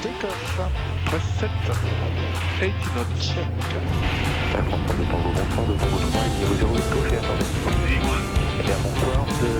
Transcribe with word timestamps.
Delta 0.00 0.28
37, 1.06 1.50
80 2.60 3.04
check. 3.20 3.50
Ça 4.52 4.58
prend 4.62 4.78
pas 4.78 4.94
de 4.94 5.02
de 5.02 5.04
Tango 5.08 5.74
3 5.74 6.22
et 6.22 6.30
niveau 6.38 6.54
08 6.54 6.86
gauche 6.94 7.10
et 7.10 7.16
attendez. 7.16 7.50
Eh 8.60 8.62
bien 8.62 8.78
bonsoir 8.78 9.26
de... 9.26 9.50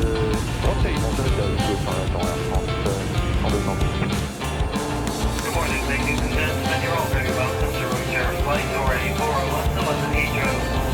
Oh 0.62 0.75
c'est 0.80 0.90
une 0.90 1.00
montée 1.00 1.23
de 1.23 1.42
Go 1.59 1.75
par 1.85 1.95
attends 1.99 2.23
la 2.23 2.38
France, 2.47 2.71
euh, 2.87 3.47
en 3.47 3.50
deux 3.50 3.64
ans. 3.66 3.78
Good 5.42 5.54
morning, 5.54 5.83
ladies 5.90 6.23
and 6.23 6.30
gentlemen. 6.30 6.78
You're 6.85 6.95
all 6.95 7.11
very 7.11 7.35
welcome 7.35 7.75
to 7.75 7.85
Roger 7.90 8.30
Flight 8.45 8.68
already 8.78 9.11
401 9.18 9.75
to 9.75 9.80
London 9.90 10.12
Heathrow. 10.14 10.88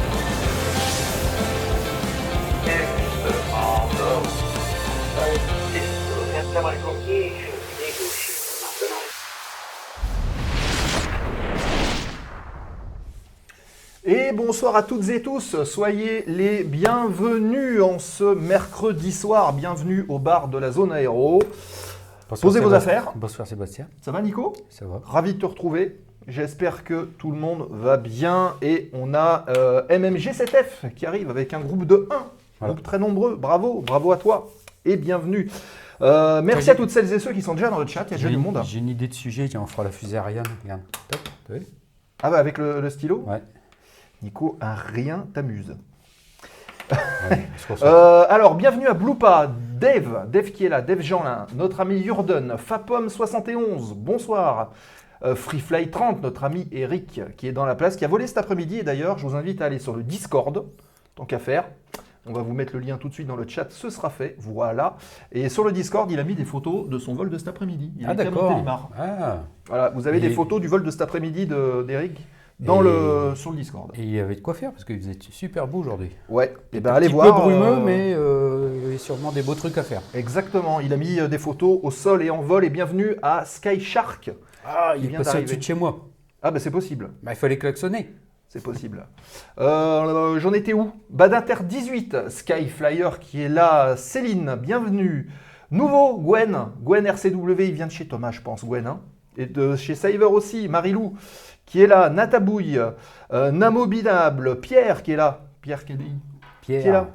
Et 14.07 14.33
bonsoir 14.33 14.77
à 14.77 14.83
toutes 14.83 15.09
et 15.09 15.23
tous, 15.23 15.63
soyez 15.65 16.25
les 16.27 16.63
bienvenus 16.63 17.81
en 17.81 17.99
ce 17.99 18.35
mercredi 18.35 19.11
soir, 19.13 19.55
bienvenue 19.55 20.05
au 20.11 20.19
bar 20.19 20.49
de 20.49 20.59
la 20.59 20.71
zone 20.71 20.93
aéro. 20.93 21.43
Bonsoir, 22.29 22.53
Posez 22.53 22.61
vos 22.61 22.75
affaires. 22.75 23.13
Bonsoir 23.15 23.49
Sébastien, 23.49 23.87
Ça 24.03 24.13
va 24.13 24.21
Nico? 24.21 24.53
Ça 24.69 24.85
va. 24.85 25.01
Ravi 25.05 25.35
de 25.35 25.39
te 25.41 25.47
retrouver, 25.47 26.01
j'espère 26.29 26.85
que 26.85 27.05
tout 27.19 27.31
le 27.31 27.39
monde 27.39 27.67
va 27.71 27.97
bien. 27.97 28.57
Et 28.61 28.91
on 28.93 29.15
a 29.15 29.47
euh, 29.57 29.83
MMG7F 29.89 30.93
qui 30.95 31.07
arrive 31.07 31.31
avec 31.31 31.55
un 31.55 31.61
groupe 31.61 31.87
de 31.87 32.07
1, 32.11 32.15
Voilà. 32.61 32.75
groupe 32.75 32.85
très 32.85 32.99
nombreux, 32.99 33.37
bravo, 33.37 33.81
bravo 33.81 34.13
à 34.13 34.19
toi. 34.19 34.51
Et 34.85 34.97
bienvenue. 34.99 35.51
Euh, 36.03 36.43
merci 36.43 36.71
à 36.71 36.75
toutes 36.75 36.91
celles 36.91 37.11
et 37.11 37.19
ceux 37.19 37.33
qui 37.33 37.41
sont 37.41 37.55
déjà 37.55 37.71
dans 37.71 37.79
le 37.79 37.87
chat, 37.87 38.05
il 38.09 38.11
y 38.11 38.15
a 38.15 38.17
déjà 38.19 38.29
du 38.29 38.37
monde. 38.37 38.61
j'ai 38.67 38.81
une 38.81 38.89
idée 38.91 39.09
de 39.09 39.15
sujet, 39.15 39.49
tiens, 39.49 39.63
on 39.63 39.67
fera 39.67 39.85
la 39.85 39.91
fusée 39.91 40.19
Ariane. 40.19 40.45
Regarde, 40.63 40.83
top, 41.09 41.21
t'as 41.49 41.55
vu? 41.55 41.67
Ah 42.23 42.31
bah 42.31 42.39
avec 42.39 42.59
le, 42.59 42.81
le 42.83 42.91
stylo? 42.91 43.25
Ouais. 43.27 43.43
Nico, 44.25 44.57
un 44.62 44.75
rien 44.75 45.26
t'amuse. 45.35 45.76
ouais. 47.31 47.47
Euh, 47.83 48.25
alors, 48.31 48.54
bienvenue 48.54 48.87
à 48.87 48.95
Bloupa, 48.95 49.50
Dave, 49.78 50.31
Dave 50.31 50.50
qui 50.50 50.64
est 50.64 50.71
là, 50.71 50.81
Dave 50.81 51.02
Jeanlin, 51.02 51.47
notre 51.54 51.81
ami 51.81 51.99
Yurden, 51.99 52.54
Fapom71, 52.57 53.93
bonsoir. 53.95 54.71
Euh, 55.25 55.35
Freefly 55.35 55.90
30, 55.90 56.23
notre 56.23 56.43
ami 56.45 56.66
Eric 56.73 57.21
qui 57.37 57.49
est 57.49 57.52
dans 57.52 57.66
la 57.66 57.75
place, 57.75 57.97
qui 57.97 58.04
a 58.07 58.09
volé 58.09 58.26
cet 58.26 58.38
après-midi. 58.38 58.78
Et 58.78 58.83
d'ailleurs, 58.83 59.19
je 59.19 59.26
vous 59.26 59.37
invite 59.37 59.61
à 59.61 59.66
aller 59.66 59.78
sur 59.78 59.95
le 59.95 60.02
Discord, 60.02 60.64
tant 61.14 61.26
qu'à 61.26 61.38
faire. 61.38 61.64
On 62.26 62.33
va 62.33 62.40
vous 62.40 62.54
mettre 62.54 62.73
le 62.73 62.81
lien 62.81 62.97
tout 62.97 63.11
de 63.11 63.14
suite 63.14 63.26
dans 63.26 63.37
le 63.37 63.47
chat, 63.47 63.66
ce 63.71 63.90
sera 63.90 64.09
fait, 64.09 64.37
voilà. 64.38 64.97
Et 65.33 65.50
sur 65.50 65.64
le 65.64 65.73
Discord, 65.73 66.11
il 66.11 66.19
a 66.19 66.25
mis 66.25 66.35
des 66.35 66.47
photos 66.47 66.88
de 66.88 66.99
son 66.99 67.12
vol 67.12 67.28
de 67.28 67.37
cet 67.37 67.49
après-midi. 67.49 67.93
Il 67.99 68.07
a 68.07 68.11
ah 68.11 68.14
d'accord. 68.14 68.62
Ah, 68.99 69.40
Voilà, 69.66 69.90
vous 69.90 70.07
avez 70.09 70.16
Et- 70.16 70.21
des 70.23 70.31
photos 70.31 70.62
du 70.62 70.66
vol 70.66 70.83
de 70.83 70.90
cet 70.90 71.02
après-midi 71.02 71.45
de- 71.47 71.85
d'Eric? 71.87 72.19
Dans 72.61 72.81
Et- 72.81 72.85
le, 72.85 73.33
sur 73.35 73.51
le 73.51 73.57
Discord. 73.57 73.91
et 73.95 74.03
il 74.03 74.11
y 74.11 74.21
avait 74.21 74.37
de 74.37 74.41
quoi 74.41 74.55
faire 74.55 74.71
parce 74.73 74.85
qu'il 74.85 74.99
faisait 74.99 75.17
super 75.31 75.67
beau 75.67 75.79
aujourd'hui. 75.81 76.11
Ouais, 76.29 76.55
et 76.73 76.81
ben 76.81 76.91
Un 76.93 76.95
allez 76.95 77.07
petit 77.07 77.15
voir. 77.15 77.35
peu 77.35 77.41
brumeux, 77.43 77.79
euh, 77.79 77.85
mais 77.85 78.15
euh, 78.15 78.73
il 78.77 78.83
y 78.83 78.87
avait 78.87 78.99
sûrement 78.99 79.33
des 79.33 79.43
beaux 79.43 79.55
trucs 79.55 79.77
à 79.79 79.83
faire. 79.83 80.03
Exactement, 80.15 80.81
il 80.81 80.93
a 80.93 80.97
mis 80.97 81.19
euh, 81.19 81.29
des 81.29 81.39
photos 81.39 81.81
au 81.83 81.91
sol 81.91 82.23
et 82.23 82.31
en 82.31 82.43
vol 82.43 82.65
et 82.65 82.71
bienvenue 82.71 83.17
à 83.23 83.45
Sky 83.45 83.81
Shark. 83.81 84.31
Ah, 84.65 84.95
il 84.97 85.05
il 85.05 85.09
vient 85.11 85.21
est 85.21 85.25
passé 85.25 85.39
au-dessus 85.39 85.57
de 85.57 85.63
chez 85.63 85.75
moi. 85.75 86.09
Ah 86.43 86.51
bah 86.51 86.59
c'est 86.61 86.71
possible, 86.71 87.11
Bah, 87.23 87.33
il 87.33 87.37
fallait 87.37 87.59
klaxonner. 87.59 88.15
c'est 88.49 88.63
possible. 88.63 89.07
Euh, 89.59 90.39
J'en 90.39 90.53
étais 90.53 90.73
où? 90.75 90.93
Badinter 91.11 91.57
18, 91.65 92.29
Sky 92.31 92.69
Flyer 92.69 93.19
qui 93.19 93.43
est 93.43 93.49
là, 93.49 93.97
Céline, 93.97 94.57
bienvenue. 94.61 95.29
Nouveau, 95.71 96.19
Gwen, 96.19 96.57
Gwen 96.83 97.05
RCW, 97.07 97.61
il 97.65 97.73
vient 97.73 97.87
de 97.87 97.93
chez 97.93 98.07
Thomas 98.07 98.31
je 98.31 98.41
pense, 98.43 98.65
Gwen. 98.65 98.87
hein. 98.87 99.01
Et 99.37 99.47
de 99.47 99.75
chez 99.75 99.97
Saver 99.97 100.27
aussi, 100.27 100.69
Marilou 100.69 101.15
qui 101.66 101.83
est 101.83 101.87
là, 101.87 102.11
Natabouille, 102.11 102.80
euh, 103.33 103.50
Namobinable, 103.50 104.61
Pierre 104.61 105.02
qui 105.02 105.12
est 105.12 105.16
là, 105.16 105.40
Pierre 105.62 105.85
qui 105.85 105.92
est 105.94 105.99
Pierre. 106.61 106.83
Qui 106.83 106.88
est 106.88 106.92
là 106.92 107.09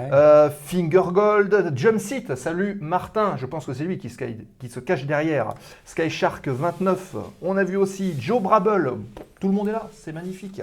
Ouais. 0.00 0.08
Euh, 0.12 0.48
Finger 0.64 1.02
Gold, 1.12 1.72
Jumpseat, 1.76 2.34
salut 2.36 2.78
Martin, 2.80 3.36
je 3.36 3.46
pense 3.46 3.64
que 3.64 3.72
c'est 3.72 3.84
lui 3.84 3.96
qui, 3.98 4.10
se- 4.10 4.16
qui 4.58 4.68
se 4.68 4.80
cache 4.80 5.04
derrière. 5.06 5.54
Sky 5.84 6.10
Shark 6.10 6.48
29, 6.48 7.14
on 7.42 7.56
a 7.56 7.62
vu 7.64 7.76
aussi 7.76 8.14
Joe 8.20 8.42
Brabble, 8.42 8.94
tout 9.40 9.46
le 9.46 9.54
monde 9.54 9.68
est 9.68 9.72
là, 9.72 9.86
c'est 9.92 10.12
magnifique. 10.12 10.60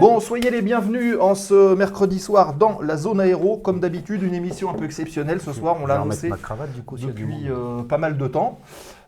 Bon, 0.00 0.18
soyez 0.18 0.50
les 0.50 0.62
bienvenus 0.62 1.16
en 1.20 1.36
ce 1.36 1.74
mercredi 1.76 2.18
soir 2.18 2.54
dans 2.54 2.80
la 2.82 2.96
zone 2.96 3.20
aéro, 3.20 3.58
comme 3.58 3.78
d'habitude, 3.78 4.22
une 4.24 4.34
émission 4.34 4.70
un 4.70 4.74
peu 4.74 4.84
exceptionnelle 4.86 5.40
ce 5.40 5.52
soir, 5.52 5.76
on 5.80 5.86
l'a 5.86 5.94
annoncé 6.02 6.28
ma 6.28 6.36
cravate 6.36 6.72
du 6.72 6.82
coup 6.82 6.96
depuis 6.96 7.48
euh, 7.48 7.82
pas 7.82 7.98
mal 7.98 8.16
de 8.16 8.26
temps. 8.26 8.58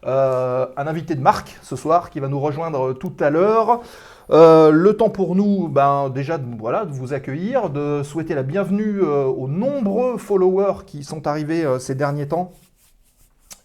Euh, 0.06 0.66
un 0.78 0.86
invité 0.86 1.14
de 1.14 1.20
marque 1.20 1.58
ce 1.60 1.76
soir 1.76 2.08
qui 2.08 2.20
va 2.20 2.28
nous 2.28 2.40
rejoindre 2.40 2.94
tout 2.94 3.12
à 3.20 3.28
l'heure. 3.28 3.82
Euh, 4.30 4.70
le 4.70 4.96
temps 4.96 5.10
pour 5.10 5.34
nous, 5.36 5.68
ben, 5.68 6.08
déjà 6.08 6.38
de, 6.38 6.44
voilà, 6.58 6.86
de 6.86 6.92
vous 6.92 7.12
accueillir, 7.12 7.68
de 7.68 8.02
souhaiter 8.02 8.34
la 8.34 8.42
bienvenue 8.42 9.00
euh, 9.02 9.24
aux 9.24 9.48
nombreux 9.48 10.16
followers 10.16 10.84
qui 10.86 11.04
sont 11.04 11.26
arrivés 11.26 11.66
ces 11.78 11.94
derniers 11.94 12.28
temps. 12.28 12.52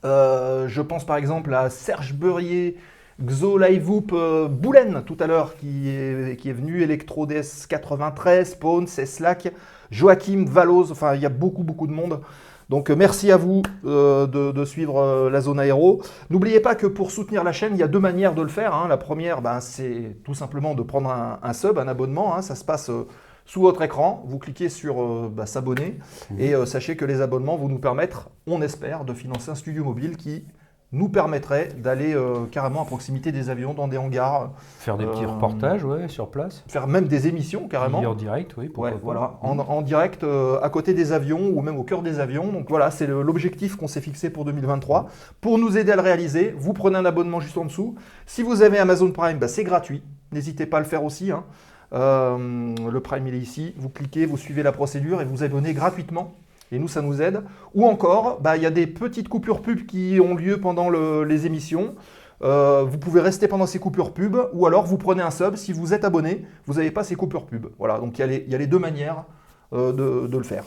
Je 0.04 0.82
pense 0.82 1.04
par 1.04 1.18
exemple 1.18 1.54
à 1.54 1.70
Serge 1.72 2.14
Beurier, 2.14 2.78
Xo 3.24 3.58
Boulen 3.58 5.04
tout 5.04 5.18
à 5.20 5.26
l'heure 5.26 5.56
qui 5.56 5.90
est, 5.90 6.54
venu, 6.54 6.84
Electro 6.84 7.26
DS 7.26 7.66
93, 7.68 8.52
Spawn, 8.52 8.88
Slack, 8.88 9.52
Joachim, 9.90 10.46
Valoz, 10.48 10.92
enfin 10.92 11.16
il 11.16 11.22
y 11.22 11.26
a 11.26 11.30
beaucoup 11.30 11.64
beaucoup 11.64 11.88
de 11.88 11.94
monde. 11.94 12.20
Donc 12.70 12.90
euh, 12.90 12.96
merci 12.96 13.32
à 13.32 13.38
vous 13.38 13.62
euh, 13.86 14.26
de, 14.28 14.52
de 14.52 14.66
suivre 14.66 14.98
euh, 15.00 15.30
la 15.30 15.42
zone 15.42 15.60
aéro. 15.60 16.02
N'oubliez 16.30 16.60
pas 16.60 16.76
que 16.76 16.88
pour 16.88 17.12
soutenir 17.12 17.44
la 17.44 17.52
chaîne, 17.52 17.74
il 17.74 17.80
y 17.80 17.84
a 17.84 17.88
deux 17.88 18.00
manières 18.00 18.34
de 18.34 18.42
le 18.42 18.48
faire. 18.48 18.74
hein. 18.74 18.88
La 18.88 18.98
première, 18.98 19.42
ben, 19.42 19.60
c'est 19.60 20.18
tout 20.24 20.34
simplement 20.34 20.74
de 20.76 20.82
prendre 20.84 21.10
un, 21.10 21.40
un 21.44 21.54
sub, 21.54 21.78
un 21.78 21.88
abonnement. 21.88 22.36
hein. 22.36 22.42
Ça 22.42 22.56
se 22.56 22.66
passe 22.66 22.90
euh, 22.90 23.08
sous 23.46 23.62
votre 23.62 23.82
écran. 23.84 24.24
Vous 24.28 24.40
cliquez 24.40 24.70
sur 24.70 25.30
bah, 25.30 25.46
s'abonner 25.46 26.00
et 26.40 26.56
euh, 26.56 26.66
sachez 26.66 26.96
que 26.96 27.06
les 27.06 27.22
abonnements 27.22 27.56
vont 27.58 27.68
nous 27.70 27.78
permettre, 27.80 28.30
on 28.48 28.62
espère, 28.64 29.06
de 29.06 29.14
financer 29.14 29.52
un 29.52 29.56
studio 29.56 29.84
mobile 29.84 30.18
qui 30.18 30.46
nous 30.92 31.10
permettrait 31.10 31.70
d'aller 31.78 32.14
euh, 32.14 32.46
carrément 32.52 32.82
à 32.82 32.86
proximité 32.86 33.32
des 33.32 33.50
avions, 33.50 33.74
dans 33.74 33.88
des 33.88 33.98
hangars, 33.98 34.52
Faire 34.80 34.98
des 34.98 35.06
petits 35.06 35.26
euh, 35.26 35.28
reportages, 35.28 35.84
ouais, 35.84 36.08
sur 36.08 36.30
place. 36.30 36.64
faire 36.68 36.88
même 36.88 37.08
des 37.08 37.28
émissions 37.28 37.68
carrément. 37.68 38.02
Et 38.02 38.06
en 38.06 38.14
direct, 38.14 38.56
oui. 38.58 38.72
Ouais, 38.78 38.94
voilà, 39.04 39.38
en, 39.42 39.58
en 39.60 39.82
direct 39.82 40.24
euh, 40.24 40.58
à 40.62 40.70
côté 40.70 40.94
des 40.94 41.12
avions 41.12 41.50
ou 41.54 41.62
même 41.62 41.78
au 41.78 41.84
cœur 41.84 42.02
des 42.02 42.20
avions. 42.20 42.52
Donc 42.52 42.70
voilà, 42.70 42.92
c'est 42.92 43.08
l'objectif 43.08 43.76
qu'on 43.76 43.88
s'est 43.88 44.00
fixé 44.02 44.30
pour 44.30 44.46
2023. 44.46 45.08
Pour 45.42 45.58
nous 45.58 45.78
aider 45.78 45.92
à 45.92 45.96
le 45.98 46.02
réaliser, 46.02 46.56
vous 46.58 46.72
prenez 46.74 46.98
un 46.98 47.06
abonnement 47.06 47.40
juste 47.42 47.58
en 47.58 47.66
dessous. 47.66 47.96
Si 48.26 48.42
vous 48.42 48.62
avez 48.62 48.78
Amazon 48.78 49.12
Prime, 49.12 49.38
bah, 49.38 49.48
c'est 49.50 49.64
gratuit. 49.66 50.02
N'hésitez 50.32 50.66
pas 50.66 50.78
à 50.78 50.82
le 50.82 50.86
faire 50.86 51.04
aussi. 51.04 51.32
hein. 51.32 51.44
Le 51.92 53.00
Prime, 53.00 53.28
il 53.28 53.34
est 53.36 53.40
ici. 53.40 53.74
Vous 53.78 53.90
cliquez, 53.90 54.26
vous 54.26 54.38
suivez 54.38 54.64
la 54.64 54.72
procédure 54.72 55.22
et 55.22 55.26
vous 55.26 55.44
abonnez 55.44 55.74
gratuitement. 55.74 56.34
Et 56.72 56.80
nous, 56.80 56.88
ça 56.88 57.02
nous 57.02 57.22
aide. 57.22 57.44
Ou 57.74 57.86
encore, 57.86 58.40
bah, 58.42 58.58
il 58.58 58.64
y 58.64 58.66
a 58.66 58.72
des 58.72 58.88
petites 58.88 59.30
coupures 59.30 59.62
pub 59.62 59.86
qui 59.86 60.20
ont 60.22 60.36
lieu 60.36 60.60
pendant 60.60 60.90
le- 60.90 61.24
les 61.24 61.46
émissions. 61.46 61.96
Euh, 62.44 62.84
vous 62.86 62.98
pouvez 62.98 63.22
rester 63.22 63.48
pendant 63.48 63.66
ces 63.66 63.80
coupures 63.80 64.14
pub, 64.14 64.36
ou 64.54 64.66
alors 64.66 64.84
vous 64.86 64.98
prenez 64.98 65.22
un 65.22 65.32
sub. 65.32 65.56
Si 65.56 65.72
vous 65.72 65.94
êtes 65.94 66.04
abonné, 66.04 66.46
vous 66.66 66.76
n'avez 66.76 66.92
pas 66.92 67.04
ces 67.04 67.16
coupures 67.16 67.46
pub. 67.46 67.68
Voilà, 67.78 68.00
donc 68.00 68.18
il 68.18 68.22
y, 68.22 68.56
a 68.56 68.58
les- 68.58 68.68
deux 68.68 68.80
manières 68.80 69.26
euh, 69.74 69.92
de, 70.28 70.38
le 70.38 70.44
faire. 70.44 70.66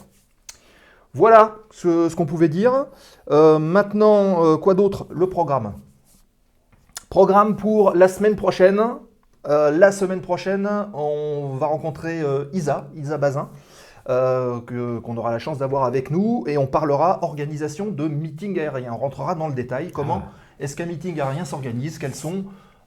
Voilà 1.14 1.56
ce, 1.70 2.14
qu'on 2.14 2.26
pouvait 2.26 2.48
dire. 2.48 2.86
Euh, 3.30 3.58
maintenant, 3.58 4.56
quoi 4.58 4.74
d'autre? 4.74 5.06
Le 5.10 5.28
programme. 5.28 5.74
Programme 7.10 7.56
pour 7.56 7.92
la 7.94 8.08
semaine 8.08 8.36
prochaine. 8.36 8.80
La 9.46 9.92
semaine 9.92 10.20
prochaine, 10.20 10.68
on 10.92 11.54
va 11.58 11.68
rencontrer 11.68 12.22
Isa, 12.52 12.88
Isa 12.94 13.16
Bazin, 13.16 13.48
euh, 14.08 14.60
qu'on 15.02 15.16
aura 15.16 15.30
la 15.32 15.38
chance 15.38 15.58
d'avoir 15.58 15.84
avec 15.84 16.10
nous, 16.10 16.44
et 16.46 16.56
on 16.58 16.66
parlera 16.66 17.22
organisation 17.22 17.86
de 17.90 18.08
meeting 18.08 18.58
aérien. 18.58 18.92
On 18.94 18.98
rentrera 18.98 19.34
dans 19.34 19.48
le 19.48 19.54
détail. 19.54 19.90
Comment 19.92 20.22
Ah. 20.26 20.30
est-ce 20.60 20.74
qu'un 20.76 20.86
meeting 20.86 21.20
aérien 21.20 21.44
s'organise? 21.44 21.98
Quelles 21.98 22.14
sont 22.14 22.44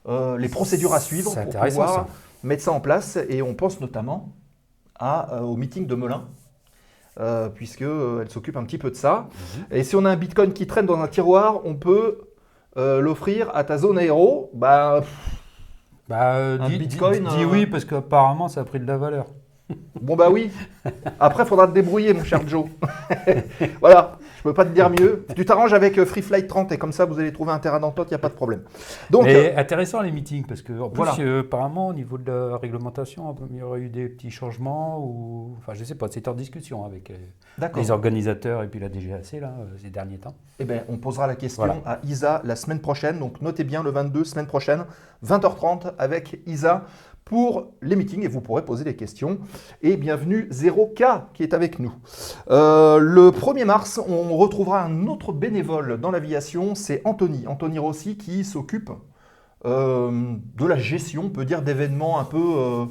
euh, 0.08 0.36
les 0.36 0.48
procédures 0.48 0.94
à 0.94 1.00
suivre 1.00 1.32
pour 1.34 1.60
pouvoir 1.60 1.92
ça. 1.94 2.06
mettre 2.42 2.62
ça 2.62 2.72
en 2.72 2.80
place? 2.80 3.18
Et 3.28 3.40
on 3.42 3.54
pense 3.54 3.80
notamment 3.80 4.30
à, 4.98 5.34
euh, 5.36 5.40
au 5.42 5.56
meeting 5.56 5.86
de 5.86 5.94
Melun, 5.94 6.24
euh, 7.20 7.48
puisque 7.48 7.82
euh, 7.82 8.22
elle 8.22 8.30
s'occupe 8.30 8.56
un 8.56 8.64
petit 8.64 8.78
peu 8.78 8.90
de 8.90 8.96
ça. 8.96 9.28
Mhm. 9.58 9.64
Et 9.78 9.84
si 9.84 9.94
on 9.94 10.04
a 10.04 10.10
un 10.10 10.16
Bitcoin 10.16 10.52
qui 10.52 10.66
traîne 10.66 10.86
dans 10.86 10.98
un 11.00 11.08
tiroir, 11.08 11.60
on 11.64 11.74
peut 11.76 12.18
l'offrir 12.74 13.50
à 13.54 13.64
ta 13.64 13.76
zone 13.78 13.98
aéro. 13.98 14.50
Bah, 14.54 15.00
pff, 15.02 15.38
Bah, 16.08 16.34
Un 16.58 16.68
dis, 16.68 16.78
bitcoin, 16.78 17.24
dis- 17.28 17.36
dis 17.36 17.44
oui, 17.44 17.66
parce 17.66 17.84
qu'apparemment, 17.84 18.48
ça 18.48 18.62
a 18.62 18.64
pris 18.64 18.80
de 18.80 18.86
la 18.86 18.96
valeur. 18.98 19.26
Bon 20.00 20.16
bah 20.16 20.30
oui. 20.30 20.50
Après, 21.20 21.44
il 21.44 21.46
faudra 21.46 21.66
te 21.66 21.72
débrouiller, 21.72 22.12
mon 22.12 22.24
cher 22.24 22.46
Joe. 22.46 22.66
voilà. 23.80 24.18
Je 24.38 24.48
peux 24.48 24.54
pas 24.54 24.64
te 24.64 24.70
dire 24.74 24.90
mieux. 24.90 25.24
Tu 25.36 25.44
t'arranges 25.44 25.72
avec 25.72 25.96
euh, 25.98 26.04
Free 26.04 26.20
Flight 26.20 26.48
30 26.48 26.72
et 26.72 26.78
comme 26.78 26.90
ça, 26.90 27.04
vous 27.04 27.16
allez 27.20 27.32
trouver 27.32 27.52
un 27.52 27.60
terrain 27.60 27.78
d'entente, 27.78 28.08
il 28.08 28.10
n'y 28.10 28.16
a 28.16 28.18
pas 28.18 28.28
de 28.28 28.34
problème. 28.34 28.62
Donc, 29.08 29.22
euh, 29.22 29.26
Mais 29.26 29.54
intéressant 29.54 30.00
les 30.02 30.10
meetings, 30.10 30.44
parce 30.46 30.62
que 30.62 30.72
en 30.72 30.88
plus, 30.88 31.04
Voilà. 31.04 31.14
euh, 31.20 31.40
apparemment, 31.42 31.86
au 31.86 31.94
niveau 31.94 32.18
de 32.18 32.32
la 32.32 32.56
réglementation, 32.56 33.36
il 33.50 33.58
y 33.58 33.62
aurait 33.62 33.78
eu 33.82 33.88
des 33.88 34.08
petits 34.08 34.32
changements, 34.32 34.98
ou. 34.98 35.54
Enfin, 35.58 35.74
je 35.74 35.84
sais 35.84 35.94
pas, 35.94 36.08
c'est 36.10 36.26
en 36.26 36.34
discussion 36.34 36.84
avec 36.84 37.12
euh, 37.12 37.68
les 37.76 37.90
organisateurs 37.92 38.64
et 38.64 38.66
puis 38.66 38.80
la 38.80 38.88
DGAC, 38.88 39.40
là, 39.40 39.54
euh, 39.60 39.76
ces 39.80 39.90
derniers 39.90 40.18
temps. 40.18 40.34
Eh 40.58 40.64
ben, 40.64 40.82
on 40.88 40.96
posera 40.96 41.28
la 41.28 41.36
question 41.36 41.64
Voilà. 41.64 41.80
à 41.86 42.00
Isa 42.02 42.40
la 42.44 42.56
semaine 42.56 42.80
prochaine. 42.80 43.20
Donc, 43.20 43.40
notez 43.42 43.62
bien 43.62 43.84
le 43.84 43.90
22, 43.90 44.24
semaine 44.24 44.48
prochaine, 44.48 44.86
20h30 45.24 45.92
avec 45.98 46.40
Isa 46.46 46.82
pour 47.24 47.72
les 47.80 47.96
meetings 47.96 48.24
et 48.24 48.28
vous 48.28 48.40
pourrez 48.40 48.64
poser 48.64 48.84
des 48.84 48.96
questions. 48.96 49.38
Et 49.82 49.96
bienvenue 49.96 50.48
0K 50.50 51.24
qui 51.34 51.42
est 51.42 51.54
avec 51.54 51.78
nous. 51.78 51.92
Euh, 52.50 52.98
le 52.98 53.30
1er 53.30 53.64
mars, 53.64 54.00
on 54.06 54.36
retrouvera 54.36 54.82
un 54.82 55.06
autre 55.06 55.32
bénévole 55.32 56.00
dans 56.00 56.10
l'aviation, 56.10 56.74
c'est 56.74 57.02
Anthony. 57.04 57.46
Anthony 57.46 57.78
Rossi 57.78 58.16
qui 58.16 58.44
s'occupe 58.44 58.90
euh, 59.64 60.34
de 60.56 60.66
la 60.66 60.76
gestion, 60.76 61.24
on 61.26 61.30
peut 61.30 61.44
dire, 61.44 61.62
d'événements 61.62 62.18
un 62.18 62.24
peu 62.24 62.86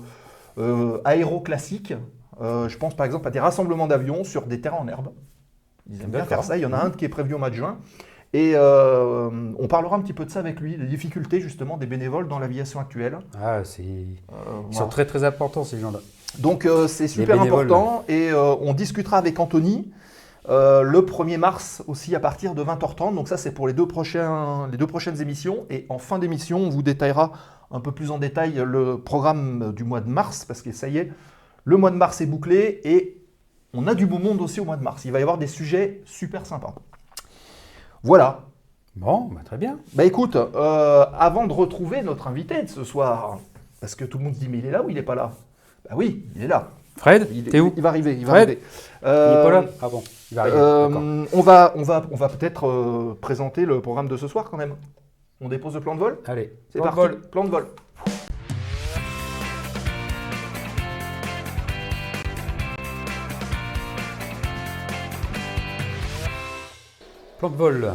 euh, 0.57 0.97
aéroclassiques. 1.05 1.93
Je 2.41 2.77
pense 2.77 2.95
par 2.95 3.05
exemple 3.05 3.27
à 3.27 3.31
des 3.31 3.39
rassemblements 3.39 3.85
d'avions 3.85 4.23
sur 4.23 4.47
des 4.47 4.61
terrains 4.61 4.77
en 4.77 4.87
herbe. 4.87 5.09
Ils 5.89 6.01
aiment 6.01 6.11
bien 6.11 6.25
faire 6.25 6.43
ça. 6.43 6.57
Il 6.57 6.61
y 6.61 6.65
en 6.65 6.73
a 6.73 6.83
un 6.83 6.89
qui 6.89 7.05
est 7.05 7.09
prévu 7.09 7.33
au 7.35 7.37
mois 7.37 7.49
de 7.49 7.55
juin. 7.55 7.77
Et 8.33 8.53
euh, 8.55 9.29
on 9.59 9.67
parlera 9.67 9.97
un 9.97 9.99
petit 9.99 10.13
peu 10.13 10.23
de 10.23 10.31
ça 10.31 10.39
avec 10.39 10.61
lui, 10.61 10.77
des 10.77 10.85
difficultés 10.85 11.41
justement 11.41 11.75
des 11.77 11.85
bénévoles 11.85 12.27
dans 12.29 12.39
l'aviation 12.39 12.79
actuelle. 12.79 13.19
Ah, 13.41 13.63
c'est. 13.65 13.81
Euh, 13.81 13.85
Ils 13.89 14.25
voilà. 14.31 14.77
sont 14.77 14.87
très 14.87 15.05
très 15.05 15.23
importants, 15.23 15.65
ces 15.65 15.79
gens-là. 15.79 15.99
Donc 16.39 16.65
euh, 16.65 16.87
c'est 16.87 17.09
super 17.09 17.41
important 17.41 18.05
et 18.07 18.31
on 18.33 18.73
discutera 18.73 19.17
avec 19.17 19.37
Anthony 19.37 19.91
euh, 20.49 20.81
le 20.81 21.01
1er 21.01 21.37
mars 21.37 21.83
aussi 21.87 22.15
à 22.15 22.19
partir 22.19 22.55
de 22.55 22.63
20h30. 22.63 23.15
Donc 23.15 23.27
ça 23.27 23.37
c'est 23.37 23.51
pour 23.51 23.67
les 23.67 23.73
deux, 23.73 23.87
prochains, 23.87 24.67
les 24.71 24.77
deux 24.77 24.87
prochaines 24.87 25.21
émissions. 25.21 25.65
Et 25.69 25.85
en 25.89 25.99
fin 25.99 26.19
d'émission, 26.19 26.59
on 26.59 26.69
vous 26.69 26.81
détaillera 26.81 27.33
un 27.69 27.79
peu 27.79 27.91
plus 27.91 28.11
en 28.11 28.17
détail 28.17 28.61
le 28.65 28.97
programme 28.97 29.73
du 29.73 29.83
mois 29.83 30.01
de 30.01 30.09
mars 30.09 30.45
parce 30.45 30.61
que 30.61 30.71
ça 30.71 30.87
y 30.87 30.97
est, 30.97 31.11
le 31.63 31.77
mois 31.77 31.91
de 31.91 31.95
mars 31.95 32.21
est 32.21 32.25
bouclé 32.25 32.81
et 32.83 33.17
on 33.73 33.87
a 33.87 33.93
du 33.95 34.05
beau 34.05 34.17
monde 34.17 34.41
aussi 34.41 34.59
au 34.59 34.65
mois 34.65 34.77
de 34.77 34.83
mars. 34.83 35.05
Il 35.05 35.11
va 35.11 35.19
y 35.19 35.21
avoir 35.21 35.37
des 35.37 35.47
sujets 35.47 36.01
super 36.05 36.45
sympas. 36.45 36.75
Voilà. 38.03 38.41
Bon, 38.95 39.29
bah, 39.33 39.41
très 39.45 39.57
bien. 39.57 39.77
Bah 39.93 40.03
écoute, 40.03 40.35
euh, 40.35 41.05
avant 41.17 41.47
de 41.47 41.53
retrouver 41.53 42.01
notre 42.01 42.27
invité 42.27 42.61
de 42.63 42.67
ce 42.67 42.83
soir, 42.83 43.39
parce 43.79 43.95
que 43.95 44.03
tout 44.05 44.17
le 44.17 44.25
monde 44.25 44.33
se 44.35 44.39
dit 44.39 44.49
mais 44.49 44.57
il 44.59 44.65
est 44.65 44.71
là 44.71 44.83
ou 44.83 44.89
il 44.89 44.95
n'est 44.95 45.01
pas 45.03 45.15
là? 45.15 45.31
Bah 45.89 45.95
oui, 45.95 46.25
il 46.35 46.43
est 46.43 46.47
là. 46.47 46.69
Fred, 46.97 47.27
Il, 47.31 47.45
t'es 47.45 47.59
où? 47.61 47.73
il 47.75 47.81
va 47.81 47.89
arriver, 47.89 48.13
il 48.17 48.25
va 48.25 48.33
Fred? 48.33 48.49
arriver. 48.49 48.61
Il 49.03 49.07
est 49.07 49.43
pas 49.43 49.49
là 49.51 49.59
Euh, 49.59 49.71
Ah 49.81 49.89
bon, 49.89 50.03
il 50.31 50.35
va 50.35 50.41
arriver. 50.41 50.57
euh, 50.59 51.25
on 51.33 51.41
va, 51.41 51.73
on 51.77 51.83
va, 51.83 52.03
on 52.11 52.15
va 52.15 52.27
peut-être 52.29 52.67
euh, 52.67 53.17
présenter 53.19 53.65
le 53.65 53.79
programme 53.81 54.07
de 54.09 54.17
ce 54.17 54.27
soir 54.27 54.45
quand 54.51 54.57
même. 54.57 54.75
On 55.39 55.47
dépose 55.47 55.73
le 55.73 55.79
plan 55.79 55.95
de 55.95 55.99
vol? 55.99 56.19
Allez, 56.25 56.53
C'est 56.69 56.79
plan 56.79 56.91
de 56.91 56.95
parti, 56.95 57.11
vol. 57.13 57.21
plan 57.29 57.43
de 57.45 57.49
vol. 57.49 57.67
Plan 67.41 67.49
de 67.49 67.55
vol. 67.55 67.93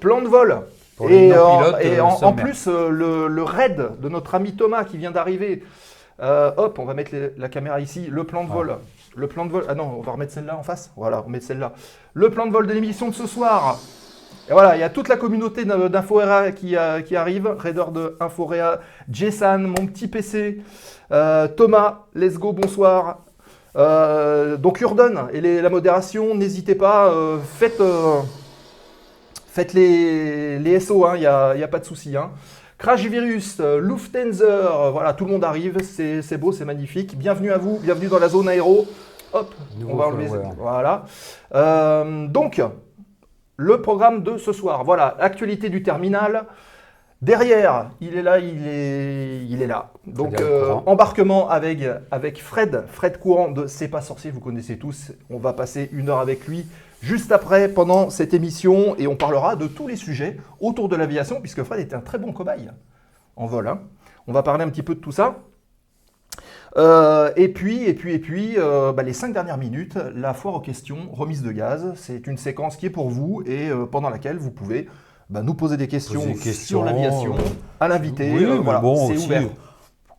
Plan 0.00 0.20
de 0.20 0.28
vol. 0.28 0.60
Pour 0.98 1.10
et 1.10 1.32
euh, 1.32 1.78
et 1.80 1.98
euh, 1.98 2.02
en, 2.04 2.32
plus, 2.34 2.66
euh, 2.68 2.90
le, 2.90 3.26
le 3.26 3.42
raid 3.42 3.92
de 4.02 4.08
notre 4.10 4.34
ami 4.34 4.52
Thomas 4.54 4.84
qui 4.84 4.98
vient 4.98 5.10
d'arriver. 5.10 5.62
Euh, 6.20 6.50
hop, 6.58 6.78
on 6.78 6.84
va 6.84 6.92
mettre 6.92 7.12
les- 7.14 7.30
la 7.38 7.48
caméra 7.48 7.80
ici. 7.80 8.06
Le 8.10 8.24
plan 8.24 8.44
de 8.44 8.50
Ah. 8.50 8.54
vol. 8.54 8.76
Le 9.16 9.26
plan 9.28 9.46
de 9.46 9.50
vol. 9.50 9.64
Ah 9.66 9.74
non, 9.74 9.94
on 9.98 10.02
va 10.02 10.12
remettre 10.12 10.32
celle-là 10.34 10.58
en 10.58 10.62
face. 10.62 10.90
Voilà, 10.94 11.24
on 11.26 11.30
met 11.30 11.40
celle-là. 11.40 11.72
Le 12.12 12.28
plan 12.28 12.46
de 12.46 12.52
vol 12.52 12.66
de 12.66 12.72
l'émission 12.74 13.08
de 13.08 13.14
ce 13.14 13.26
soir. 13.26 13.78
Et 14.50 14.52
voilà, 14.52 14.76
il 14.76 14.80
y 14.80 14.82
a 14.82 14.90
toute 14.90 15.08
la 15.08 15.16
communauté 15.16 15.64
d'In- 15.64 15.88
d'Inforea 15.88 16.52
qui, 16.52 16.76
qui 17.06 17.16
arrive. 17.16 17.48
Raider 17.58 17.84
de 17.94 18.18
Inforea, 18.20 18.80
Jason, 19.10 19.58
mon 19.58 19.86
petit 19.86 20.06
PC, 20.06 20.60
euh, 21.12 21.48
Thomas, 21.48 22.00
let's 22.14 22.34
go, 22.38 22.52
bonsoir. 22.52 23.20
Euh, 23.76 24.58
donc 24.58 24.82
Urden 24.82 25.28
et 25.32 25.40
les- 25.40 25.62
la 25.62 25.70
modération, 25.70 26.34
n'hésitez 26.34 26.74
pas, 26.74 27.10
faites, 27.58 27.80
faites 29.56 29.72
les, 29.72 30.58
les 30.58 30.78
SO, 30.80 31.06
il 31.14 31.20
n'y 31.20 31.26
a, 31.26 31.56
y 31.56 31.62
a 31.62 31.68
pas 31.68 31.78
de 31.78 31.84
souci. 31.86 32.14
hein. 32.14 32.30
Crash 32.76 33.06
Virus, 33.06 33.56
euh, 33.60 33.80
Lufthansa, 33.80 34.44
euh, 34.44 34.90
voilà, 34.90 35.14
tout 35.14 35.24
le 35.24 35.32
monde 35.32 35.44
arrive, 35.44 35.78
c'est 35.82 36.36
beau, 36.36 36.52
c'est 36.52 36.66
magnifique. 36.66 37.16
Bienvenue 37.16 37.50
à 37.50 37.56
vous, 37.56 37.78
bienvenue 37.78 38.08
dans 38.08 38.18
la 38.18 38.28
zone 38.28 38.50
aéro. 38.50 38.86
Hop, 39.32 39.54
Nouveau 39.78 39.92
on 39.94 39.96
va 39.96 40.06
enlever. 40.08 40.26
follower. 40.28 40.48
Voilà. 40.58 41.04
Euh, 41.54 42.26
donc, 42.26 42.60
le 43.56 43.80
programme 43.80 44.22
de 44.22 44.36
ce 44.36 44.52
soir. 44.52 44.84
Voilà, 44.84 45.16
actualité 45.20 45.70
du 45.70 45.82
terminal. 45.82 46.44
Derrière, 47.22 47.92
il 48.02 48.14
est 48.14 48.22
là, 48.22 48.38
il 48.38 48.66
est, 48.68 49.40
il 49.48 49.62
est 49.62 49.66
là. 49.66 49.88
Donc, 50.06 50.38
euh, 50.38 50.74
embarquement 50.84 51.48
avec, 51.48 51.78
avec 52.10 52.42
Fred, 52.42 52.84
Fred 52.88 53.18
Courant 53.18 53.50
de 53.50 53.66
C'est 53.66 53.88
pas 53.88 54.02
sorcier, 54.02 54.30
vous 54.30 54.40
connaissez 54.40 54.76
tous. 54.76 55.12
On 55.30 55.38
va 55.38 55.54
passer 55.54 55.88
une 55.92 56.10
heure 56.10 56.18
avec 56.18 56.46
lui 56.46 56.66
juste 57.02 57.32
après, 57.32 57.68
pendant 57.68 58.10
cette 58.10 58.34
émission, 58.34 58.96
et 58.96 59.06
on 59.06 59.16
parlera 59.16 59.56
de 59.56 59.66
tous 59.66 59.86
les 59.86 59.96
sujets 59.96 60.38
autour 60.60 60.88
de 60.88 60.96
l'aviation, 60.96 61.40
puisque 61.40 61.62
Fred 61.62 61.80
était 61.80 61.94
un 61.96 62.00
très 62.00 62.18
bon 62.18 62.32
cobaye 62.32 62.70
en 63.36 63.46
vol. 63.46 63.68
hein. 63.68 63.80
On 64.26 64.32
va 64.32 64.42
parler 64.42 64.64
un 64.64 64.68
petit 64.70 64.82
peu 64.82 64.94
de 64.94 65.00
tout 65.00 65.12
ça. 65.12 65.36
Euh, 66.76 67.30
et 67.36 67.48
puis, 67.48 67.84
et 67.84 67.94
puis, 67.94 68.12
et 68.12 68.18
puis, 68.18 68.54
euh, 68.58 68.92
bah, 68.92 69.02
les 69.02 69.12
cinq 69.12 69.32
dernières 69.32 69.56
minutes, 69.56 69.96
la 70.14 70.34
foire 70.34 70.54
aux 70.54 70.60
questions, 70.60 71.08
remise 71.12 71.42
de 71.42 71.52
gaz. 71.52 71.92
C'est 71.96 72.26
une 72.26 72.36
séquence 72.36 72.76
qui 72.76 72.86
est 72.86 72.90
pour 72.90 73.08
vous 73.08 73.42
et 73.46 73.70
euh, 73.70 73.86
pendant 73.86 74.10
laquelle 74.10 74.36
vous 74.36 74.50
pouvez 74.50 74.88
bah, 75.30 75.42
nous 75.42 75.54
poser 75.54 75.76
des 75.76 75.88
questions, 75.88 76.20
Poser 76.20 76.34
des 76.34 76.52
sur 76.52 76.84
l'aviation, 76.84 77.34
à 77.80 77.88
l'invité. 77.88 78.30
Oui, 78.34 78.44
mais 78.44 78.58
voilà, 78.58 78.80
bon, 78.80 79.06
c'est 79.06 79.14
aussi, 79.14 79.26
ouvert, 79.26 79.48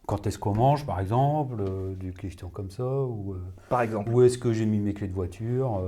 Quand 0.08 0.26
est-ce 0.26 0.40
qu'on 0.40 0.56
mange, 0.56 0.86
par 0.86 1.00
exemple, 1.00 1.58
des 2.00 2.12
questions 2.12 2.50
comme 2.50 2.72
ça, 2.72 2.86
ou 2.86 3.36
par 3.70 3.82
exemple. 3.82 4.12
où 4.12 4.24
est-ce 4.24 4.38
que 4.40 4.52
j'ai 4.52 4.66
mis 4.66 4.80
mes 4.80 4.94
clés 4.94 5.08
de 5.08 5.14
voiture 5.14 5.82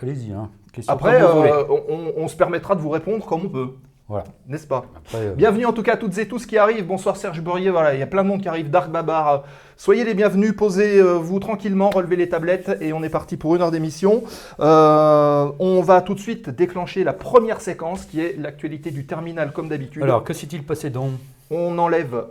Allez-y, 0.00 0.32
hein. 0.32 0.48
Après, 0.88 1.22
euh, 1.22 1.64
on, 1.68 2.12
on 2.16 2.28
se 2.28 2.36
permettra 2.36 2.74
de 2.74 2.80
vous 2.80 2.88
répondre 2.90 3.26
comme 3.26 3.44
on 3.44 3.48
peut, 3.50 3.68
Voilà. 4.08 4.24
n'est-ce 4.48 4.66
pas 4.66 4.86
Après, 4.96 5.18
euh, 5.18 5.34
Bienvenue 5.34 5.66
en 5.66 5.72
tout 5.74 5.82
cas 5.82 5.94
à 5.94 5.96
toutes 5.98 6.16
et 6.16 6.26
tous 6.26 6.46
qui 6.46 6.56
arrivent. 6.56 6.86
Bonsoir 6.86 7.16
Serge 7.16 7.42
Bourrier, 7.42 7.68
voilà, 7.70 7.92
il 7.94 8.00
y 8.00 8.02
a 8.02 8.06
plein 8.06 8.22
de 8.22 8.28
monde 8.28 8.40
qui 8.40 8.48
arrive. 8.48 8.70
Dark 8.70 8.90
Babar, 8.90 9.44
soyez 9.76 10.04
les 10.04 10.14
bienvenus, 10.14 10.54
posez-vous 10.56 11.38
tranquillement, 11.40 11.90
relevez 11.90 12.16
les 12.16 12.28
tablettes 12.28 12.78
et 12.80 12.92
on 12.94 13.02
est 13.02 13.10
parti 13.10 13.36
pour 13.36 13.54
une 13.54 13.60
heure 13.62 13.70
d'émission. 13.70 14.24
Euh, 14.60 15.50
on 15.58 15.82
va 15.82 16.00
tout 16.00 16.14
de 16.14 16.20
suite 16.20 16.48
déclencher 16.48 17.04
la 17.04 17.12
première 17.12 17.60
séquence 17.60 18.06
qui 18.06 18.20
est 18.20 18.36
l'actualité 18.38 18.90
du 18.92 19.04
terminal 19.04 19.52
comme 19.52 19.68
d'habitude. 19.68 20.02
Alors, 20.04 20.24
que 20.24 20.32
s'est-il 20.32 20.62
passé 20.64 20.88
donc? 20.88 21.12
On 21.50 21.76
enlève 21.78 22.24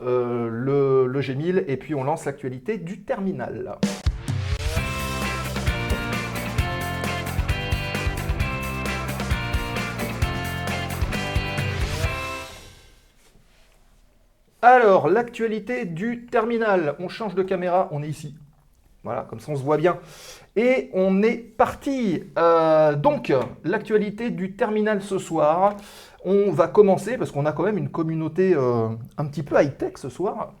euh, 0.00 0.48
le, 0.48 1.06
le 1.08 1.20
G1000 1.20 1.64
et 1.66 1.76
puis 1.76 1.94
on 1.96 2.04
lance 2.04 2.24
l'actualité 2.24 2.78
du 2.78 3.00
terminal. 3.00 3.76
Alors, 14.62 15.08
l'actualité 15.08 15.86
du 15.86 16.26
terminal. 16.26 16.94
On 16.98 17.08
change 17.08 17.34
de 17.34 17.42
caméra, 17.42 17.88
on 17.92 18.02
est 18.02 18.08
ici. 18.08 18.34
Voilà, 19.02 19.22
comme 19.22 19.40
ça 19.40 19.50
on 19.52 19.56
se 19.56 19.62
voit 19.62 19.78
bien. 19.78 19.98
Et 20.54 20.90
on 20.92 21.22
est 21.22 21.38
parti. 21.38 22.22
Euh, 22.38 22.94
donc, 22.94 23.32
l'actualité 23.64 24.28
du 24.28 24.56
terminal 24.56 25.00
ce 25.00 25.16
soir. 25.16 25.76
On 26.26 26.50
va 26.50 26.68
commencer 26.68 27.16
parce 27.16 27.30
qu'on 27.30 27.46
a 27.46 27.52
quand 27.52 27.62
même 27.62 27.78
une 27.78 27.88
communauté 27.88 28.52
euh, 28.54 28.88
un 29.16 29.24
petit 29.24 29.42
peu 29.42 29.58
high-tech 29.58 29.92
ce 29.96 30.10
soir. 30.10 30.52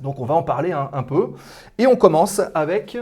Donc, 0.00 0.18
on 0.18 0.24
va 0.24 0.34
en 0.34 0.42
parler 0.42 0.72
un, 0.72 0.90
un 0.92 1.04
peu. 1.04 1.34
Et 1.78 1.86
on 1.86 1.94
commence 1.94 2.40
avec 2.52 2.98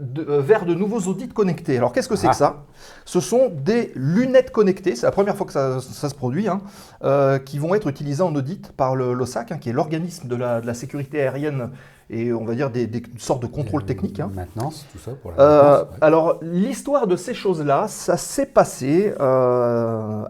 de- 0.00 0.26
euh, 0.28 0.40
vers 0.40 0.64
de 0.66 0.74
nouveaux 0.74 1.00
audits 1.08 1.28
connectés. 1.28 1.76
Alors, 1.76 1.92
qu'est-ce 1.92 2.08
que 2.08 2.16
c'est 2.16 2.26
Ah. 2.26 2.30
que 2.30 2.36
ça? 2.36 2.64
Ce 3.04 3.20
sont 3.20 3.48
des 3.54 3.92
lunettes 3.94 4.50
connectées. 4.50 4.96
C'est 4.96 5.06
la 5.06 5.12
première 5.12 5.36
fois 5.36 5.46
que 5.46 5.52
ça, 5.52 5.80
ça 5.80 6.08
se 6.08 6.14
produit, 6.14 6.48
hein, 6.48 6.60
euh, 7.04 7.38
qui 7.38 7.58
vont 7.60 7.74
être 7.74 7.86
utilisées 7.88 8.22
en 8.22 8.34
audit 8.34 8.72
par 8.72 8.96
l'OSAC, 8.96 9.52
hein, 9.52 9.58
qui 9.58 9.70
est 9.70 9.72
l'organisme 9.72 10.26
de 10.26 10.34
la, 10.36 10.60
de 10.60 10.66
la 10.66 10.74
sécurité 10.74 11.20
aérienne 11.20 11.70
et 12.10 12.32
on 12.32 12.44
va 12.44 12.54
dire 12.54 12.70
des, 12.70 12.86
des 12.86 13.02
sortes 13.18 13.40
de 13.42 13.46
contrôle 13.46 13.84
technique. 13.84 14.18
hein. 14.20 14.30
Maintenance, 14.34 14.84
tout 14.92 14.98
ça 14.98 15.12
pour 15.12 15.30
la 15.32 15.40
Euh, 15.40 15.80
ouais. 15.82 15.88
alors, 16.00 16.38
l'histoire 16.42 17.06
de 17.06 17.14
ces 17.16 17.32
choses-là, 17.32 17.86
ça 17.88 18.16
s'est 18.16 18.46
passé 18.46 19.14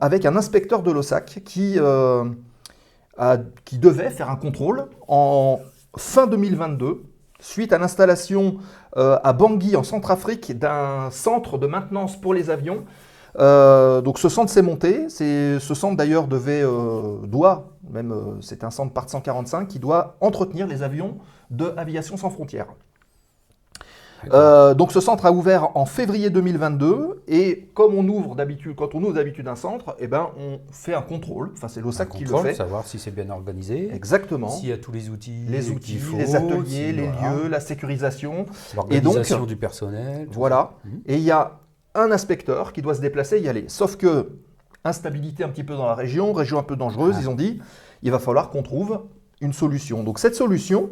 avec 0.00 0.27
un 0.27 0.37
inspecteur 0.37 0.83
de 0.83 0.90
l'OSAC 0.92 1.40
qui, 1.44 1.79
a- 1.79 3.38
qui 3.64 3.79
devait 3.79 4.11
faire 4.11 4.31
un 4.31 4.37
contrôle 4.37 4.87
en 5.09 5.61
fin 5.96 6.27
2022 6.27 7.03
suite 7.45 7.73
à 7.73 7.79
l'installation 7.79 8.57
euh, 8.97 9.19
à 9.23 9.33
Bangui 9.33 9.77
en 9.77 9.83
Centrafrique 9.83 10.59
d'un 10.59 11.11
centre 11.11 11.59
de 11.59 11.67
maintenance 11.67 12.19
pour 12.19 12.33
les 12.33 12.49
avions. 12.49 12.85
Euh, 13.39 14.01
donc 14.01 14.19
ce 14.19 14.29
centre 14.29 14.51
s'est 14.51 14.63
monté, 14.63 15.09
ce 15.09 15.59
centre 15.61 15.97
d'ailleurs 15.97 16.27
devait, 16.27 16.63
euh, 16.63 17.19
doit, 17.27 17.73
même 17.91 18.15
c'est 18.41 18.65
un 18.65 18.71
centre 18.71 18.93
part 18.93 19.11
145 19.11 19.69
qui 19.69 19.79
doit 19.79 20.17
entretenir 20.21 20.67
les 20.67 20.83
avions 20.83 21.19
de 21.51 21.75
Aviation 21.77 22.17
sans 22.17 22.31
frontières. 22.31 22.69
Euh, 24.33 24.75
donc 24.75 24.93
ce 24.93 25.01
centre 25.01 25.27
a 25.27 25.33
ouvert 25.33 25.77
en 25.77 25.85
février 25.87 26.31
2022 26.31 27.23
et 27.29 27.69
comme 27.75 27.95
on 27.95 28.07
ouvre 28.09 28.35
d'habitude, 28.35 28.75
quand 28.77 28.95
on 28.95 29.03
ouvre 29.03 29.15
d'habitude 29.15 29.47
un 29.49 29.57
centre, 29.57 29.97
eh 29.99 30.07
ben 30.07 30.29
on 30.39 30.61
fait 30.73 30.95
un 30.95 31.03
contrôle. 31.03 31.51
Enfin 31.55 31.69
c'est 31.69 31.81
l'OSAC 31.81 32.09
qui 32.11 32.25
le 32.25 32.37
fait. 32.39 32.55
savoir 32.55 32.87
si 32.87 32.99
c'est 32.99 33.11
bien 33.11 33.29
organisé, 33.31 33.91
Exactement. 33.95 34.49
s'il 34.49 34.69
y 34.69 34.73
a 34.73 34.79
tous 34.79 34.93
les 34.93 35.11
outils, 35.11 35.45
Les 35.49 35.71
outils, 35.71 35.99
faut, 35.99 36.17
les 36.17 36.35
ateliers, 36.37 36.65
si- 36.67 36.93
les 36.93 37.09
voilà, 37.09 37.35
lieux, 37.37 37.49
la 37.49 37.61
sécurisation. 37.61 38.47
l'organisation 38.75 39.45
du 39.47 39.57
personnel. 39.57 40.29
Voilà. 40.31 40.73
Mhm. 40.85 41.01
Et 41.07 41.15
il 41.17 41.23
y 41.23 41.31
a 41.31 41.59
un 41.95 42.11
inspecteur 42.11 42.73
qui 42.73 42.83
doit 42.83 42.95
se 42.95 43.01
déplacer 43.01 43.37
et 43.39 43.43
y 43.43 43.49
aller. 43.49 43.65
Sauf 43.69 43.97
que 43.97 44.31
instabilité 44.85 45.45
un 45.45 45.49
petit 45.49 45.65
peu 45.65 45.75
dans 45.77 45.87
la 45.87 45.95
région, 45.95 46.33
région 46.33 46.59
un 46.59 46.63
peu 46.63 46.77
dangereuse, 46.77 47.15
Ah. 47.19 47.23
ils 47.23 47.29
ont 47.29 47.35
dit, 47.35 47.61
il 48.03 48.11
va 48.11 48.19
falloir 48.19 48.51
qu'on 48.51 48.63
trouve 48.63 49.01
une 49.40 49.53
solution. 49.53 50.03
Donc 50.03 50.18
cette 50.18 50.35
solution, 50.35 50.90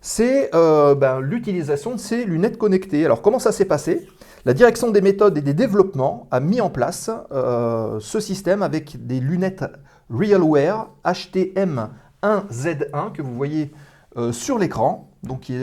c'est 0.00 0.54
euh, 0.54 0.94
ben, 0.94 1.20
l'utilisation 1.20 1.92
de 1.92 2.00
ces 2.00 2.24
lunettes 2.24 2.58
connectées. 2.58 3.04
Alors 3.04 3.22
comment 3.22 3.38
ça 3.38 3.52
s'est 3.52 3.64
passé? 3.64 4.06
La 4.46 4.52
direction 4.52 4.90
des 4.90 5.00
méthodes 5.00 5.38
et 5.38 5.40
des 5.40 5.54
développements 5.54 6.28
a 6.30 6.38
mis 6.38 6.60
en 6.60 6.68
place 6.68 7.10
euh, 7.32 7.98
ce 7.98 8.20
système 8.20 8.62
avec 8.62 9.06
des 9.06 9.18
lunettes 9.18 9.64
RealWear 10.10 10.90
HTM1Z1 11.02 13.12
que 13.14 13.22
vous 13.22 13.34
voyez 13.34 13.72
euh, 14.18 14.32
sur 14.32 14.58
l'écran, 14.58 15.10
qui, 15.40 15.58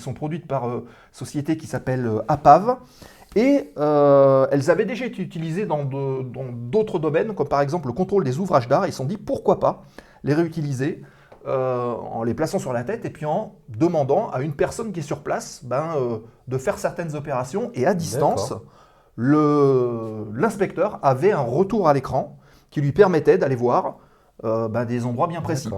sont 0.00 0.14
produites 0.14 0.46
par 0.46 0.66
euh, 0.66 0.86
société 1.12 1.58
qui 1.58 1.66
s'appelle 1.66 2.10
Apav. 2.26 2.78
Et 3.34 3.70
elles 3.76 4.70
avaient 4.70 4.86
déjà 4.86 5.04
été 5.04 5.20
utilisées 5.20 5.66
dans 5.66 5.84
d'autres 5.84 6.98
domaines, 6.98 7.34
comme 7.34 7.48
par 7.48 7.60
exemple 7.60 7.88
le 7.88 7.92
contrôle 7.92 8.24
des 8.24 8.38
ouvrages 8.38 8.66
d'art. 8.66 8.86
Ils 8.86 8.92
se 8.92 8.96
sont 8.96 9.04
dit 9.04 9.18
pourquoi 9.18 9.60
pas 9.60 9.84
les 10.24 10.32
réutiliser 10.32 11.02
euh, 11.46 11.94
en 11.94 12.24
les 12.24 12.34
plaçant 12.34 12.58
sur 12.58 12.72
la 12.72 12.82
tête 12.82 13.04
et 13.04 13.10
puis 13.10 13.24
en 13.24 13.54
demandant 13.68 14.30
à 14.30 14.40
une 14.40 14.52
personne 14.52 14.90
qui 14.90 14.98
est 14.98 15.04
sur 15.04 15.22
place 15.22 15.60
ben, 15.62 15.94
euh, 15.96 16.18
de 16.48 16.58
faire 16.58 16.76
certaines 16.76 17.14
opérations. 17.14 17.70
Et 17.74 17.86
à 17.86 17.94
distance, 17.94 18.52
l'inspecteur 19.16 20.98
avait 21.02 21.30
un 21.30 21.42
retour 21.42 21.88
à 21.88 21.94
l'écran 21.94 22.36
qui 22.70 22.80
lui 22.80 22.90
permettait 22.90 23.38
d'aller 23.38 23.54
voir 23.54 23.98
euh, 24.42 24.66
ben, 24.66 24.84
des 24.84 25.06
endroits 25.06 25.28
bien 25.28 25.40
précis. 25.40 25.70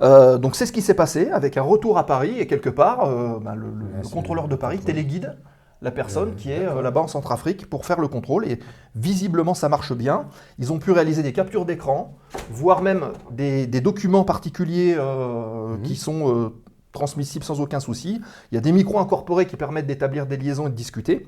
Donc 0.00 0.56
c'est 0.56 0.64
ce 0.64 0.72
qui 0.72 0.80
s'est 0.80 0.94
passé 0.94 1.28
avec 1.28 1.58
un 1.58 1.62
retour 1.62 1.98
à 1.98 2.06
Paris 2.06 2.38
et 2.38 2.46
quelque 2.46 2.70
part, 2.70 3.06
ben, 3.38 3.54
le, 3.54 3.70
contrôleur 4.10 4.48
de 4.48 4.56
Paris 4.56 4.78
téléguide 4.78 5.36
la 5.82 5.90
personne 5.90 6.30
Euh, 6.30 6.34
qui 6.36 6.50
est 6.52 6.66
euh, 6.66 6.80
là-bas 6.80 7.00
en 7.02 7.08
Centrafrique 7.08 7.68
pour 7.68 7.84
faire 7.84 8.00
le 8.00 8.08
contrôle 8.08 8.46
et 8.46 8.60
visiblement 8.94 9.54
ça 9.54 9.68
marche 9.68 9.92
bien. 9.92 10.26
Ils 10.58 10.72
ont 10.72 10.78
pu 10.78 10.92
réaliser 10.92 11.22
des 11.22 11.32
captures 11.32 11.64
d'écran, 11.66 12.14
voire 12.50 12.82
même 12.82 13.06
des, 13.30 13.66
des 13.66 13.80
documents 13.80 14.24
particuliers 14.24 14.94
euh, 14.96 15.76
Mhm. 15.76 15.82
qui 15.82 15.96
sont 15.96 16.28
euh, 16.28 16.48
transmissibles 16.92 17.44
sans 17.44 17.60
aucun 17.60 17.80
souci. 17.80 18.20
Il 18.50 18.54
y 18.54 18.58
a 18.58 18.60
des 18.60 18.72
micros 18.72 18.98
incorporés 19.00 19.46
qui 19.46 19.56
permettent 19.56 19.86
d'établir 19.86 20.26
des 20.26 20.36
liaisons 20.36 20.66
et 20.68 20.70
de 20.70 20.74
discuter. 20.76 21.26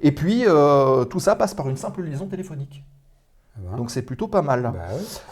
Et 0.00 0.12
puis 0.12 0.44
euh, 0.46 1.04
tout 1.04 1.18
ça 1.20 1.34
passe 1.34 1.54
par 1.54 1.68
une 1.68 1.76
simple 1.76 2.02
liaison 2.02 2.26
téléphonique. 2.26 2.84
Ah 3.56 3.60
ben. 3.70 3.76
Donc 3.78 3.90
c'est 3.90 4.02
plutôt 4.02 4.28
pas 4.28 4.42
mal. 4.42 4.62
Bah. 4.62 4.78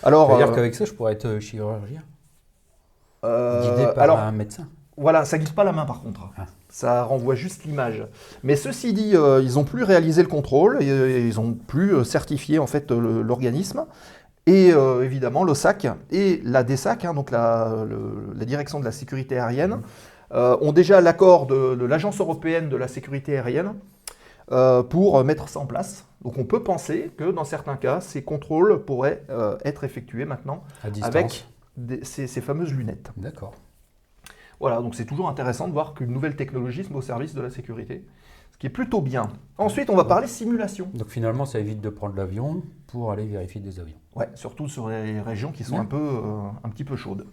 Alors, 0.03 0.27
C'est-à-dire 0.29 0.53
qu'avec 0.55 0.75
ça, 0.75 0.85
je 0.87 0.93
pourrais 0.93 1.13
être 1.13 1.39
chirurgien, 1.39 2.03
guidé 3.23 3.87
par 3.95 4.03
alors, 4.03 4.19
un 4.19 4.33
médecin. 4.33 4.67
Voilà, 4.97 5.25
ça 5.25 5.39
guide 5.39 5.53
pas 5.53 5.63
la 5.63 5.73
main 5.73 5.85
par 5.85 6.01
contre. 6.03 6.23
Ah. 6.37 6.47
Ça 6.77 7.05
renvoie 7.05 7.35
juste 7.35 7.65
l'image. 7.65 8.07
Mais 8.43 8.55
ceci 8.55 8.93
dit, 8.93 9.13
euh, 9.17 9.41
ils 9.43 9.59
ont 9.59 9.65
plus 9.65 9.83
réalisé 9.83 10.21
le 10.21 10.29
contrôle 10.29 10.83
et, 10.83 11.27
ils 11.27 11.41
ont 11.41 11.55
plus 11.55 11.95
euh, 11.95 12.05
certifié 12.05 12.59
en 12.59 12.67
fait 12.67 12.91
l'organisme. 12.91 13.87
Et 14.45 14.75
euh, 14.75 15.03
évidemment, 15.03 15.43
l'OSAC 15.43 15.87
et 16.11 16.43
la 16.45 16.65
DSAC, 16.65 17.07
hein, 17.07 17.15
donc 17.15 17.31
la, 17.31 17.87
le- 17.89 18.31
la 18.39 18.45
direction 18.45 18.79
de 18.79 18.85
la 18.85 18.93
sécurité 18.93 19.39
aérienne, 19.39 19.81
euh, 20.33 20.55
ont 20.61 20.73
déjà 20.73 21.01
l'accord 21.01 21.47
de, 21.47 21.77
de 21.77 21.85
l'Agence 21.87 22.21
européenne 22.21 22.69
de 22.69 22.77
la 22.77 22.89
sécurité 22.89 23.39
aérienne 23.39 23.73
pour 24.91 25.25
mettre 25.25 25.49
ça 25.49 25.61
en 25.61 25.67
place. 25.67 26.05
Donc 26.23 26.37
on 26.37 26.45
peut 26.45 26.63
penser 26.63 27.11
que 27.17 27.31
dans 27.33 27.45
certains 27.45 27.77
cas, 27.77 28.03
ces 28.03 28.23
contrôles 28.23 28.85
pourraient 28.85 29.23
être 29.65 29.83
effectués 29.85 30.27
maintenant 30.27 30.63
À 30.85 31.07
avec 31.07 31.47
des- 31.79 32.05
ces- 32.05 32.27
ces 32.27 32.43
fameuses 32.43 32.73
lunettes. 32.75 33.11
D'accord. 33.17 33.55
Voilà, 34.61 34.81
donc 34.81 34.95
c'est 34.95 35.05
toujours 35.05 35.29
intéressant 35.29 35.69
de 35.69 35.73
voir 35.73 35.95
qu'une 35.95 36.11
nouvelle 36.13 36.37
technologie 36.37 36.85
se 36.85 36.91
met 36.91 36.97
au 36.97 37.03
service 37.03 37.35
de 37.35 37.41
la 37.43 37.51
sécurité, 37.51 38.05
ce 38.53 38.59
qui 38.59 38.67
est 38.67 38.71
plutôt 38.71 39.03
bien. 39.03 39.29
Ensuite, 39.59 39.91
on 39.91 39.97
va 39.97 40.05
parler 40.05 40.27
simulation. 40.27 40.89
Donc 40.95 41.09
finalement, 41.09 41.45
ça 41.45 41.59
évite 41.59 41.81
de 41.81 41.89
prendre 41.91 42.17
l'avion 42.17 42.63
pour 42.87 43.13
aller 43.13 43.27
vérifier 43.27 43.61
des 43.61 43.81
avions. 43.81 43.99
Ouais, 44.15 44.29
surtout 44.35 44.67
sur 44.69 44.89
les 44.89 45.21
régions 45.21 45.53
qui 45.53 45.63
sont 45.65 45.79
un, 45.79 45.85
peu, 45.85 45.97
euh, 45.99 46.49
un 46.65 46.69
petit 46.71 46.85
peu 46.85 46.97
chaudes. 46.97 47.27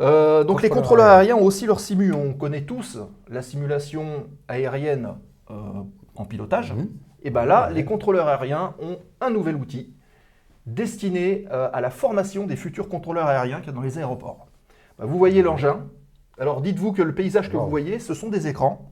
Euh, 0.00 0.44
donc 0.44 0.62
les 0.62 0.68
Contrôleur 0.68 0.82
contrôleurs 0.82 1.06
aérien. 1.06 1.18
aériens 1.34 1.36
ont 1.42 1.46
aussi 1.46 1.66
leur 1.66 1.80
simu. 1.80 2.12
On 2.12 2.32
connaît 2.34 2.62
tous 2.62 2.98
la 3.28 3.42
simulation 3.42 4.26
aérienne 4.46 5.14
euh, 5.50 5.54
en 6.14 6.24
pilotage. 6.24 6.72
Mhm. 6.74 6.88
Et 7.24 7.30
bien 7.30 7.46
là, 7.46 7.68
Ouais. 7.68 7.74
les 7.74 7.84
contrôleurs 7.84 8.28
aériens 8.28 8.74
ont 8.80 8.98
un 9.20 9.30
nouvel 9.30 9.56
outil 9.56 9.92
destiné 10.66 11.46
à 11.50 11.80
la 11.80 11.88
formation 11.90 12.46
des 12.46 12.54
futurs 12.56 12.88
contrôleurs 12.90 13.26
aériens 13.26 13.58
qu'il 13.60 13.68
y 13.68 13.70
a 13.70 13.72
dans 13.72 13.80
les 13.80 13.96
aéroports. 13.98 14.46
Bah, 14.98 15.06
vous 15.06 15.16
voyez 15.18 15.40
l'engin. 15.42 15.86
Alors 16.40 16.60
dites-vous 16.60 16.92
que 16.92 17.02
le 17.02 17.14
paysage 17.14 17.50
que 17.50 17.56
Wow. 17.56 17.64
vous 17.64 17.70
voyez, 17.70 17.98
ce 17.98 18.14
sont 18.14 18.28
des 18.28 18.46
écrans. 18.46 18.90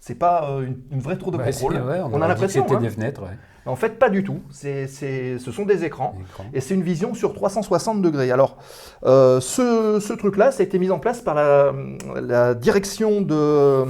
C'est 0.00 0.16
pas 0.16 0.50
euh, 0.50 0.62
une, 0.62 0.78
une 0.90 1.00
vraie 1.00 1.16
tour 1.16 1.30
de 1.30 1.36
Ouais, 1.38 1.44
contrôle. 1.44 1.74
ouais, 1.74 2.00
on, 2.00 2.06
on, 2.14 2.22
a 2.22 2.24
que 2.24 2.28
l'impression. 2.30 2.62
c'était 2.64 2.74
hein. 2.76 2.80
des 2.80 2.90
fenêtres. 2.90 3.22
Ouais. 3.22 3.36
En 3.66 3.76
fait, 3.76 3.98
pas 4.00 4.10
du 4.10 4.24
tout. 4.24 4.40
C'est, 4.50 4.88
c'est- 4.88 5.38
ce 5.38 5.52
sont 5.52 5.64
des 5.64 5.84
écrans. 5.84 6.16
Écran. 6.20 6.44
Et 6.52 6.60
c'est 6.60 6.74
une 6.74 6.82
vision 6.82 7.14
sur 7.14 7.32
360 7.32 8.02
degrés. 8.02 8.32
Alors, 8.32 8.58
euh, 9.04 9.40
ce, 9.40 9.98
ce 10.00 10.12
truc-là, 10.12 10.50
ça 10.50 10.62
a 10.62 10.66
été 10.66 10.80
mis 10.80 10.90
en 10.90 10.98
place 10.98 11.20
par 11.20 11.36
la, 11.36 11.72
la 12.20 12.54
direction 12.54 13.20
de, 13.20 13.84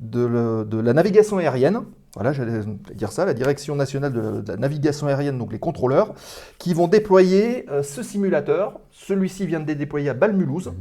de, 0.00 0.26
le- 0.26 0.64
de 0.64 0.78
la 0.80 0.92
navigation 0.92 1.38
aérienne. 1.38 1.82
Voilà, 2.16 2.32
j'allais 2.32 2.60
dire 2.94 3.12
ça, 3.12 3.24
la 3.26 3.34
direction 3.34 3.76
nationale 3.76 4.12
de, 4.12 4.40
de 4.40 4.50
la 4.52 4.56
navigation 4.56 5.06
aérienne, 5.06 5.38
donc 5.38 5.52
les 5.52 5.58
contrôleurs, 5.60 6.14
qui 6.58 6.72
vont 6.74 6.88
déployer 6.88 7.70
euh, 7.70 7.82
ce 7.84 8.02
simulateur. 8.02 8.80
Celui-ci 8.90 9.46
vient 9.46 9.60
de 9.60 9.72
déployer 9.72 10.08
à 10.08 10.14
Balmulhouse. 10.14 10.68
Mhm. 10.68 10.74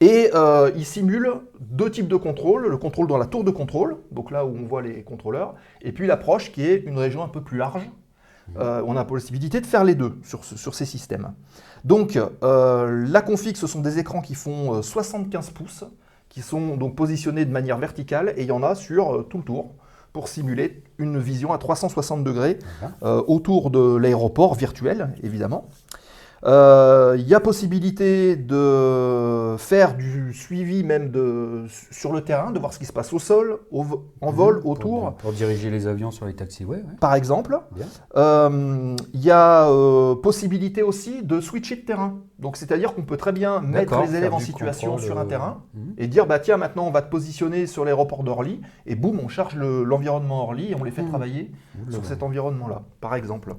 Et 0.00 0.30
euh, 0.34 0.70
il 0.76 0.84
simule 0.86 1.30
deux 1.60 1.90
types 1.90 2.08
de 2.08 2.16
contrôle, 2.16 2.66
le 2.66 2.76
contrôle 2.78 3.06
dans 3.06 3.18
la 3.18 3.26
tour 3.26 3.44
de 3.44 3.50
contrôle, 3.50 3.96
donc 4.10 4.30
là 4.30 4.46
où 4.46 4.56
on 4.56 4.66
voit 4.66 4.80
les 4.80 5.02
contrôleurs, 5.02 5.54
et 5.82 5.92
puis 5.92 6.06
l'approche 6.06 6.52
qui 6.52 6.64
est 6.64 6.76
une 6.86 6.96
région 6.98 7.22
un 7.22 7.28
peu 7.28 7.42
plus 7.42 7.58
large. 7.58 7.88
Euh, 8.58 8.82
on 8.86 8.92
a 8.92 8.94
la 9.00 9.04
possibilité 9.04 9.60
de 9.60 9.66
faire 9.66 9.84
les 9.84 9.94
deux 9.94 10.18
sur, 10.24 10.44
ce- 10.44 10.56
sur 10.56 10.74
ces 10.74 10.84
systèmes. 10.86 11.34
Donc 11.84 12.18
euh, 12.42 13.06
la 13.08 13.20
config, 13.22 13.56
ce 13.56 13.66
sont 13.68 13.80
des 13.80 13.98
écrans 14.00 14.22
qui 14.22 14.34
font 14.34 14.76
euh, 14.78 14.82
75 14.82 15.50
pouces, 15.50 15.84
qui 16.28 16.40
sont 16.40 16.76
donc 16.76 16.96
positionnés 16.96 17.44
de 17.44 17.52
manière 17.52 17.78
verticale, 17.78 18.32
et 18.36 18.42
il 18.42 18.48
y 18.48 18.52
en 18.52 18.62
a 18.62 18.74
sur 18.74 19.26
tout 19.28 19.38
le 19.38 19.44
tour 19.44 19.74
pour 20.12 20.26
simuler 20.26 20.82
une 20.98 21.18
vision 21.20 21.52
à 21.52 21.58
360 21.58 22.24
degrés 22.24 22.58
autour 23.28 23.70
de 23.70 23.96
l'aéroport 23.96 24.54
virtuel, 24.56 25.14
évidemment. 25.22 25.68
Euh, 26.44 27.16
Il 27.18 27.28
y 27.28 27.34
a 27.34 27.40
possibilité 27.40 28.34
de 28.36 29.56
faire 29.58 29.94
du 29.96 30.32
suivi 30.32 30.82
même 30.84 31.10
de, 31.10 31.64
sur 31.90 32.12
le 32.12 32.22
terrain, 32.22 32.50
de 32.50 32.58
voir 32.58 32.72
ce 32.72 32.78
qui 32.78 32.86
se 32.86 32.92
passe 32.92 33.12
au 33.12 33.18
sol, 33.18 33.58
au 33.70 33.84
en 34.22 34.30
vol, 34.32 34.56
Mhm. 34.56 34.60
Pour- 34.62 34.70
autour, 34.70 35.14
Pour, 35.14 35.32
diriger 35.32 35.70
les 35.70 35.86
avions 35.86 36.10
sur 36.10 36.24
les 36.26 36.34
taxiways. 36.34 36.78
Ouais. 36.78 36.84
par 37.00 37.14
exemple. 37.14 37.58
Bien. 37.76 37.86
Euh, 38.16 38.96
Il 39.12 39.20
y 39.22 39.30
a 39.30 39.68
euh, 39.68 40.14
possibilité 40.14 40.82
aussi 40.82 41.22
de 41.22 41.40
switcher 41.40 41.76
de 41.76 41.82
terrain. 41.82 42.18
Donc 42.38 42.56
c'est-à-dire 42.56 42.94
qu'on 42.94 43.02
peut 43.02 43.18
très 43.18 43.32
bien 43.32 43.60
mettre 43.60 44.00
les 44.02 44.16
élèves 44.16 44.32
en 44.32 44.38
situation 44.38 44.96
sur 44.96 45.18
un 45.18 45.22
euh, 45.24 45.28
terrain 45.28 45.62
mhm. 45.74 45.94
et 45.98 46.06
dire 46.06 46.26
bah 46.26 46.38
tiens 46.38 46.56
maintenant 46.56 46.86
on 46.86 46.90
va 46.90 47.02
te 47.02 47.10
positionner 47.10 47.66
sur 47.66 47.84
l'aéroport 47.84 48.22
d'Orly 48.24 48.60
et 48.86 48.94
boum 48.94 49.20
on 49.22 49.28
charge 49.28 49.56
le- 49.56 49.84
l'environnement 49.84 50.44
Orly 50.44 50.70
et 50.72 50.74
on 50.74 50.84
les 50.84 50.90
fait 50.90 51.02
Mhm. 51.02 51.08
travailler 51.10 51.50
sur 51.90 52.04
cet 52.06 52.22
environnement-là, 52.22 52.82
par 53.00 53.14
exemple. 53.14 53.54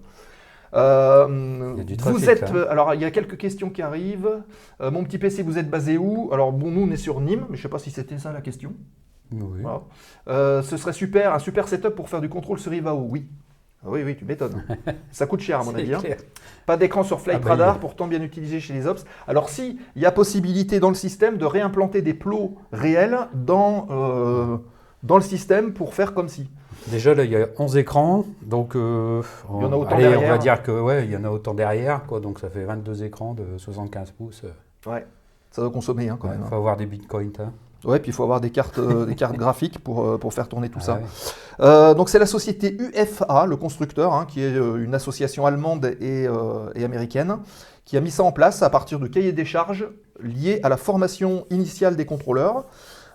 Euh, 0.73 1.73
Il 1.73 1.77
y 1.77 1.81
a 1.81 1.83
du 1.83 1.95
vous 2.03 2.29
êtes, 2.29 2.43
hein. 2.43 2.55
euh, 2.55 2.71
alors 2.71 2.93
il 2.93 3.01
y 3.01 3.05
a 3.05 3.11
quelques 3.11 3.37
questions 3.37 3.69
qui 3.69 3.81
arrivent. 3.81 4.41
Euh, 4.81 4.91
mon 4.91 5.03
petit 5.03 5.17
PC, 5.17 5.43
vous 5.43 5.57
êtes 5.57 5.69
basé 5.69 5.97
où? 5.97 6.29
Alors 6.31 6.51
bon, 6.53 6.71
nous 6.71 6.81
on 6.87 6.91
est 6.91 6.97
sur 6.97 7.19
Nîmes, 7.19 7.45
mais 7.49 7.57
je 7.57 7.61
sais 7.63 7.69
pas 7.69 7.79
si 7.79 7.91
c'était 7.91 8.17
ça 8.17 8.31
la 8.31 8.41
question. 8.41 8.73
Oui. 9.33 9.59
Voilà. 9.61 9.81
Euh, 10.27 10.61
ce 10.61 10.77
serait 10.77 10.93
super, 10.93 11.33
un 11.33 11.39
super 11.39 11.67
setup 11.67 11.89
pour 11.95 12.09
faire 12.09 12.21
du 12.21 12.29
contrôle 12.29 12.59
sur 12.59 12.73
Ivao. 12.73 13.05
Oui. 13.09 13.27
Ah 13.83 13.87
Oui, 13.89 14.03
oui, 14.05 14.15
tu 14.15 14.25
m'étonnes. 14.25 14.63
ça 15.11 15.25
coûte 15.25 15.39
cher 15.39 15.59
à 15.59 15.63
mon 15.63 15.73
avis. 15.73 15.93
hein. 15.93 16.01
Pas 16.65 16.77
d'écran 16.77 17.03
sur 17.03 17.19
Flight 17.19 17.39
Ah 17.41 17.43
bah, 17.43 17.49
Radar, 17.51 17.79
pourtant 17.79 18.07
bien 18.07 18.21
utilisé 18.21 18.59
chez 18.59 18.73
les 18.73 18.85
Ops. 18.87 19.05
Alors 19.27 19.49
si, 19.49 19.79
il 19.95 20.01
y 20.01 20.05
a 20.05 20.11
possibilité 20.11 20.79
dans 20.79 20.89
le 20.89 20.95
système 20.95 21.37
de 21.37 21.45
réimplanter 21.45 22.01
des 22.01 22.13
plots 22.13 22.55
réels 22.71 23.17
dans, 23.33 24.61
dans 25.03 25.15
le 25.15 25.21
système 25.23 25.73
pour 25.73 25.93
faire 25.95 26.13
comme 26.13 26.27
si. 26.29 26.49
Déjà, 26.87 27.13
là, 27.13 27.23
il 27.23 27.31
y 27.31 27.35
a 27.35 27.47
11 27.59 27.77
écrans. 27.77 28.25
Donc, 28.41 28.75
euh, 28.75 29.21
Il 29.55 29.61
y 29.61 29.65
en 29.65 29.71
a 29.71 29.75
autant 29.75 29.95
allez, 29.95 30.07
on 30.07 30.11
derrière. 30.11 30.31
va 30.31 30.37
dire 30.37 30.63
que 30.63 30.71
ouais, 30.71 31.05
il 31.05 31.11
y 31.11 31.17
en 31.17 31.23
a 31.23 31.29
autant 31.29 31.53
derrière. 31.53 32.03
Quoi, 32.05 32.19
donc, 32.19 32.39
ça 32.39 32.49
fait 32.49 32.63
22 32.63 33.03
écrans 33.03 33.33
de 33.33 33.57
75 33.57 34.11
pouces. 34.11 34.43
Ouais. 34.87 35.05
Ça 35.51 35.61
doit 35.61 35.71
consommer 35.71 36.09
hein, 36.09 36.17
quand 36.19 36.27
Il 36.27 36.31
même. 36.31 36.41
hein. 36.43 36.47
faut 36.49 36.55
avoir 36.55 36.77
des 36.77 36.85
bitcoins. 36.85 37.31
hein. 37.39 37.51
Ouais, 37.83 37.99
puis 37.99 38.11
il 38.11 38.13
faut 38.13 38.23
avoir 38.23 38.41
des 38.41 38.51
cartes, 38.51 38.77
euh, 38.77 39.05
des 39.05 39.15
cartes 39.15 39.35
graphiques 39.37 39.79
pour, 39.83 40.05
euh, 40.05 40.17
pour 40.17 40.33
faire 40.33 40.47
tourner 40.47 40.69
tout 40.69 40.77
Ah 40.81 40.85
ça. 40.85 40.93
ouais. 40.95 41.01
Euh, 41.61 41.93
donc 41.93 42.09
c'est 42.09 42.19
la 42.19 42.25
société 42.27 42.77
UFA, 42.79 43.45
le 43.47 43.57
constructeur, 43.57 44.13
hein, 44.13 44.25
qui 44.27 44.41
est 44.43 44.55
euh, 44.55 44.83
une 44.83 44.93
association 44.95 45.45
allemande 45.45 45.85
et, 45.99 46.27
euh, 46.27 46.69
et 46.75 46.83
américaine, 46.83 47.37
qui 47.85 47.97
a 47.97 48.01
mis 48.01 48.11
ça 48.11 48.23
en 48.23 48.31
place 48.31 48.61
à 48.61 48.69
partir 48.69 48.99
de 48.99 49.07
cahiers 49.07 49.31
des 49.33 49.45
charges 49.45 49.87
liés 50.21 50.59
à 50.63 50.69
la 50.69 50.77
formation 50.77 51.45
initiale 51.49 51.95
des 51.95 52.05
contrôleurs. 52.05 52.65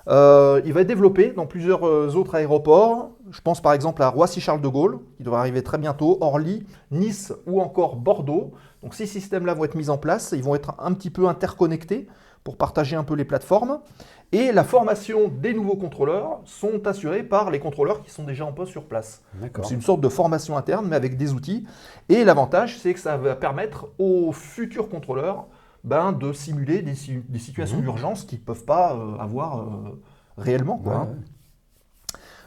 Euh, 0.08 0.60
il 0.64 0.72
va 0.72 0.82
être 0.82 0.86
développé 0.86 1.30
dans 1.30 1.46
plusieurs 1.46 1.86
euh, 1.86 2.12
autres 2.14 2.36
aéroports. 2.36 3.10
Je 3.30 3.40
pense 3.40 3.60
par 3.60 3.72
exemple 3.72 4.02
à 4.02 4.08
Roissy-Charles 4.08 4.60
de 4.60 4.68
Gaulle, 4.68 5.00
qui 5.16 5.24
devrait 5.24 5.40
arriver 5.40 5.62
très 5.62 5.78
bientôt, 5.78 6.18
Orly, 6.20 6.64
Nice 6.90 7.32
ou 7.46 7.60
encore 7.60 7.96
Bordeaux. 7.96 8.52
Donc 8.82 8.94
ces 8.94 9.06
systèmes-là 9.06 9.54
vont 9.54 9.64
être 9.64 9.74
mis 9.74 9.90
en 9.90 9.98
place. 9.98 10.32
Ils 10.36 10.44
vont 10.44 10.54
être 10.54 10.74
un 10.78 10.92
petit 10.92 11.10
peu 11.10 11.26
interconnectés 11.26 12.06
pour 12.44 12.56
partager 12.56 12.94
un 12.94 13.02
peu 13.02 13.14
les 13.14 13.24
plateformes. 13.24 13.80
Et 14.30 14.52
la 14.52 14.62
formation 14.62 15.26
des 15.28 15.52
nouveaux 15.52 15.74
contrôleurs 15.74 16.40
sont 16.44 16.86
assurées 16.86 17.24
par 17.24 17.50
les 17.50 17.58
contrôleurs 17.58 18.02
qui 18.02 18.10
sont 18.10 18.22
déjà 18.22 18.44
en 18.44 18.52
poste 18.52 18.70
sur 18.70 18.84
place. 18.84 19.22
C'est 19.64 19.74
une 19.74 19.82
sorte 19.82 20.00
de 20.00 20.08
formation 20.08 20.56
interne, 20.56 20.86
mais 20.88 20.94
avec 20.94 21.16
des 21.16 21.32
outils. 21.32 21.66
Et 22.08 22.22
l'avantage, 22.22 22.78
c'est 22.78 22.94
que 22.94 23.00
ça 23.00 23.16
va 23.16 23.34
permettre 23.34 23.88
aux 23.98 24.30
futurs 24.30 24.88
contrôleurs 24.88 25.46
ben, 25.86 26.12
de 26.12 26.32
simuler 26.34 26.82
des, 26.82 26.94
si- 26.94 27.22
des 27.28 27.38
situations 27.38 27.78
Mhm. 27.78 27.84
d'urgence 27.84 28.24
qu'ils 28.24 28.40
ne 28.40 28.44
peuvent 28.44 28.64
pas 28.66 28.94
euh, 28.94 29.18
avoir 29.18 29.60
euh, 29.60 30.00
réellement. 30.38 30.78
quoi, 30.78 30.92
Ouais, 30.92 30.98
hein. 31.02 31.08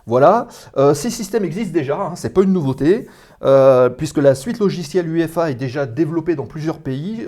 Voilà, 0.06 0.48
Euh, 0.78 0.94
ces 0.96 1.10
systèmes 1.12 1.46
existent 1.46 1.74
déjà, 1.74 2.00
hein, 2.02 2.16
c'est 2.16 2.34
pas 2.34 2.42
une 2.42 2.54
nouveauté, 2.54 3.08
puisque 3.98 4.18
la 4.18 4.34
suite 4.36 4.60
logicielle 4.60 5.08
UFA 5.08 5.52
est 5.52 5.56
déjà 5.56 5.86
développée 5.86 6.36
dans 6.36 6.46
plusieurs 6.48 6.80
pays, 6.80 7.26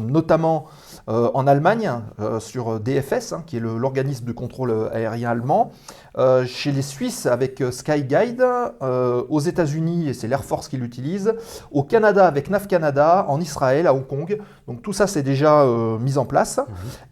notamment 0.00 0.66
en 1.06 1.46
Allemagne 1.46 1.90
euh, 2.20 2.40
sur 2.40 2.80
DFS, 2.80 3.32
hein, 3.32 3.42
qui 3.46 3.56
est 3.58 3.60
l'organisme 3.60 4.24
de 4.24 4.32
contrôle 4.32 4.70
euh, 4.70 4.88
aérien 4.92 5.30
allemand, 5.30 5.70
euh, 6.16 6.46
chez 6.46 6.72
les 6.72 6.82
Suisses 6.82 7.26
avec 7.26 7.60
euh, 7.60 7.70
SkyGuide, 7.70 8.42
euh, 8.82 9.22
aux 9.28 9.40
États-Unis 9.40 10.08
et 10.08 10.14
c'est 10.14 10.28
l'Air 10.28 10.44
Force 10.44 10.68
qui 10.68 10.76
l'utilise, 10.76 11.34
au 11.72 11.82
Canada 11.82 12.26
avec 12.26 12.48
NAV 12.48 12.66
Canada, 12.68 13.26
en 13.28 13.40
Israël, 13.40 13.86
à 13.86 13.92
Hong 13.94 14.06
Kong. 14.06 14.38
Donc 14.68 14.80
tout 14.80 14.92
ça 14.92 15.06
c'est 15.06 15.22
déjà 15.22 15.62
euh, 15.62 15.98
mis 15.98 16.16
en 16.16 16.24
place. 16.24 16.60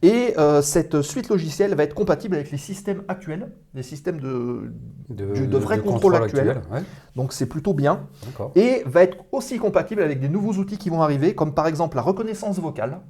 Et 0.03 0.35
euh, 0.39 0.63
cette 0.63 1.03
suite 1.03 1.29
logicielle 1.29 1.75
va 1.75 1.83
être 1.83 1.95
compatible 1.95 2.37
avec 2.37 2.51
les 2.51 2.59
systèmes 2.59 3.03
actuels, 3.09 3.51
les 3.75 3.83
systèmes 3.83 4.21
de, 4.21 4.73
de 5.11 5.59
vrais 5.59 5.81
contrôles 5.81 6.15
actuels. 6.15 6.63
ouais. 6.73 6.83
donc 7.17 7.33
c'est 7.33 7.47
plutôt 7.47 7.75
bien. 7.75 8.07
Et 8.55 8.83
va 8.87 9.03
être 9.03 9.19
aussi 9.33 9.59
compatible 9.59 10.03
avec 10.03 10.21
des 10.21 10.29
nouveaux 10.29 10.55
outils 10.55 10.79
qui 10.79 10.89
vont 10.91 11.03
arriver, 11.03 11.35
comme 11.35 11.55
par 11.55 11.67
exemple 11.67 11.97
la 11.97 12.03
reconnaissance 12.03 12.59
vocale 12.59 13.01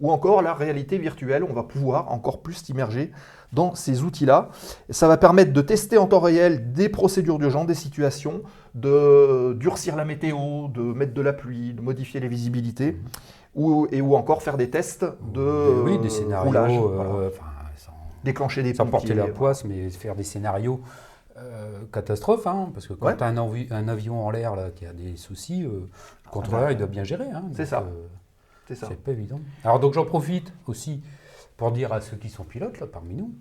ou 0.00 0.10
encore 0.10 0.42
la 0.42 0.54
réalité 0.54 0.98
virtuelle. 0.98 1.44
On 1.48 1.52
va 1.52 1.62
pouvoir 1.62 2.10
encore 2.12 2.40
plus 2.42 2.54
s'immerger 2.54 3.12
dans 3.52 3.74
ces 3.74 4.02
outils-là. 4.02 4.48
Ça 4.90 5.08
va 5.08 5.16
permettre 5.16 5.52
de 5.52 5.60
tester 5.60 5.98
en 5.98 6.06
temps 6.06 6.20
réel 6.20 6.72
des 6.72 6.88
procédures 6.88 7.38
d'urgence, 7.38 7.66
des 7.66 7.74
situations, 7.74 8.42
de 8.74 9.54
durcir 9.54 9.96
la 9.96 10.04
météo, 10.04 10.68
de 10.68 10.80
mettre 10.80 11.14
de 11.14 11.20
la 11.22 11.32
pluie, 11.32 11.74
de 11.74 11.80
modifier 11.80 12.20
les 12.20 12.28
visibilités, 12.28 12.96
ou, 13.56 13.88
et 13.90 14.00
ou 14.00 14.14
encore 14.14 14.42
faire 14.42 14.56
des 14.56 14.70
tests 14.70 15.04
de 15.34 15.82
oui, 15.84 15.98
des 15.98 16.06
euh, 16.06 16.10
scénarios, 16.10 16.46
roulage, 16.46 16.76
euh, 16.76 16.80
voilà. 16.80 17.10
enfin, 17.26 17.46
sans, 17.76 17.92
déclencher 18.22 18.62
des 18.62 18.74
sans 18.74 18.86
porter 18.86 19.14
la 19.14 19.26
poisse, 19.26 19.64
mais 19.64 19.90
faire 19.90 20.14
des 20.14 20.22
scénarios 20.22 20.80
euh, 21.36 21.80
catastrophes, 21.92 22.46
hein, 22.46 22.70
parce 22.72 22.86
que 22.86 22.92
quand 22.92 23.06
Ouais. 23.06 23.16
tu 23.16 23.24
as 23.24 23.26
un, 23.26 23.36
avi- 23.36 23.66
un 23.72 23.88
avion 23.88 24.24
en 24.24 24.30
l'air 24.30 24.54
qui 24.76 24.86
a 24.86 24.92
des 24.92 25.16
soucis, 25.16 25.64
euh, 25.64 25.88
le 26.24 26.30
contrôleur 26.30 26.66
bah, 26.66 26.72
il 26.72 26.78
doit 26.78 26.86
bien 26.86 27.02
gérer. 27.02 27.26
hein, 27.34 27.42
c'est 27.56 27.66
ça. 27.66 27.82
C'est 28.70 28.76
ça. 28.76 28.86
C'est 28.88 29.02
pas 29.02 29.10
évident. 29.10 29.40
Alors 29.64 29.80
donc 29.80 29.94
j'en 29.94 30.04
profite 30.04 30.52
aussi 30.68 31.02
pour 31.56 31.72
dire 31.72 31.92
à 31.92 32.00
ceux 32.00 32.16
qui 32.16 32.28
sont 32.28 32.44
pilotes 32.44 32.78
là 32.78 32.86
parmi 32.86 33.14
nous, 33.14 33.32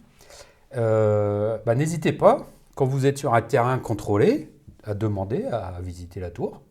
euh, 0.75 1.57
bah, 1.65 1.75
n'hésitez 1.75 2.11
pas 2.13 2.47
quand 2.75 2.85
vous 2.85 3.05
êtes 3.05 3.17
sur 3.19 3.33
un 3.35 3.41
terrain 3.43 3.77
contrôlé 3.77 4.51
à 4.83 4.93
demander 4.95 5.45
à 5.45 5.79
visiter 5.81 6.19
la 6.19 6.31
tour. 6.31 6.61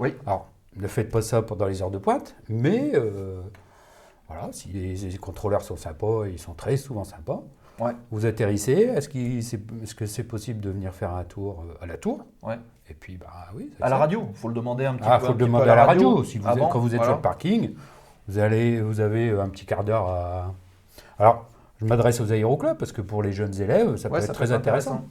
Oui. 0.00 0.14
Alors 0.26 0.48
ne 0.76 0.88
faites 0.88 1.10
pas 1.10 1.22
ça 1.22 1.42
pendant 1.42 1.66
les 1.66 1.82
heures 1.82 1.90
de 1.90 1.98
pointe, 1.98 2.34
mais 2.48 2.92
euh, 2.94 3.40
voilà, 4.28 4.48
si 4.52 4.68
les, 4.70 4.94
les 4.96 5.18
contrôleurs 5.18 5.62
sont 5.62 5.76
sympas, 5.76 6.26
ils 6.26 6.38
sont 6.38 6.54
très 6.54 6.76
souvent 6.76 7.04
sympas. 7.04 7.42
Ouais. 7.80 7.92
Vous 8.10 8.26
atterrissez, 8.26 8.72
est-ce 8.72 9.94
que 9.94 10.06
c'est 10.06 10.24
possible 10.24 10.60
de 10.60 10.70
venir 10.70 10.92
faire 10.94 11.14
un 11.14 11.24
tour 11.24 11.64
euh, 11.68 11.82
à 11.82 11.86
la 11.86 11.96
tour? 11.96 12.24
Ouais. 12.42 12.58
Et 12.90 12.94
puis 12.94 13.16
bah 13.16 13.28
oui. 13.54 13.70
À 13.80 13.88
la 13.88 13.96
radio, 13.98 14.26
il 14.30 14.36
faut 14.36 14.48
le 14.48 14.54
demander 14.54 14.84
un 14.84 14.94
petit 14.96 15.08
Ah, 15.08 15.18
peu. 15.18 15.26
faut 15.26 15.32
un 15.32 15.34
le 15.34 15.38
demander 15.38 15.70
à 15.70 15.74
la 15.76 15.84
radio. 15.86 16.22
Si 16.24 16.38
vous 16.38 16.48
êtes- 16.48 16.58
quand 16.70 16.78
vous 16.78 16.88
êtes 16.88 16.96
voilà. 16.96 17.04
sur 17.12 17.16
le 17.16 17.22
parking, 17.22 17.74
vous, 18.28 18.38
allez, 18.38 18.80
vous 18.80 19.00
avez 19.00 19.30
un 19.30 19.48
petit 19.48 19.66
quart 19.66 19.84
d'heure 19.84 20.06
à. 20.08 20.54
Alors, 21.18 21.46
je 21.80 21.86
m'adresse 21.86 22.20
aux 22.20 22.32
aéroclubs 22.32 22.76
parce 22.76 22.92
que 22.92 23.00
pour 23.02 23.22
les 23.22 23.32
jeunes 23.32 23.60
élèves, 23.60 23.96
ça 23.96 24.08
peut 24.08 24.14
Ouais, 24.14 24.20
être 24.20 24.26
ça 24.26 24.32
très 24.32 24.46
peut 24.46 24.52
être 24.52 24.58
intéressant. 24.58 24.90
intéressant. 24.92 25.08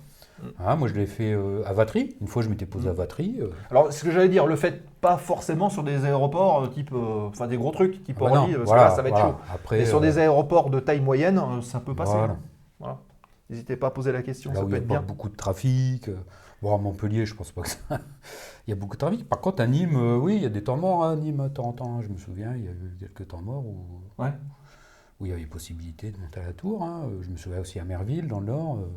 Ah, 0.66 0.78
moi, 0.78 0.88
je 0.88 0.94
l'ai 0.94 1.06
fait 1.06 1.34
euh, 1.34 1.64
à 1.66 1.74
Vatry. 1.74 2.16
Une 2.22 2.28
fois, 2.28 2.42
je 2.42 2.48
m'étais 2.48 2.66
posé 2.66 2.88
Mm. 2.88 2.92
à 2.92 2.94
Vatry. 2.94 3.40
euh, 3.42 3.48
Alors, 3.72 3.92
ce 3.92 4.04
que 4.06 4.12
j'allais 4.12 4.30
dire, 4.30 4.46
le 4.48 4.56
fait 4.56 4.82
pas 5.02 5.18
forcément 5.18 5.70
sur 5.70 5.84
des 5.84 6.06
aéroports 6.06 6.64
euh, 6.64 6.68
type, 6.68 6.94
enfin 6.94 7.48
des 7.48 7.58
gros 7.58 7.72
trucs 7.72 8.04
type 8.06 8.18
ah 8.22 8.24
bah 8.24 8.30
non, 8.30 8.42
Orly, 8.44 8.54
parce 8.54 8.66
voilà, 8.68 8.84
que 8.86 8.90
là, 8.90 8.96
ça 8.96 9.02
va 9.02 9.10
être 9.10 9.16
voilà. 9.16 9.32
chaud. 9.32 9.36
Après, 9.54 9.78
Mais 9.80 9.86
sur 9.86 10.00
des 10.00 10.18
aéroports 10.18 10.70
de 10.70 10.80
taille 10.80 11.02
moyenne, 11.02 11.42
ça 11.62 11.82
peut 11.82 11.94
passer. 11.94 12.16
voilà. 12.80 12.98
N'hésitez 13.50 13.76
pas 13.76 13.88
à 13.88 13.90
poser 13.92 14.12
la 14.14 14.22
question, 14.22 14.52
là 14.52 14.58
ça 14.60 14.64
où 14.64 14.68
il 14.68 14.70
peut 14.70 14.76
n'y 14.78 14.80
a 14.80 14.84
être 14.84 14.88
pas 14.88 14.94
bien. 15.00 15.02
beaucoup 15.02 15.28
de 15.28 15.36
trafic. 15.36 16.10
Bon, 16.62 16.76
à 16.76 16.78
Montpellier, 16.78 17.26
je 17.26 17.34
pense 17.36 17.52
pas 17.52 17.62
que 17.62 17.70
ça. 17.70 17.78
il 18.68 18.70
y 18.70 18.74
a 18.74 18.76
beaucoup 18.76 18.96
de 18.96 19.00
trafic. 19.00 19.28
Par 19.28 19.40
contre, 19.40 19.62
à 19.62 19.68
Nîmes, 19.68 19.96
euh, 19.96 20.18
oui, 20.18 20.36
il 20.36 20.44
y 20.44 20.46
a 20.46 20.50
des 20.50 20.64
temps 20.64 20.76
morts 20.78 21.06
à 21.06 21.16
Nîmes 21.16 21.44
de 21.44 21.48
temps 21.54 21.68
en 21.70 21.74
temps. 21.74 22.02
Je 22.02 22.10
me 22.10 22.18
souviens, 22.18 22.54
il 22.56 22.64
y 22.66 22.68
a 22.68 22.72
eu 22.72 22.98
quelques 23.00 23.30
temps 23.30 23.42
morts 23.42 23.66
où, 23.66 23.86
Ouais. 24.22 24.34
où 25.20 25.26
il 25.26 25.30
y 25.30 25.34
avait 25.34 25.46
possibilité 25.46 26.12
de 26.12 26.18
monter 26.20 26.42
à 26.42 26.48
la 26.48 26.54
tour. 26.54 26.84
hein. 26.84 27.04
Euh, 27.06 27.22
Je 27.22 27.30
me 27.30 27.38
souviens 27.38 27.60
aussi 27.62 27.80
à 27.80 27.86
Merville, 27.86 28.28
dans 28.28 28.40
le 28.42 28.48
Nord. 28.48 28.80
euh, 28.80 28.88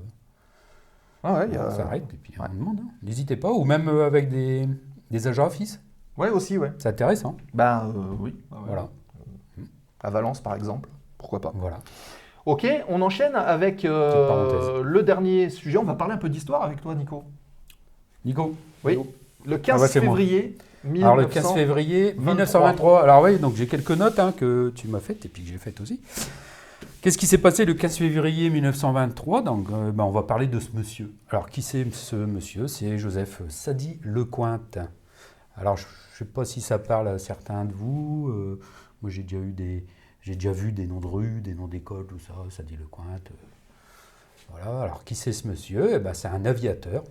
Ah 1.22 1.34
ouais, 1.34 1.46
il 1.48 1.54
y 1.54 1.56
a- 1.56 1.68
On 1.68 1.70
s'arrête 1.70 2.12
et 2.12 2.16
puis 2.16 2.34
on 2.40 2.52
demande. 2.52 2.80
hein. 2.80 2.88
N'hésitez 3.02 3.36
pas, 3.36 3.52
ou 3.52 3.64
même 3.64 3.88
euh, 3.88 4.06
avec 4.06 4.28
des, 4.28 4.68
des 5.12 5.26
agents 5.28 5.46
office. 5.46 5.80
ouais, 6.16 6.30
aussi, 6.30 6.58
ouais. 6.58 6.72
C'est 6.78 6.88
intéressant. 6.88 7.36
Ben 7.54 7.92
euh, 7.94 8.14
oui. 8.18 8.34
Ouais. 8.50 8.58
Voilà. 8.66 8.88
À 10.00 10.10
Valence, 10.10 10.40
par 10.40 10.56
exemple. 10.56 10.88
Pourquoi 11.16 11.40
pas. 11.40 11.52
voilà. 11.54 11.78
Ok, 12.44 12.66
on 12.88 13.00
enchaîne 13.02 13.36
avec 13.36 13.84
le 13.84 15.00
dernier 15.02 15.48
sujet. 15.48 15.78
On 15.78 15.84
va 15.84 15.94
parler 15.94 16.14
un 16.14 16.18
peu 16.18 16.28
d'histoire 16.28 16.64
avec 16.64 16.80
toi, 16.82 16.92
Nico. 16.96 17.22
Nico 18.24 18.54
Oui. 18.84 18.98
Le 19.44 19.58
15 19.58 19.74
Ah 19.76 19.78
bah, 19.84 19.88
février. 19.88 20.56
Alors 21.00 21.16
le 21.16 21.22
1900. 21.26 21.48
15 21.48 21.54
février 21.54 22.14
1923. 22.14 23.02
Alors 23.02 23.22
oui, 23.22 23.38
donc 23.38 23.54
j'ai 23.56 23.66
quelques 23.66 23.90
notes 23.92 24.18
hein, 24.18 24.32
que 24.36 24.72
tu 24.74 24.88
m'as 24.88 25.00
faites 25.00 25.24
et 25.24 25.28
puis 25.28 25.42
que 25.42 25.48
j'ai 25.48 25.58
faites 25.58 25.80
aussi. 25.80 26.00
Qu'est-ce 27.00 27.18
qui 27.18 27.26
s'est 27.26 27.38
passé 27.38 27.64
le 27.64 27.74
15 27.74 27.98
février 27.98 28.50
1923 28.50 29.42
Donc 29.42 29.66
euh, 29.72 29.90
ben, 29.90 30.04
on 30.04 30.10
va 30.10 30.22
parler 30.22 30.46
de 30.46 30.60
ce 30.60 30.68
monsieur. 30.74 31.12
Alors 31.30 31.50
qui 31.50 31.62
c'est 31.62 31.92
ce 31.92 32.14
monsieur? 32.16 32.68
C'est 32.68 32.98
Joseph 32.98 33.42
Sadi 33.48 33.98
Lecointe. 34.02 34.78
Alors 35.56 35.76
je 35.76 35.84
ne 35.84 36.16
sais 36.18 36.24
pas 36.24 36.44
si 36.44 36.60
ça 36.60 36.78
parle 36.78 37.08
à 37.08 37.18
certains 37.18 37.64
de 37.64 37.72
vous. 37.72 38.28
euh, 38.30 38.60
moi 39.02 39.10
j'ai 39.10 39.22
déjà 39.22 39.38
eu 39.42 39.52
des 39.52 39.84
j'ai 40.20 40.34
déjà 40.34 40.52
vu 40.52 40.70
des 40.70 40.86
noms 40.86 41.00
de 41.00 41.06
rues, 41.08 41.40
des 41.40 41.54
noms 41.54 41.66
d'écoles, 41.66 42.06
tout 42.06 42.20
ça, 42.20 42.34
Sadi 42.50 42.76
Lecointe. 42.76 43.28
euh, 43.32 43.34
voilà. 44.50 44.82
Alors 44.82 45.02
qui 45.04 45.16
c'est 45.16 45.32
ce 45.32 45.48
monsieur? 45.48 45.90
Eh 45.94 45.98
ben, 45.98 46.14
c'est 46.14 46.28
un 46.28 46.44
aviateur 46.44 47.02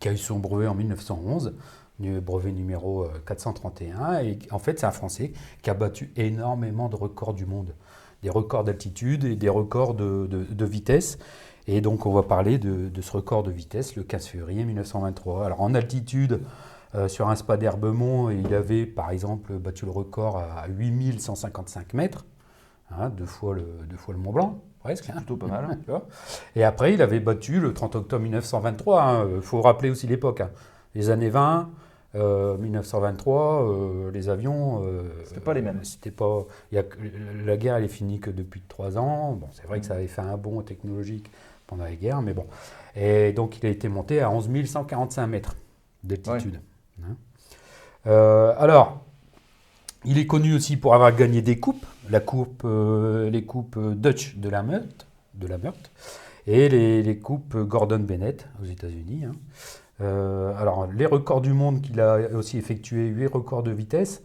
qui 0.00 0.08
a 0.08 0.12
eu 0.12 0.18
son 0.18 0.38
brevet 0.38 0.66
en 0.66 0.74
1911 0.74 1.54
du 2.02 2.20
brevet 2.20 2.52
numéro 2.52 3.04
euh, 3.04 3.08
431. 3.26 4.20
Et 4.20 4.38
en 4.50 4.58
fait, 4.58 4.78
c'est 4.78 4.86
un 4.86 4.92
Français 4.92 5.32
qui 5.62 5.70
a 5.70 5.74
battu 5.74 6.12
énormément 6.16 6.88
de 6.88 6.96
records 6.96 7.34
du 7.34 7.46
monde. 7.46 7.74
Des 8.22 8.30
records 8.30 8.64
d'altitude 8.64 9.24
et 9.24 9.36
des 9.36 9.48
records 9.48 9.94
de, 9.94 10.64
vitesse. 10.64 11.18
Et 11.66 11.80
donc, 11.80 12.06
on 12.06 12.12
va 12.12 12.22
parler 12.22 12.58
de, 12.58 13.00
ce 13.00 13.12
record 13.12 13.42
de 13.42 13.50
vitesse 13.50 13.96
le 13.96 14.04
15 14.04 14.26
février 14.26 14.64
1923. 14.64 15.46
Alors, 15.46 15.60
en 15.60 15.74
altitude, 15.74 16.40
euh, 16.94 17.08
sur 17.08 17.28
un 17.28 17.36
spa 17.36 17.56
d'Herbemont, 17.56 18.30
il 18.30 18.54
avait, 18.54 18.86
par 18.86 19.10
exemple, 19.10 19.54
battu 19.54 19.86
le 19.86 19.90
record 19.90 20.38
à 20.38 20.68
8155 20.68 21.94
mètres, 21.94 22.26
hein, 22.90 23.08
deux, 23.10 23.26
fois 23.26 23.54
le, 23.54 23.66
deux 23.88 23.96
fois 23.96 24.14
le 24.14 24.20
Mont 24.20 24.32
Blanc, 24.32 24.62
presque. 24.82 25.10
hein. 25.10 25.14
Plutôt 25.16 25.36
pas 25.36 25.46
mal. 25.46 25.78
Vois. 25.86 26.06
Et 26.56 26.64
après, 26.64 26.94
il 26.94 27.02
avait 27.02 27.20
battu 27.20 27.60
le 27.60 27.72
30 27.72 27.96
octobre 27.96 28.22
1923. 28.22 29.26
Il 29.36 29.42
faut 29.42 29.60
rappeler 29.62 29.90
aussi 29.90 30.06
l'époque. 30.06 30.40
hein. 30.40 30.50
Les 30.94 31.08
années 31.10 31.30
20, 31.30 31.70
euh, 32.14 32.56
1923, 32.58 33.62
euh, 33.62 34.10
les 34.10 34.28
avions. 34.28 34.82
euh, 34.84 35.02
C'était 35.24 35.40
pas 35.40 35.54
les 35.54 35.62
mêmes. 35.62 35.80
C'était 35.84 36.10
pas. 36.10 36.44
y 36.72 36.78
a 36.78 36.82
la 37.44 37.56
guerre, 37.56 37.76
elle 37.76 37.84
est 37.84 37.88
finie 37.88 38.20
que 38.20 38.30
depuis 38.30 38.60
trois 38.68 38.98
ans. 38.98 39.32
Bon, 39.32 39.48
c'est 39.52 39.66
vrai 39.66 39.80
que 39.80 39.86
ça 39.86 39.94
avait 39.94 40.06
fait 40.08 40.20
un 40.22 40.36
bond 40.36 40.60
technologique 40.62 41.30
pendant 41.66 41.84
la 41.84 41.94
guerre, 41.94 42.20
mais 42.20 42.34
bon. 42.34 42.46
Et 42.94 43.32
donc, 43.32 43.58
il 43.58 43.66
a 43.66 43.70
été 43.70 43.88
monté 43.88 44.20
à 44.20 44.30
11 44.30 44.50
145 44.66 45.26
mètres 45.26 45.54
d'altitude. 46.04 46.60
Hein. 47.02 47.14
Euh, 48.06 48.52
alors, 48.58 49.00
il 50.04 50.18
est 50.18 50.26
connu 50.26 50.54
aussi 50.54 50.76
pour 50.76 50.94
avoir 50.94 51.14
gagné 51.14 51.40
des 51.42 51.58
coupes, 51.58 51.86
la 52.12 52.20
coupe, 52.20 52.62
euh, 52.64 53.30
les 53.30 53.44
coupes 53.44 53.78
Dutch 53.78 54.36
de 54.36 54.48
la 54.48 54.62
Meurthe, 54.62 55.06
de 55.34 55.46
la 55.46 55.58
Meurthe 55.58 55.90
et 56.46 56.68
les, 56.68 57.02
les 57.02 57.18
coupes 57.18 57.56
Gordon 57.56 58.00
Bennett 58.00 58.46
aux 58.62 58.66
États-Unis. 58.66 59.24
hein. 59.24 59.32
Euh, 60.00 60.52
alors, 60.58 60.88
les 60.92 61.06
records 61.06 61.40
du 61.40 61.52
monde 61.52 61.80
qu'il 61.80 62.00
a 62.00 62.18
aussi 62.34 62.58
effectué, 62.58 63.06
8 63.06 63.26
records 63.28 63.62
de 63.62 63.70
vitesse. 63.70 64.22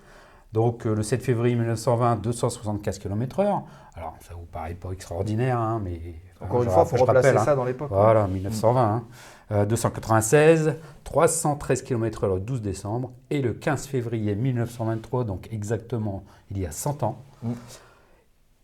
Donc, 0.53 0.85
euh, 0.87 0.95
le 0.95 1.03
7 1.03 1.21
février 1.21 1.55
1920, 1.55 2.15
275 2.21 2.99
km/h. 2.99 3.61
Alors, 3.95 4.15
ça 4.21 4.33
vous 4.33 4.45
paraît 4.51 4.73
pas 4.73 4.91
extraordinaire, 4.91 5.59
hein, 5.59 5.81
mais. 5.83 5.99
Encore 6.41 6.61
je 6.61 6.65
une 6.67 6.71
fois, 6.71 6.83
il 6.85 6.97
faut 6.97 7.05
replacer 7.05 7.27
rappelle, 7.29 7.37
hein. 7.41 7.45
ça 7.45 7.55
dans 7.55 7.65
l'époque. 7.65 7.89
Voilà, 7.91 8.27
1920. 8.27 8.81
hein. 8.81 9.03
Euh, 9.51 9.65
296, 9.65 10.75
313 11.05 11.81
km 11.83 12.27
le 12.27 12.39
12 12.39 12.61
décembre. 12.61 13.13
Et 13.29 13.41
le 13.41 13.53
15 13.53 13.87
février 13.87 14.35
1923, 14.35 15.23
donc 15.23 15.47
exactement 15.51 16.25
il 16.51 16.59
y 16.59 16.65
a 16.65 16.71
100 16.71 17.03
ans, 17.03 17.23
Mm. 17.43 17.51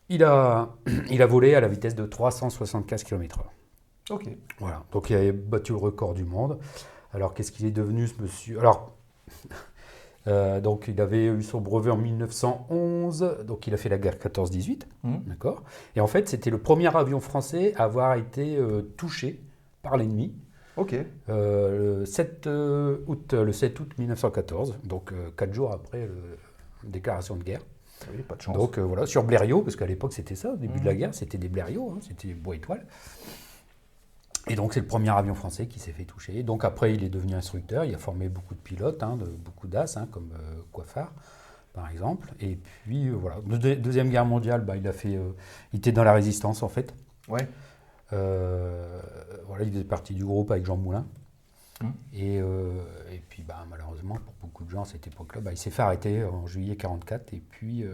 Il 0.09 0.23
a, 0.23 0.69
il 1.11 1.21
a 1.21 1.25
volé 1.27 1.53
à 1.55 1.61
la 1.61 1.67
vitesse 1.67 1.95
de 1.95 2.05
375 2.05 3.03
km/h. 3.03 3.43
Ok. 4.13 4.27
Voilà, 4.59 4.83
donc 4.91 5.09
il 5.11 5.15
a 5.15 5.31
battu 5.31 5.71
le 5.73 5.77
record 5.77 6.13
du 6.15 6.23
monde. 6.25 6.57
Alors 7.13 7.33
qu'est-ce 7.33 7.51
qu'il 7.51 7.65
est 7.67 7.71
devenu 7.71 8.07
ce 8.07 8.19
monsieur? 8.21 8.59
Alors, 8.59 8.91
euh, 10.27 10.59
donc 10.59 10.85
il 10.87 10.99
avait 10.99 11.25
eu 11.27 11.43
son 11.43 11.61
brevet 11.61 11.91
en 11.91 11.97
1911, 11.97 13.37
donc 13.45 13.67
il 13.67 13.73
a 13.73 13.77
fait 13.77 13.89
la 13.89 13.97
guerre 13.97 14.17
14-18, 14.17 14.87
Mhm. 15.03 15.23
d'accord? 15.27 15.61
Et 15.95 16.01
en 16.01 16.07
fait, 16.07 16.27
c'était 16.27 16.49
le 16.49 16.57
premier 16.57 16.93
avion 16.95 17.19
français 17.19 17.73
à 17.77 17.83
avoir 17.83 18.15
été 18.15 18.57
euh, 18.57 18.81
touché 18.97 19.39
par 19.83 19.97
l'ennemi 19.97 20.33
Ok. 20.77 20.95
euh, 21.29 21.99
le 21.99 22.05
7 22.05 22.47
euh, 22.47 22.97
août, 23.07 23.33
le 23.33 23.51
7 23.51 23.79
août 23.79 23.91
1914, 23.97 24.79
donc 24.83 25.11
euh, 25.11 25.29
quatre 25.37 25.53
jours 25.53 25.71
après 25.71 26.07
la 26.83 26.89
déclaration 26.89 27.35
de 27.35 27.43
guerre. 27.43 27.61
Oui, 28.13 28.21
pas 28.23 28.35
de 28.35 28.41
chance. 28.41 28.55
Donc 28.57 28.77
euh, 28.77 28.81
voilà, 28.81 29.05
sur 29.05 29.23
Blériot, 29.23 29.61
parce 29.61 29.75
qu'à 29.75 29.85
l'époque 29.85 30.13
c'était 30.13 30.35
ça, 30.35 30.51
au 30.53 30.57
début 30.57 30.79
de 30.79 30.85
la 30.85 30.93
Mhm. 30.93 30.97
guerre, 30.99 31.13
c'était 31.13 31.37
des 31.37 31.47
Blériot, 31.47 31.91
hein, 31.95 31.99
c'était 32.01 32.27
des 32.29 32.33
bois 32.33 32.55
étoiles. 32.55 32.85
Et 34.49 34.55
donc 34.55 34.73
c'est 34.73 34.81
le 34.81 34.87
premier 34.87 35.09
avion 35.11 35.35
français 35.35 35.67
qui 35.67 35.79
s'est 35.79 35.93
fait 35.93 36.03
toucher. 36.03 36.43
Donc 36.43 36.65
après 36.65 36.93
il 36.93 37.03
est 37.03 37.09
devenu 37.09 37.33
instructeur, 37.33 37.85
il 37.85 37.95
a 37.95 37.97
formé 37.97 38.27
beaucoup 38.27 38.55
de 38.55 38.59
pilotes, 38.59 39.01
hein, 39.03 39.15
de, 39.15 39.25
beaucoup 39.25 39.67
d'as, 39.67 39.95
hein, 39.97 40.07
comme 40.11 40.31
euh, 40.33 40.61
Coiffard 40.71 41.13
par 41.73 41.89
exemple. 41.89 42.33
Et 42.41 42.57
puis 42.57 43.09
voilà, 43.09 43.37
Deux- 43.45 43.75
deuxième 43.77 44.09
guerre 44.09 44.25
mondiale, 44.25 44.61
bah, 44.65 44.75
il 44.75 44.87
a 44.87 44.91
fait, 44.91 45.17
il 45.71 45.77
était 45.79 45.91
dans 45.93 46.03
la 46.03 46.13
résistance 46.13 46.61
en 46.61 46.67
fait. 46.67 46.93
Ouais. 47.29 47.47
Euh, 48.13 48.99
voilà, 49.47 49.63
il 49.65 49.71
faisait 49.71 49.83
partie 49.83 50.13
du 50.13 50.23
groupe 50.25 50.51
avec 50.51 50.65
Jean 50.65 50.77
Moulin. 50.77 51.05
Et, 52.13 52.39
euh, 52.39 52.69
et 53.11 53.21
puis 53.27 53.43
bah, 53.43 53.65
malheureusement 53.69 54.15
pour 54.15 54.33
beaucoup 54.41 54.63
de 54.63 54.69
gens 54.69 54.83
à 54.83 54.85
cette 54.85 55.05
époque-là, 55.07 55.41
bah, 55.41 55.51
il 55.51 55.57
s'est 55.57 55.69
fait 55.71 55.81
arrêter 55.81 56.23
en 56.23 56.47
juillet 56.47 56.77
44 56.77 57.33
et 57.33 57.41
puis 57.49 57.83
euh, 57.83 57.91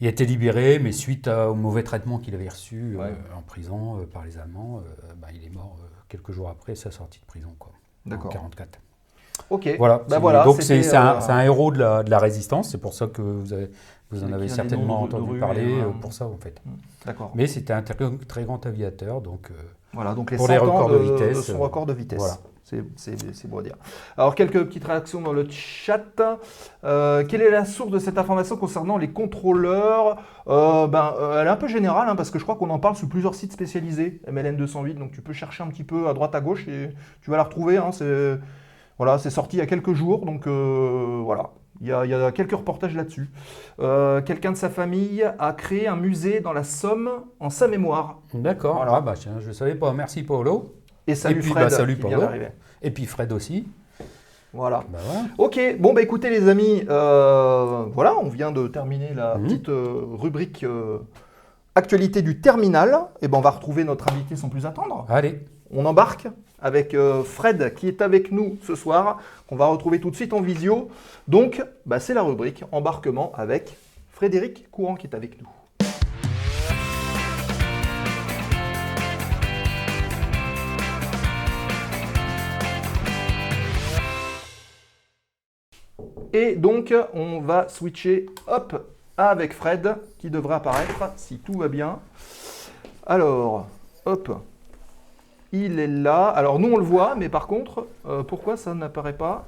il 0.00 0.08
a 0.08 0.10
été 0.10 0.24
libéré, 0.24 0.80
mais 0.80 0.90
suite 0.90 1.28
à- 1.28 1.50
au 1.50 1.54
mauvais 1.54 1.84
traitement 1.84 2.18
qu'il 2.18 2.34
avait 2.34 2.48
reçu 2.48 2.96
Ouais. 2.96 3.12
en 3.36 3.42
prison 3.42 4.04
par 4.12 4.24
les 4.24 4.38
Allemands, 4.38 4.82
bah, 5.18 5.28
il 5.32 5.44
est 5.44 5.50
mort 5.50 5.76
quelques 6.08 6.32
jours 6.32 6.48
après 6.48 6.74
sa 6.74 6.90
sortie 6.90 7.20
de 7.20 7.26
prison. 7.26 7.54
Quoi, 7.60 7.72
en 8.06 8.10
D'accord. 8.10 8.32
44. 8.32 8.80
Ok. 9.50 9.68
Voilà, 9.78 10.02
Bah 10.08 10.18
voilà, 10.18 10.44
donc 10.44 10.56
un, 10.58 10.62
euh, 10.62 10.82
c'est 10.82 10.96
un 11.32 11.42
héros 11.42 11.70
de 11.70 11.78
la, 11.78 12.02
de 12.02 12.10
la 12.10 12.18
résistance, 12.18 12.70
c'est 12.70 12.78
pour 12.78 12.94
ça 12.94 13.06
que 13.06 13.22
vous, 13.22 13.52
avez, 13.52 13.70
vous 14.12 14.24
en 14.24 14.32
avez 14.32 14.48
certainement 14.48 15.02
entendu 15.02 15.38
parler 15.38 15.62
et, 15.78 15.80
euh, 15.82 15.88
pour 16.00 16.12
ça 16.12 16.26
en 16.26 16.36
fait. 16.38 16.60
D'accord. 17.06 17.32
Mais 17.34 17.46
c'était 17.46 17.72
un 17.72 17.82
très, 17.82 18.44
grand 18.44 18.64
aviateur, 18.66 19.20
donc 19.20 19.50
euh, 19.50 19.54
Voilà, 19.92 20.14
donc 20.14 20.30
les 20.30 20.36
Pour 20.36 20.46
100 20.46 20.52
les 20.52 20.58
ans 20.60 20.64
records 20.64 20.88
de, 20.90 20.98
de 20.98 21.02
vitesse, 21.02 21.36
de 21.36 21.42
son 21.42 21.54
euh, 21.54 21.58
record 21.64 21.86
de 21.86 21.92
vitesse. 21.92 22.18
voilà. 22.18 22.34
C'est- 22.96 23.46
beau 23.48 23.58
à 23.58 23.62
dire. 23.62 23.74
Alors, 24.16 24.34
quelques 24.34 24.64
petites 24.64 24.84
réactions 24.84 25.20
dans 25.20 25.34
le 25.34 25.46
chat. 25.50 26.00
Euh, 26.84 27.22
quelle 27.28 27.42
est 27.42 27.50
la 27.50 27.66
source 27.66 27.90
de 27.90 27.98
cette 27.98 28.16
information 28.16 28.56
concernant 28.56 28.96
les 28.96 29.10
contrôleurs? 29.10 30.16
Euh, 30.48 30.86
ben, 30.86 31.12
euh, 31.20 31.40
Elle 31.42 31.48
est 31.48 31.50
un 31.50 31.56
peu 31.56 31.68
générale, 31.68 32.08
hein, 32.08 32.16
parce 32.16 32.30
que 32.30 32.38
je 32.38 32.44
crois 32.44 32.56
qu'on 32.56 32.70
en 32.70 32.78
parle 32.78 32.96
sur 32.96 33.08
plusieurs 33.10 33.34
sites 33.34 33.52
spécialisés, 33.52 34.22
MLN 34.26 34.56
208, 34.56 34.94
donc 34.94 35.12
tu 35.12 35.20
peux 35.20 35.34
chercher 35.34 35.62
un 35.62 35.66
petit 35.68 35.84
peu 35.84 36.08
à 36.08 36.14
droite 36.14 36.34
à 36.34 36.40
gauche 36.40 36.66
et 36.66 36.88
tu 37.20 37.30
vas 37.30 37.36
la 37.36 37.42
retrouver. 37.42 37.76
hein, 37.76 37.92
c'est 37.92 38.38
voilà, 38.96 39.18
c'est 39.18 39.30
sorti 39.30 39.56
il 39.56 39.58
y 39.58 39.62
a 39.62 39.66
quelques 39.66 39.92
jours, 39.92 40.24
donc 40.24 40.46
voilà. 40.46 41.50
Il 41.82 41.88
y, 41.88 41.92
a, 41.92 42.04
il 42.06 42.10
y 42.10 42.14
a 42.14 42.30
quelques 42.30 42.52
reportages 42.52 42.94
là-dessus. 42.94 43.28
Euh, 43.80 44.22
Quelqu'un 44.22 44.52
de 44.52 44.56
sa 44.56 44.70
famille 44.70 45.24
a 45.40 45.52
créé 45.52 45.88
un 45.88 45.96
musée 45.96 46.38
dans 46.38 46.52
la 46.52 46.62
Somme 46.62 47.10
en 47.40 47.50
sa 47.50 47.66
mémoire. 47.66 48.20
D'accord. 48.32 48.76
Voilà. 48.76 48.92
Ah 48.94 49.00
bah 49.00 49.14
tiens, 49.16 49.32
je 49.40 49.48
ne 49.48 49.52
savais 49.52 49.74
pas. 49.74 49.92
Merci 49.92 50.22
Paolo. 50.22 50.76
Et 51.08 51.16
salut 51.16 51.40
puis, 51.40 51.50
Fred, 51.50 51.64
bah, 51.64 51.70
salut 51.70 51.94
qui 51.96 52.02
vient 52.02 52.10
Pablo. 52.10 52.26
d'arriver. 52.26 52.48
Et 52.82 52.92
puis 52.92 53.04
Fred 53.06 53.32
aussi. 53.32 53.66
Voilà. 54.54 54.84
Bah 54.92 54.98
voilà. 55.04 55.20
Ok, 55.38 55.58
bon 55.80 55.92
bah 55.92 56.02
écoutez 56.02 56.30
les 56.30 56.46
amis, 56.48 56.84
euh, 56.88 57.84
voilà, 57.92 58.14
on 58.16 58.28
vient 58.28 58.52
de 58.52 58.68
terminer 58.68 59.12
la 59.14 59.36
Mhm. 59.36 59.42
petite 59.44 59.68
euh, 59.70 60.02
rubrique 60.12 60.62
euh, 60.62 60.98
actualité 61.74 62.22
du 62.22 62.40
terminal. 62.40 62.96
Et 63.22 63.28
ben 63.28 63.38
on 63.38 63.40
va 63.40 63.50
retrouver 63.50 63.82
notre 63.82 64.08
invité 64.12 64.36
sans 64.36 64.48
plus 64.50 64.66
attendre. 64.66 65.04
Allez. 65.08 65.40
On 65.72 65.84
embarque 65.86 66.28
avec 66.62 66.94
euh, 66.94 67.22
Fred 67.22 67.74
qui 67.74 67.88
est 67.88 68.00
avec 68.00 68.32
nous 68.32 68.58
ce 68.64 68.74
soir, 68.74 69.20
qu'on 69.46 69.56
va 69.56 69.66
retrouver 69.66 70.00
tout 70.00 70.10
de 70.10 70.16
suite 70.16 70.32
en 70.32 70.40
visio. 70.40 70.88
Donc 71.28 71.62
bah, 71.84 72.00
c'est 72.00 72.14
la 72.14 72.22
rubrique 72.22 72.64
embarquement 72.72 73.32
avec 73.34 73.76
Frédéric 74.10 74.70
Courant 74.70 74.94
qui 74.94 75.06
est 75.06 75.14
avec 75.14 75.40
nous. 75.40 75.48
Et 86.34 86.56
donc, 86.56 86.94
on 87.12 87.40
va 87.40 87.68
switcher, 87.68 88.26
hop, 88.46 88.88
avec 89.18 89.52
Fred, 89.52 89.96
qui 90.18 90.30
devrait 90.30 90.54
apparaître, 90.54 91.12
si 91.16 91.38
tout 91.38 91.52
va 91.52 91.68
bien. 91.68 91.98
Alors, 93.06 93.66
hop, 94.06 94.30
il 95.52 95.78
est 95.78 95.86
là. 95.86 96.28
Alors, 96.28 96.58
nous, 96.58 96.72
on 96.72 96.76
le 96.76 96.84
voit, 96.84 97.14
mais 97.14 97.28
par 97.28 97.46
contre, 97.46 97.86
euh, 98.08 98.22
pourquoi 98.22 98.56
ça 98.56 98.74
n'apparaît 98.74 99.16
pas 99.16 99.46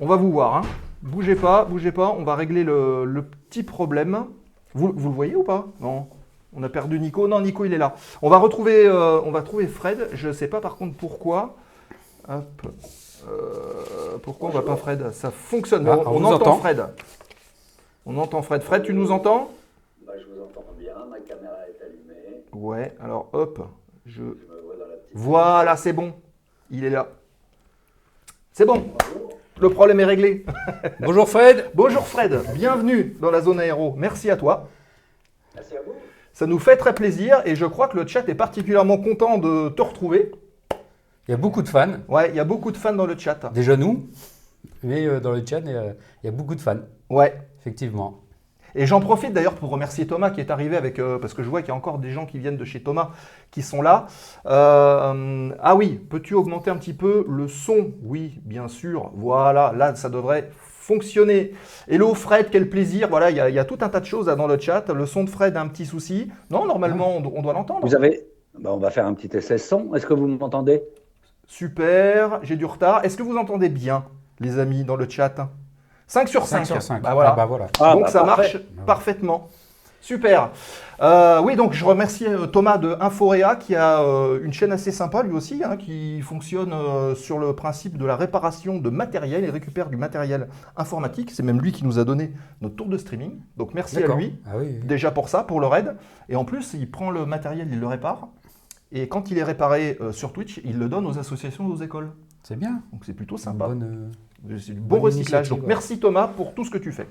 On 0.00 0.06
va 0.06 0.16
vous 0.16 0.30
voir, 0.32 0.56
hein. 0.56 0.62
Bougez 1.02 1.36
pas, 1.36 1.64
bougez 1.64 1.92
pas, 1.92 2.14
on 2.18 2.24
va 2.24 2.34
régler 2.34 2.62
le, 2.62 3.04
le 3.04 3.22
petit 3.22 3.62
problème. 3.62 4.26
Vous, 4.74 4.92
vous 4.94 5.08
le 5.08 5.14
voyez 5.14 5.34
ou 5.34 5.42
pas? 5.42 5.66
Non 5.80 6.08
on 6.52 6.62
a 6.62 6.68
perdu 6.68 6.98
Nico. 6.98 7.28
Non, 7.28 7.40
Nico, 7.40 7.64
il 7.64 7.72
est 7.72 7.78
là. 7.78 7.94
On 8.22 8.28
va 8.28 8.38
retrouver, 8.38 8.86
euh, 8.86 9.20
on 9.20 9.30
va 9.30 9.42
trouver 9.42 9.66
Fred. 9.66 10.08
Je 10.12 10.28
ne 10.28 10.32
sais 10.32 10.48
pas 10.48 10.60
par 10.60 10.76
contre 10.76 10.96
pourquoi. 10.96 11.56
Hop. 12.28 12.62
Euh, 13.28 14.18
pourquoi 14.22 14.48
on 14.48 14.52
va 14.52 14.62
pas 14.62 14.76
Fred? 14.76 15.12
Ça 15.12 15.30
fonctionne. 15.30 15.86
Ah, 15.88 15.98
on 16.06 16.24
entend 16.24 16.34
entend. 16.34 16.56
Fred. 16.56 16.86
On 18.06 18.16
entend 18.18 18.42
Fred. 18.42 18.62
Fred, 18.62 18.82
tu 18.82 18.94
nous 18.94 19.12
entends? 19.12 19.50
Bah, 20.06 20.12
je 20.18 20.24
vous 20.24 20.42
entends 20.42 20.64
bien, 20.78 20.94
ma 21.08 21.18
caméra 21.20 21.54
est 21.68 21.84
allumée, 21.84 22.44
Ouais. 22.52 22.96
Alors 23.00 23.28
hop. 23.32 23.60
Je. 24.06 24.22
je 24.22 24.22
me 24.22 24.69
Voilà, 25.12 25.76
c'est 25.76 25.92
bon. 25.92 26.14
Il 26.70 26.84
est 26.84 26.90
là. 26.90 27.08
C'est 28.52 28.64
bon. 28.64 28.84
Le 29.60 29.70
problème 29.70 30.00
est 30.00 30.04
réglé. 30.04 30.44
Bonjour 31.00 31.28
Fred. 31.28 31.70
Bonjour 31.74 32.06
Fred. 32.06 32.40
Bienvenue 32.54 33.16
dans 33.20 33.30
la 33.30 33.40
zone 33.40 33.60
aéro. 33.60 33.94
Merci 33.96 34.30
à 34.30 34.36
toi. 34.36 34.68
Merci 35.54 35.76
à 35.76 35.80
vous. 35.84 35.92
Ça 36.32 36.46
nous 36.46 36.58
fait 36.58 36.76
très 36.76 36.94
plaisir 36.94 37.42
et 37.44 37.56
je 37.56 37.66
crois 37.66 37.88
que 37.88 37.98
le 37.98 38.06
chat 38.06 38.26
est 38.28 38.34
particulièrement 38.34 38.96
content 38.98 39.36
de 39.38 39.68
te 39.70 39.82
retrouver. 39.82 40.32
Il 41.28 41.32
y 41.32 41.34
a 41.34 41.36
beaucoup 41.36 41.62
de 41.62 41.68
fans. 41.68 41.94
Ouais, 42.08 42.30
il 42.30 42.36
y 42.36 42.40
a 42.40 42.44
beaucoup 42.44 42.70
de 42.72 42.76
fans 42.76 42.92
dans 42.94 43.06
le 43.06 43.18
chat. 43.18 43.50
Déjà 43.52 43.76
nous, 43.76 44.08
mais 44.82 45.06
euh, 45.06 45.20
dans 45.20 45.32
le 45.32 45.44
chat, 45.44 45.58
il 45.60 45.70
y 45.70 45.76
a- 45.76 45.94
il 46.22 46.26
y 46.26 46.28
a 46.28 46.32
beaucoup 46.32 46.54
de 46.54 46.60
fans, 46.60 46.78
Ouais. 47.10 47.36
effectivement. 47.60 48.20
Et 48.74 48.86
j'en 48.86 49.00
profite 49.00 49.32
d'ailleurs 49.32 49.54
pour 49.54 49.70
remercier 49.70 50.06
Thomas 50.06 50.30
qui 50.30 50.40
est 50.40 50.50
arrivé 50.50 50.76
avec, 50.76 50.98
euh, 50.98 51.18
parce 51.18 51.34
que 51.34 51.42
je 51.42 51.48
vois 51.48 51.62
qu'il 51.62 51.68
y 51.68 51.72
a 51.72 51.76
encore 51.76 51.98
des 51.98 52.10
gens 52.10 52.26
qui 52.26 52.38
viennent 52.38 52.56
de 52.56 52.64
chez 52.64 52.82
Thomas 52.82 53.10
qui 53.50 53.62
sont 53.62 53.82
là. 53.82 54.06
Euh, 54.46 55.50
ah 55.60 55.74
oui, 55.76 56.00
peux-tu 56.08 56.34
augmenter 56.34 56.70
un 56.70 56.76
petit 56.76 56.94
peu 56.94 57.24
le 57.28 57.48
son? 57.48 57.92
Oui, 58.02 58.40
bien 58.44 58.68
sûr. 58.68 59.10
Voilà, 59.14 59.72
là 59.76 59.94
ça 59.94 60.08
devrait 60.08 60.50
fonctionner. 60.56 61.52
Hello 61.88 62.14
Fred, 62.14 62.48
quel 62.50 62.68
plaisir. 62.68 63.08
Voilà, 63.08 63.30
il 63.30 63.36
y, 63.36 63.40
a- 63.40 63.48
il 63.48 63.54
y 63.54 63.58
a 63.58 63.64
tout 63.64 63.78
un 63.80 63.88
tas 63.88 64.00
de 64.00 64.06
choses 64.06 64.26
là 64.26 64.34
dans 64.36 64.46
le 64.46 64.58
chat. 64.58 64.88
Le 64.92 65.06
son 65.06 65.24
de 65.24 65.30
Fred 65.30 65.56
a 65.56 65.60
un 65.60 65.68
petit 65.68 65.86
souci. 65.86 66.30
Non, 66.50 66.66
normalement 66.66 67.16
on 67.16 67.42
doit 67.42 67.52
l'entendre. 67.52 67.86
Vous 67.86 67.94
avez. 67.94 68.26
Bah, 68.58 68.70
on 68.72 68.78
va 68.78 68.90
faire 68.90 69.06
un 69.06 69.14
petit 69.14 69.34
essai 69.36 69.58
son. 69.58 69.94
Est-ce 69.94 70.06
que 70.06 70.14
vous 70.14 70.26
m'entendez? 70.26 70.82
Super, 71.46 72.40
j'ai 72.42 72.56
du 72.56 72.64
retard. 72.64 73.04
Est-ce 73.04 73.16
que 73.16 73.22
vous 73.22 73.36
entendez 73.36 73.68
bien, 73.68 74.04
les 74.38 74.58
amis, 74.58 74.84
dans 74.84 74.96
le 74.96 75.08
chat? 75.08 75.50
5 76.10 76.28
sur 76.28 76.44
5. 76.44 76.66
5 76.66 76.66
sur 76.66 76.82
5. 76.82 77.02
Bah 77.02 77.14
voilà. 77.14 77.30
Ah 77.30 77.36
bah 77.36 77.46
voilà. 77.46 77.66
Ah, 77.80 77.92
donc 77.94 78.02
bah, 78.02 78.08
ça 78.08 78.24
parfait. 78.24 78.42
marche 78.54 78.58
parfaitement. 78.84 79.48
Super. 80.00 80.50
Euh, 81.02 81.40
oui, 81.40 81.54
donc 81.56 81.72
je 81.72 81.84
remercie 81.84 82.26
euh, 82.26 82.46
Thomas 82.46 82.78
de 82.78 82.96
Inforea 83.00 83.54
qui 83.54 83.76
a 83.76 84.00
euh, 84.02 84.40
une 84.42 84.52
chaîne 84.52 84.72
assez 84.72 84.90
sympa 84.90 85.22
lui 85.22 85.32
aussi, 85.34 85.62
hein, 85.62 85.76
qui 85.76 86.20
fonctionne 86.22 86.72
euh, 86.72 87.14
sur 87.14 87.38
le 87.38 87.54
principe 87.54 87.96
de 87.96 88.04
la 88.06 88.16
réparation 88.16 88.78
de 88.78 88.90
matériel 88.90 89.44
et 89.44 89.50
récupère 89.50 89.88
du 89.88 89.96
matériel 89.96 90.48
informatique. 90.76 91.30
C'est 91.30 91.42
même 91.44 91.60
lui 91.60 91.70
qui 91.70 91.84
nous 91.84 91.98
a 92.00 92.04
donné 92.04 92.32
notre 92.60 92.74
tour 92.76 92.88
de 92.88 92.98
streaming. 92.98 93.38
Donc 93.56 93.72
merci 93.74 94.02
à 94.02 94.06
lui 94.16 94.40
Ah 94.46 94.56
oui, 94.56 94.64
oui. 94.68 94.80
déjà 94.86 95.10
pour 95.12 95.28
ça, 95.28 95.44
pour 95.44 95.60
le 95.60 95.68
raid. 95.68 95.96
Et 96.28 96.34
en 96.34 96.44
plus, 96.44 96.74
il 96.74 96.90
prend 96.90 97.10
le 97.10 97.24
matériel, 97.24 97.68
il 97.70 97.78
le 97.78 97.86
répare. 97.86 98.28
Et 98.90 99.06
quand 99.06 99.30
il 99.30 99.38
est 99.38 99.44
réparé 99.44 99.96
euh, 100.00 100.10
sur 100.10 100.32
Twitch, 100.32 100.60
il 100.64 100.78
le 100.78 100.88
donne 100.88 101.06
aux 101.06 101.18
associations, 101.18 101.66
aux 101.66 101.76
écoles. 101.76 102.10
C'est 102.42 102.56
bien. 102.56 102.82
Donc 102.92 103.04
c'est 103.04 103.12
plutôt 103.12 103.36
Une 103.36 103.42
sympa. 103.42 103.68
bonne, 103.68 103.82
euh, 103.82 104.12
C'est 104.58 104.72
du 104.72 104.80
bon 104.80 105.00
recyclage. 105.00 105.48
Donc 105.48 105.60
ouais. 105.60 105.66
merci 105.68 105.98
Thomas 105.98 106.28
pour 106.28 106.54
tout 106.54 106.64
ce 106.64 106.70
que 106.70 106.78
tu 106.78 106.92
fais. 106.92 107.06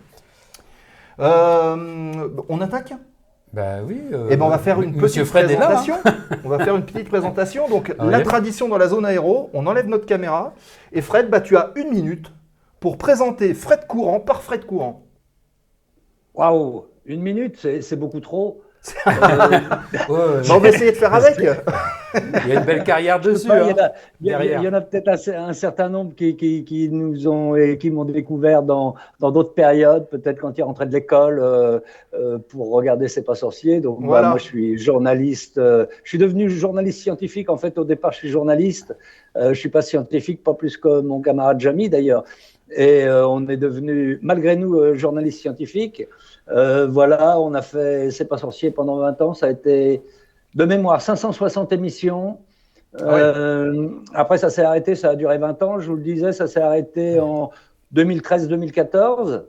Euh, 1.20 2.30
on 2.48 2.62
attaque 2.62 2.94
Bah 3.54 3.78
oui. 3.84 4.02
euh, 4.14 4.28
Eh 4.32 4.38
ben 4.38 4.46
on 4.46 4.50
va 4.50 4.58
faire 4.58 4.82
une 4.82 4.96
Monsieur 4.96 5.22
petite 5.24 5.32
Fred 5.32 5.52
est 5.52 5.58
là. 5.58 5.72
hein. 5.80 5.84
présentation. 5.84 6.38
on 6.46 6.50
va 6.50 6.60
faire 6.64 6.76
une 6.76 6.86
petite 6.86 7.10
présentation. 7.10 7.68
Donc 7.70 7.94
Ah 8.00 8.06
la 8.06 8.22
tradition 8.22 8.68
dans 8.70 8.78
la 8.78 8.88
zone 8.88 9.06
aéro, 9.06 9.50
on 9.54 9.68
enlève 9.68 9.88
notre 9.88 10.06
caméra. 10.06 10.54
Et 10.92 11.02
Fred, 11.02 11.30
bah, 11.30 11.42
tu 11.42 11.58
as 11.58 11.72
une 11.76 11.90
minute 11.90 12.32
pour 12.80 12.98
présenter 12.98 13.54
Fred 13.54 13.86
Courant 13.88 14.20
par 14.20 14.42
Fred 14.42 14.66
Courant. 14.66 15.04
Waouh 16.34 16.86
Une 17.06 17.22
minute, 17.22 17.58
c'est 17.60 17.82
c'est 17.82 17.96
beaucoup 17.98 18.22
trop. 18.22 18.62
Ouais, 19.06 20.16
ouais, 20.16 20.52
on 20.52 20.58
va 20.60 20.70
essayer 20.70 20.92
de 20.92 20.98
faire 20.98 21.14
avec. 21.14 21.38
Il 21.40 22.50
y 22.50 22.52
a 22.56 22.60
une 22.60 22.66
belle 22.66 22.84
carrière 22.84 23.20
dessus. 23.20 23.48
pas, 23.48 23.60
il 23.62 23.68
y 23.68 23.72
hein. 23.72 23.76
en 23.76 23.78
a- 23.78 23.92
y, 24.22 24.34
a- 24.34 24.38
derrière. 24.38 24.62
il 24.62 24.66
y 24.66 24.68
en 24.68 24.74
a 24.74 24.82
peut-être 24.82 25.08
un, 25.30 25.50
un 25.50 25.54
certain 25.54 25.90
nombre 25.90 26.16
qui, 26.16 26.36
qui, 26.36 26.64
qui 26.64 26.90
nous 26.90 27.28
ont 27.28 27.56
et 27.56 27.78
qui 27.78 27.92
m'ont 27.92 28.06
découvert 28.06 28.64
dans 28.64 28.96
dans 29.20 29.32
d'autres 29.32 29.54
périodes, 29.54 30.08
peut-être 30.10 30.40
quand 30.40 30.58
ils 30.58 30.64
rentraient 30.64 30.88
de 30.88 30.92
l'école 30.94 31.40
euh, 31.40 31.80
euh, 32.16 32.40
pour 32.50 32.72
regarder 32.72 33.08
C'est 33.08 33.24
pas 33.24 33.36
sorcier. 33.36 33.80
Donc 33.80 34.00
Voilà. 34.02 34.24
bah, 34.24 34.30
moi 34.32 34.38
je 34.40 34.44
suis 34.44 34.78
journaliste. 34.78 35.58
euh, 35.60 35.86
je 36.04 36.10
suis 36.10 36.18
devenu 36.18 36.50
journaliste 36.50 37.02
scientifique. 37.02 37.50
En 37.50 37.58
fait, 37.58 37.78
au 37.78 37.84
départ, 37.84 38.12
je 38.12 38.18
suis 38.20 38.30
journaliste. 38.30 38.96
Euh, 39.38 39.54
je 39.54 39.60
suis 39.60 39.70
pas 39.70 39.84
scientifique, 39.84 40.44
pas 40.44 40.56
plus 40.56 40.78
que 40.78 41.02
mon 41.02 41.22
camarade 41.22 41.60
Jamy 41.60 41.90
d'ailleurs. 41.90 42.24
Et 42.76 43.04
euh, 43.06 43.28
on 43.28 43.48
est 43.48 43.58
devenu, 43.58 44.20
malgré 44.22 44.56
nous, 44.56 44.76
euh, 44.80 44.94
journaliste 44.96 45.42
scientifique. 45.42 46.08
Euh, 46.52 46.88
voilà, 46.88 47.40
on 47.40 47.54
a 47.54 47.62
fait 47.62 48.12
C'est 48.12 48.26
pas 48.26 48.38
sorcier 48.38 48.72
pendant 48.72 48.98
20 48.98 49.22
ans. 49.22 49.34
Ça 49.34 49.48
a 49.48 49.50
été 49.50 50.02
de 50.56 50.66
mémoire 50.66 51.02
560 51.02 51.72
émissions. 51.74 52.40
Euh, 53.02 53.90
Après, 54.14 54.38
ça 54.38 54.50
s'est 54.50 54.64
arrêté, 54.64 54.96
ça 54.96 55.12
a 55.12 55.16
duré 55.16 55.38
20 55.38 55.62
ans. 55.64 55.80
Je 55.80 55.90
vous 55.90 55.96
le 55.96 56.02
disais, 56.02 56.32
ça 56.32 56.48
s'est 56.48 56.62
arrêté 56.62 57.20
en 57.20 57.52
2013-2014. 57.94 59.44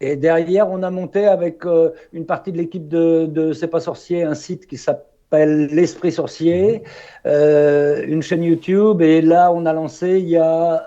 Et 0.00 0.14
derrière, 0.14 0.70
on 0.70 0.84
a 0.84 0.90
monté 0.90 1.26
avec 1.26 1.66
euh, 1.66 1.90
une 2.12 2.24
partie 2.24 2.52
de 2.52 2.58
l'équipe 2.58 2.86
de, 2.86 3.26
de 3.26 3.52
C'est 3.52 3.66
pas 3.66 3.80
sorcier 3.80 4.22
un 4.22 4.34
site 4.34 4.68
qui 4.68 4.76
s'appelle 4.76 5.66
L'Esprit 5.66 6.12
Sorcier, 6.12 6.84
euh, 7.26 8.04
une 8.06 8.22
chaîne 8.22 8.44
YouTube. 8.44 9.02
Et 9.02 9.20
là, 9.20 9.50
on 9.52 9.66
a 9.66 9.72
lancé 9.72 10.20
il 10.20 10.28
y 10.28 10.36
a 10.36 10.86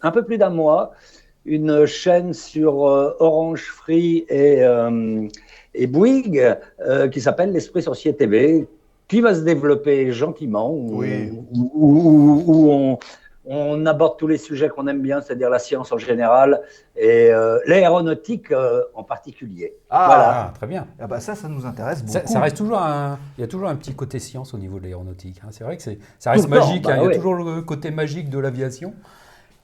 un 0.00 0.10
peu 0.12 0.24
plus 0.24 0.38
d'un 0.38 0.50
mois 0.50 0.92
une 1.46 1.86
chaîne 1.86 2.32
sur 2.32 2.86
euh, 2.88 3.14
Orange 3.20 3.64
Free 3.70 4.24
et, 4.28 4.62
euh, 4.62 5.26
et 5.74 5.86
Bouygues 5.86 6.56
euh, 6.86 7.08
qui 7.08 7.20
s'appelle 7.20 7.52
L'Esprit 7.52 7.82
Sorcier 7.82 8.14
TV, 8.16 8.66
qui 9.08 9.20
va 9.20 9.34
se 9.34 9.40
développer 9.40 10.10
gentiment, 10.12 10.70
où, 10.72 11.00
Oui. 11.00 11.30
où- 11.52 11.70
où- 11.74 12.42
où 12.46 12.70
on, 12.72 12.98
on 13.46 13.84
aborde 13.84 14.16
tous 14.16 14.26
les 14.26 14.38
sujets 14.38 14.70
qu'on 14.70 14.86
aime 14.86 15.02
bien, 15.02 15.20
c'est-à-dire 15.20 15.50
la 15.50 15.58
science 15.58 15.92
en 15.92 15.98
général 15.98 16.62
et 16.96 17.28
euh, 17.30 17.58
l'aéronautique 17.66 18.50
euh, 18.50 18.80
en 18.94 19.02
particulier. 19.02 19.74
Ah, 19.90 20.04
Voilà. 20.06 20.30
Ah, 20.48 20.52
très 20.56 20.66
bien. 20.66 20.86
ah 20.98 21.06
bah 21.06 21.20
ça, 21.20 21.34
ça 21.34 21.46
nous 21.48 21.66
intéresse 21.66 22.00
beaucoup. 22.00 22.12
Ça, 22.12 22.26
ça 22.26 22.40
reste 22.40 22.56
toujours 22.56 22.78
un, 22.78 23.18
il 23.36 23.42
y 23.42 23.44
a 23.44 23.46
toujours 23.46 23.68
un 23.68 23.76
petit 23.76 23.94
côté 23.94 24.18
science 24.18 24.54
au 24.54 24.58
niveau 24.58 24.78
de 24.78 24.84
l'aéronautique. 24.84 25.42
hein. 25.44 25.48
C'est 25.50 25.62
vrai 25.64 25.76
que 25.76 25.82
c'est, 25.82 25.98
ça 26.18 26.30
reste 26.30 26.46
Tout 26.46 26.50
le 26.52 26.58
temps, 26.58 26.66
magique. 26.66 26.84
bah 26.84 26.92
hein. 26.92 26.96
Il 26.96 27.02
y 27.02 27.04
a 27.04 27.08
oui. 27.08 27.14
toujours 27.16 27.34
le 27.34 27.60
côté 27.60 27.90
magique 27.90 28.30
de 28.30 28.38
l'aviation 28.38 28.94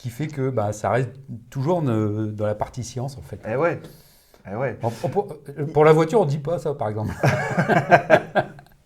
qui 0.01 0.09
fait 0.09 0.25
que 0.27 0.49
bah, 0.49 0.73
ça 0.73 0.89
reste 0.89 1.11
toujours 1.51 1.83
ne- 1.83 2.25
dans 2.25 2.47
la 2.47 2.55
partie 2.55 2.83
science 2.83 3.17
en 3.17 3.21
fait. 3.21 3.39
Eh 3.47 3.55
ouais. 3.55 3.79
Eh 4.51 4.55
ouais. 4.55 4.77
On- 4.81 4.87
on- 4.87 5.09
pour, 5.09 5.27
pour 5.73 5.85
la 5.85 5.93
voiture, 5.93 6.21
on 6.21 6.25
dit 6.25 6.39
pas 6.39 6.57
ça 6.57 6.73
par 6.73 6.89
exemple. 6.89 7.11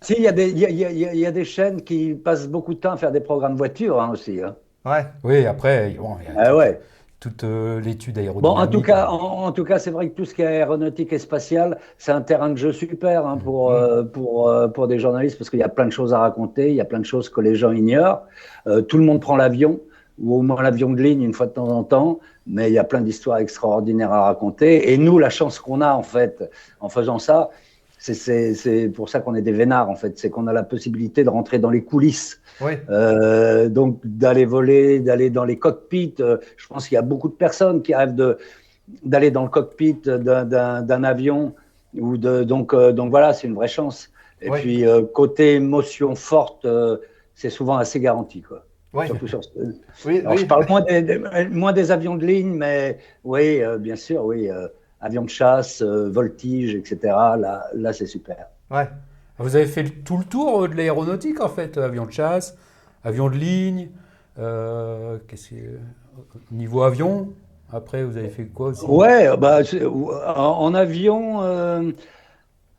Si, 0.02 0.14
il 0.18 0.24
y, 0.24 0.28
a 0.28 0.32
des- 0.32 0.50
il 0.52 0.60
y 0.60 0.66
a- 0.66 0.70
il 0.70 0.76
y 0.76 0.80
y 0.82 1.06
a- 1.06 1.14
il 1.14 1.20
y 1.20 1.26
a 1.26 1.32
des 1.32 1.46
chaînes 1.46 1.82
qui 1.82 2.14
passent 2.14 2.48
beaucoup 2.48 2.76
de 2.76 2.80
temps 2.80 2.92
à 2.92 2.98
faire 2.98 3.12
des 3.12 3.22
programmes 3.22 3.56
voitures 3.56 4.00
hein, 4.00 4.12
aussi. 4.12 4.40
hein. 4.44 4.56
Ouais. 4.86 5.04
Oui, 5.24 5.48
après, 5.48 5.96
bon, 6.00 6.18
il 6.22 6.36
y 6.36 6.38
a 6.38 6.44
Ah 6.50 6.56
ouais. 6.56 6.80
toute 7.20 7.44
euh, 7.44 7.80
l'étude 7.82 8.14
Bon, 8.16 8.22
aérodynamique. 8.22 8.60
en 8.60 8.68
tout 8.68 8.82
cas, 8.84 9.08
en, 9.08 9.46
en 9.48 9.52
tout 9.52 9.64
cas, 9.64 9.80
c'est 9.80 9.90
vrai 9.90 10.10
que 10.10 10.16
tout 10.16 10.26
ce 10.26 10.36
qui 10.36 10.44
est 10.44 10.46
aéronautique 10.48 11.12
et 11.12 11.18
spatial, 11.18 11.80
c'est 11.98 12.12
un 12.12 12.22
terrain 12.22 12.50
de 12.50 12.56
jeu 12.58 12.72
super 12.72 13.26
hein, 13.26 13.38
pour, 13.44 13.72
euh, 13.72 14.04
pour, 14.04 14.48
euh, 14.50 14.68
pour 14.68 14.88
des 14.88 15.00
journalistes 15.00 15.40
parce 15.40 15.50
qu'il 15.50 15.60
y 15.60 15.64
a 15.64 15.70
plein 15.70 15.86
de 15.88 15.92
choses 15.92 16.14
à 16.14 16.20
raconter, 16.20 16.70
il 16.70 16.76
y 16.76 16.82
a 16.82 16.86
plein 16.86 17.00
de 17.00 17.06
choses 17.06 17.30
que 17.30 17.42
les 17.42 17.56
gens 17.56 17.72
ignorent. 17.72 18.22
Euh, 18.68 18.82
tout 18.84 18.98
le 19.00 19.06
monde 19.06 19.22
prend 19.22 19.38
l'avion 19.38 19.80
ou 20.22 20.36
au 20.38 20.42
moins 20.42 20.62
l'avion 20.62 20.90
de 20.92 21.02
ligne 21.02 21.24
une 21.24 21.34
fois 21.34 21.46
de 21.48 21.52
temps 21.52 21.68
en 21.70 21.84
temps, 21.84 22.20
mais 22.48 22.70
il 22.70 22.74
y 22.74 22.78
a 22.80 22.84
plein 22.84 23.02
d'histoires 23.02 23.38
extraordinaires 23.40 24.14
à 24.14 24.26
raconter. 24.26 24.92
Et 24.94 24.98
nous, 24.98 25.20
la 25.20 25.30
chance 25.30 25.60
qu'on 25.60 25.82
a 25.82 25.94
en 25.94 26.04
fait 26.04 26.50
en 26.80 26.90
faisant 26.90 27.20
ça, 27.20 27.50
c'est- 27.98 28.90
pour 28.94 29.10
ça 29.10 29.20
qu'on 29.20 29.34
est 29.36 29.42
des 29.42 29.52
vénards 29.52 29.90
en 29.90 29.96
fait, 29.96 30.18
c'est 30.20 30.30
qu'on 30.30 30.46
a 30.48 30.54
la 30.54 30.64
possibilité 30.64 31.24
de 31.24 31.30
rentrer 31.30 31.58
dans 31.60 31.72
les 31.72 31.84
coulisses 31.84 32.40
Oui. 32.62 32.74
euh, 32.90 33.68
donc 33.68 34.00
d'aller 34.04 34.46
voler, 34.46 35.00
d'aller 35.00 35.30
dans 35.32 35.44
les 35.44 35.58
cockpits. 35.58 36.16
euh, 36.20 36.38
je 36.58 36.68
pense 36.68 36.88
qu'il 36.88 36.96
y 36.96 37.00
a 37.00 37.02
beaucoup 37.02 37.30
de 37.30 37.34
personnes 37.34 37.82
qui 37.82 37.96
rêvent 37.96 38.16
de 38.16 38.38
d'aller 39.04 39.32
dans 39.32 39.42
le 39.42 39.50
cockpit 39.50 39.96
d'un- 40.06 41.04
avion 41.04 41.56
ou 41.98 42.18
de 42.18 42.44
donc 42.44 42.74
euh, 42.76 42.92
donc 42.92 43.10
voilà, 43.10 43.34
c'est 43.34 43.48
une 43.48 43.56
vraie 43.56 43.68
chance. 43.68 44.12
Et 44.42 44.50
puis 44.62 44.86
euh, 44.86 45.02
côté 45.02 45.56
émotion 45.56 46.14
forte, 46.14 46.66
euh, 46.66 46.98
c'est 47.34 47.50
souvent 47.50 47.78
assez 47.78 48.00
garanti 48.00 48.42
quoi. 48.44 48.65
Ouais. 48.96 49.08
Surtout 49.08 49.28
sur. 49.28 49.42
Oui, 50.06 50.20
Alors 50.20 50.34
oui. 50.34 50.40
je 50.42 50.46
parle 50.46 50.66
moins 50.70 50.82
des, 50.82 51.02
des- 51.02 51.20
moins 51.50 51.74
des 51.74 51.92
avions 51.92 52.16
de 52.16 52.26
ligne, 52.26 52.54
mais 52.54 52.98
oui, 53.24 53.62
euh, 53.62 53.78
bien 53.78 53.96
sûr, 53.96 54.24
oui, 54.26 54.50
euh, 54.50 54.68
avions 55.02 55.24
de 55.24 55.30
chasse, 55.30 55.82
euh, 55.82 56.10
voltige, 56.10 56.76
etc. 56.76 57.36
Là, 57.38 57.66
là 57.74 57.94
c'est 57.94 58.06
super. 58.06 58.48
Ouais. 58.72 58.88
Vous 59.38 59.56
avez 59.56 59.66
fait 59.66 59.84
tout 60.04 60.18
le 60.18 60.24
tour 60.24 60.68
de 60.70 60.76
l'aéronautique 60.76 61.42
en 61.42 61.50
fait, 61.50 61.78
avion 61.78 62.06
de 62.06 62.12
chasse, 62.12 62.58
avion 63.04 63.30
de 63.30 63.36
ligne, 63.36 63.90
qu'est-ce 64.38 65.50
que 65.50 65.80
niveau 66.52 66.84
avion. 66.84 67.34
Après, 67.74 68.04
vous 68.04 68.16
avez 68.16 68.30
fait 68.30 68.46
quoi 68.46 68.68
aussi? 68.68 68.86
Ouais, 68.86 69.36
bah, 69.38 69.60
en, 70.36 70.42
en 70.42 70.74
avion, 70.74 71.42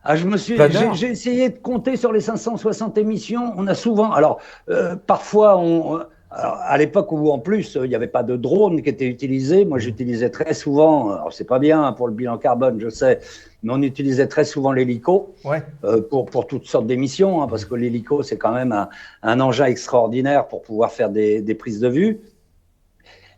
ah, 0.09 0.17
je 0.17 0.27
me 0.27 0.37
suis, 0.37 0.57
j'ai 0.57 0.95
j'ai 0.95 1.09
essayé 1.09 1.49
de 1.51 1.59
compter 1.59 1.97
sur 1.97 2.13
les 2.13 2.21
560 2.21 2.97
émissions. 2.99 3.53
On 3.57 3.67
a 3.67 3.75
souvent, 3.75 4.13
alors 4.13 4.39
euh, 4.71 4.97
parfois, 5.07 5.59
on, 5.59 6.01
alors, 6.31 6.59
à 6.63 6.77
l'époque 6.79 7.13
où 7.13 7.31
en 7.31 7.39
plus 7.39 7.79
il 7.83 7.89
n'y 7.89 7.95
avait 7.95 8.07
pas 8.09 8.23
de 8.23 8.37
drone 8.37 8.83
qui 8.83 8.89
était 8.89 9.07
utilisé, 9.07 9.65
moi 9.65 9.79
j'utilisais 9.79 10.31
très 10.31 10.55
souvent, 10.55 11.11
alors 11.11 11.33
c'est 11.33 11.45
pas 11.45 11.59
bien 11.59 11.93
pour 11.93 12.09
le 12.09 12.15
bilan 12.15 12.37
carbone, 12.37 12.79
je 12.81 12.89
sais, 12.89 13.21
mais 13.63 13.73
on 13.73 13.81
utilisait 13.83 14.27
très 14.27 14.45
souvent 14.45 14.73
l'hélico 14.73 15.35
Ouais. 15.45 15.63
euh, 15.85 16.03
pour, 16.03 16.27
pour 16.27 16.47
toutes 16.47 16.67
sortes 16.67 16.87
d'émissions, 16.87 17.43
hein, 17.43 17.47
parce 17.49 17.65
que 17.65 17.75
l'hélico, 17.75 18.23
c'est 18.23 18.37
quand 18.39 18.53
même 18.53 18.73
un, 18.73 18.89
un 19.23 19.41
engin 19.41 19.67
extraordinaire 19.67 20.47
pour 20.49 20.63
pouvoir 20.63 20.93
faire 20.93 21.11
des, 21.11 21.41
des 21.41 21.55
prises 21.55 21.81
de 21.81 21.89
vue. 21.89 22.21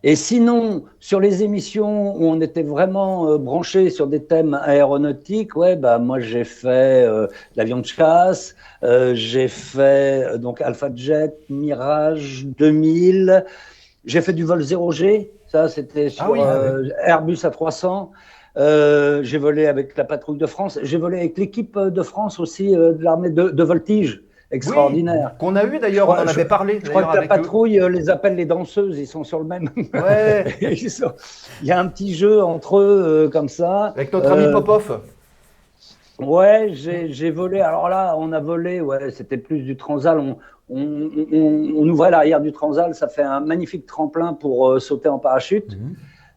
Et 0.05 0.15
sinon, 0.15 0.85
sur 1.01 1.19
les 1.19 1.43
émissions 1.43 2.17
où 2.17 2.25
on 2.27 2.41
était 2.41 2.63
vraiment 2.63 3.31
euh, 3.33 3.39
branché 3.39 3.91
sur 3.91 4.07
des 4.07 4.23
thèmes 4.23 4.55
aéronautiques, 4.55 5.57
ouais, 5.57 5.75
bah, 5.75 5.99
moi 5.99 6.21
j'ai 6.21 6.45
fait 6.45 7.05
euh, 7.05 7.27
l'avion 7.57 7.79
de 7.79 7.85
chasse, 7.85 8.55
euh, 8.85 9.15
j'ai 9.15 9.49
fait 9.49 10.25
euh, 10.25 10.39
donc 10.39 10.61
Alpha 10.61 10.91
Jet, 10.95 11.37
Mirage 11.51 12.47
2000, 12.47 13.45
j'ai 14.05 14.21
fait 14.21 14.33
du 14.33 14.45
vol 14.45 14.61
0G, 14.63 15.31
ça 15.49 15.69
c'était 15.69 16.11
sur 16.11 16.27
Ah 16.27 16.31
oui, 16.31 16.39
ah 16.43 16.55
euh, 16.55 16.89
Airbus 17.05 17.35
A300. 17.35 18.11
Euh, 18.57 19.23
j'ai 19.23 19.39
volé 19.39 19.67
avec 19.67 19.97
la 19.97 20.05
patrouille 20.05 20.39
de 20.39 20.47
France. 20.47 20.79
J'ai 20.83 20.97
volé 20.97 21.19
avec 21.19 21.39
l'équipe 21.39 21.79
de 21.79 22.03
France 22.03 22.41
aussi 22.41 22.75
euh, 22.75 22.93
de 22.93 23.03
l'armée 23.03 23.31
de, 23.31 23.51
de 23.51 23.63
voltige. 23.63 24.23
Extraordinaire. 24.51 25.35
Qu'on 25.39 25.57
a 25.57 25.65
eu 25.65 25.79
d'ailleurs, 25.79 26.09
on 26.09 26.13
en 26.13 26.27
avait 26.27 26.45
parlé. 26.47 26.81
Je 26.83 26.89
crois 26.89 27.03
que 27.03 27.09
la 27.09 27.19
avec 27.19 27.25
eux. 27.31 27.35
patrouille 27.37 27.81
euh, 27.81 27.89
les 27.89 28.09
appelle 28.09 28.35
les 28.35 28.47
danseuses. 28.47 28.99
Ils 28.99 29.07
sont 29.07 29.23
sur 29.25 29.39
le 29.41 29.45
même. 29.45 29.69
Ouais. 29.93 30.45
Ils 30.63 30.91
sont- 30.91 31.13
Il 31.61 31.69
y 31.69 31.73
a 31.73 31.79
un 31.79 31.87
petit 31.87 32.15
jeu 32.15 32.43
entre 32.43 32.79
eux 32.79 33.03
euh, 33.27 33.29
comme 33.29 33.49
ça. 33.51 33.87
Avec 33.95 34.13
notre 34.13 34.31
ami 34.33 34.45
Euh, 34.45 34.53
Popov. 34.53 35.01
Ouais, 36.19 36.71
j'ai 36.73 37.31
volé. 37.31 37.61
Alors 37.61 37.89
là, 37.89 38.15
on 38.19 38.33
a 38.33 38.41
volé. 38.41 38.81
Ouais, 38.81 39.11
c'était 39.11 39.37
plus 39.37 39.61
du 39.61 39.77
transal. 39.77 40.19
On, 40.19 40.37
on, 40.71 41.11
on- 41.33 41.73
on 41.77 41.89
ouvrait 41.89 42.11
l'arrière 42.11 42.41
du 42.41 42.51
transal. 42.53 42.95
Ça 42.95 43.07
fait 43.09 43.23
un 43.23 43.41
magnifique 43.41 43.87
tremplin 43.87 44.33
pour 44.35 44.69
euh, 44.71 44.79
sauter 44.81 45.09
en 45.09 45.19
parachute. 45.19 45.77
Mhm. 45.77 45.95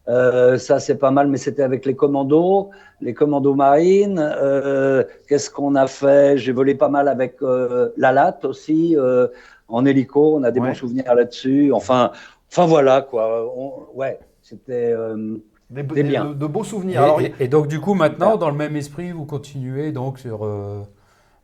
Euh, 0.08 0.58
ça, 0.58 0.80
c'est 0.80 0.96
pas 0.98 1.10
mal, 1.12 1.28
mais 1.28 1.38
c'était 1.38 1.62
avec 1.62 1.86
les 1.86 1.94
commandos, 1.94 2.70
les 3.00 3.14
commandos 3.14 3.54
marines. 3.54 4.18
Euh, 4.20 5.04
Qu'est-ce 5.28 5.48
qu'on 5.50 5.74
a 5.76 5.86
fait? 5.86 6.36
J'ai 6.38 6.52
volé 6.52 6.74
pas 6.74 6.88
mal 6.88 7.06
avec 7.08 7.36
euh, 7.42 7.90
la 7.96 8.10
latte 8.12 8.44
aussi, 8.44 8.96
euh, 8.96 9.28
en 9.68 9.84
hélico. 9.86 10.36
On 10.36 10.42
a 10.42 10.50
des 10.50 10.58
Ouais. 10.60 10.68
bons 10.70 10.74
souvenirs 10.74 11.14
là-dessus. 11.14 11.72
Enfin, 11.72 12.10
enfin 12.50 12.66
voilà 12.66 13.02
quoi. 13.02 13.46
On- 13.56 13.86
ouais, 13.96 14.18
c'était. 14.40 14.92
euh, 14.92 15.36
Des, 15.70 15.82
de, 15.84 16.34
de 16.34 16.46
beaux 16.46 16.64
Et, 16.64 16.66
souvenirs. 16.66 17.02
Alors, 17.02 17.20
et- 17.22 17.32
et 17.40 17.48
donc 17.48 17.66
du 17.68 17.80
coup 17.80 17.94
maintenant, 17.94 18.36
dans 18.36 18.50
le 18.50 18.56
même 18.56 18.76
esprit, 18.76 19.10
vous 19.12 19.24
continuez 19.24 19.90
donc 19.92 20.18
sur 20.18 20.44
euh, 20.44 20.82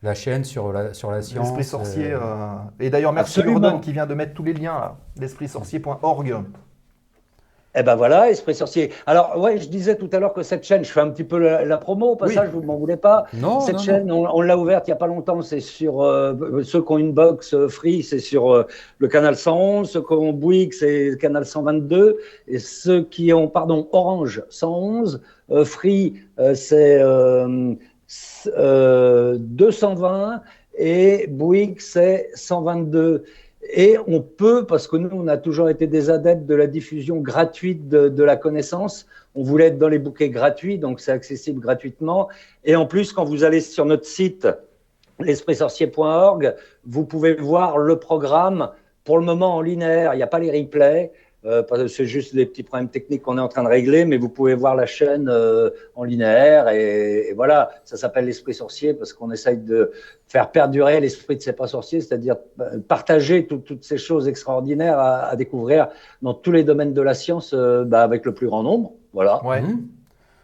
la 0.03 0.13
chaîne, 0.15 0.45
sur 0.45 0.71
la, 0.73 0.93
sur 0.93 1.11
la 1.11 1.23
science. 1.23 1.47
L'esprit 1.47 1.65
sorcier. 1.65 2.13
euh, 2.13 2.19
euh, 2.21 2.55
Et 2.81 2.91
d'ailleurs, 2.91 3.13
merci 3.15 3.41
Absolument. 3.41 3.79
Qui 3.79 3.93
vient 3.93 4.05
de 4.07 4.15
mettre 4.15 4.35
tous 4.35 4.43
les 4.45 4.53
liens 4.53 4.75
là. 4.75 4.97
L'espritsorcier.org. 5.19 6.35
Eh 7.75 7.83
ben 7.83 7.95
voilà, 7.97 8.31
Esprit 8.31 8.55
Sorcier. 8.55 8.91
Alors, 9.07 9.39
ouais, 9.39 9.59
je 9.59 9.69
disais 9.69 9.95
tout 9.97 10.09
à 10.13 10.19
l'heure 10.19 10.33
que 10.33 10.43
cette 10.43 10.65
chaîne, 10.65 10.85
je 10.85 10.91
fais 10.91 11.01
un 11.01 11.11
petit 11.11 11.23
peu 11.23 11.39
la, 11.39 11.65
la 11.65 11.77
promo 11.77 12.13
au 12.13 12.17
passage, 12.17 12.49
vous 12.49 12.63
m'en 12.63 12.77
voulez 12.77 12.97
pas. 12.97 13.25
Non, 13.35 13.61
Cette 13.61 13.77
non, 13.77 13.83
chaîne, 13.83 14.11
on, 14.11 14.27
on 14.27 14.41
l'a 14.41 14.57
ouverte 14.59 14.89
il 14.89 14.91
n'y 14.91 14.95
a 14.95 14.97
pas 14.97 15.07
longtemps. 15.07 15.43
C'est 15.43 15.61
sur 15.61 16.03
euh, 16.03 16.63
ceux 16.65 16.83
qui 16.83 16.93
ont 16.93 16.99
une 16.99 17.13
box 17.13 17.53
euh, 17.55 17.69
free, 17.69 18.03
c'est 18.03 18.19
sur 18.21 18.53
euh, 18.53 18.67
le 18.99 19.07
canal 19.09 19.37
111. 19.37 19.89
Ceux 19.89 20.01
qui 20.01 20.13
ont 20.15 20.33
Bouygues, 20.33 20.73
c'est 20.73 21.11
le 21.11 21.17
canal 21.17 21.45
122. 21.45 22.17
Et 22.49 22.59
ceux 22.59 23.03
qui 23.05 23.33
ont, 23.33 23.49
pardon, 23.49 23.87
Orange 23.93 24.43
111, 24.49 25.21
euh, 25.51 25.65
free, 25.65 26.15
c'est 26.55 27.01
euh, 27.01 27.75
s- 28.09 28.51
euh, 28.57 29.37
220 29.39 30.41
et 30.79 31.27
Bouygues, 31.29 31.81
c'est 31.81 32.31
122. 32.35 33.25
Et 33.71 33.97
on 34.07 34.21
peut, 34.21 34.67
parce 34.67 34.87
que 34.87 34.97
nous, 34.97 35.11
on 35.13 35.27
a 35.27 35.37
toujours 35.37 35.69
été 35.69 35.87
des 35.87 36.11
adeptes 36.11 36.47
de 36.47 36.55
la 36.55 36.67
diffusion 36.67 37.17
gratuite 37.17 37.89
de, 37.89 38.23
la 38.23 38.37
connaissance, 38.37 39.07
on 39.35 39.43
voulait 39.43 39.67
être 39.67 39.79
dans 39.79 39.89
les 39.89 39.99
bouquets 39.99 40.31
gratuits, 40.31 40.79
donc 40.79 41.01
c'est 41.01 41.13
accessible 41.13 41.61
gratuitement. 41.61 42.29
Et 42.65 42.77
en 42.77 42.87
plus, 42.87 43.13
quand 43.13 43.25
vous 43.25 43.45
allez 43.45 43.61
sur 43.61 43.85
notre 43.85 44.07
site 44.07 44.49
l'espritsorcier.org, 45.21 46.55
vous 46.87 47.05
pouvez 47.05 47.35
voir 47.35 47.79
le 47.79 47.99
programme 47.99 48.71
pour 49.05 49.19
le 49.19 49.25
moment 49.25 49.57
en 49.57 49.61
linéaire. 49.61 50.15
Il 50.15 50.19
n'y 50.19 50.23
a 50.23 50.29
pas 50.29 50.39
les 50.39 50.51
replays. 50.51 51.13
Euh, 51.49 51.89
c'est 51.89 52.05
juste 52.05 52.35
des 52.35 52.45
petits 52.45 52.63
problèmes 52.63 52.89
techniques 52.89 53.23
qu'on 53.23 53.39
est 53.39 53.41
en 53.41 53.49
train 53.49 53.63
de 53.63 53.69
régler, 53.69 54.05
mais 54.05 54.19
vous 54.19 54.29
pouvez 54.29 54.55
voir 54.55 54.75
la 54.75 54.87
chaîne 54.87 55.29
euh, 55.29 55.71
en 55.95 56.05
linéaire 56.05 56.69
et, 56.69 57.33
voilà, 57.35 57.71
ça 57.85 57.97
s'appelle 57.97 58.27
l'esprit 58.27 58.53
sorcier 58.53 58.93
parce 58.93 59.13
qu'on 59.13 59.31
essaye 59.31 59.57
de 59.57 59.91
faire 60.27 60.51
perdurer 60.51 61.01
l'esprit 61.01 61.37
de 61.37 61.41
ces 61.41 61.55
pas 61.55 61.67
sorciers, 61.67 62.01
c'est-à-dire 62.01 62.37
euh, 62.61 62.79
partager 62.87 63.47
toutes 63.47 63.85
ces 63.85 63.99
choses 63.99 64.29
extraordinaires 64.29 64.99
à, 64.99 65.35
découvrir 65.37 65.89
dans 66.21 66.35
tous 66.35 66.53
les 66.53 66.65
domaines 66.65 66.93
de 66.93 67.03
la 67.03 67.15
science 67.15 67.55
bah, 67.55 68.03
avec 68.03 68.27
le 68.27 68.35
plus 68.35 68.47
grand 68.47 68.63
nombre. 68.63 68.93
Voilà. 69.13 69.45
Ouais. 69.45 69.63
Mmh. 69.63 69.89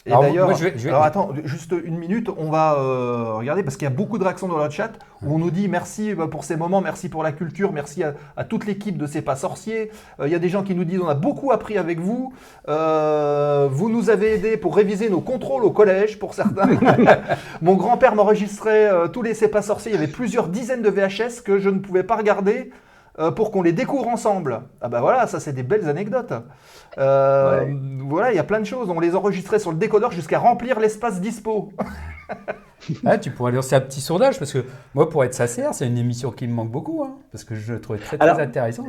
Et 0.06 0.10
d'ailleurs, 0.10 0.50
alors 0.86 1.02
attends, 1.02 1.30
juste 1.44 1.74
une 1.82 1.96
minute, 1.96 2.28
on 2.36 2.50
va 2.50 2.74
euh, 2.74 3.32
regarder 3.36 3.62
parce 3.62 3.76
qu'il 3.78 3.84
y 3.84 3.90
a 3.90 3.94
beaucoup 3.94 4.18
de 4.18 4.24
réactions 4.24 4.48
dans 4.48 4.62
le 4.62 4.68
chat 4.68 4.92
où 5.22 5.34
on 5.34 5.38
nous 5.38 5.50
dit 5.50 5.66
merci 5.66 6.12
bah, 6.12 6.28
pour 6.30 6.44
ces 6.44 6.56
moments, 6.56 6.82
merci 6.82 7.08
pour 7.08 7.22
la 7.22 7.32
culture, 7.32 7.72
merci 7.72 8.02
à, 8.04 8.44
toute 8.44 8.66
l'équipe 8.66 8.98
de 8.98 9.06
C'est 9.06 9.22
pas 9.22 9.34
sorcier. 9.34 9.90
Euh, 10.20 10.26
il 10.26 10.32
y 10.32 10.34
a 10.34 10.38
des 10.38 10.50
gens 10.50 10.62
qui 10.62 10.74
nous 10.74 10.84
disent 10.84 11.00
on 11.00 11.08
a 11.08 11.14
beaucoup 11.14 11.52
appris 11.52 11.78
avec 11.78 12.00
vous. 12.00 12.34
Euh, 12.68 13.66
vous 13.70 13.88
nous 13.88 14.10
avez 14.10 14.34
aidé 14.34 14.58
pour 14.58 14.76
réviser 14.76 15.08
nos 15.08 15.22
contrôles 15.22 15.64
au 15.64 15.70
collège 15.70 16.18
pour 16.18 16.34
certains. 16.34 16.68
Mon 17.62 17.74
grand-père 17.74 18.14
m'enregistrait 18.14 18.90
tous 19.10 19.22
les 19.22 19.32
C'est 19.32 19.48
pas 19.48 19.62
sorciers. 19.62 19.92
Il 19.92 19.94
y 19.94 19.98
avait 19.98 20.06
plusieurs 20.06 20.48
dizaines 20.48 20.82
de 20.82 20.90
VHS 20.90 21.40
que 21.42 21.58
je 21.58 21.70
ne 21.70 21.78
pouvais 21.78 22.02
pas 22.02 22.16
regarder 22.16 22.70
pour 23.36 23.50
qu'on 23.50 23.62
les 23.62 23.72
découvre 23.72 24.08
ensemble. 24.08 24.62
Ah 24.80 24.88
bah 24.88 25.00
voilà, 25.00 25.26
ça 25.26 25.40
c'est 25.40 25.52
des 25.52 25.62
belles 25.62 25.88
anecdotes. 25.88 26.32
Euh, 26.98 27.64
voilà, 28.00 28.32
il 28.32 28.36
y 28.36 28.40
a 28.40 28.44
plein 28.44 28.60
de 28.60 28.66
choses. 28.66 28.90
On 28.90 29.00
les 29.00 29.14
enregistrait 29.14 29.58
sur 29.58 29.72
le 29.72 29.78
décodeur 29.78 30.12
jusqu'à 30.12 30.38
remplir 30.38 30.78
l'espace 30.80 31.20
dispo. 31.20 31.72
ah, 33.06 33.18
tu 33.18 33.30
pourrais 33.30 33.52
lancer 33.52 33.74
un 33.74 33.80
petit 33.80 34.00
sondage 34.00 34.38
parce 34.38 34.52
que 34.52 34.64
moi, 34.94 35.08
pour 35.08 35.24
être 35.24 35.34
sincère, 35.34 35.74
c'est 35.74 35.86
une 35.86 35.98
émission 35.98 36.30
qui 36.30 36.46
me 36.46 36.52
manque 36.52 36.70
beaucoup 36.70 37.02
hein, 37.04 37.16
parce 37.32 37.44
que 37.44 37.54
je 37.54 37.74
le 37.74 37.80
trouvais 37.80 37.98
très, 37.98 38.18
très 38.18 38.40
intéressante. 38.40 38.86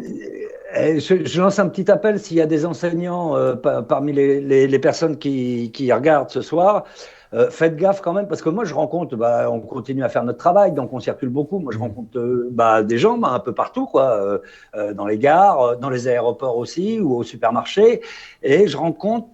Euh, 0.78 1.00
je, 1.00 1.42
lance 1.42 1.60
un 1.60 1.70
petit 1.70 1.90
appel 1.90 2.20
s'il 2.20 2.38
y 2.38 2.42
a 2.42 2.46
des 2.46 2.66
enseignants 2.66 3.36
euh, 3.36 3.56
parmi 3.56 4.14
les, 4.14 4.80
personnes 4.80 5.18
qui, 5.18 5.72
qui, 5.74 5.92
regardent 5.92 6.30
ce 6.30 6.42
soir. 6.42 6.86
Euh, 7.34 7.50
faites 7.50 7.76
gaffe 7.76 8.02
quand 8.02 8.14
même, 8.14 8.28
parce 8.28 8.42
que 8.42 8.50
moi, 8.50 8.66
je 8.66 8.74
rencontre, 8.74 9.16
bah, 9.16 9.50
on 9.52 9.60
continue 9.60 10.04
à 10.04 10.10
faire 10.10 10.24
notre 10.24 10.38
travail, 10.38 10.72
donc 10.74 10.94
on 10.94 11.00
circule 11.00 11.30
beaucoup. 11.30 11.60
Moi, 11.60 11.74
je 11.74 11.78
mmh. 11.78 11.82
rencontre 11.82 12.18
euh, 12.18 12.50
bah, 12.52 12.84
des 12.84 12.98
gens 12.98 13.18
bah, 13.18 13.30
un 13.30 13.40
peu 13.40 13.54
partout, 13.54 13.86
quoi, 13.86 14.40
euh, 14.76 14.94
dans 14.94 15.06
les 15.06 15.18
gares, 15.18 15.78
dans 15.78 15.90
les 15.90 16.08
aéroports 16.08 16.58
aussi, 16.58 17.00
ou 17.00 17.16
au 17.16 17.24
supermarché. 17.24 18.02
Et 18.44 18.68
je 18.68 18.78
rencontre 18.78 19.28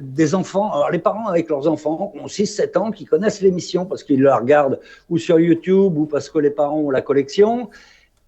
des 0.00 0.34
enfants, 0.34 0.72
alors 0.72 0.90
les 0.90 0.98
parents 0.98 1.26
avec 1.28 1.48
leurs 1.48 1.68
enfants, 1.68 2.12
ont 2.20 2.26
6-7 2.26 2.78
ans, 2.78 2.90
qui 2.90 3.04
connaissent 3.04 3.40
l'émission 3.40 3.86
parce 3.86 4.02
qu'ils 4.02 4.22
la 4.22 4.36
regardent 4.36 4.80
ou 5.08 5.18
sur 5.18 5.38
YouTube 5.38 5.96
ou 5.96 6.06
parce 6.06 6.28
que 6.28 6.38
les 6.38 6.50
parents 6.50 6.78
ont 6.78 6.90
la 6.90 7.02
collection. 7.02 7.70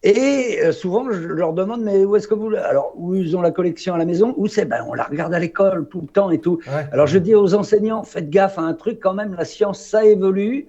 Et 0.02 0.58
euh, 0.62 0.72
souvent, 0.72 1.10
je 1.12 1.28
leur 1.28 1.52
demande, 1.52 1.82
mais 1.82 2.04
où 2.04 2.16
est-ce 2.16 2.26
que 2.26 2.34
vous... 2.34 2.48
Alors, 2.56 2.92
où 2.96 3.14
ils 3.14 3.36
ont 3.36 3.42
la 3.42 3.52
collection 3.52 3.94
à 3.94 3.98
la 3.98 4.04
maison 4.04 4.34
Où 4.36 4.48
c'est? 4.48 4.64
Ben, 4.64 4.84
On 4.88 4.94
la 4.94 5.04
regarde 5.04 5.32
à 5.32 5.38
l'école 5.38 5.86
tout 5.88 6.00
le 6.00 6.08
temps 6.08 6.30
et 6.30 6.38
tout. 6.38 6.58
Alors, 6.90 7.06
je 7.06 7.18
dis 7.18 7.34
aux 7.34 7.54
enseignants, 7.54 8.02
faites 8.02 8.28
gaffe 8.28 8.58
à 8.58 8.62
un 8.62 8.74
truc 8.74 8.98
quand 9.00 9.14
même, 9.14 9.34
la 9.38 9.44
science, 9.44 9.80
ça 9.80 10.04
évolue. 10.04 10.66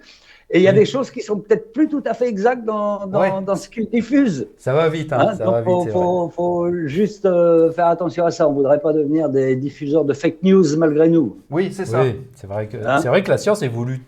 Et 0.50 0.58
il 0.58 0.62
y 0.62 0.68
a 0.68 0.72
des 0.72 0.84
choses 0.84 1.10
qui 1.10 1.20
sont 1.20 1.38
peut-être 1.38 1.72
plus 1.72 1.88
tout 1.88 2.02
à 2.06 2.14
fait 2.14 2.28
exactes 2.28 2.64
dans, 2.64 3.06
dans, 3.06 3.56
ce 3.56 3.68
qu'ils 3.68 3.88
diffusent. 3.88 4.46
Ça 4.56 4.72
va 4.72 4.88
vite, 4.88 5.12
hein, 5.12 5.30
hein 5.30 5.34
ça 5.34 5.50
va 5.50 5.62
vite. 5.62 5.74
Il 5.86 5.90
faut, 5.90 6.28
faut, 6.28 6.70
juste 6.86 7.24
euh, 7.24 7.72
faire 7.72 7.86
attention 7.86 8.26
à 8.26 8.30
ça. 8.30 8.46
On 8.46 8.52
ne 8.52 8.56
voudrait 8.56 8.78
pas 8.78 8.92
devenir 8.92 9.30
des 9.30 9.56
diffuseurs 9.56 10.04
de 10.04 10.12
fake 10.12 10.42
news 10.42 10.76
malgré 10.76 11.08
nous. 11.08 11.38
Oui, 11.50 11.72
c'est 11.72 11.86
ça. 11.86 12.02
Oui, 12.02 12.20
c'est 12.34 12.46
vrai, 12.46 12.68
que, 12.68 12.76
hein? 12.76 13.00
vrai 13.00 13.22
que 13.22 13.30
la 13.30 13.38
science 13.38 13.62
évolue 13.62 14.00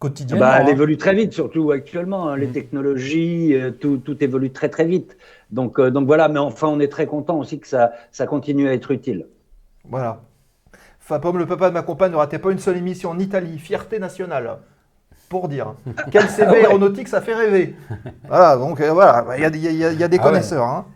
quotidiennement. 0.00 0.46
Bah, 0.46 0.58
elle 0.60 0.66
hein. 0.66 0.72
évolue 0.72 0.96
très 0.96 1.14
vite, 1.14 1.32
surtout 1.32 1.70
actuellement. 1.70 2.28
Hein. 2.28 2.36
les 2.36 2.48
mm. 2.48 2.52
technologies, 2.52 3.54
euh, 3.54 3.70
tout, 3.70 3.98
tout, 3.98 4.22
évolue 4.24 4.50
très 4.50 4.68
très 4.68 4.86
vite. 4.86 5.16
Donc, 5.52 5.78
euh, 5.78 5.90
donc 5.90 6.06
voilà, 6.06 6.28
mais 6.28 6.40
enfin, 6.40 6.66
on 6.66 6.80
est 6.80 6.88
très 6.90 7.06
content 7.06 7.38
aussi 7.38 7.60
que 7.60 7.68
ça, 7.68 7.92
ça 8.10 8.26
continue 8.26 8.68
à 8.68 8.72
être 8.72 8.90
utile. 8.90 9.26
Voilà. 9.88 10.22
Fapom, 10.98 11.36
le 11.36 11.46
papa 11.46 11.68
de 11.68 11.74
ma 11.74 11.82
compagne, 11.82 12.10
ne 12.12 12.16
ratait 12.16 12.38
pas 12.38 12.50
une 12.50 12.58
seule 12.58 12.76
émission 12.76 13.10
en 13.10 13.18
Italie. 13.18 13.58
Fierté 13.58 13.98
nationale. 13.98 14.58
Pour 15.28 15.48
dire. 15.48 15.74
Quel 16.10 16.28
CV 16.28 16.56
aéronautique, 16.56 17.06
ça 17.06 17.20
fait 17.20 17.34
rêver. 17.34 17.76
Voilà, 18.26 18.56
donc 18.56 18.80
euh, 18.80 18.92
voilà, 18.92 19.24
il 19.36 19.42
y, 19.62 19.84
a, 19.84 19.92
y 19.92 20.02
a, 20.02 20.08
des 20.08 20.18
ah 20.18 20.22
connaisseurs. 20.22 20.64
Hein. 20.64 20.86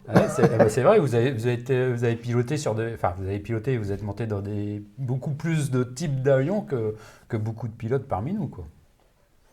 C'est 0.69 0.83
vrai, 0.83 0.99
vous 0.99 1.15
avez, 1.15 1.31
vous, 1.31 1.47
avez 1.47 1.93
vous 1.93 2.05
avez 2.05 2.17
piloté 2.17 2.57
sur 2.57 2.75
des. 2.75 2.95
Enfin, 2.95 3.15
vous 3.17 3.27
avez 3.27 3.39
piloté, 3.39 3.77
vous 3.77 3.93
êtes 3.93 4.03
monté 4.03 4.27
dans 4.27 4.41
des 4.41 4.83
beaucoup 4.99 5.31
plus 5.31 5.71
de 5.71 5.85
types 5.85 6.21
d'avions 6.23 6.63
que, 6.63 6.97
que 7.29 7.37
beaucoup 7.37 7.69
de 7.69 7.75
pilotes 7.75 8.09
parmi 8.09 8.33
nous. 8.33 8.49
Quoi. 8.49 8.65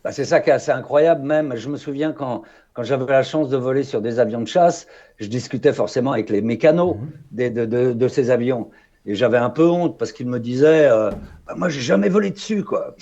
Bah, 0.03 0.11
c'est 0.11 0.25
ça 0.25 0.39
qui 0.39 0.49
est 0.49 0.53
assez 0.53 0.71
incroyable 0.71 1.23
même. 1.23 1.55
Je 1.55 1.69
me 1.69 1.77
souviens 1.77 2.11
quand, 2.11 2.41
quand 2.73 2.83
j'avais 2.83 3.05
la 3.05 3.23
chance 3.23 3.49
de 3.49 3.57
voler 3.57 3.83
sur 3.83 4.01
des 4.01 4.19
avions 4.19 4.41
de 4.41 4.47
chasse, 4.47 4.87
je 5.17 5.27
discutais 5.27 5.73
forcément 5.73 6.11
avec 6.11 6.29
les 6.29 6.41
mécanos 6.41 6.95
mhm. 7.31 7.49
de, 7.53 7.65
de, 7.65 7.93
de, 7.93 8.07
ces 8.07 8.31
avions. 8.31 8.71
Et 9.05 9.15
j'avais 9.15 9.37
un 9.37 9.49
peu 9.49 9.67
honte 9.67 9.97
parce 9.97 10.11
qu'ils 10.11 10.27
me 10.27 10.39
disaient 10.39 10.87
euh, 10.87 11.09
bah, 11.47 11.55
Moi, 11.55 11.69
j'ai 11.69 11.81
jamais 11.81 12.09
volé 12.09 12.31
dessus. 12.31 12.63
quoi. 12.63 12.95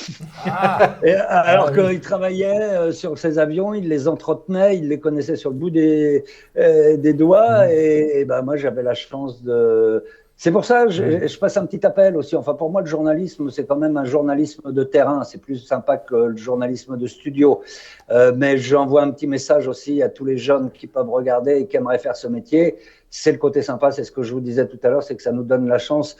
Ah. 0.45 0.97
et, 1.04 1.14
alors 1.14 1.72
ah, 1.74 1.89
qu'ils 1.89 2.02
travaillaient 2.02 2.74
euh, 2.74 2.91
sur 2.91 3.18
ces 3.18 3.38
avions, 3.38 3.74
ils 3.74 3.88
les 3.88 4.08
entretenaient, 4.08 4.78
ils 4.78 4.88
les 4.88 5.00
connaissaient 5.00 5.36
sur 5.36 5.52
le 5.52 5.58
bout 5.58 5.70
des, 5.70 6.24
euh, 6.58 6.97
des 6.97 7.14
doigts. 7.14 7.66
Mhm. 7.66 7.72
Et, 7.72 8.20
et 8.20 8.26
bah, 8.26 8.41
moi, 8.41 8.58
j'avais 8.58 8.84
la 8.84 8.93
chance 8.93 9.41
de, 9.43 10.04
c'est 10.40 10.54
pour 10.54 10.64
ça 10.64 10.86
que 10.86 10.92
je, 10.92 11.38
passe 11.38 11.58
un 11.58 11.66
petit 11.66 11.86
appel 11.86 12.16
aussi. 12.16 12.34
Enfin, 12.38 12.54
pour 12.54 12.72
moi, 12.72 12.80
le 12.80 12.88
journalisme, 12.88 13.50
c'est 13.50 13.66
quand 13.66 13.76
même 13.76 13.98
un 13.98 14.06
journalisme 14.06 14.72
de 14.72 14.84
terrain. 14.86 15.26
C'est 15.26 15.40
plus 15.40 15.58
sympa 15.58 15.98
que 15.98 16.16
le 16.16 16.38
journalisme 16.38 16.96
de 16.96 17.08
studio. 17.08 17.62
Euh, 18.10 18.32
mais 18.34 18.58
j'envoie 18.58 19.02
un 19.02 19.12
petit 19.12 19.28
message 19.28 19.68
aussi 19.68 20.02
à 20.02 20.08
tous 20.08 20.24
les 20.24 20.38
jeunes 20.38 20.72
qui 20.72 20.88
peuvent 20.88 21.10
regarder 21.10 21.58
et 21.58 21.68
qui 21.68 21.76
aimeraient 21.76 22.00
faire 22.00 22.16
ce 22.16 22.30
métier. 22.30 22.78
C'est 23.10 23.34
le 23.34 23.38
côté 23.38 23.62
sympa, 23.62 23.92
c'est 23.92 24.06
ce 24.06 24.14
que 24.14 24.24
je 24.24 24.32
vous 24.32 24.40
disais 24.40 24.66
tout 24.66 24.80
à 24.82 24.88
l'heure, 24.88 25.04
c'est 25.04 25.18
que 25.18 25.24
ça 25.24 25.34
nous 25.34 25.44
donne 25.44 25.68
la 25.68 25.78
chance 25.78 26.16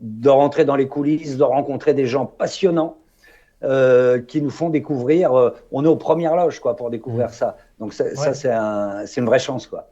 de 0.00 0.28
rentrer 0.28 0.66
dans 0.66 0.76
les 0.76 0.86
coulisses, 0.86 1.38
de 1.38 1.42
rencontrer 1.42 1.94
des 1.94 2.04
gens 2.04 2.26
passionnants. 2.26 2.98
Euh, 3.62 4.20
qui 4.22 4.40
nous 4.40 4.48
font 4.48 4.70
découvrir. 4.70 5.34
Euh, 5.34 5.50
on 5.70 5.84
est 5.84 5.88
aux 5.88 5.96
premières 5.96 6.34
loges 6.34 6.60
quoi 6.60 6.76
pour 6.76 6.88
découvrir 6.88 7.28
ça. 7.28 7.58
Donc 7.78 7.92
ça, 7.92 8.32
c'est 8.32 8.50
un, 8.50 9.04
une 9.04 9.26
vraie 9.26 9.38
chance 9.38 9.66
quoi. 9.66 9.90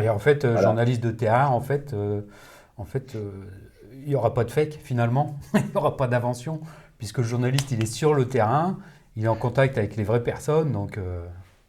Et 0.00 0.08
en 0.08 0.18
fait, 0.18 0.44
journaliste 0.60 1.00
de 1.04 1.12
terrain, 1.12 1.46
en 1.46 1.60
fait, 1.60 1.94
en 2.76 2.84
fait, 2.84 3.14
euh, 3.14 3.30
il 3.92 4.08
n'y 4.08 4.14
aura 4.14 4.34
pas 4.34 4.44
de 4.44 4.50
fake 4.50 4.78
finalement, 4.82 5.36
il 5.54 5.60
n'y 5.60 5.76
aura 5.76 5.96
pas 5.96 6.06
d'invention, 6.06 6.60
puisque 6.98 7.18
le 7.18 7.24
journaliste, 7.24 7.70
il 7.70 7.82
est 7.82 7.92
sur 7.92 8.14
le 8.14 8.26
terrain, 8.26 8.78
il 9.16 9.24
est 9.24 9.28
en 9.28 9.36
contact 9.36 9.78
avec 9.78 9.96
les 9.96 10.04
vraies 10.04 10.22
personnes, 10.22 10.72
donc... 10.72 10.98
Euh, 10.98 11.24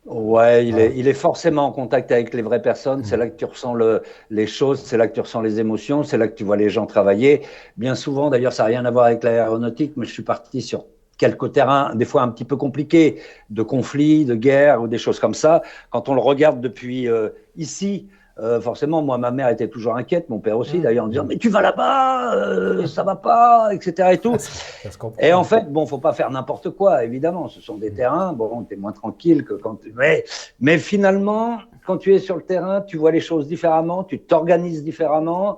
ouais, 0.05 0.67
il, 0.67 0.79
Est, 0.79 0.93
il, 0.95 1.07
est, 1.07 1.13
forcément 1.13 1.65
en 1.65 1.71
contact 1.71 2.11
avec 2.11 2.33
les 2.33 2.41
vraies 2.41 2.61
personnes. 2.61 3.03
C'est 3.03 3.17
mm. 3.17 3.19
là 3.19 3.29
que 3.29 3.35
tu 3.35 3.45
ressens 3.45 3.73
le, 3.73 4.01
les 4.29 4.47
choses, 4.47 4.81
c'est 4.81 4.97
là 4.97 5.07
que 5.07 5.13
tu 5.13 5.21
ressens 5.21 5.41
les 5.41 5.59
émotions, 5.59 6.03
c'est 6.03 6.17
là 6.17 6.27
que 6.27 6.35
tu 6.35 6.43
vois 6.43 6.57
les 6.57 6.69
gens 6.69 6.85
travailler. 6.85 7.41
Bien 7.77 7.95
souvent, 7.95 8.29
d'ailleurs, 8.29 8.53
ça 8.53 8.63
n'a 8.63 8.67
rien 8.67 8.85
à 8.85 8.91
voir 8.91 9.05
avec 9.05 9.23
l'aéronautique, 9.23 9.93
mais 9.95 10.05
je 10.05 10.13
suis 10.13 10.23
parti 10.23 10.61
sur 10.61 10.85
quelques 11.17 11.53
terrains, 11.53 11.95
des 11.95 12.05
fois 12.05 12.21
un 12.21 12.29
petit 12.29 12.45
peu 12.45 12.55
compliqués, 12.57 13.21
de 13.49 13.63
conflits, 13.63 14.25
de 14.25 14.35
guerres 14.35 14.81
ou 14.81 14.87
des 14.87 14.97
choses 14.97 15.19
comme 15.19 15.33
ça. 15.33 15.61
Quand 15.89 16.09
on 16.09 16.13
le 16.13 16.21
regarde 16.21 16.61
depuis 16.61 17.07
euh, 17.07 17.29
ici, 17.55 18.07
euh, 18.37 18.59
forcément, 18.59 19.01
moi, 19.01 19.17
ma 19.17 19.31
mère 19.31 19.47
était 19.47 19.69
toujours 19.69 19.95
inquiète, 19.95 20.29
mon 20.29 20.39
père 20.39 20.57
aussi, 20.57 20.77
mmh. 20.77 20.81
d'ailleurs, 20.81 21.05
en 21.05 21.07
disant 21.07 21.23
Mais 21.23 21.37
tu 21.37 21.49
vas 21.49 21.61
là-bas, 21.61 22.35
euh, 22.35 22.85
ça 22.85 23.03
va 23.03 23.15
pas, 23.15 23.69
etc. 23.73 24.09
Et, 24.11 24.17
tout. 24.17 24.35
et 25.19 25.31
en 25.31 25.45
fait, 25.45 25.71
bon, 25.71 25.85
faut 25.85 25.99
pas 25.99 26.11
faire 26.11 26.29
n'importe 26.29 26.71
quoi, 26.71 27.05
évidemment. 27.05 27.47
Ce 27.47 27.61
sont 27.61 27.77
des 27.77 27.91
mmh. 27.91 27.95
terrains, 27.95 28.33
bon, 28.33 28.63
tu 28.63 28.73
es 28.73 28.77
moins 28.77 28.91
tranquille 28.91 29.45
que 29.45 29.53
quand 29.53 29.75
tu. 29.75 29.93
Mais, 29.95 30.25
mais 30.59 30.77
finalement, 30.77 31.59
quand 31.85 31.97
tu 31.97 32.13
es 32.13 32.19
sur 32.19 32.35
le 32.35 32.41
terrain, 32.41 32.81
tu 32.81 32.97
vois 32.97 33.11
les 33.11 33.21
choses 33.21 33.47
différemment, 33.47 34.03
tu 34.03 34.19
t'organises 34.19 34.83
différemment. 34.83 35.57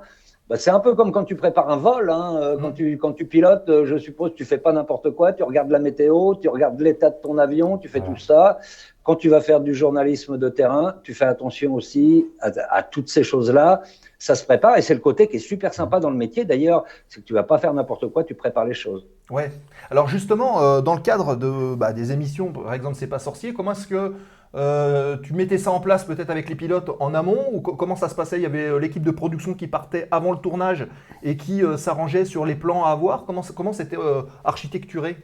Bah, 0.49 0.57
c'est 0.57 0.69
un 0.69 0.79
peu 0.79 0.95
comme 0.95 1.11
quand 1.11 1.25
tu 1.25 1.35
prépares 1.35 1.69
un 1.69 1.77
vol. 1.77 2.09
Hein. 2.09 2.37
Euh, 2.41 2.57
quand, 2.57 2.71
tu, 2.71 2.97
quand 2.97 3.13
tu 3.13 3.25
pilotes, 3.25 3.83
je 3.83 3.97
suppose, 3.97 4.33
tu 4.35 4.45
fais 4.45 4.57
pas 4.57 4.71
n'importe 4.71 5.11
quoi. 5.11 5.33
Tu 5.33 5.43
regardes 5.43 5.71
la 5.71 5.79
météo, 5.79 6.35
tu 6.35 6.47
regardes 6.47 6.79
l'état 6.79 7.09
de 7.09 7.17
ton 7.21 7.37
avion, 7.37 7.77
tu 7.77 7.89
fais 7.89 8.01
tout 8.01 8.17
ça 8.17 8.59
quand 9.07 9.15
tu 9.15 9.29
vas 9.29 9.39
faire 9.39 9.61
du 9.61 9.73
journalisme 9.73 10.37
de 10.37 10.49
terrain, 10.49 10.95
tu 11.01 11.13
fais 11.13 11.23
attention 11.23 11.75
aussi 11.75 12.25
à, 12.41 12.83
toutes 12.83 13.07
ces 13.07 13.23
choses-là. 13.23 13.81
Ça 14.19 14.35
se 14.35 14.43
prépare 14.43 14.77
et 14.77 14.81
c'est 14.81 14.95
le 14.95 14.99
côté 14.99 15.29
qui 15.29 15.37
est 15.37 15.39
super 15.39 15.73
sympa 15.73 16.01
dans 16.01 16.09
le 16.09 16.17
métier. 16.17 16.43
D'ailleurs, 16.43 16.83
c'est 17.07 17.21
que 17.21 17.25
tu 17.25 17.33
vas 17.33 17.43
pas 17.43 17.57
faire 17.57 17.73
n'importe 17.73 18.09
quoi, 18.09 18.25
tu 18.25 18.33
prépares 18.33 18.65
les 18.65 18.73
choses. 18.73 19.07
Ouais. 19.29 19.49
Alors 19.89 20.09
justement, 20.09 20.61
euh, 20.61 20.81
dans 20.81 20.93
le 20.93 20.99
cadre 20.99 21.37
de, 21.37 21.73
bah, 21.75 21.93
des 21.93 22.11
émissions, 22.11 22.51
par 22.51 22.73
exemple, 22.73 22.97
c'est 22.99 23.07
pas 23.07 23.19
sorcier. 23.19 23.53
Comment 23.53 23.71
est-ce 23.71 23.87
que 23.87 24.13
euh, 24.57 25.17
tu 25.17 25.33
mettais 25.33 25.57
ça 25.57 25.71
en 25.71 25.79
place 25.79 26.03
peut-être 26.03 26.29
avec 26.29 26.49
les 26.49 26.55
pilotes 26.55 26.89
en 26.99 27.13
amont 27.13 27.45
ou 27.53 27.61
comment 27.61 27.95
ça 27.95 28.09
se 28.09 28.15
passait? 28.15 28.37
Il 28.37 28.43
y 28.43 28.45
avait 28.45 28.67
euh, 28.67 28.79
l'équipe 28.79 29.03
de 29.03 29.11
production 29.11 29.53
qui 29.53 29.67
partait 29.67 30.07
avant 30.11 30.31
le 30.31 30.39
tournage 30.39 30.87
et 31.23 31.37
qui 31.37 31.61
s'arrangeait 31.77 32.25
sur 32.25 32.45
les 32.45 32.55
plans 32.55 32.83
à 32.83 32.89
avoir? 32.89 33.25
Comment 33.25 33.43
comment 33.55 33.73
c'était 33.73 33.97
architecturé? 34.43 35.17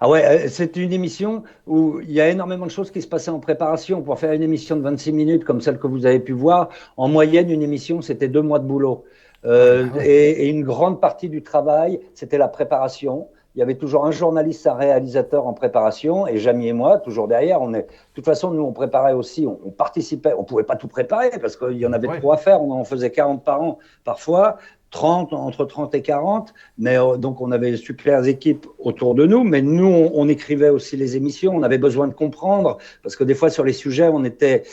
Ah 0.00 0.08
ouais, 0.08 0.24
euh, 0.24 0.48
c'est 0.48 0.76
une 0.76 0.92
émission 0.92 1.44
où 1.66 2.00
il 2.00 2.10
y 2.10 2.20
a 2.20 2.28
énormément 2.28 2.66
de 2.66 2.70
choses 2.70 2.90
qui 2.90 3.02
se 3.02 3.08
passaient 3.08 3.30
en 3.30 3.40
préparation. 3.40 4.02
Pour 4.02 4.18
faire 4.18 4.32
une 4.32 4.42
émission 4.42 4.76
de 4.76 4.82
26 4.82 5.12
minutes 5.12 5.44
comme 5.44 5.60
celle 5.60 5.78
que 5.78 5.86
vous 5.86 6.06
avez 6.06 6.20
pu 6.20 6.32
voir, 6.32 6.68
en 6.96 7.08
moyenne, 7.08 7.50
une 7.50 7.62
émission, 7.62 8.02
c'était 8.02 8.28
deux 8.28 8.42
mois 8.42 8.58
de 8.58 8.66
boulot. 8.66 9.04
Euh, 9.44 9.88
et, 10.00 10.46
et 10.46 10.48
une 10.48 10.62
grande 10.64 11.00
partie 11.00 11.28
du 11.28 11.42
travail, 11.42 12.00
c'était 12.14 12.38
la 12.38 12.48
préparation. 12.48 13.28
Il 13.54 13.58
y 13.58 13.62
avait 13.62 13.74
toujours 13.74 14.06
un 14.06 14.10
journaliste, 14.10 14.66
un 14.66 14.74
réalisateur 14.74 15.46
en 15.46 15.52
préparation, 15.52 16.26
et 16.26 16.38
Jamie 16.38 16.68
et 16.68 16.72
moi, 16.72 16.98
toujours 16.98 17.28
derrière. 17.28 17.60
On 17.60 17.74
est, 17.74 17.82
de 17.82 17.86
toute 18.14 18.24
façon, 18.24 18.50
nous, 18.50 18.62
on 18.62 18.72
préparait 18.72 19.12
aussi, 19.12 19.46
on, 19.46 19.58
on 19.64 19.70
participait. 19.70 20.32
On 20.38 20.44
pouvait 20.44 20.62
pas 20.64 20.76
tout 20.76 20.88
préparer 20.88 21.30
parce 21.40 21.56
qu'il 21.56 21.76
y 21.78 21.86
en 21.86 21.92
avait 21.92 22.08
Ouais. 22.08 22.18
trop 22.18 22.32
à 22.32 22.36
faire. 22.38 22.62
On 22.62 22.72
en 22.72 22.84
faisait 22.84 23.10
40 23.10 23.44
par 23.44 23.60
an 23.62 23.78
parfois. 24.04 24.56
30, 24.90 25.32
entre 25.32 25.64
30 25.64 25.94
et 25.94 26.02
40, 26.02 26.52
mais 26.76 26.98
euh, 26.98 27.16
donc 27.16 27.40
on 27.40 27.50
avait 27.50 27.78
super 27.78 28.26
équipes 28.26 28.66
autour 28.78 29.14
de 29.14 29.24
nous, 29.24 29.42
mais 29.42 29.62
nous 29.62 29.86
on, 29.86 30.10
on 30.14 30.28
écrivait 30.28 30.68
aussi 30.68 30.98
les 30.98 31.16
émissions, 31.16 31.54
on 31.56 31.62
avait 31.62 31.78
besoin 31.78 32.08
de 32.08 32.12
comprendre, 32.12 32.76
parce 33.02 33.16
que 33.16 33.24
des 33.24 33.34
fois 33.34 33.48
sur 33.48 33.64
les 33.64 33.72
sujets 33.72 34.08
on 34.12 34.22
était 34.22 34.64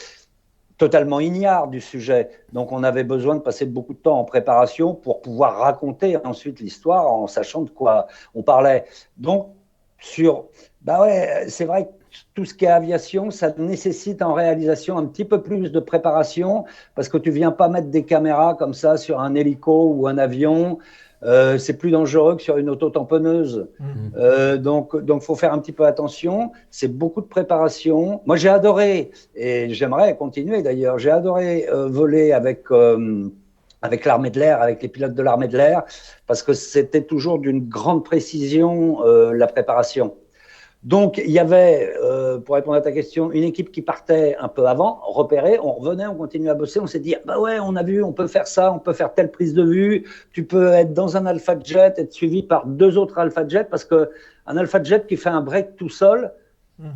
totalement 0.79 1.19
ignare 1.19 1.67
du 1.67 1.81
sujet. 1.81 2.29
Donc 2.53 2.71
on 2.71 2.83
avait 2.83 3.03
besoin 3.03 3.35
de 3.35 3.41
passer 3.41 3.67
beaucoup 3.67 3.93
de 3.93 3.99
temps 3.99 4.17
en 4.17 4.23
préparation 4.23 4.95
pour 4.95 5.21
pouvoir 5.21 5.59
raconter 5.59 6.17
ensuite 6.25 6.59
l'histoire 6.59 7.05
en 7.05 7.27
sachant 7.27 7.61
de 7.61 7.69
quoi 7.69 8.07
on 8.33 8.41
parlait. 8.41 8.85
Donc 9.17 9.49
sur 9.99 10.45
bah 10.81 11.01
ouais, 11.01 11.45
c'est 11.49 11.65
vrai 11.65 11.85
que 11.85 11.91
tout 12.33 12.45
ce 12.45 12.53
qui 12.53 12.65
est 12.65 12.69
aviation, 12.69 13.29
ça 13.29 13.53
nécessite 13.57 14.21
en 14.21 14.33
réalisation 14.33 14.97
un 14.97 15.05
petit 15.05 15.25
peu 15.25 15.41
plus 15.41 15.71
de 15.71 15.79
préparation 15.79 16.63
parce 16.95 17.09
que 17.09 17.17
tu 17.17 17.29
viens 17.29 17.51
pas 17.51 17.67
mettre 17.67 17.89
des 17.89 18.05
caméras 18.05 18.55
comme 18.55 18.73
ça 18.73 18.97
sur 18.97 19.19
un 19.19 19.35
hélico 19.35 19.93
ou 19.93 20.07
un 20.07 20.17
avion. 20.17 20.79
Euh, 21.23 21.57
c'est 21.57 21.77
plus 21.77 21.91
dangereux 21.91 22.37
que 22.37 22.41
sur 22.41 22.57
une 22.57 22.69
auto-tamponneuse. 22.69 23.67
Mhm. 23.79 24.11
Euh, 24.17 24.57
donc, 24.57 24.95
donc, 24.95 25.21
faut 25.21 25.35
faire 25.35 25.53
un 25.53 25.59
petit 25.59 25.71
peu 25.71 25.85
attention. 25.85 26.51
C'est 26.71 26.87
beaucoup 26.87 27.21
de 27.21 27.27
préparation. 27.27 28.21
Moi, 28.25 28.37
j'ai 28.37 28.49
adoré 28.49 29.11
et 29.35 29.73
j'aimerais 29.73 30.15
continuer 30.15 30.61
d'ailleurs. 30.61 30.97
J'ai 30.97 31.11
adoré 31.11 31.67
euh, 31.69 31.87
voler 31.87 32.31
avec 32.31 32.65
avec 33.81 34.03
l'armée 34.03 34.29
de 34.29 34.39
l'air, 34.39 34.61
avec 34.61 34.81
les 34.81 34.89
pilotes 34.89 35.13
de 35.13 35.23
l'armée 35.23 35.47
de 35.47 35.55
l'air, 35.55 35.83
parce 36.27 36.43
que 36.43 36.51
c'était 36.51 37.03
toujours 37.03 37.39
d'une 37.39 37.67
grande 37.67 38.03
précision 38.03 39.01
la 39.03 39.47
préparation. 39.47 40.15
Donc, 40.83 41.17
il 41.17 41.31
y 41.31 41.39
avait, 41.39 41.93
euh, 42.01 42.39
pour 42.39 42.55
répondre 42.55 42.77
à 42.77 42.81
ta 42.81 42.93
question, 42.93 43.31
une 43.31 43.43
équipe 43.43 43.71
qui 43.71 43.81
partait 43.81 44.37
un 44.39 44.47
peu 44.47 44.65
avant, 44.65 45.01
repérée, 45.03 45.59
on 45.61 45.73
revenait, 45.73 46.07
on 46.07 46.15
continuait 46.15 46.51
à 46.51 46.53
bosser, 46.53 46.79
on 46.79 46.87
s'est 46.87 47.01
dit, 47.01 47.15
ah 47.15 47.21
bah 47.25 47.39
ouais, 47.39 47.59
on 47.59 47.75
a 47.75 47.83
vu, 47.83 48.01
on 48.01 48.13
peut 48.13 48.27
faire 48.27 48.47
ça, 48.47 48.71
on 48.71 48.79
peut 48.79 48.93
faire 48.93 49.13
telle 49.13 49.29
prise 49.29 49.53
de 49.53 49.63
vue, 49.63 50.05
tu 50.31 50.45
peux 50.45 50.71
être 50.71 50.93
dans 50.93 51.17
un 51.17 51.25
Alpha 51.25 51.57
Jet, 51.61 51.99
être 51.99 52.13
suivi 52.13 52.43
par 52.43 52.65
deux 52.65 52.97
autres 52.97 53.17
Alpha 53.17 53.45
Jet, 53.45 53.65
parce 53.69 53.83
que 53.83 54.09
un 54.47 54.55
Alpha 54.55 54.81
Jet 54.81 55.05
qui 55.05 55.17
fait 55.17 55.29
un 55.29 55.41
break 55.41 55.75
tout 55.75 55.89
seul, 55.89 56.31
Mm. 56.79 56.87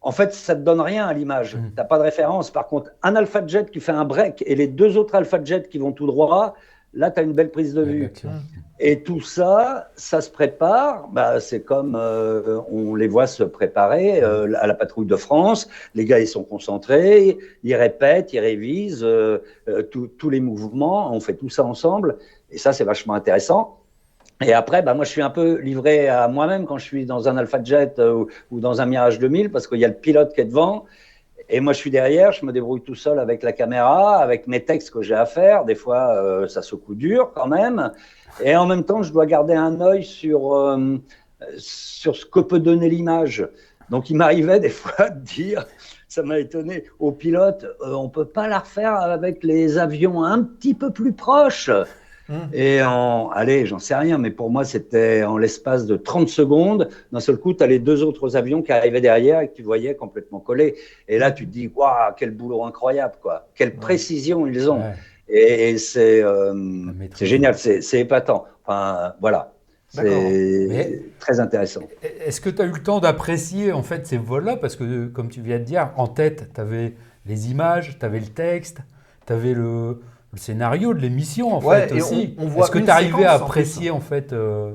en 0.00 0.12
fait, 0.12 0.32
ça 0.32 0.54
te 0.54 0.60
donne 0.60 0.80
rien 0.80 1.06
à 1.06 1.12
l'image. 1.12 1.56
Mm. 1.56 1.72
T'as 1.76 1.84
pas 1.84 1.98
de 1.98 2.04
référence. 2.04 2.50
Par 2.50 2.66
contre, 2.66 2.92
un 3.02 3.16
Alpha 3.16 3.46
Jet 3.46 3.70
qui 3.70 3.80
fait 3.80 3.92
un 3.92 4.04
break 4.04 4.42
et 4.46 4.54
les 4.54 4.68
deux 4.68 4.96
autres 4.96 5.14
Alpha 5.14 5.42
Jet 5.44 5.68
qui 5.68 5.78
vont 5.78 5.92
tout 5.92 6.06
droit, 6.06 6.54
là, 6.94 7.10
tu 7.10 7.20
as 7.20 7.22
une 7.22 7.32
belle 7.32 7.50
prise 7.50 7.74
de 7.74 7.82
vue. 7.82 8.12
Et 8.84 9.04
tout 9.04 9.20
ça, 9.20 9.92
ça 9.94 10.20
se 10.20 10.28
prépare. 10.28 11.06
Bah, 11.12 11.38
c'est 11.38 11.60
comme 11.60 11.94
euh, 11.94 12.60
on 12.68 12.96
les 12.96 13.06
voit 13.06 13.28
se 13.28 13.44
préparer 13.44 14.20
euh, 14.24 14.52
à 14.58 14.66
la 14.66 14.74
patrouille 14.74 15.06
de 15.06 15.14
France. 15.14 15.68
Les 15.94 16.04
gars, 16.04 16.18
ils 16.18 16.26
sont 16.26 16.42
concentrés, 16.42 17.38
ils 17.62 17.76
répètent, 17.76 18.32
ils 18.32 18.40
révisent 18.40 19.04
euh, 19.04 19.38
tous- 19.92 20.30
les 20.30 20.40
mouvements. 20.40 21.14
On 21.14 21.20
fait 21.20 21.34
tout 21.34 21.48
ça 21.48 21.62
ensemble. 21.62 22.18
Et 22.50 22.58
ça, 22.58 22.72
c'est 22.72 22.82
vachement 22.82 23.14
intéressant. 23.14 23.78
Et 24.44 24.52
après, 24.52 24.82
bah, 24.82 24.94
moi, 24.94 25.04
je 25.04 25.10
suis 25.10 25.22
un 25.22 25.30
peu 25.30 25.60
livré 25.60 26.08
à 26.08 26.26
moi-même 26.26 26.66
quand 26.66 26.78
je 26.78 26.84
suis 26.84 27.06
dans 27.06 27.28
un 27.28 27.36
Alpha 27.36 27.62
Jet 27.62 28.00
ou 28.50 28.58
dans 28.58 28.80
un 28.80 28.86
Mirage 28.86 29.20
2000 29.20 29.52
parce 29.52 29.68
qu'il 29.68 29.78
y 29.78 29.84
a 29.84 29.88
le 29.88 29.94
pilote 29.94 30.34
qui 30.34 30.40
est 30.40 30.46
devant. 30.46 30.86
Et 31.54 31.60
moi, 31.60 31.74
je 31.74 31.78
suis 31.78 31.90
derrière, 31.90 32.32
je 32.32 32.46
me 32.46 32.52
débrouille 32.52 32.80
tout 32.80 32.94
seul 32.94 33.18
avec 33.18 33.42
la 33.42 33.52
caméra, 33.52 34.16
avec 34.16 34.46
mes 34.46 34.64
textes 34.64 34.90
que 34.90 35.02
j'ai 35.02 35.14
à 35.14 35.26
faire. 35.26 35.66
Des 35.66 35.74
fois, 35.74 36.16
euh, 36.16 36.48
ça 36.48 36.62
se 36.62 36.74
coup 36.74 36.94
dur 36.94 37.30
quand 37.34 37.46
même. 37.46 37.92
Et 38.42 38.56
en 38.56 38.64
même 38.64 38.84
temps, 38.84 39.02
je 39.02 39.12
dois 39.12 39.26
garder 39.26 39.52
un 39.52 39.78
œil 39.82 40.02
sur, 40.02 40.56
euh, 40.56 40.96
sur 41.58 42.16
ce 42.16 42.24
que 42.24 42.40
peut 42.40 42.58
donner 42.58 42.88
l'image. 42.88 43.46
Donc, 43.90 44.08
il 44.08 44.16
m'arrivait 44.16 44.60
des 44.60 44.68
fois 44.70 45.10
de 45.10 45.20
dire, 45.20 45.66
ça 46.08 46.22
m'a 46.22 46.38
étonné, 46.38 46.84
au 46.98 47.12
pilote, 47.12 47.66
euh, 47.82 47.92
on 47.92 48.08
peut 48.08 48.24
pas 48.24 48.48
la 48.48 48.60
refaire 48.60 48.94
avec 48.94 49.44
les 49.44 49.76
avions 49.76 50.24
un 50.24 50.42
petit 50.42 50.72
peu 50.72 50.90
plus 50.90 51.12
proches. 51.12 51.70
Mhm. 52.28 52.48
Et 52.52 52.82
en, 52.82 53.30
allez, 53.30 53.66
j'en 53.66 53.78
sais 53.78 53.94
rien, 53.94 54.18
mais 54.18 54.30
pour 54.30 54.50
moi, 54.50 54.64
c'était 54.64 55.24
en 55.24 55.38
l'espace 55.38 55.86
de 55.86 55.96
30 55.96 56.28
secondes. 56.28 56.88
D'un 57.12 57.20
seul 57.20 57.36
coup, 57.36 57.54
tu 57.54 57.62
as 57.62 57.66
les 57.66 57.78
deux 57.78 58.02
autres 58.02 58.36
avions 58.36 58.62
qui 58.62 58.72
arrivaient 58.72 59.00
derrière 59.00 59.40
et 59.40 59.48
que 59.48 59.54
tu 59.54 59.62
voyais 59.62 59.94
complètement 59.94 60.40
collés. 60.40 60.76
Et 61.08 61.18
là, 61.18 61.32
tu 61.32 61.46
te 61.46 61.52
dis, 61.52 61.70
waouh, 61.74 62.12
quel 62.16 62.30
boulot 62.30 62.64
incroyable, 62.64 63.14
quoi. 63.20 63.48
Quelle 63.54 63.76
précision 63.76 64.46
ils 64.46 64.70
ont. 64.70 64.78
Ouais. 64.78 64.94
Et, 65.28 65.70
et 65.70 65.78
c'est 65.78 66.22
euh, 66.22 66.92
génial, 67.20 67.56
c'est 67.56 67.98
épatant. 67.98 68.44
Enfin, 68.64 69.14
voilà. 69.20 69.52
C'est 69.94 71.02
très 71.18 71.38
intéressant. 71.38 71.82
Est-ce 72.02 72.40
que 72.40 72.48
tu 72.48 72.62
as 72.62 72.64
eu 72.64 72.72
le 72.72 72.82
temps 72.82 73.00
d'apprécier 73.00 73.72
en 73.72 73.82
fait 73.82 74.06
ces 74.06 74.16
vols-là? 74.16 74.56
Parce 74.56 74.74
que, 74.74 75.06
comme 75.08 75.28
tu 75.28 75.42
viens 75.42 75.58
de 75.58 75.64
dire, 75.64 75.90
en 75.96 76.06
tête, 76.06 76.50
tu 76.54 76.60
avais 76.60 76.94
les 77.26 77.50
images, 77.50 77.98
tu 77.98 78.06
avais 78.06 78.20
le 78.20 78.26
texte, 78.26 78.78
tu 79.26 79.32
avais 79.34 79.52
le, 79.52 80.00
le 80.32 80.38
scénario 80.38 80.94
de 80.94 81.00
l'émission 81.00 81.54
en 81.54 81.62
Ouais, 81.62 81.88
fait 81.88 81.96
et 81.96 82.02
aussi. 82.02 82.34
on- 82.38 82.44
on 82.44 82.46
voit 82.48 82.64
Est-ce 82.64 82.70
que 82.70 82.78
tu 82.78 82.90
arrivais 82.90 83.24
à 83.26 83.38
en 83.38 83.42
apprécier 83.44 83.90
en 83.90 84.00
fait 84.00 84.32
euh, 84.32 84.72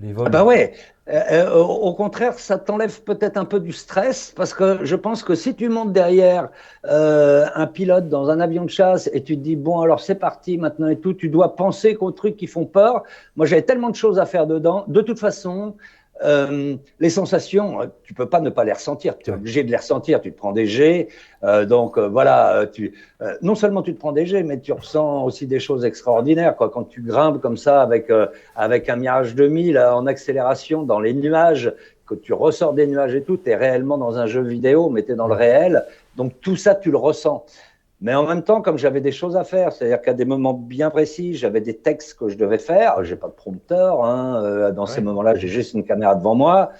les 0.00 0.12
vols 0.12 0.26
Ah 0.26 0.30
bah 0.30 0.44
ouais. 0.44 0.72
Euh, 1.08 1.20
euh, 1.30 1.54
au 1.54 1.66
au 1.88 1.94
contraire, 1.94 2.36
ça 2.38 2.58
t'enlève 2.58 3.00
peut-être 3.02 3.36
un 3.36 3.44
peu 3.44 3.60
du 3.60 3.72
stress 3.72 4.32
parce 4.34 4.52
que 4.54 4.84
je 4.84 4.96
pense 4.96 5.22
que 5.22 5.34
si 5.36 5.54
tu 5.54 5.68
montes 5.68 5.92
derrière 5.92 6.48
euh, 6.86 7.46
un 7.54 7.66
pilote 7.68 8.08
dans 8.08 8.28
un 8.28 8.40
avion 8.40 8.64
de 8.64 8.70
chasse 8.70 9.08
et 9.12 9.22
tu 9.22 9.36
te 9.36 9.42
dis 9.42 9.54
bon 9.54 9.80
alors 9.82 10.00
c'est 10.00 10.16
parti 10.16 10.58
maintenant 10.58 10.88
et 10.88 10.98
tout, 10.98 11.14
tu 11.14 11.28
dois 11.28 11.54
penser 11.54 11.94
qu'aux 11.94 12.10
trucs 12.10 12.36
qui 12.36 12.46
font 12.48 12.64
peur. 12.66 13.04
Moi 13.36 13.46
j'avais 13.46 13.62
tellement 13.62 13.90
de 13.90 13.94
choses 13.96 14.18
à 14.18 14.26
faire 14.26 14.46
dedans. 14.48 14.84
De 14.88 15.00
toute 15.00 15.20
façon, 15.20 15.76
euh, 16.24 16.76
les 16.98 17.10
sensations, 17.10 17.82
euh, 17.82 17.86
tu 18.02 18.14
peux 18.14 18.28
pas 18.28 18.40
ne 18.40 18.50
pas 18.50 18.64
les 18.64 18.72
ressentir. 18.72 19.18
Tu 19.18 19.30
es 19.30 19.34
obligé 19.34 19.64
de 19.64 19.70
les 19.70 19.76
ressentir. 19.76 20.20
Tu 20.20 20.32
te 20.32 20.36
prends 20.38 20.52
des 20.52 20.66
jets, 20.66 21.08
euh, 21.44 21.66
donc 21.66 21.98
euh, 21.98 22.08
voilà. 22.08 22.66
Tu, 22.72 22.94
non 23.42 23.54
seulement 23.54 23.82
tu 23.82 23.94
te 23.94 23.98
prends 23.98 24.12
des 24.12 24.26
jets, 24.26 24.42
mais 24.42 24.60
tu 24.60 24.72
ressens 24.72 25.24
aussi 25.24 25.46
des 25.46 25.60
choses 25.60 25.84
extraordinaires. 25.84 26.56
Quoi. 26.56 26.70
Quand 26.70 26.84
tu 26.84 27.02
grimpes 27.02 27.40
comme 27.40 27.56
ça 27.56 27.82
avec 27.82 28.10
avec 28.54 28.88
un 28.88 28.96
Mirage 28.96 29.34
2000 29.34 29.76
euh, 29.76 29.94
en 29.94 30.06
accélération 30.06 30.82
dans 30.82 31.00
les 31.00 31.14
nuages, 31.14 31.72
que 32.06 32.14
tu 32.14 32.32
ressors 32.32 32.72
des 32.72 32.86
nuages 32.86 33.14
et 33.14 33.22
tout, 33.22 33.36
tu 33.36 33.50
es 33.50 33.56
réellement 33.56 33.98
dans 33.98 34.18
un 34.18 34.26
jeu 34.26 34.42
vidéo, 34.42 34.90
mais 34.90 35.02
tu 35.02 35.12
es 35.12 35.14
dans 35.14 35.28
le 35.28 35.34
réel. 35.34 35.84
Donc 36.16 36.32
tout 36.40 36.56
ça, 36.56 36.74
tu 36.74 36.90
le 36.90 36.96
ressens. 36.96 37.44
Mais 38.00 38.14
en 38.14 38.26
même 38.26 38.42
temps, 38.42 38.60
comme 38.60 38.76
j'avais 38.76 39.00
des 39.00 39.12
choses 39.12 39.36
à 39.36 39.44
faire, 39.44 39.72
c'est-à-dire 39.72 40.02
qu'à 40.02 40.12
des 40.12 40.26
moments 40.26 40.52
bien 40.52 40.90
précis, 40.90 41.34
j'avais 41.34 41.62
des 41.62 41.78
textes 41.78 42.18
que 42.18 42.28
je 42.28 42.36
devais 42.36 42.58
faire. 42.58 43.02
J'ai 43.04 43.16
pas 43.16 43.28
de 43.28 43.32
prompteur. 43.32 44.04
Hein, 44.04 44.42
euh, 44.42 44.72
dans 44.72 44.86
ces 44.86 45.00
moments-là, 45.00 45.34
j'ai 45.34 45.48
juste 45.48 45.72
une 45.74 45.84
caméra 45.84 46.14
devant 46.14 46.34
moi. 46.34 46.72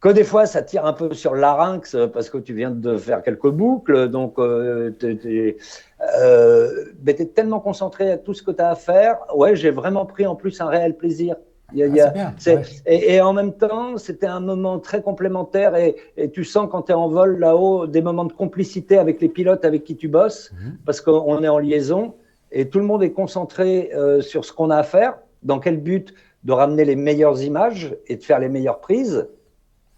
Que 0.00 0.10
des 0.10 0.24
fois, 0.24 0.44
ça 0.44 0.62
tire 0.62 0.84
un 0.84 0.92
peu 0.92 1.14
sur 1.14 1.34
le 1.34 1.40
larynx 1.40 1.94
euh, 1.94 2.06
parce 2.06 2.28
que 2.28 2.36
tu 2.36 2.52
viens 2.52 2.70
de 2.70 2.98
faire 2.98 3.22
quelques 3.22 3.48
boucles. 3.48 4.08
Donc, 4.08 4.38
euh, 4.38 4.92
euh, 5.02 6.84
tu 7.04 7.10
es 7.10 7.26
tellement 7.26 7.60
concentré 7.60 8.12
à 8.12 8.18
tout 8.18 8.34
ce 8.34 8.42
que 8.42 8.50
tu 8.50 8.60
as 8.60 8.70
à 8.70 8.74
faire. 8.74 9.16
Ouais, 9.34 9.56
j'ai 9.56 9.70
vraiment 9.70 10.04
pris 10.04 10.26
en 10.26 10.34
plus 10.34 10.60
un 10.60 10.68
réel 10.68 10.96
plaisir. 10.96 11.36
Il 11.72 11.78
y 11.78 11.82
a- 11.82 11.86
il 11.86 11.96
y 11.96 12.00
a- 12.00 12.06
c'est 12.06 12.12
bien. 12.14 12.34
c'est- 12.38 12.56
ouais. 12.56 12.62
et, 12.86 13.14
et 13.14 13.20
en 13.20 13.32
même 13.32 13.52
temps, 13.52 13.96
c'était 13.98 14.26
un 14.26 14.40
moment 14.40 14.78
très 14.78 15.02
complémentaire 15.02 15.74
et, 15.74 15.96
et 16.16 16.30
tu 16.30 16.44
sens 16.44 16.68
quand 16.70 16.82
tu 16.82 16.92
es 16.92 16.94
en 16.94 17.08
vol 17.08 17.38
là-haut 17.38 17.86
des 17.88 18.02
moments 18.02 18.24
de 18.24 18.32
complicité 18.32 18.98
avec 18.98 19.20
les 19.20 19.28
pilotes 19.28 19.64
avec 19.64 19.82
qui 19.84 19.96
tu 19.96 20.08
bosses 20.08 20.52
Mhm. 20.52 20.78
parce 20.86 21.00
qu'on 21.00 21.42
est 21.42 21.48
en 21.48 21.58
liaison 21.58 22.14
et 22.52 22.68
tout 22.68 22.78
le 22.78 22.84
monde 22.84 23.02
est 23.02 23.10
concentré 23.12 23.90
euh, 23.94 24.20
sur 24.20 24.44
ce 24.44 24.52
qu'on 24.52 24.70
a 24.70 24.76
à 24.76 24.82
faire. 24.84 25.18
Dans 25.42 25.58
quel 25.58 25.78
but 25.78 26.14
De 26.44 26.52
ramener 26.52 26.84
les 26.84 26.94
meilleures 26.94 27.42
images 27.42 27.96
et 28.06 28.14
de 28.16 28.22
faire 28.22 28.38
les 28.38 28.48
meilleures 28.48 28.78
prises. 28.78 29.26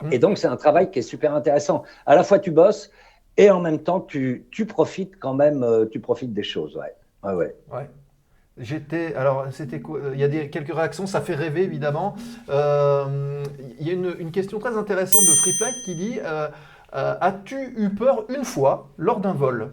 Mhm. 0.02 0.12
Et 0.14 0.18
donc, 0.18 0.38
c'est 0.38 0.46
un 0.46 0.56
travail 0.56 0.90
qui 0.90 1.00
est 1.00 1.02
super 1.02 1.34
intéressant. 1.34 1.82
À 2.06 2.14
la 2.14 2.22
fois, 2.22 2.38
tu 2.38 2.50
bosses 2.50 2.90
et 3.36 3.50
en 3.50 3.60
même 3.60 3.80
temps, 3.80 4.00
tu, 4.00 4.46
tu 4.50 4.64
profites 4.64 5.18
quand 5.18 5.34
même, 5.34 5.62
euh, 5.62 5.84
tu 5.84 6.00
profites 6.00 6.32
des 6.32 6.42
choses. 6.42 6.76
Ouais. 6.78 6.94
Ouais, 7.24 7.34
ouais. 7.34 7.54
Ouais. 7.70 7.90
J'étais. 8.60 9.14
Alors, 9.14 9.46
c'était 9.52 9.80
quoi 9.80 10.00
Il 10.12 10.18
y 10.18 10.24
a 10.24 10.28
des, 10.28 10.50
quelques 10.50 10.74
réactions, 10.74 11.06
ça 11.06 11.20
fait 11.20 11.34
rêver 11.34 11.62
évidemment. 11.62 12.16
Euh, 12.48 13.44
il 13.78 13.86
y 13.86 13.90
a 13.90 13.92
une, 13.92 14.14
une 14.18 14.30
question 14.30 14.58
très 14.58 14.76
intéressante 14.76 15.22
de 15.22 15.34
Free 15.34 15.52
Flight 15.52 15.74
qui 15.84 15.94
dit 15.94 16.18
euh, 16.24 16.48
euh, 16.94 17.14
As-tu 17.20 17.56
eu 17.76 17.90
peur 17.90 18.24
une 18.28 18.44
fois 18.44 18.88
lors 18.96 19.20
d'un 19.20 19.32
vol? 19.32 19.72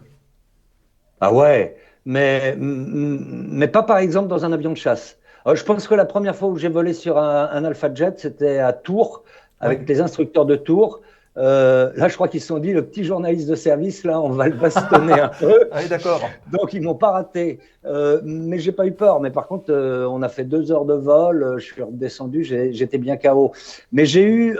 Ah 1.20 1.32
ouais, 1.32 1.76
mais, 2.04 2.54
mais 2.58 3.68
pas 3.68 3.82
par 3.82 3.98
exemple 3.98 4.28
dans 4.28 4.44
un 4.44 4.52
avion 4.52 4.70
de 4.70 4.76
chasse. 4.76 5.18
Euh, 5.46 5.54
je 5.54 5.64
pense 5.64 5.88
que 5.88 5.94
la 5.94 6.04
première 6.04 6.36
fois 6.36 6.48
où 6.48 6.56
j'ai 6.56 6.68
volé 6.68 6.92
sur 6.92 7.18
un, 7.18 7.48
un 7.50 7.64
Alpha 7.64 7.92
Jet, 7.92 8.18
c'était 8.18 8.58
à 8.58 8.72
Tours, 8.72 9.24
avec 9.60 9.88
les 9.88 10.00
instructeurs 10.00 10.44
de 10.44 10.56
Tours. 10.56 11.00
Euh, 11.38 11.92
là, 11.96 12.08
je 12.08 12.14
crois 12.14 12.28
qu'ils 12.28 12.40
se 12.40 12.46
sont 12.46 12.58
dit, 12.58 12.72
le 12.72 12.84
petit 12.86 13.04
journaliste 13.04 13.48
de 13.48 13.54
service, 13.54 14.04
là, 14.04 14.20
on 14.20 14.30
va 14.30 14.48
le 14.48 14.54
bastonner 14.56 15.20
un 15.20 15.28
peu. 15.40 15.68
Ah 15.70 15.78
oui, 15.82 15.88
d'accord. 15.88 16.20
Donc, 16.50 16.72
ils 16.72 16.80
m'ont 16.80 16.94
pas 16.94 17.10
raté. 17.10 17.58
Euh, 17.84 18.20
mais 18.24 18.58
j'ai 18.58 18.72
pas 18.72 18.86
eu 18.86 18.92
peur. 18.92 19.20
Mais 19.20 19.30
par 19.30 19.46
contre, 19.46 19.70
euh, 19.70 20.06
on 20.08 20.22
a 20.22 20.28
fait 20.28 20.44
deux 20.44 20.72
heures 20.72 20.86
de 20.86 20.94
vol. 20.94 21.42
euh, 21.42 21.58
Je 21.58 21.64
suis 21.64 21.82
redescendu. 21.82 22.42
J'étais 22.44 22.98
bien 22.98 23.16
KO. 23.16 23.52
Mais 23.92 24.06
j'ai 24.06 24.24
eu 24.24 24.58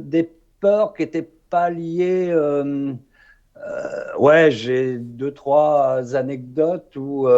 des 0.00 0.30
peurs 0.60 0.94
qui 0.94 1.02
étaient 1.02 1.28
pas 1.50 1.68
liées. 1.70 2.34
ouais, 4.18 4.50
j'ai 4.50 4.98
deux, 4.98 5.32
trois 5.32 6.16
anecdotes 6.16 6.96
où 6.96 7.28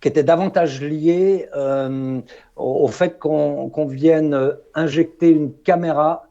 qui 0.00 0.06
était 0.08 0.22
davantage 0.22 0.80
lié 0.80 1.48
euh, 1.56 2.20
au, 2.56 2.84
au 2.84 2.86
fait 2.88 3.18
qu'on 3.18 3.68
qu'on 3.68 3.86
vienne 3.86 4.52
injecter 4.74 5.30
une 5.30 5.52
caméra 5.52 6.27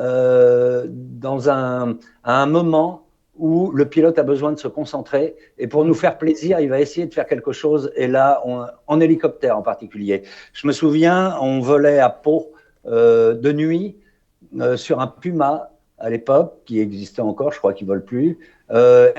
euh, 0.00 0.86
dans 0.88 1.48
un, 1.50 1.98
à 2.24 2.42
un 2.42 2.46
moment 2.46 3.06
où 3.38 3.70
le 3.72 3.86
pilote 3.86 4.18
a 4.18 4.22
besoin 4.22 4.52
de 4.52 4.58
se 4.58 4.68
concentrer 4.68 5.36
et 5.58 5.66
pour 5.66 5.84
nous 5.84 5.94
faire 5.94 6.16
plaisir, 6.16 6.58
il 6.60 6.70
va 6.70 6.80
essayer 6.80 7.06
de 7.06 7.12
faire 7.12 7.26
quelque 7.26 7.52
chose 7.52 7.92
et 7.94 8.06
là, 8.06 8.42
en 8.86 9.00
hélicoptère 9.00 9.58
en 9.58 9.62
particulier. 9.62 10.22
Je 10.54 10.66
me 10.66 10.72
souviens, 10.72 11.36
on 11.40 11.60
volait 11.60 11.98
à 11.98 12.08
Pau 12.08 12.52
euh, 12.86 13.34
de 13.34 13.52
nuit 13.52 13.96
euh, 14.58 14.76
sur 14.78 15.00
un 15.00 15.06
Puma 15.06 15.70
à 15.98 16.08
l'époque 16.08 16.54
qui 16.64 16.80
existait 16.80 17.22
encore, 17.22 17.52
je 17.52 17.58
crois 17.58 17.72
qu'il 17.74 17.86
vole 17.86 18.04
plus, 18.04 18.38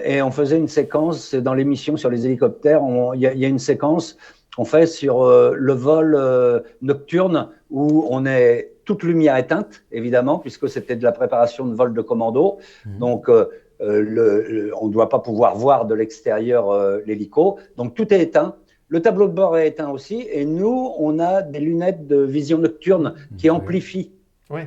et 0.04 0.22
on 0.22 0.30
faisait 0.30 0.58
une 0.58 0.68
séquence 0.68 1.34
dans 1.34 1.54
l'émission 1.56 1.98
sur 1.98 2.10
les 2.10 2.26
hélicoptères. 2.26 2.82
Il 3.16 3.22
y, 3.22 3.26
a- 3.46 3.48
une 3.48 3.58
séquence 3.58 4.18
qu'on 4.56 4.66
fait 4.66 4.86
sur 4.86 5.28
le 5.28 5.74
vol 5.74 6.64
nocturne 6.84 7.50
où 7.72 8.06
on 8.12 8.28
est 8.28 8.74
toute 8.88 9.04
lumière 9.04 9.38
éteinte, 9.38 9.84
évidemment, 9.92 10.40
puisque 10.40 10.68
c'était 10.68 10.96
de 10.96 11.04
la 11.04 11.12
préparation 11.12 11.66
de 11.68 11.76
vol 11.76 11.94
de 11.94 12.02
commando. 12.02 12.58
Mhm. 12.86 12.98
Donc, 13.00 13.30
euh, 13.30 13.46
euh, 13.82 14.02
le- 14.02 14.42
le- 14.48 14.72
on 14.82 14.88
ne 14.88 14.92
doit 14.94 15.10
pas 15.10 15.20
pouvoir 15.20 15.56
voir 15.56 15.86
de 15.86 15.94
l'extérieur 15.94 16.72
euh, 16.72 17.00
l'hélico. 17.06 17.60
Donc, 17.76 17.94
tout 17.94 18.12
est 18.14 18.22
éteint. 18.22 18.56
Le 18.88 19.02
tableau 19.02 19.28
de 19.28 19.34
bord 19.34 19.58
est 19.58 19.68
éteint 19.68 19.90
aussi. 19.92 20.26
Et 20.32 20.46
nous, 20.46 20.92
on 20.98 21.20
a 21.20 21.42
des 21.44 21.60
lunettes 21.60 22.08
de 22.08 22.20
vision 22.22 22.58
nocturne 22.58 23.14
qui 23.38 23.50
amplifient. 23.50 24.14
Oui. 24.50 24.62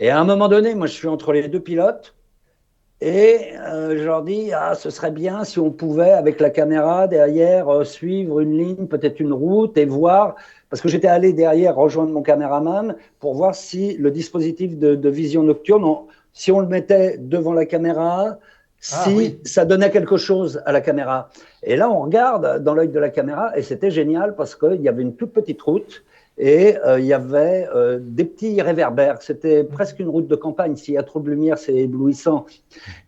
Et 0.00 0.10
à 0.10 0.18
un 0.20 0.24
moment 0.24 0.48
donné, 0.48 0.74
moi, 0.74 0.86
je 0.88 0.92
suis 0.94 1.08
entre 1.08 1.32
les 1.32 1.46
deux 1.48 1.60
pilotes. 1.60 2.14
Et 3.00 3.52
euh, 3.66 3.96
je 3.96 4.04
leur 4.04 4.22
dis, 4.22 4.50
ah, 4.52 4.74
ce 4.74 4.90
serait 4.90 5.10
bien 5.12 5.44
si 5.44 5.58
on 5.58 5.70
pouvait, 5.70 6.10
avec 6.10 6.38
la 6.40 6.50
caméra 6.50 7.06
derrière, 7.08 7.68
euh, 7.68 7.84
suivre 7.84 8.40
une 8.40 8.58
ligne, 8.58 8.86
peut-être 8.88 9.20
une 9.20 9.32
route 9.32 9.78
et 9.78 9.86
voir. 9.86 10.34
Parce 10.70 10.80
que 10.80 10.88
j'étais 10.88 11.08
allé 11.08 11.32
derrière 11.32 11.74
rejoindre 11.76 12.12
mon 12.12 12.22
caméraman 12.22 12.94
pour 13.18 13.34
voir 13.34 13.54
si 13.54 13.96
le 13.96 14.10
dispositif 14.10 14.78
de, 14.78 14.94
de 14.94 15.08
vision 15.10 15.42
nocturne, 15.42 15.84
on- 15.84 16.06
si 16.32 16.52
on 16.52 16.60
le 16.60 16.68
mettait 16.68 17.18
devant 17.18 17.52
la 17.52 17.66
caméra, 17.66 18.38
si 18.78 19.10
oui. 19.14 19.38
ça 19.44 19.64
donnait 19.64 19.90
quelque 19.90 20.16
chose 20.16 20.62
à 20.64 20.72
la 20.72 20.80
caméra. 20.80 21.28
Et 21.64 21.76
là, 21.76 21.90
on 21.90 22.00
regarde 22.02 22.62
dans 22.62 22.72
l'œil 22.72 22.88
de 22.88 22.98
la 23.00 23.10
caméra 23.10 23.52
et 23.58 23.62
c'était 23.62 23.90
génial 23.90 24.36
parce 24.36 24.54
qu'il 24.54 24.80
y 24.80 24.88
avait 24.88 25.02
une 25.02 25.16
toute 25.16 25.32
petite 25.32 25.60
route 25.60 26.04
et 26.38 26.78
euh, 26.86 26.98
il 26.98 27.04
y 27.04 27.12
avait 27.12 27.68
euh, 27.74 27.98
des 28.00 28.24
petits 28.24 28.62
réverbères. 28.62 29.20
C'était 29.20 29.62
presque 29.62 29.98
une 29.98 30.08
route 30.08 30.26
de 30.26 30.36
campagne. 30.36 30.74
S'il 30.74 30.94
y 30.94 30.98
a 30.98 31.02
trop 31.02 31.20
de 31.20 31.28
lumière, 31.28 31.58
c'est 31.58 31.74
éblouissant. 31.74 32.46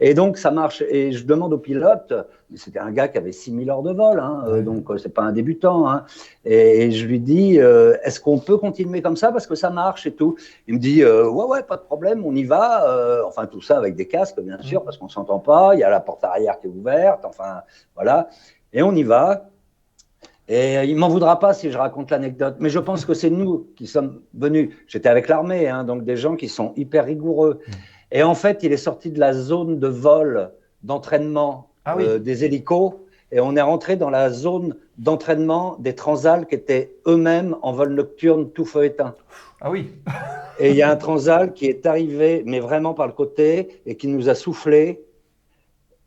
Et 0.01 0.13
donc, 0.13 0.37
ça 0.37 0.51
marche. 0.51 0.83
Et 0.83 1.13
je 1.13 1.25
demande 1.25 1.55
au 1.55 1.59
pilote, 1.59 2.13
c'était 2.55 2.79
un 2.79 2.91
gars 2.91 3.09
qui 3.09 3.17
avait 3.17 3.33
6000 3.33 3.71
heures 3.71 3.83
de 3.83 3.93
vol, 3.93 4.21
hein, 4.21 4.45
euh, 4.47 4.61
donc 4.61 4.91
euh, 4.91 4.99
c'est 4.99 5.09
pas 5.09 5.23
un 5.23 5.33
débutant. 5.33 5.89
Hein, 5.89 6.05
et, 6.45 6.91
je 6.91 7.07
lui 7.07 7.21
dis, 7.21 7.57
est-ce 7.57 8.21
qu'on 8.21 8.39
peut 8.39 8.59
continuer 8.59 9.01
comme 9.01 9.17
ça 9.17 9.33
parce 9.33 9.47
que 9.47 9.55
ça 9.55 9.71
marche 9.71 10.07
et 10.07 10.13
tout? 10.13 10.37
Il 10.67 10.75
me 10.75 10.79
dit, 10.79 11.03
ouais, 11.05 11.45
ouais, 11.45 11.63
pas 11.63 11.77
de 11.77 11.83
problème, 11.83 12.27
on 12.27 12.35
y 12.35 12.45
va. 12.45 13.25
Enfin, 13.27 13.47
tout 13.47 13.63
ça 13.63 13.79
avec 13.79 13.95
des 13.95 14.07
casques, 14.09 14.41
bien 14.41 14.61
sûr, 14.61 14.85
parce 14.85 14.99
qu'on 14.99 15.09
s'entend 15.09 15.39
pas. 15.39 15.75
Il 15.75 15.81
y 15.81 15.85
a 15.85 15.91
la 15.91 16.01
porte 16.01 16.25
arrière 16.25 16.59
qui 16.61 16.67
est 16.67 16.71
ouverte. 16.71 17.25
Enfin, 17.25 17.63
voilà. 17.95 18.29
Et 18.73 18.83
on 18.83 18.93
y 18.93 19.05
va. 19.05 19.47
Et 20.49 20.79
euh, 20.79 20.85
il 20.85 20.97
m'en 20.97 21.09
voudra 21.09 21.39
pas 21.39 21.55
si 21.55 21.71
je 21.71 21.79
raconte 21.79 22.11
l'anecdote, 22.11 22.57
mais 22.59 22.69
je 22.69 22.79
pense 22.79 23.05
que 23.05 23.15
c'est 23.15 23.31
nous 23.31 23.69
qui 23.77 23.87
sommes 23.87 24.21
venus. 24.35 24.71
J'étais 24.89 25.09
avec 25.09 25.29
l'armée, 25.29 25.69
hein, 25.69 25.85
donc 25.85 26.05
des 26.05 26.17
gens 26.17 26.37
qui 26.37 26.49
sont 26.49 26.73
hyper 26.77 27.05
rigoureux. 27.05 27.61
Et 28.11 28.23
en 28.23 28.35
fait, 28.35 28.63
il 28.63 28.73
est 28.73 28.77
sorti 28.77 29.11
de 29.11 29.21
la 29.21 29.33
zone 29.33 29.79
de 29.79 29.87
vol, 29.89 30.51
d'entraînement 30.83 31.71
Ah 31.85 31.97
oui. 31.97 32.05
euh, 32.07 32.19
des 32.19 32.45
hélicos, 32.45 32.95
et 33.31 33.41
on 33.41 33.57
est 33.57 33.63
rentré 33.63 33.97
dans 33.97 34.11
la 34.11 34.29
zone 34.31 34.77
d'entraînement 34.99 35.77
des 35.79 35.95
transals 35.95 36.47
qui 36.47 36.55
étaient 36.57 36.93
eux-mêmes 37.07 37.57
en 37.63 37.73
vol 37.73 37.95
nocturne, 37.95 38.51
tout 38.51 38.67
feu 38.67 38.85
éteint. 38.85 39.15
Ah 39.63 39.71
oui. 39.71 39.91
Et 40.59 40.71
il 40.71 40.77
y 40.77 40.83
a 40.83 40.91
un 40.91 40.97
transal 40.97 41.55
qui 41.55 41.67
est 41.67 41.87
arrivé, 41.87 42.43
mais 42.45 42.61
vraiment 42.61 42.93
par 42.95 43.07
le 43.07 43.13
côté, 43.15 43.81
et 43.87 43.97
qui 43.97 44.09
nous 44.09 44.29
a 44.29 44.35
soufflé. 44.35 45.01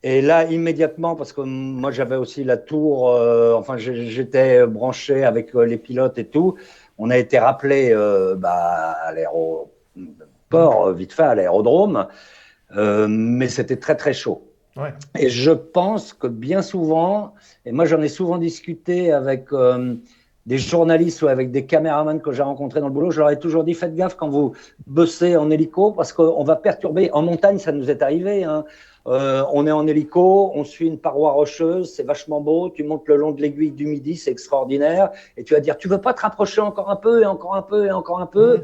Et 0.08 0.22
là, 0.22 0.44
immédiatement, 0.44 1.16
parce 1.16 1.34
que 1.34 1.42
moi 1.42 1.90
j'avais 1.90 2.16
aussi 2.16 2.44
la 2.44 2.58
tour, 2.58 3.10
euh, 3.10 3.56
enfin 3.56 3.76
j'étais 3.78 4.64
branché 4.68 5.24
avec 5.26 5.56
euh, 5.56 5.66
les 5.66 5.78
pilotes 5.78 6.20
et 6.20 6.26
tout, 6.26 6.54
on 7.00 7.10
a 7.10 7.18
été 7.18 7.40
rappelé 7.40 7.90
euh, 7.92 8.36
bah, 8.36 8.92
à 9.04 9.12
l'aéroport, 9.12 10.94
vite 10.94 11.12
fait, 11.12 11.24
à 11.24 11.34
l'aérodrome, 11.34 12.06
euh, 12.78 13.08
mais 13.10 13.48
c'était 13.48 13.78
très 13.78 13.96
très 13.96 14.14
chaud. 14.14 14.48
Ouais. 14.78 14.94
Et 15.18 15.30
je 15.30 15.50
pense 15.50 16.14
que 16.14 16.28
bien 16.28 16.62
souvent, 16.62 17.34
et 17.66 17.72
moi 17.72 17.86
j'en 17.86 18.04
ai 18.04 18.10
souvent 18.10 18.38
discuté 18.38 19.12
avec 19.12 19.50
des 20.46 20.58
journalistes 20.60 21.24
ou 21.24 21.30
avec 21.30 21.50
des 21.50 21.66
caméramans 21.66 22.22
que 22.22 22.32
j'ai 22.32 22.44
rencontrés 22.44 22.80
dans 22.80 22.90
le 22.90 22.94
boulot, 22.94 23.10
je 23.10 23.22
leur 23.22 23.32
ai 23.32 23.40
toujours 23.40 23.64
dit 23.64 23.74
faites 23.74 23.96
gaffe 23.96 24.18
quand 24.18 24.30
vous 24.30 24.54
bossez 24.86 25.36
en 25.36 25.50
hélico 25.50 25.94
parce 25.94 26.14
qu'on 26.14 26.44
va 26.44 26.58
perturber. 26.58 27.10
En 27.12 27.24
montagne, 27.24 27.58
ça 27.58 27.72
nous 27.72 27.90
est 27.90 28.04
arrivé. 28.04 28.44
Hein. 28.44 28.66
Euh, 29.08 29.44
on 29.54 29.68
est 29.68 29.72
en 29.72 29.86
hélico, 29.86 30.52
on 30.56 30.64
suit 30.64 30.88
une 30.88 30.98
paroi 30.98 31.32
rocheuse, 31.32 31.94
c'est 31.94 32.04
vachement 32.04 32.42
beau. 32.42 32.70
Tu 32.70 32.84
montes 32.84 33.08
le 33.08 33.18
long 33.18 33.32
de 33.32 33.42
l'aiguille 33.42 33.72
du 33.72 33.86
midi, 33.86 34.16
c'est 34.16 34.32
extraordinaire. 34.32 35.12
Et 35.38 35.44
tu 35.44 35.54
vas 35.54 35.60
dire 35.60 35.78
tu 35.78 35.88
veux 35.88 36.02
pas 36.02 36.14
te 36.14 36.22
rapprocher 36.22 36.62
encore 36.62 36.90
un 36.90 36.96
peu 36.96 37.22
et 37.22 37.26
encore 37.26 37.56
un 37.56 37.62
peu 37.62 37.86
et 37.86 37.92
encore 37.92 38.20
un 38.20 38.26
peu. 38.26 38.62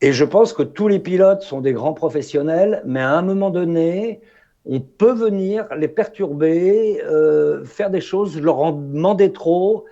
Et 0.00 0.12
je 0.12 0.24
pense 0.24 0.52
que 0.52 0.62
tous 0.62 0.88
les 0.88 0.98
pilotes 0.98 1.42
sont 1.42 1.60
des 1.60 1.72
grands 1.72 1.94
professionnels, 1.94 2.82
mais 2.84 3.00
à 3.00 3.12
un 3.16 3.22
moment 3.22 3.50
donné, 3.50 4.20
on 4.66 4.80
peut 4.80 5.12
venir 5.14 5.66
les 5.76 5.88
perturber, 5.88 7.02
euh, 7.04 7.64
faire 7.64 7.90
des 7.90 8.02
choses, 8.02 8.38
leur 8.40 8.58
en 8.60 8.72
demander 8.72 9.32
trop 9.32 9.86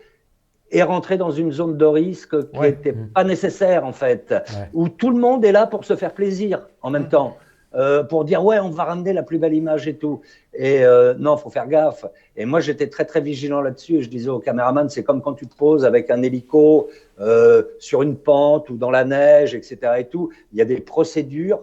et 0.71 0.83
rentrer 0.83 1.17
dans 1.17 1.31
une 1.31 1.53
zone 1.53 1.77
de 1.79 1.87
risque 1.87 2.51
qui 2.51 2.59
Ouais. 2.59 2.71
n'était 2.73 2.93
pas 2.93 3.25
nécessaire 3.25 3.87
en 3.87 3.93
fait, 3.93 4.31
Ouais. 4.33 4.69
où 4.75 4.89
tout 4.89 5.11
le 5.11 5.19
monde 5.19 5.45
est 5.45 5.53
là 5.53 5.67
pour 5.67 5.85
se 5.85 5.97
faire 5.97 6.13
plaisir 6.13 6.67
en 6.83 6.91
même 6.91 7.09
temps. 7.09 7.37
Euh, 7.77 8.03
pour 8.03 8.25
dire 8.25 8.45
ouais 8.45 8.59
on 8.59 8.71
va 8.71 8.85
ramener 8.85 9.13
la 9.13 9.23
plus 9.23 9.39
belle 9.39 9.55
image 9.55 9.87
et 9.87 9.95
tout 9.95 10.21
et 10.55 10.85
euh, 10.85 11.15
non 11.19 11.37
faut 11.37 11.51
faire 11.51 11.69
gaffe 11.69 12.05
et 12.37 12.45
moi 12.45 12.61
j'étais 12.61 12.89
très 12.89 13.05
très 13.05 13.21
vigilant 13.21 13.61
là-dessus 13.61 13.97
et 13.97 14.03
je 14.03 14.09
disais 14.09 14.31
au 14.31 14.39
caméraman 14.39 14.89
c'est 14.89 15.05
comme 15.05 15.23
quand 15.23 15.35
tu 15.35 15.47
te 15.47 15.57
poses 15.57 15.85
avec 15.85 16.11
un 16.11 16.23
hélico 16.23 16.89
euh, 17.21 17.63
sur 17.79 18.03
une 18.03 18.17
pente 18.17 18.71
ou 18.71 18.77
dans 18.77 18.91
la 18.91 19.05
neige 19.05 19.55
etc 19.55 19.79
et 19.99 20.05
tout 20.07 20.31
il 20.53 20.59
y 20.59 20.63
a 20.63 20.65
des 20.65 20.81
procédures 20.81 21.61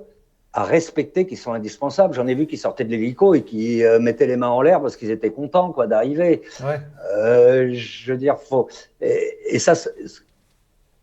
à 0.53 0.64
respecter 0.64 1.26
qui 1.26 1.36
sont 1.36 1.51
indispensables. 1.53 2.14
J'en 2.14 2.28
ai 2.28 2.36
vu 2.36 2.45
qui 2.45 2.57
sortaient 2.57 2.84
de 2.84 2.91
l'hélico 2.91 3.34
et 3.34 3.41
qui 3.41 3.84
euh, 3.84 3.99
mettaient 3.99 4.28
les 4.28 4.38
mains 4.38 4.49
en 4.49 4.61
l'air 4.61 4.82
parce 4.82 4.95
qu'ils 4.95 5.09
étaient 5.09 5.32
contents 5.32 5.72
quoi 5.72 5.88
d'arriver. 5.88 6.43
Ouais. 6.64 6.80
Euh, 7.16 7.72
je 7.74 8.11
veux 8.11 8.20
dire, 8.20 8.38
faut 8.38 8.70
et, 9.01 9.36
et 9.47 9.59
ça, 9.59 9.74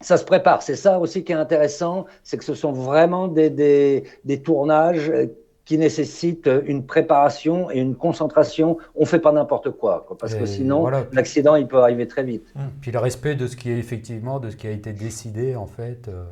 ça 0.01 0.17
se 0.17 0.25
prépare. 0.25 0.63
C'est 0.63 0.77
ça 0.77 0.99
aussi 0.99 1.25
qui 1.25 1.33
est 1.33 1.37
intéressant, 1.37 2.07
c'est 2.25 2.37
que 2.39 2.45
ce 2.45 2.55
sont 2.55 2.73
vraiment 2.73 3.29
des, 3.29 3.51
des, 3.51 4.05
des 4.25 4.41
tournages 4.43 5.11
euh, 5.11 5.27
qui 5.67 5.79
nécessitent 5.79 6.51
une 6.67 6.85
préparation 6.85 7.71
et 7.71 7.79
une 7.79 7.95
concentration. 7.95 8.79
On 8.97 9.05
fait 9.05 9.21
pas 9.21 9.31
n'importe 9.31 9.71
quoi, 9.71 10.05
quoi, 10.07 10.17
parce 10.19 10.35
Et 10.35 10.39
que 10.39 10.47
sinon 10.47 10.81
voilà. 10.81 11.05
l'accident 11.13 11.55
il 11.55 11.69
peut 11.69 11.79
arriver 11.79 12.07
très 12.09 12.25
vite. 12.25 12.45
Puis 12.81 12.91
le 12.91 12.99
respect 12.99 13.37
de 13.37 13.47
ce 13.47 13.57
qui 13.57 13.71
est 13.71 13.79
effectivement, 13.79 14.41
de 14.41 14.51
ce 14.51 14.57
qui 14.57 14.67
a 14.67 14.71
été 14.73 14.93
décidé 14.93 15.55
en 15.55 15.67
fait. 15.67 16.09
euh, 16.09 16.25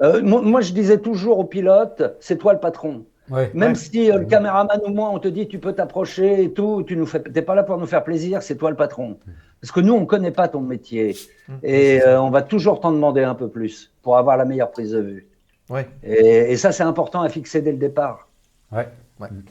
Euh, 0.00 0.22
moi, 0.22 0.40
moi, 0.42 0.60
je 0.60 0.72
disais 0.72 0.98
toujours 0.98 1.38
aux 1.38 1.44
pilotes, 1.44 2.02
c'est 2.20 2.38
toi 2.38 2.52
le 2.52 2.60
patron. 2.60 3.04
Ouais. 3.30 3.50
Même 3.54 3.70
Ouais. 3.70 3.74
si 3.74 4.10
euh, 4.10 4.18
le 4.18 4.24
caméraman 4.26 4.78
ou 4.86 4.90
moi, 4.90 5.10
on 5.10 5.18
te 5.18 5.28
dit 5.28 5.48
tu 5.48 5.58
peux 5.58 5.72
t'approcher 5.72 6.44
et 6.44 6.52
tout, 6.52 6.82
tu 6.86 6.96
nous 6.96 7.06
fais, 7.06 7.20
t'es 7.22 7.42
pas 7.42 7.54
là 7.54 7.62
pour 7.62 7.78
nous 7.78 7.86
faire 7.86 8.04
plaisir, 8.04 8.42
c'est 8.42 8.56
toi 8.56 8.70
le 8.70 8.76
patron. 8.76 9.18
Parce 9.60 9.72
que 9.72 9.80
nous, 9.80 9.94
on 9.94 10.04
connaît 10.04 10.30
pas 10.30 10.46
ton 10.48 10.60
métier 10.60 11.16
et 11.62 12.02
euh, 12.02 12.20
on 12.20 12.28
va 12.30 12.42
toujours 12.42 12.80
t'en 12.80 12.92
demander 12.92 13.22
un 13.22 13.34
peu 13.34 13.48
plus 13.48 13.92
pour 14.02 14.18
avoir 14.18 14.36
la 14.36 14.44
meilleure 14.44 14.70
prise 14.70 14.90
de 14.92 15.00
vue. 15.00 15.26
Ouais. 15.70 15.88
Et, 16.02 16.52
et 16.52 16.56
ça, 16.58 16.70
c'est 16.70 16.82
important 16.82 17.22
à 17.22 17.30
fixer 17.30 17.62
dès 17.62 17.72
le 17.72 17.78
départ. 17.78 18.28
Ouais. 18.70 18.88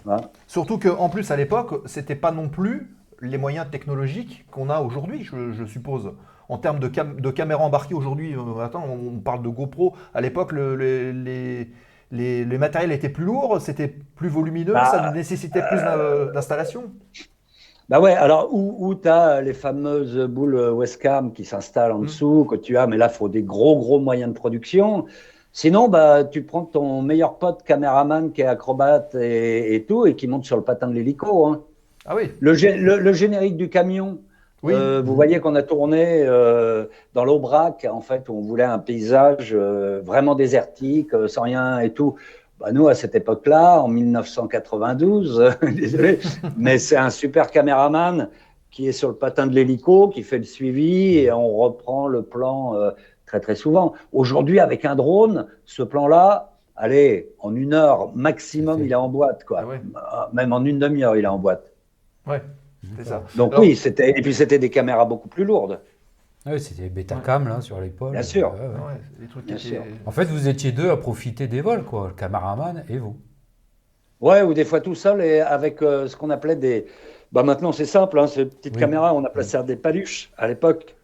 Voilà. 0.06 0.30
Surtout 0.46 0.78
qu'en 0.78 1.10
plus, 1.10 1.32
à 1.32 1.36
l'époque, 1.36 1.82
c'était 1.88 2.16
pas 2.16 2.32
non 2.32 2.50
plus 2.50 2.94
les 3.22 3.40
moyens 3.40 3.66
technologiques 3.72 4.46
qu'on 4.52 4.70
a 4.70 4.82
aujourd'hui, 4.82 5.24
je, 5.24 5.52
je 5.52 5.66
suppose. 5.66 6.12
En 6.50 6.58
termes 6.60 6.78
de, 6.80 6.90
cam- 6.90 7.20
de 7.20 7.32
caméras 7.32 7.64
embarquées 7.64 7.96
aujourd'hui, 7.96 8.36
euh, 8.36 8.60
attends, 8.64 8.86
on 8.86 9.18
parle 9.20 9.42
de 9.42 9.48
GoPro. 9.48 9.96
À 10.14 10.22
l'époque, 10.22 10.52
le- 10.52 10.76
le- 10.76 11.12
les, 11.12 11.70
les, 12.14 12.46
les 12.46 12.58
matériels 12.58 12.92
étaient 12.94 13.10
plus 13.10 13.26
lourds, 13.26 13.60
c'était 13.62 13.90
plus 14.16 14.30
volumineux, 14.30 14.74
Bah, 14.74 14.86
ça 14.86 15.12
nécessitait 15.12 15.62
plus 15.68 15.78
d'in- 15.78 16.32
d'installation. 16.34 16.84
Bah 17.90 18.00
ouais, 18.00 18.14
alors 18.14 18.54
où, 18.54 18.88
où 18.88 18.96
tu 18.96 19.08
as 19.10 19.42
les 19.42 19.54
fameuses 19.54 20.18
boules 20.30 20.56
Westcam 20.56 21.34
qui 21.34 21.44
s'installent 21.46 21.92
en 21.92 22.00
Mm. 22.00 22.06
dessous, 22.06 22.46
que 22.50 22.56
tu 22.56 22.78
as, 22.78 22.88
mais 22.88 22.98
là, 22.98 23.10
il 23.12 23.16
faut 23.16 23.30
des 23.30 23.44
gros, 23.44 23.78
gros 23.78 24.00
moyens 24.00 24.30
de 24.34 24.38
production. 24.38 25.06
Sinon, 25.52 25.90
bah, 25.90 26.24
tu 26.24 26.44
prends 26.44 26.64
ton 26.66 27.02
meilleur 27.02 27.38
pote 27.38 27.64
caméraman 27.64 28.32
qui 28.32 28.42
est 28.42 28.46
acrobate 28.46 29.16
et, 29.16 29.76
et 29.76 29.86
tout, 29.86 30.06
et 30.08 30.16
qui 30.16 30.28
monte 30.28 30.46
sur 30.46 30.56
le 30.58 30.64
patin 30.64 30.88
de 30.88 30.94
l'hélico. 30.94 31.46
Hein. 31.46 31.62
Ah 32.06 32.16
oui, 32.16 32.32
Le, 32.40 32.54
le, 32.54 33.00
le 33.00 33.14
générique 33.14 33.58
du 33.58 33.70
camion, 33.70 34.20
oui. 34.64 34.74
euh, 34.74 35.02
vous 35.02 35.14
voyez 35.16 35.40
qu'on 35.40 35.56
a 35.56 35.64
tourné 35.64 36.24
euh, 36.26 36.86
dans 37.14 37.26
l'Aubrac, 37.26 37.86
en 37.90 38.02
fait, 38.02 38.30
où 38.30 38.34
on 38.38 38.42
voulait 38.42 38.64
un 38.64 38.80
paysage 38.80 39.52
euh, 39.54 40.02
vraiment 40.04 40.36
désertique, 40.36 41.12
sans 41.28 41.44
rien 41.44 41.80
et 41.80 41.92
tout. 41.92 42.16
Bah, 42.60 42.72
nous, 42.72 42.88
à 42.88 42.96
cette 42.96 43.14
époque-là, 43.14 43.82
en 43.82 43.90
1992, 43.90 45.56
désolé, 45.76 46.20
mais 46.58 46.78
c'est 46.78 46.96
un 46.96 47.10
super 47.10 47.52
caméraman 47.52 48.30
qui 48.72 48.88
est 48.88 48.94
sur 48.94 49.10
le 49.10 49.16
patin 49.16 49.48
de 49.48 49.54
l'hélico, 49.54 50.08
qui 50.08 50.24
fait 50.24 50.38
le 50.40 50.46
suivi 50.46 51.18
et 51.18 51.32
on 51.32 51.56
reprend 51.58 52.08
le 52.08 52.24
plan 52.24 52.74
très 53.28 53.40
très 53.40 53.56
souvent. 53.56 53.94
Aujourd'hui, 54.14 54.60
avec 54.60 54.84
un 54.84 54.96
drone, 54.96 55.46
ce 55.66 55.84
plan-là, 55.84 56.54
allez, 56.76 57.30
en 57.38 57.56
une 57.56 57.74
heure 57.76 58.12
maximum, 58.16 58.84
il 58.84 58.92
est 58.92 58.96
en 58.96 59.10
boîte, 59.10 59.44
quoi. 59.44 59.60
Ah 59.62 59.68
ouais. 59.68 59.82
Même 60.34 60.54
en 60.54 60.64
une 60.66 60.80
demi-heure, 60.80 61.16
il 61.16 61.26
est 61.26 61.28
en 61.28 61.38
boîte. 61.38 61.72
Ouais, 62.26 62.42
c'est 62.98 63.06
ça. 63.06 63.24
Donc 63.36 63.54
Alors- 63.54 63.64
oui, 63.64 63.76
c'était 63.76 64.10
et 64.18 64.22
puis 64.22 64.34
c'était 64.34 64.60
des 64.60 64.70
caméras 64.70 65.06
beaucoup 65.06 65.28
plus 65.28 65.44
lourdes. 65.46 65.80
Ouais, 66.46 66.60
c'était 66.60 66.90
Betacam 66.90 67.48
là 67.48 67.62
sur 67.62 67.80
l'épaule. 67.80 68.12
Bien 68.12 68.22
sûr. 68.24 68.52
Ouais, 68.54 68.60
ouais. 68.60 68.66
Ouais, 69.22 69.28
trucs 69.30 69.46
Bien 69.46 69.58
sûr. 69.58 69.82
En 70.06 70.12
fait, 70.12 70.26
vous 70.26 70.50
étiez 70.50 70.74
deux 70.74 70.90
à 70.90 70.98
profiter 70.98 71.48
des 71.48 71.62
vols, 71.62 71.84
quoi. 71.86 72.08
Le 72.10 72.14
caméraman 72.14 72.84
et 72.90 72.98
vous. 72.98 73.16
Ouais, 74.20 74.42
ou 74.42 74.54
des 74.54 74.66
fois 74.66 74.80
tout 74.82 74.96
seul 74.96 75.22
et 75.22 75.40
avec 75.42 75.82
euh, 75.82 76.08
ce 76.08 76.16
qu'on 76.18 76.30
appelait 76.30 76.56
des. 76.56 76.86
Bah 77.32 77.44
maintenant 77.44 77.72
c'est 77.72 77.86
simple, 77.86 78.20
hein, 78.20 78.28
ces 78.28 78.46
petites 78.46 78.76
Oui. 78.76 78.80
caméras, 78.80 79.14
on 79.14 79.24
appelait 79.26 79.44
ça 79.44 79.64
des 79.64 79.76
paluches 79.76 80.32
à 80.38 80.48
l'époque. 80.48 80.96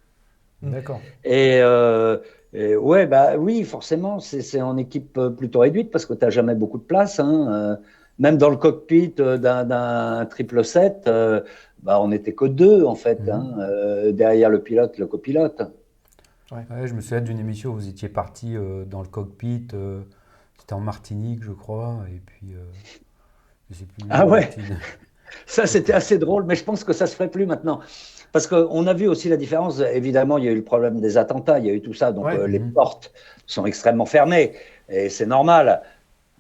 D'accord. 0.62 1.00
Et, 1.24 1.60
euh, 1.62 2.18
et 2.54 2.76
ouais, 2.76 3.08
bah 3.08 3.38
oui, 3.38 3.64
forcément, 3.64 4.20
c'est 4.20 4.42
c'est 4.42 4.62
en 4.62 4.78
équipe 4.78 5.18
euh, 5.18 5.30
plutôt 5.30 5.60
réduite 5.60 5.90
parce 5.92 6.06
que 6.06 6.14
tu 6.14 6.24
n'as 6.26 6.30
jamais 6.32 6.54
beaucoup 6.56 6.78
de 6.78 6.84
place. 6.84 7.20
Hein, 7.20 7.48
euh, 7.50 7.76
même 8.20 8.38
dans 8.38 8.50
le 8.50 8.58
cockpit 8.58 9.14
d'un- 9.16 9.64
d'un 9.64 10.26
triple 10.26 10.64
7, 10.66 11.06
euh, 11.08 11.40
bah, 11.84 12.00
on 12.02 12.10
n'était 12.10 12.34
que 12.34 12.46
deux 12.46 12.84
en 12.86 12.96
fait, 12.96 13.20
Mhm. 13.20 13.30
hein, 13.30 13.56
euh, 13.60 14.12
derrière 14.12 14.50
le 14.50 14.62
pilote, 14.62 14.98
le 14.98 15.08
copilote. 15.08 15.62
Ouais, 16.52 16.88
je 16.88 16.94
me 16.96 17.02
souviens 17.02 17.22
d'une 17.22 17.40
émission 17.40 17.72
où 17.72 17.76
vous 17.76 17.88
étiez 17.90 18.10
parti 18.10 18.56
euh, 18.58 18.84
dans 18.86 19.02
le 19.02 19.08
cockpit. 19.08 19.68
euh, 19.74 20.02
C'était 20.58 20.74
en 20.74 20.80
Martinique, 20.80 21.44
je 21.44 21.52
crois. 21.52 22.00
Et 22.14 22.20
puis. 22.26 22.54
euh, 22.56 22.64
je 23.70 23.76
sais 23.78 23.86
plus. 23.86 24.04
Ah 24.10 24.26
ouais. 24.26 24.42
Martinique. 24.42 25.00
Ça, 25.46 25.68
c'était 25.68 25.94
assez 25.94 26.18
drôle, 26.18 26.44
mais 26.46 26.56
je 26.56 26.64
pense 26.64 26.84
que 26.84 26.92
ça 26.94 27.06
se 27.06 27.16
ferait 27.16 27.30
plus 27.30 27.46
maintenant. 27.46 27.82
Parce 28.32 28.48
qu'on 28.48 28.88
a 28.88 28.94
vu 28.94 29.08
aussi 29.08 29.30
la 29.30 29.38
différence. 29.38 29.80
Évidemment, 29.80 30.38
il 30.40 30.46
y 30.46 30.48
a 30.48 30.52
eu 30.52 30.56
le 30.56 30.64
problème 30.64 31.00
des 31.02 31.18
attentats, 31.18 31.60
il 31.60 31.66
y 31.66 31.70
a 31.70 31.74
eu 31.74 31.82
tout 31.82 31.94
ça. 31.94 32.12
Donc, 32.12 32.26
Ouais. 32.26 32.36
euh, 32.36 32.48
les 32.48 32.60
Mhm. 32.60 32.74
portes 32.74 33.14
sont 33.46 33.66
extrêmement 33.68 34.06
fermées. 34.08 34.54
Et 34.90 35.10
c'est 35.10 35.28
normal. 35.28 35.84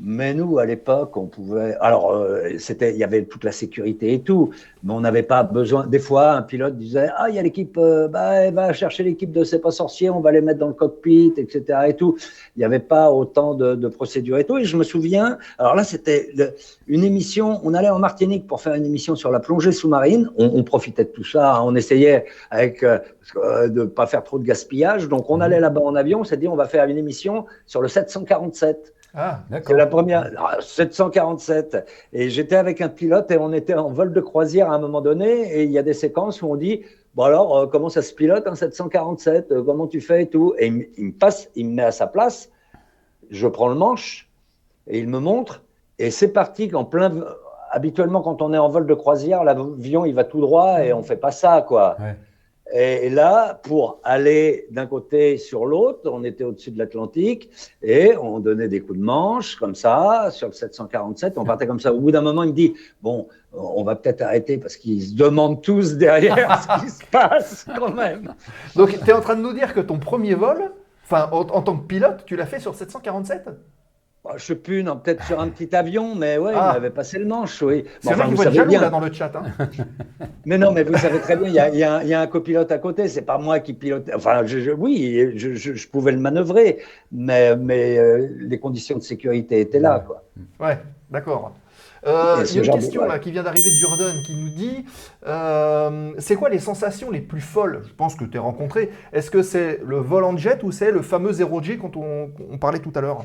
Mais 0.01 0.33
nous, 0.33 0.59
à 0.59 0.65
l'époque, 0.65 1.17
on 1.17 1.25
pouvait. 1.27 1.75
Alors, 1.81 2.11
euh, 2.11 2.51
c'était, 2.57 2.91
il 2.93 2.97
y 2.97 3.03
avait 3.03 3.25
toute 3.25 3.43
la 3.43 3.51
sécurité 3.51 4.13
et 4.13 4.21
tout, 4.21 4.49
mais 4.81 4.93
on 4.93 5.01
n'avait 5.01 5.23
pas 5.23 5.43
besoin. 5.43 5.87
Des 5.87 5.99
fois, 5.99 6.31
un 6.31 6.41
pilote 6.41 6.77
disait 6.77 7.09
Ah, 7.17 7.27
il 7.27 7.35
y 7.35 7.39
a 7.39 7.41
l'équipe, 7.41 7.77
euh, 7.77 8.07
bah, 8.07 8.35
elle 8.35 8.53
va 8.53 8.71
chercher 8.71 9.03
l'équipe 9.03 9.33
de 9.33 9.43
C'est 9.43 9.59
pas 9.59 9.71
sorcier, 9.71 10.09
on 10.09 10.21
va 10.21 10.31
les 10.31 10.39
mettre 10.39 10.59
dans 10.59 10.69
le 10.69 10.73
cockpit, 10.73 11.33
etc. 11.35 11.79
Et 11.89 11.95
tout. 11.95 12.15
Il 12.55 12.59
n'y 12.59 12.65
avait 12.65 12.79
pas 12.79 13.11
autant 13.11 13.55
de, 13.55 13.75
de 13.75 13.87
procédures 13.89 14.37
et 14.37 14.45
tout. 14.45 14.57
Et 14.57 14.63
je 14.63 14.77
me 14.77 14.83
souviens, 14.85 15.37
alors 15.57 15.75
là, 15.75 15.83
c'était 15.83 16.29
une 16.87 17.03
émission. 17.03 17.59
On 17.65 17.73
allait 17.73 17.89
en 17.89 17.99
Martinique 17.99 18.47
pour 18.47 18.61
faire 18.61 18.75
une 18.75 18.85
émission 18.85 19.17
sur 19.17 19.31
la 19.31 19.41
plongée 19.41 19.73
sous-marine. 19.73 20.29
On, 20.37 20.45
on 20.55 20.63
profitait 20.63 21.03
de 21.03 21.09
tout 21.09 21.25
ça. 21.25 21.55
hein. 21.57 21.61
On 21.65 21.75
essayait 21.75 22.23
avec 22.51 22.83
euh, 22.83 22.99
de 23.67 23.83
pas 23.83 24.07
faire 24.07 24.23
trop 24.23 24.39
de 24.39 24.45
gaspillage. 24.45 25.09
Donc, 25.09 25.29
on 25.29 25.41
allait 25.41 25.59
là-bas 25.59 25.81
en 25.81 25.95
avion. 25.95 26.21
On 26.21 26.23
s'est 26.23 26.37
dit 26.37 26.47
On 26.47 26.55
va 26.55 26.67
faire 26.67 26.85
une 26.85 26.97
émission 26.97 27.45
sur 27.65 27.81
le 27.81 27.89
747. 27.89 28.93
Ah, 29.15 29.39
C'est 29.47 29.51
D'accord. 29.51 29.75
la 29.75 29.87
première, 29.87 30.31
ah, 30.37 30.57
747. 30.61 31.85
Et 32.13 32.29
j'étais 32.29 32.55
avec 32.55 32.81
un 32.81 32.89
pilote 32.89 33.29
et 33.31 33.37
on 33.37 33.51
était 33.53 33.73
en 33.73 33.89
vol 33.89 34.13
de 34.13 34.21
croisière 34.21 34.71
à 34.71 34.75
un 34.75 34.79
moment 34.79 35.01
donné. 35.01 35.55
Et 35.57 35.63
il 35.63 35.71
y 35.71 35.77
a 35.79 35.83
des 35.83 35.93
séquences 35.93 36.41
où 36.41 36.47
on 36.47 36.55
dit, 36.55 36.83
bon 37.15 37.23
alors, 37.23 37.57
euh, 37.57 37.67
comment 37.67 37.89
ça 37.89 38.01
se 38.01 38.13
pilote 38.13 38.45
un 38.47 38.55
747 38.55 39.51
Euh, 39.51 39.63
Comment 39.63 39.87
tu 39.87 39.99
fais 40.01 40.23
et 40.23 40.27
tout? 40.27 40.53
Et 40.59 40.67
il, 40.67 40.73
me- 40.73 40.85
il 40.97 41.05
me 41.07 41.11
passe, 41.11 41.49
il 41.55 41.67
me 41.69 41.75
met 41.75 41.83
à 41.83 41.91
sa 41.91 42.07
place. 42.07 42.51
Je 43.31 43.47
prends 43.47 43.67
le 43.69 43.75
manche 43.75 44.29
et 44.87 44.99
il 44.99 45.07
me 45.07 45.19
montre. 45.19 45.63
Et 45.97 46.11
c'est 46.11 46.31
parti 46.33 46.67
qu'en 46.69 46.85
plein. 46.85 47.11
Habituellement, 47.71 48.21
quand 48.21 48.41
on 48.41 48.51
est 48.53 48.57
en 48.57 48.69
vol 48.69 48.87
de 48.87 48.93
croisière, 48.95 49.43
l'avion 49.43 50.03
il 50.03 50.15
va 50.15 50.23
tout 50.23 50.41
droit 50.41 50.83
et 50.83 50.91
on 50.91 51.03
fait 51.03 51.17
pas 51.17 51.29
ça, 51.29 51.61
quoi. 51.67 51.97
Ouais. 51.99 52.15
Et 52.71 53.09
là, 53.09 53.59
pour 53.63 53.99
aller 54.03 54.67
d'un 54.69 54.85
côté 54.85 55.37
sur 55.37 55.65
l'autre, 55.65 56.01
on 56.05 56.23
était 56.23 56.43
au-dessus 56.43 56.69
de 56.71 56.77
l'Atlantique 56.77 57.49
et 57.81 58.15
on 58.17 58.39
donnait 58.39 58.67
des 58.67 58.81
coups 58.81 58.99
de 58.99 59.03
manche 59.03 59.55
comme 59.55 59.73
ça 59.73 60.29
sur 60.31 60.47
le 60.47 60.53
747. 60.53 61.37
On 61.37 61.45
partait 61.45 61.65
comme 61.65 61.79
ça. 61.79 61.93
Au 61.93 61.99
bout 61.99 62.11
d'un 62.11 62.21
moment, 62.21 62.43
il 62.43 62.49
me 62.49 62.55
dit 62.55 62.73
bon, 63.01 63.27
on 63.53 63.83
va 63.83 63.95
peut-être 63.95 64.21
arrêter 64.21 64.57
parce 64.57 64.77
qu'ils 64.77 65.01
se 65.01 65.15
demandent 65.15 65.61
tous 65.61 65.95
derrière 65.95 66.61
ce 66.79 66.85
qui 66.85 66.91
se 66.91 67.05
passe 67.05 67.65
quand 67.75 67.93
même. 67.93 68.35
donc 68.75 68.99
tu 69.03 69.09
es 69.09 69.13
en 69.13 69.21
train 69.21 69.35
de 69.35 69.41
nous 69.41 69.53
dire 69.53 69.73
que 69.73 69.79
ton 69.79 69.97
premier 69.97 70.35
vol, 70.35 70.71
enfin 71.03 71.27
en, 71.31 71.39
en 71.39 71.61
tant 71.63 71.75
que 71.75 71.87
pilote, 71.87 72.23
tu 72.25 72.35
l'as 72.35 72.45
fait 72.45 72.59
sur 72.59 72.75
747 72.75 73.49
Bon, 74.23 74.31
je 74.35 74.43
sais 74.43 74.55
plus, 74.55 74.83
non, 74.83 74.97
peut-être 74.97 75.23
sur 75.25 75.39
un 75.39 75.47
petit 75.47 75.73
avion, 75.73 76.13
mais 76.13 76.37
ouais, 76.37 76.51
Ah. 76.53 76.71
il 76.71 76.73
m'avait 76.81 76.89
passé 76.89 77.17
le 77.19 77.25
manche, 77.25 77.61
oui. 77.61 77.85
C'est 78.01 78.09
Bon, 78.09 78.15
vrai 78.15 78.15
enfin, 78.15 78.23
qu'il 78.23 78.31
vous 78.31 78.35
faut 78.35 78.41
être 78.41 78.45
savez 78.47 78.57
jaloux 78.57 78.69
bien. 78.69 78.81
là 78.81 78.89
dans 78.89 78.99
le 78.99 79.13
chat. 79.13 79.31
hein. 79.33 79.43
Mais 80.45 80.57
non, 80.57 80.71
mais 80.73 80.83
vous 80.83 80.97
savez 80.97 81.19
très 81.19 81.37
bien, 81.37 81.47
il 81.47 81.53
y 81.53 81.59
a, 81.59 81.69
il 81.69 81.77
y 81.77 81.83
a 81.83 81.95
un- 81.97 82.01
il 82.01 82.09
y 82.09 82.13
a 82.13 82.19
un 82.21 82.27
copilote 82.27 82.71
à 82.71 82.79
côté. 82.79 83.07
C'est 83.07 83.21
pas 83.21 83.37
moi 83.37 83.59
qui 83.59 83.73
pilote. 83.73 84.09
Enfin, 84.13 84.45
je, 84.45 84.59
je- 84.59 84.71
oui, 84.71 85.31
je, 85.37 85.87
pouvais 85.87 86.11
le 86.11 86.19
manœuvrer, 86.19 86.79
mais, 87.11 87.55
mais 87.55 87.97
euh, 87.97 88.27
les 88.39 88.59
conditions 88.59 88.97
de 88.97 89.03
sécurité 89.03 89.61
étaient 89.61 89.79
là. 89.79 90.03
Quoi. 90.05 90.23
Ouais, 90.59 90.79
d'accord. 91.09 91.53
Euh, 92.07 92.43
Il 92.49 92.55
y 92.55 92.59
a 92.59 92.61
une 92.63 92.67
de- 92.67 92.73
question 92.73 93.05
là, 93.05 93.19
qui 93.19 93.31
vient 93.31 93.43
d'arriver 93.43 93.69
de 93.69 93.87
Durden 93.87 94.23
qui 94.25 94.33
nous 94.43 94.49
dit 94.55 94.85
euh, 95.27 96.11
c'est 96.17 96.35
quoi 96.35 96.49
les 96.49 96.59
sensations 96.59 97.11
les 97.11 97.19
plus 97.21 97.41
folles? 97.41 97.83
Je 97.87 97.93
pense 97.93 98.15
que 98.15 98.25
tu 98.25 98.37
as 98.37 98.41
rencontré. 98.41 98.89
Est-ce 99.13 99.29
que 99.31 99.41
c'est 99.43 99.79
le 99.85 99.97
vol 99.97 100.23
en 100.23 100.35
jet 100.37 100.63
ou 100.63 100.71
c'est 100.71 100.91
le 100.91 101.01
fameux 101.01 101.31
0G 101.31 101.77
dont 101.79 101.91
on, 102.01 102.29
on 102.51 102.57
parlait 102.57 102.79
tout 102.79 102.91
à 102.95 103.01
l'heure? 103.01 103.23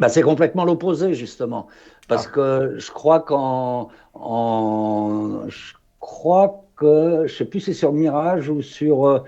Bah, 0.00 0.08
c'est 0.08 0.22
complètement 0.22 0.64
l'opposé, 0.64 1.14
justement. 1.14 1.68
Parce 2.08 2.26
que 2.26 2.74
je 2.78 2.90
crois 2.90 3.20
qu'en. 3.20 3.88
En, 4.14 5.42
je 5.48 5.74
crois 6.00 6.64
que. 6.76 7.26
Je 7.26 7.34
sais 7.34 7.44
plus 7.44 7.60
si 7.60 7.66
c'est 7.66 7.78
sur 7.80 7.92
Mirage 7.92 8.48
ou 8.50 8.62
sur. 8.62 9.06
euh, 9.06 9.20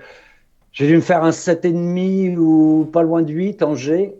j'ai 0.71 0.87
dû 0.87 0.95
me 0.97 1.01
faire 1.01 1.23
un 1.23 1.31
7,5 1.31 2.37
ou 2.37 2.89
pas 2.91 3.03
loin 3.03 3.21
de 3.23 3.31
8 3.33 3.63
en 3.63 3.75
G. 3.75 4.15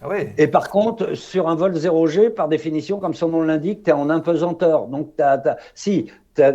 Ah 0.00 0.08
ouais 0.08 0.32
Et 0.38 0.46
par 0.46 0.70
contre, 0.70 1.14
sur 1.14 1.48
un 1.48 1.54
vol 1.56 1.72
0G, 1.74 2.30
par 2.30 2.48
définition, 2.48 2.98
comme 3.00 3.14
son 3.14 3.28
nom 3.28 3.42
l'indique, 3.42 3.82
tu 3.82 3.90
es 3.90 3.92
en 3.92 4.10
impesanteur. 4.10 4.86
Donc, 4.86 5.16
t'as- 5.16 5.38
t'as- 5.38 5.56
si 5.74 6.06
t'as- 6.34 6.52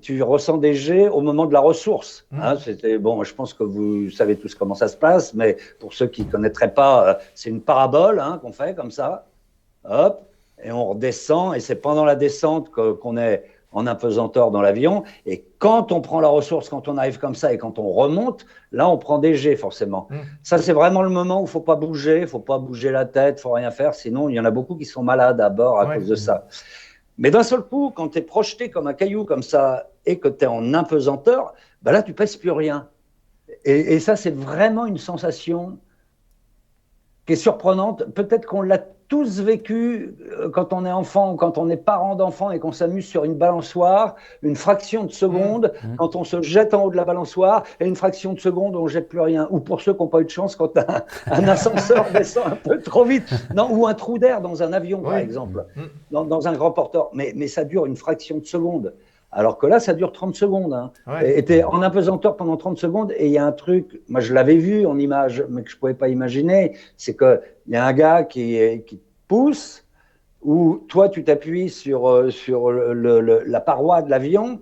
tu 0.00 0.22
ressens 0.22 0.58
des 0.58 0.74
G 0.74 1.08
au 1.08 1.20
moment 1.20 1.46
de 1.46 1.52
la 1.52 1.58
ressource. 1.60 2.26
Mhm. 2.30 2.40
Hein, 2.42 2.56
c'était 2.60 2.98
bon. 2.98 3.24
Je 3.24 3.34
pense 3.34 3.52
que 3.52 3.64
vous 3.64 4.10
savez 4.10 4.36
tous 4.36 4.54
comment 4.54 4.74
ça 4.76 4.86
se 4.88 4.96
passe, 4.96 5.34
mais 5.34 5.56
pour 5.80 5.92
ceux 5.92 6.06
qui 6.06 6.24
connaîtraient 6.26 6.72
pas, 6.74 7.08
euh, 7.08 7.14
c'est 7.34 7.50
une 7.50 7.60
parabole 7.60 8.20
hein, 8.20 8.38
qu'on 8.40 8.52
fait 8.52 8.76
comme 8.76 8.92
ça. 8.92 9.26
Hop, 9.88 10.28
et 10.62 10.70
on 10.70 10.90
redescend. 10.90 11.56
Et 11.56 11.60
c'est 11.60 11.74
pendant 11.76 12.04
la 12.04 12.14
descente 12.14 12.70
qu'on 12.70 13.16
est 13.16 13.44
en 13.72 13.88
impesanteur 13.88 14.52
dans 14.52 14.62
l'avion. 14.62 15.02
Et 15.26 15.44
quand 15.64 15.92
on 15.92 16.02
prend 16.02 16.20
la 16.20 16.28
ressource, 16.28 16.68
quand 16.68 16.88
on 16.88 16.98
arrive 16.98 17.18
comme 17.18 17.34
ça 17.34 17.50
et 17.54 17.56
quand 17.56 17.78
on 17.78 17.90
remonte, 17.90 18.44
là, 18.70 18.86
on 18.86 18.98
prend 18.98 19.18
des 19.18 19.34
G 19.34 19.56
forcément. 19.56 20.08
Mm. 20.10 20.16
Ça, 20.42 20.58
c'est 20.58 20.74
vraiment 20.74 21.00
le 21.00 21.08
moment 21.08 21.40
où 21.40 21.44
il 21.44 21.48
faut 21.48 21.62
pas 21.62 21.74
bouger, 21.74 22.20
il 22.20 22.26
faut 22.26 22.38
pas 22.38 22.58
bouger 22.58 22.90
la 22.90 23.06
tête, 23.06 23.40
faut 23.40 23.52
rien 23.52 23.70
faire. 23.70 23.94
Sinon, 23.94 24.28
il 24.28 24.34
y 24.34 24.40
en 24.40 24.44
a 24.44 24.50
beaucoup 24.50 24.76
qui 24.76 24.84
sont 24.84 25.02
malades 25.02 25.40
à 25.40 25.48
bord 25.48 25.80
à 25.80 25.86
Ouais. 25.86 25.96
cause 25.96 26.08
de 26.08 26.16
ça. 26.16 26.46
Mais 27.16 27.30
d'un 27.30 27.42
seul 27.42 27.62
coup, 27.62 27.90
quand 27.96 28.10
tu 28.10 28.18
es 28.18 28.20
projeté 28.20 28.68
comme 28.68 28.88
un 28.88 28.92
caillou 28.92 29.24
comme 29.24 29.42
ça 29.42 29.88
et 30.04 30.18
que 30.18 30.28
tu 30.28 30.44
es 30.44 30.46
en 30.46 30.74
impesanteur, 30.74 31.54
bah 31.80 31.92
là, 31.92 32.02
tu 32.02 32.12
pèses 32.12 32.36
plus 32.36 32.50
rien. 32.50 32.88
Et, 33.64 33.94
et 33.94 34.00
ça, 34.00 34.16
c'est 34.16 34.34
vraiment 34.34 34.84
une 34.84 34.98
sensation 34.98 35.78
qui 37.24 37.32
est 37.32 37.36
surprenante. 37.36 38.04
Peut-être 38.12 38.44
qu'on 38.44 38.60
l'a 38.60 38.84
tous 39.14 39.40
vécu 39.42 40.16
euh, 40.40 40.48
quand 40.48 40.72
on 40.72 40.84
est 40.84 40.90
enfant 40.90 41.34
ou 41.34 41.36
quand 41.36 41.56
on 41.56 41.68
est 41.70 41.76
parent 41.76 42.16
d'enfant 42.16 42.50
et 42.50 42.58
qu'on 42.58 42.72
s'amuse 42.72 43.06
sur 43.06 43.22
une 43.22 43.34
balançoire, 43.34 44.16
une 44.42 44.56
fraction 44.56 45.04
de 45.04 45.12
seconde, 45.12 45.72
Mmh. 45.84 45.96
quand 45.96 46.16
on 46.16 46.24
se 46.24 46.42
jette 46.42 46.74
en 46.74 46.84
haut 46.84 46.90
de 46.90 46.96
la 46.96 47.04
balançoire, 47.04 47.62
et 47.78 47.86
une 47.86 47.94
fraction 47.94 48.32
de 48.32 48.40
seconde, 48.40 48.74
on 48.74 48.88
jette 48.88 49.08
plus 49.08 49.20
rien. 49.20 49.46
Ou 49.52 49.60
pour 49.60 49.80
ceux 49.82 49.92
qui 49.94 50.00
n'ont 50.02 50.08
pas 50.08 50.20
eu 50.20 50.24
de 50.24 50.30
chance, 50.30 50.56
quand 50.56 50.76
un, 50.76 51.02
un 51.30 51.46
ascenseur 51.46 52.06
descend 52.12 52.46
un 52.46 52.56
peu 52.56 52.80
trop 52.80 53.04
vite, 53.04 53.28
non, 53.54 53.68
ou 53.70 53.86
un 53.86 53.94
trou 53.94 54.18
d'air 54.18 54.40
dans 54.40 54.64
un 54.64 54.72
avion, 54.72 55.00
par 55.00 55.16
exemple, 55.18 55.64
Mmh. 55.76 55.80
dans, 56.10 56.24
dans 56.24 56.48
un 56.48 56.52
grand 56.54 56.72
porteur. 56.72 57.10
Mais, 57.12 57.32
mais 57.36 57.46
ça 57.46 57.62
dure 57.62 57.86
une 57.86 57.96
fraction 57.96 58.38
de 58.38 58.46
seconde. 58.46 58.94
Alors 59.36 59.58
que 59.58 59.66
là, 59.66 59.80
ça 59.80 59.94
dure 59.94 60.12
30 60.12 60.36
secondes. 60.36 60.72
Hein. 60.72 60.92
Ouais. 61.08 61.38
Et 61.38 61.44
t'es 61.44 61.64
en 61.64 61.82
impesanteur 61.82 62.36
pendant 62.36 62.56
30 62.56 62.78
secondes 62.78 63.12
et 63.16 63.26
il 63.26 63.32
y 63.32 63.38
a 63.38 63.44
un 63.44 63.50
truc, 63.50 64.00
moi 64.08 64.20
je 64.20 64.32
l'avais 64.32 64.56
vu 64.56 64.86
en 64.86 64.96
image, 64.96 65.44
mais 65.48 65.62
que 65.64 65.70
je 65.70 65.76
pouvais 65.76 65.94
pas 65.94 66.08
imaginer, 66.08 66.76
c'est 66.96 67.14
que 67.14 67.40
il 67.66 67.72
y 67.72 67.76
a 67.76 67.84
un 67.84 67.92
gars 67.92 68.22
qui, 68.22 68.56
qui 68.86 69.00
pousse, 69.28 69.84
ou 70.42 70.84
toi 70.88 71.08
tu 71.08 71.24
t'appuies 71.24 71.70
sur, 71.70 72.08
euh, 72.08 72.30
sur 72.30 72.70
le- 72.70 72.92
le- 72.92 73.20
le- 73.20 73.42
la 73.46 73.60
paroi 73.60 74.02
de 74.02 74.10
l'avion 74.10 74.60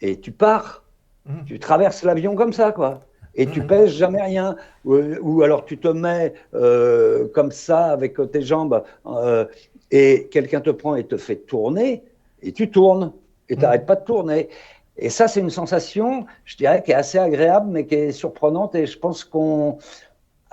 et 0.00 0.20
tu 0.20 0.30
pars. 0.32 0.84
Mhm. 1.26 1.44
Tu 1.46 1.58
traverses 1.58 2.02
l'avion 2.04 2.34
comme 2.34 2.52
ça, 2.52 2.72
quoi. 2.72 3.00
Et 3.34 3.46
tu 3.46 3.60
Mhm. 3.60 3.66
pèses 3.66 3.90
jamais 3.90 4.22
rien. 4.22 4.54
Ou, 4.84 4.96
ou 5.22 5.42
alors 5.42 5.64
tu 5.64 5.78
te 5.78 5.88
mets 5.88 6.34
euh, 6.54 7.26
comme 7.34 7.50
ça 7.50 7.86
avec 7.86 8.16
tes 8.30 8.42
jambes 8.42 8.84
euh, 9.06 9.44
et 9.90 10.28
quelqu'un 10.30 10.60
te 10.60 10.70
prend 10.70 10.94
et 10.94 11.04
te 11.04 11.16
fait 11.16 11.36
tourner 11.36 12.04
et 12.42 12.52
tu 12.52 12.70
tournes 12.70 13.12
et 13.48 13.56
tu 13.56 13.62
n'arrêtes 13.62 13.86
pas 13.86 13.96
de 13.96 14.04
tourner. 14.04 14.48
Et 14.96 15.10
ça, 15.10 15.26
c'est 15.26 15.40
une 15.40 15.50
sensation, 15.50 16.26
je 16.44 16.56
dirais, 16.56 16.80
qui 16.84 16.92
est 16.92 16.94
assez 16.94 17.18
agréable, 17.18 17.66
mais 17.68 17.84
qui 17.86 17.96
est 17.96 18.12
surprenante. 18.12 18.76
Et 18.76 18.86
je 18.86 18.96
pense 18.96 19.24
qu'on, 19.24 19.78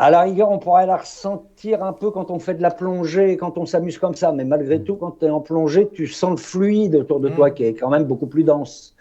à 0.03 0.09
la 0.09 0.21
rigueur, 0.21 0.49
on 0.49 0.57
pourrait 0.57 0.87
la 0.87 0.97
ressentir 0.97 1.83
un 1.83 1.93
peu 1.93 2.09
quand 2.09 2.31
on 2.31 2.39
fait 2.39 2.55
de 2.55 2.61
la 2.61 2.71
plongée, 2.71 3.37
quand 3.37 3.57
on 3.59 3.65
s'amuse 3.67 3.99
comme 3.99 4.15
ça. 4.15 4.31
Mais 4.31 4.43
malgré 4.45 4.81
tout, 4.81 4.95
quand 4.95 5.11
tu 5.19 5.25
es 5.25 5.29
en 5.29 5.41
plongée, 5.41 5.87
tu 5.93 6.07
sens 6.07 6.31
le 6.31 6.37
fluide 6.37 6.95
autour 6.95 7.19
de 7.19 7.29
Mm. 7.29 7.35
toi 7.35 7.51
qui 7.51 7.63
est 7.65 7.73
quand 7.75 7.89
même 7.89 8.05
beaucoup 8.05 8.25
plus 8.27 8.43
dense. 8.43 8.95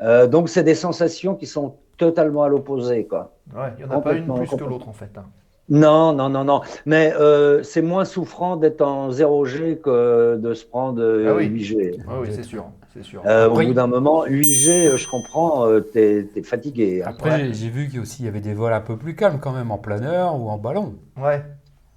Euh, 0.00 0.26
donc, 0.26 0.48
c'est 0.48 0.64
des 0.64 0.74
sensations 0.74 1.36
qui 1.36 1.46
sont 1.46 1.74
totalement 1.96 2.42
à 2.42 2.48
l'opposé. 2.48 3.06
Ouais, 3.12 3.68
il 3.78 3.84
n'y 3.86 3.90
en 3.92 3.96
a 3.96 4.00
pas 4.00 4.14
une 4.14 4.34
plus 4.34 4.50
que 4.56 4.64
l'autre 4.64 4.88
en 4.88 4.92
fait. 4.92 5.10
hein. 5.16 5.26
Non, 5.68 6.12
non, 6.12 6.28
non, 6.28 6.42
non. 6.44 6.60
Mais 6.86 7.14
euh, 7.14 7.62
c'est 7.62 7.82
moins 7.82 8.04
souffrant 8.04 8.56
d'être 8.56 8.82
en 8.82 9.10
0G 9.10 9.80
que 9.80 10.36
de 10.36 10.54
se 10.54 10.66
prendre 10.66 11.00
euh, 11.00 11.28
Ah 11.30 11.34
oui. 11.36 11.48
8G. 11.48 11.74
Ouais, 11.76 12.14
oui, 12.22 12.28
c'est 12.32 12.42
sûr, 12.42 12.64
sûr. 13.02 13.22
Euh, 13.24 13.46
Après- 13.46 13.64
au 13.64 13.68
bout 13.68 13.74
d'un 13.74 13.86
moment, 13.86 14.26
8G, 14.26 14.88
euh, 14.88 14.96
je 14.98 15.08
comprends, 15.08 15.66
euh, 15.66 15.80
t'es 15.80 16.28
es 16.36 16.42
fatigué. 16.42 17.02
hein. 17.02 17.08
Après, 17.10 17.38
j'ai- 17.46 17.54
j'ai 17.54 17.68
vu 17.70 17.88
qu'il 17.88 18.24
y 18.24 18.28
avait 18.28 18.40
des 18.40 18.52
vols 18.54 18.72
un 18.74 18.80
peu 18.82 18.96
plus 18.98 19.14
calmes 19.14 19.38
quand 19.40 19.52
même 19.52 19.70
en 19.70 19.78
planeur 19.78 20.38
ou 20.38 20.50
en 20.50 20.58
ballon. 20.58 20.94
Ouais. 21.16 21.42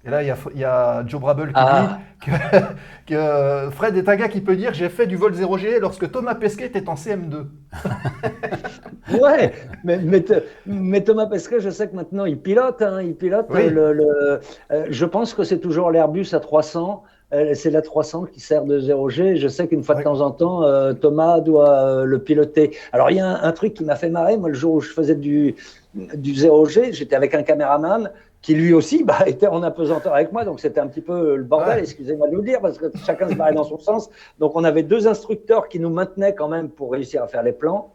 Et 0.06 0.10
là, 0.10 0.22
il 0.22 0.28
y 0.28 0.30
a, 0.30 0.36
il 0.54 0.60
y 0.60 0.64
a 0.64 1.04
Joe 1.04 1.20
Brabble 1.20 1.48
qui 1.48 1.52
Ah. 1.56 1.98
dit 2.24 2.30
que, 2.30 2.30
que 3.06 3.70
Fred 3.72 3.96
est 3.96 4.08
un 4.08 4.14
gars 4.14 4.28
qui 4.28 4.40
peut 4.40 4.54
dire 4.54 4.72
J'ai 4.72 4.88
fait 4.88 5.08
du 5.08 5.16
vol 5.16 5.32
0G 5.34 5.80
lorsque 5.80 6.08
Thomas 6.12 6.36
Pesquet 6.36 6.66
était 6.66 6.88
en 6.88 6.94
CM2. 6.94 7.46
Ouais, 9.20 9.52
mais, 9.84 9.98
mais, 9.98 10.20
te- 10.20 10.42
mais 10.66 11.02
Thomas 11.02 11.26
Pesquet, 11.26 11.60
je 11.60 11.70
sais 11.70 11.88
que 11.88 11.94
maintenant 11.94 12.24
il 12.24 12.38
pilote. 12.40 12.82
hein, 12.82 13.00
il 13.02 13.14
pilote 13.14 13.46
Oui. 13.50 13.62
euh, 13.66 13.70
le, 13.70 13.92
le- 13.92 14.40
euh, 14.72 14.86
je 14.90 15.04
pense 15.04 15.32
que 15.34 15.44
c'est 15.44 15.58
toujours 15.60 15.90
l'Airbus 15.90 16.26
à 16.32 16.40
300. 16.40 17.04
euh, 17.04 17.10
c'est 17.32 17.70
la 17.70 17.82
300 17.82 18.24
qui 18.32 18.40
sert 18.40 18.64
de 18.64 18.78
0G. 18.80 19.36
Je 19.36 19.48
sais 19.48 19.66
qu'une 19.66 19.82
fois 19.82 19.96
de 19.96 20.02
temps 20.02 20.20
en 20.20 20.30
temps, 20.30 20.62
euh, 20.62 20.92
Thomas 20.92 21.40
doit 21.40 21.78
euh, 21.78 22.04
le 22.04 22.18
piloter. 22.20 22.76
Alors 22.92 23.10
il 23.10 23.16
y 23.16 23.20
a 23.20 23.26
un, 23.26 23.42
un 23.42 23.52
truc 23.52 23.74
qui 23.74 23.84
m'a 23.84 23.96
fait 23.96 24.10
marrer. 24.10 24.36
Moi, 24.36 24.48
le 24.50 24.54
jour 24.54 24.74
où 24.74 24.80
je 24.80 24.92
faisais 24.92 25.14
du, 25.16 25.56
du 25.94 26.32
0G, 26.32 26.92
j'étais 26.92 27.16
avec 27.16 27.34
un 27.34 27.42
caméraman 27.42 28.10
qui 28.42 28.54
lui 28.54 28.72
aussi 28.72 29.02
bah, 29.10 29.18
était 29.26 29.48
en 29.48 29.62
apesanteur 29.64 30.14
avec 30.14 30.30
moi. 30.32 30.44
Donc 30.44 30.60
c'était 30.60 30.78
un 30.80 30.86
petit 30.86 31.00
peu 31.00 31.34
le 31.36 31.42
bordel, 31.42 31.76
Ouais. 31.76 31.80
excusez-moi 31.80 32.28
de 32.28 32.36
le 32.36 32.42
dire, 32.42 32.60
parce 32.60 32.78
que 32.78 32.86
chacun 33.04 33.28
se 33.28 33.34
barrait 33.34 33.54
dans 33.54 33.64
son 33.64 33.78
sens. 33.78 34.08
Donc 34.38 34.52
on 34.54 34.62
avait 34.62 34.84
deux 34.84 35.08
instructeurs 35.08 35.68
qui 35.68 35.80
nous 35.80 35.90
maintenaient 35.90 36.34
quand 36.34 36.48
même 36.48 36.68
pour 36.68 36.92
réussir 36.92 37.22
à 37.24 37.26
faire 37.28 37.42
les 37.42 37.52
plans. 37.52 37.90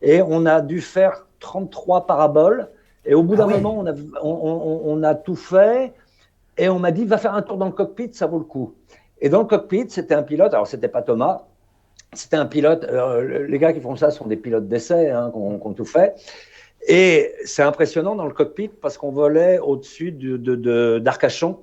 Et 0.00 0.22
on 0.22 0.46
a 0.46 0.60
dû 0.60 0.80
faire 0.80 1.26
33 1.40 2.06
paraboles. 2.06 2.68
Et 3.06 3.14
au 3.14 3.22
bout 3.22 3.34
d'un 3.34 3.44
Ah 3.44 3.46
oui. 3.48 3.54
moment, 3.60 3.76
on 3.78 3.86
a, 3.86 3.92
on, 4.22 4.28
on- 4.30 4.80
on 4.84 5.02
a 5.02 5.14
tout 5.14 5.34
fait. 5.34 5.92
Et 6.60 6.68
on 6.68 6.78
m'a 6.78 6.90
dit, 6.92 7.06
va 7.06 7.16
faire 7.16 7.34
un 7.34 7.40
tour 7.40 7.56
dans 7.56 7.64
le 7.64 7.72
cockpit, 7.72 8.10
ça 8.12 8.26
vaut 8.26 8.38
le 8.38 8.44
coup. 8.44 8.74
Et 9.22 9.30
dans 9.30 9.38
le 9.40 9.46
cockpit, 9.46 9.86
c'était 9.88 10.14
un 10.14 10.22
pilote. 10.22 10.52
Alors, 10.52 10.66
c'était 10.66 10.88
pas 10.88 11.00
Thomas. 11.00 11.46
C'était 12.12 12.36
un 12.36 12.44
pilote. 12.44 12.84
euh, 12.84 13.46
les 13.46 13.58
gars 13.58 13.72
qui 13.72 13.80
font 13.80 13.96
ça 13.96 14.10
sont 14.10 14.26
des 14.26 14.36
pilotes 14.36 14.68
d'essai, 14.68 15.08
hein, 15.08 15.32
ont 15.34 15.72
tout 15.72 15.86
fait. 15.86 16.14
Et 16.86 17.32
c'est 17.46 17.62
impressionnant 17.62 18.14
dans 18.14 18.26
le 18.26 18.34
cockpit 18.34 18.68
parce 18.68 18.98
qu'on 18.98 19.10
volait 19.10 19.58
au-dessus 19.58 20.12
de, 20.12 20.36
de- 20.36 20.54
de- 20.54 20.98
d'Arcachon, 20.98 21.60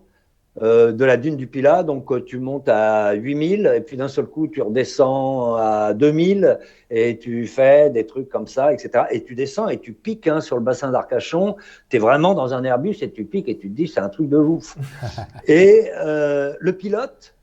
euh, 0.61 0.91
de 0.91 1.05
la 1.05 1.17
dune 1.17 1.35
du 1.35 1.47
Pilat. 1.47 1.83
Donc, 1.83 2.11
euh, 2.11 2.23
tu 2.23 2.39
montes 2.39 2.69
à 2.69 3.13
8000 3.13 3.71
et 3.75 3.81
puis 3.81 3.97
d'un 3.97 4.07
seul 4.07 4.25
coup, 4.25 4.47
tu 4.47 4.61
redescends 4.61 5.55
à 5.55 5.93
2000 5.93 6.59
et 6.89 7.17
tu 7.17 7.45
fais 7.47 7.89
des 7.89 8.05
trucs 8.05 8.29
comme 8.29 8.47
ça, 8.47 8.73
etc. 8.73 9.05
Et 9.11 9.23
tu 9.23 9.35
descends 9.35 9.67
et 9.67 9.77
tu 9.77 9.93
piques 9.93 10.27
hein, 10.27 10.41
sur 10.41 10.55
le 10.55 10.63
bassin 10.63 10.91
d'Arcachon. 10.91 11.55
Tu 11.89 11.97
es 11.97 11.99
vraiment 11.99 12.33
dans 12.33 12.53
un 12.53 12.63
Airbus 12.63 12.97
et 13.01 13.11
tu 13.11 13.25
piques 13.25 13.49
et 13.49 13.57
tu 13.57 13.69
te 13.69 13.75
dis, 13.75 13.87
c'est 13.87 13.99
un 13.99 14.09
truc 14.09 14.29
de 14.29 14.37
ouf. 14.37 14.77
et 15.47 15.91
euh, 15.95 16.53
le 16.59 16.73
pilote, 16.73 17.35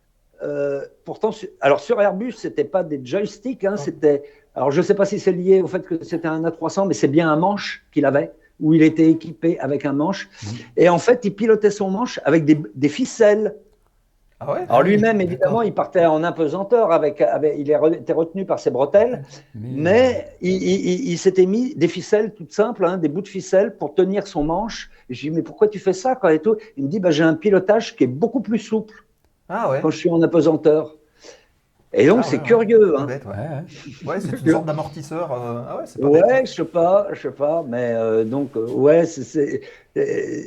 euh, 0.42 0.84
pourtant, 1.04 1.30
alors 1.60 1.80
sur 1.80 2.00
Airbus, 2.00 2.32
c'était 2.32 2.64
pas 2.64 2.82
des 2.82 3.00
joysticks, 3.04 3.64
hein, 3.64 3.76
c'était. 3.76 4.22
Alors 4.54 4.70
je 4.70 4.82
sais 4.82 4.94
pas 4.94 5.04
si 5.04 5.18
c'est 5.18 5.32
lié 5.32 5.62
au 5.62 5.66
fait 5.66 5.84
que 5.84 6.04
c'était 6.04 6.28
un 6.28 6.42
A300, 6.42 6.86
mais 6.86 6.94
c'est 6.94 7.08
bien 7.08 7.30
un 7.30 7.36
manche 7.36 7.84
qu'il 7.92 8.06
avait, 8.06 8.30
où 8.60 8.74
il 8.74 8.82
était 8.82 9.10
équipé 9.10 9.58
avec 9.58 9.84
un 9.84 9.92
manche. 9.92 10.28
Et 10.76 10.88
en 10.88 10.98
fait, 10.98 11.24
il 11.24 11.34
pilotait 11.34 11.70
son 11.70 11.90
manche 11.90 12.20
avec 12.24 12.44
des, 12.44 12.58
des 12.74 12.88
ficelles. 12.88 13.56
Ah 14.40 14.52
ouais? 14.52 14.60
Alors 14.68 14.82
lui-même, 14.82 15.18
D'accord. 15.18 15.32
évidemment, 15.32 15.62
il 15.62 15.72
partait 15.72 16.04
en 16.06 16.22
apesanteur, 16.24 16.92
avec, 16.92 17.20
avec, 17.20 17.54
il 17.56 17.70
était 17.70 18.12
retenu 18.12 18.44
par 18.44 18.58
ses 18.58 18.70
bretelles, 18.70 19.24
mais 19.54 20.26
il, 20.40 20.50
il- 20.62 20.86
il- 20.86 21.08
il 21.12 21.18
s'était 21.18 21.46
mis 21.46 21.74
des 21.74 21.88
ficelles 21.88 22.34
toutes 22.34 22.52
simples, 22.52 22.84
hein, 22.84 22.98
des 22.98 23.08
bouts 23.08 23.22
de 23.22 23.28
ficelle 23.28 23.76
pour 23.76 23.94
tenir 23.94 24.26
son 24.26 24.44
manche. 24.44 24.90
Et 25.08 25.14
je 25.14 25.22
lui 25.22 25.30
dis, 25.30 25.36
mais 25.36 25.42
pourquoi 25.42 25.68
tu 25.68 25.78
fais 25.78 25.92
ça 25.92 26.14
quoi, 26.16 26.34
et 26.34 26.40
tout? 26.40 26.56
Il 26.76 26.84
me 26.84 26.88
dit, 26.88 27.00
bah, 27.00 27.10
j'ai 27.10 27.22
un 27.24 27.34
pilotage 27.34 27.96
qui 27.96 28.04
est 28.04 28.08
beaucoup 28.08 28.40
plus 28.40 28.58
souple 28.58 29.04
Ah 29.48 29.70
ouais 29.70 29.80
quand 29.80 29.90
je 29.90 29.98
suis 29.98 30.10
en 30.10 30.20
apesanteur. 30.22 30.96
Et 31.96 32.06
donc, 32.06 32.20
Ah 32.20 32.22
c'est 32.22 32.36
ouais, 32.38 32.42
curieux. 32.42 32.98
Hein. 32.98 33.06
Bête, 33.06 33.24
ouais. 33.24 33.32
Ouais, 33.32 33.36
ouais. 33.38 34.08
Ouais, 34.14 34.20
c'est 34.20 34.40
une 34.40 34.50
sorte 34.50 34.66
d'amortisseur. 34.66 35.32
euh, 35.32 35.62
Ah 35.68 35.76
ouais, 35.78 35.84
pas 36.00 36.10
bête, 36.10 36.24
hein. 36.30 36.40
je 36.44 36.52
sais 36.52 36.64
pas, 36.64 37.08
je 37.12 37.20
sais 37.22 37.30
pas, 37.30 37.64
mais 37.66 37.92
euh, 37.94 38.24
donc, 38.24 38.56
euh, 38.56 38.66
ouais, 38.66 39.06
c'est- 39.06 39.60
euh, 39.96 40.42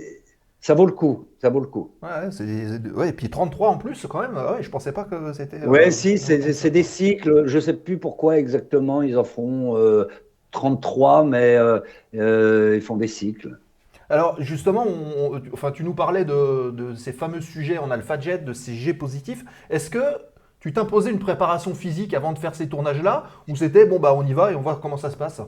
ça 0.59 0.73
vaut 0.73 0.85
le 0.85 0.91
coup, 0.91 1.27
ça 1.41 1.49
vaut 1.49 1.59
le 1.61 1.67
coup. 1.67 1.91
Ouais, 2.01 3.09
et 3.09 3.13
puis 3.13 3.29
33 3.29 3.69
en 3.69 3.77
plus, 3.77 4.05
quand 4.09 4.21
même. 4.21 4.35
Ouais, 4.35 4.61
je 4.61 4.69
pensais 4.69 4.91
pas 4.91 5.05
que 5.05 5.31
c'était. 5.33 5.65
Ouais, 5.65 5.91
si, 5.91 6.17
c'est 6.17 6.71
des 6.71 6.83
cycles. 6.83 7.47
Je 7.47 7.59
sais 7.59 7.73
plus 7.73 7.97
pourquoi 7.97 8.37
exactement 8.37 9.01
ils 9.01 9.17
en 9.17 9.23
font 9.23 9.77
euh, 9.77 10.05
33, 10.51 11.23
mais 11.23 11.57
ils 12.13 12.81
font 12.81 12.97
des 12.97 13.07
cycles. 13.07 13.57
Alors 14.09 14.41
justement, 14.41 14.85
on- 14.87 15.35
on- 15.35 15.41
enfin, 15.53 15.71
tu 15.71 15.83
nous 15.83 15.93
parlais 15.93 16.23
de, 16.23 16.71
de 16.71 16.95
ces 16.95 17.11
fameux 17.11 17.41
sujets 17.41 17.77
en 17.77 17.91
alpha 17.91 18.19
jet, 18.19 18.37
de 18.43 18.53
ces 18.53 18.73
G 18.73 18.93
positifs. 18.93 19.43
Est-ce 19.69 19.89
que 19.89 19.99
tu 20.59 20.73
t'imposais 20.73 21.11
une 21.11 21.19
préparation 21.19 21.73
physique 21.75 22.13
avant 22.13 22.33
de 22.33 22.39
faire 22.39 22.55
ces 22.55 22.67
tournages-là 22.67 23.25
Ou 23.47 23.55
c'était 23.55 23.85
bon, 23.85 23.99
bah 23.99 24.13
on 24.15 24.25
y 24.25 24.33
va 24.33 24.51
et 24.51 24.55
on 24.55 24.61
voit 24.61 24.79
comment 24.81 24.97
ça 24.97 25.09
se 25.09 25.17
passe? 25.17 25.41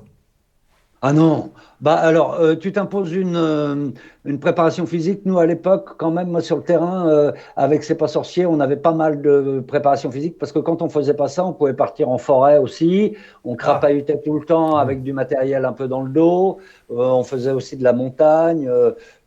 Ah 1.01 1.13
non, 1.13 1.53
bah 1.79 1.93
alors 1.95 2.33
euh, 2.41 2.55
tu 2.55 2.73
t'imposes 2.73 3.13
une, 3.13 3.37
euh, 3.37 3.89
une 4.25 4.37
préparation 4.37 4.85
physique. 4.85 5.21
Nous 5.23 5.39
à 5.39 5.45
l'époque, 5.45 5.91
quand 5.97 6.11
même, 6.11 6.27
moi, 6.27 6.41
sur 6.41 6.57
le 6.57 6.63
terrain, 6.63 7.07
euh, 7.09 7.31
avec 7.55 7.85
C'est 7.85 7.95
pas 7.95 8.09
sorcier, 8.09 8.45
on 8.45 8.59
avait 8.59 8.75
pas 8.75 8.91
mal 8.91 9.21
de 9.21 9.63
préparation 9.65 10.11
physique 10.11 10.37
parce 10.37 10.51
que 10.51 10.59
quand 10.59 10.81
on 10.81 10.89
faisait 10.89 11.13
pas 11.13 11.29
ça, 11.29 11.45
on 11.45 11.53
pouvait 11.53 11.73
partir 11.73 12.09
en 12.09 12.17
forêt 12.17 12.57
aussi. 12.57 13.15
On 13.45 13.55
crapahutait 13.55 14.19
tout 14.19 14.37
le 14.37 14.45
temps 14.45 14.75
avec 14.75 15.01
du 15.01 15.13
matériel 15.13 15.63
un 15.63 15.71
peu 15.71 15.87
dans 15.87 16.01
le 16.01 16.09
dos. 16.09 16.57
On 16.89 17.23
faisait 17.23 17.51
aussi 17.51 17.77
de 17.77 17.83
la 17.85 17.93
montagne. 17.93 18.69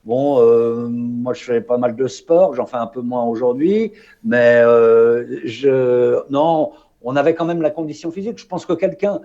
Bon, 0.05 0.41
euh, 0.41 0.89
moi 0.89 1.33
je 1.33 1.45
fais 1.45 1.61
pas 1.61 1.79
mal 1.79 1.95
de 1.95 2.07
sport, 2.09 2.55
j'en 2.55 2.67
fais 2.67 2.77
un 2.77 2.87
peu 2.89 3.01
moins 3.03 3.25
aujourd'hui, 3.25 3.93
mais 4.25 4.61
euh, 4.65 5.41
je 5.45 6.21
non. 6.31 6.73
On 7.05 7.17
avait 7.17 7.35
quand 7.35 7.45
même 7.45 7.63
la 7.63 7.71
condition 7.71 8.13
physique. 8.13 8.39
Je 8.39 8.47
pense 8.47 8.65
que 8.65 8.75
quelqu'un, 8.75 9.21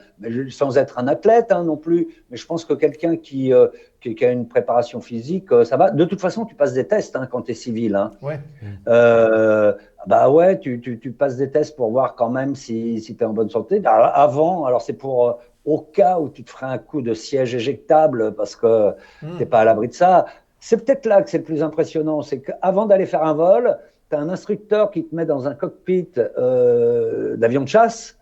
sans 0.50 0.80
être 0.80 0.98
un 0.98 1.08
athlète 1.08 1.52
hein, 1.52 1.64
non 1.64 1.78
plus, 1.78 2.08
mais 2.32 2.36
je 2.38 2.44
pense 2.48 2.66
que 2.66 2.74
quelqu'un 2.74 3.18
qui, 3.18 3.54
euh, 3.54 3.68
qui, 4.02 4.16
qui 4.16 4.26
a 4.26 4.32
une 4.32 4.48
préparation 4.48 5.00
physique, 5.00 5.50
ça 5.64 5.78
va. 5.78 5.92
De 5.92 6.04
toute 6.04 6.20
façon, 6.20 6.46
tu 6.46 6.56
passes 6.56 6.74
des 6.74 6.88
tests 6.88 7.16
hein, 7.16 7.28
quand 7.30 7.44
tu 7.44 7.52
es 7.52 7.54
civil. 7.54 7.94
Hein. 7.96 8.14
Ouais. 8.24 8.40
Euh, 8.88 9.74
bah 10.08 10.30
ouais, 10.30 10.58
tu, 10.60 10.82
tu, 10.82 10.98
tu 11.00 11.12
passes 11.12 11.38
des 11.38 11.52
tests 11.52 11.76
pour 11.76 11.92
voir 11.92 12.16
quand 12.16 12.30
même 12.32 12.56
si, 12.56 13.00
si 13.00 13.16
tu 13.16 13.24
es 13.24 13.28
en 13.28 13.34
bonne 13.34 13.50
santé. 13.52 13.80
Bah, 13.80 14.08
avant, 14.08 14.66
alors 14.66 14.82
c'est 14.82 14.94
pour 14.94 15.28
euh, 15.28 15.34
au 15.66 15.78
cas 15.80 16.18
où 16.20 16.30
tu 16.30 16.44
te 16.44 16.50
ferais 16.50 16.66
un 16.68 16.78
coup 16.80 17.04
de 17.04 17.14
siège 17.14 17.54
éjectable 17.54 18.34
parce 18.34 18.56
que 18.56 18.94
Hmm. 19.22 19.38
t'es 19.38 19.46
pas 19.46 19.60
à 19.60 19.66
l'abri 19.66 19.88
de 19.90 19.94
ça. 19.94 20.26
C'est 20.60 20.84
peut-être 20.84 21.06
là 21.06 21.22
que 21.22 21.30
c'est 21.30 21.38
le 21.38 21.44
plus 21.44 21.62
impressionnant, 21.64 22.22
c'est 22.22 22.42
qu'avant 22.42 22.86
d'aller 22.86 23.06
faire 23.06 23.24
un 23.24 23.34
vol, 23.34 23.78
tu 24.10 24.16
as 24.16 24.20
un 24.20 24.30
instructeur 24.30 24.92
qui 24.92 25.06
te 25.06 25.16
met 25.16 25.26
dans 25.26 25.48
un 25.48 25.54
cockpit 25.54 26.10
euh, 26.18 27.36
d'avion 27.38 27.62
de 27.62 27.68
chasse. 27.68 28.18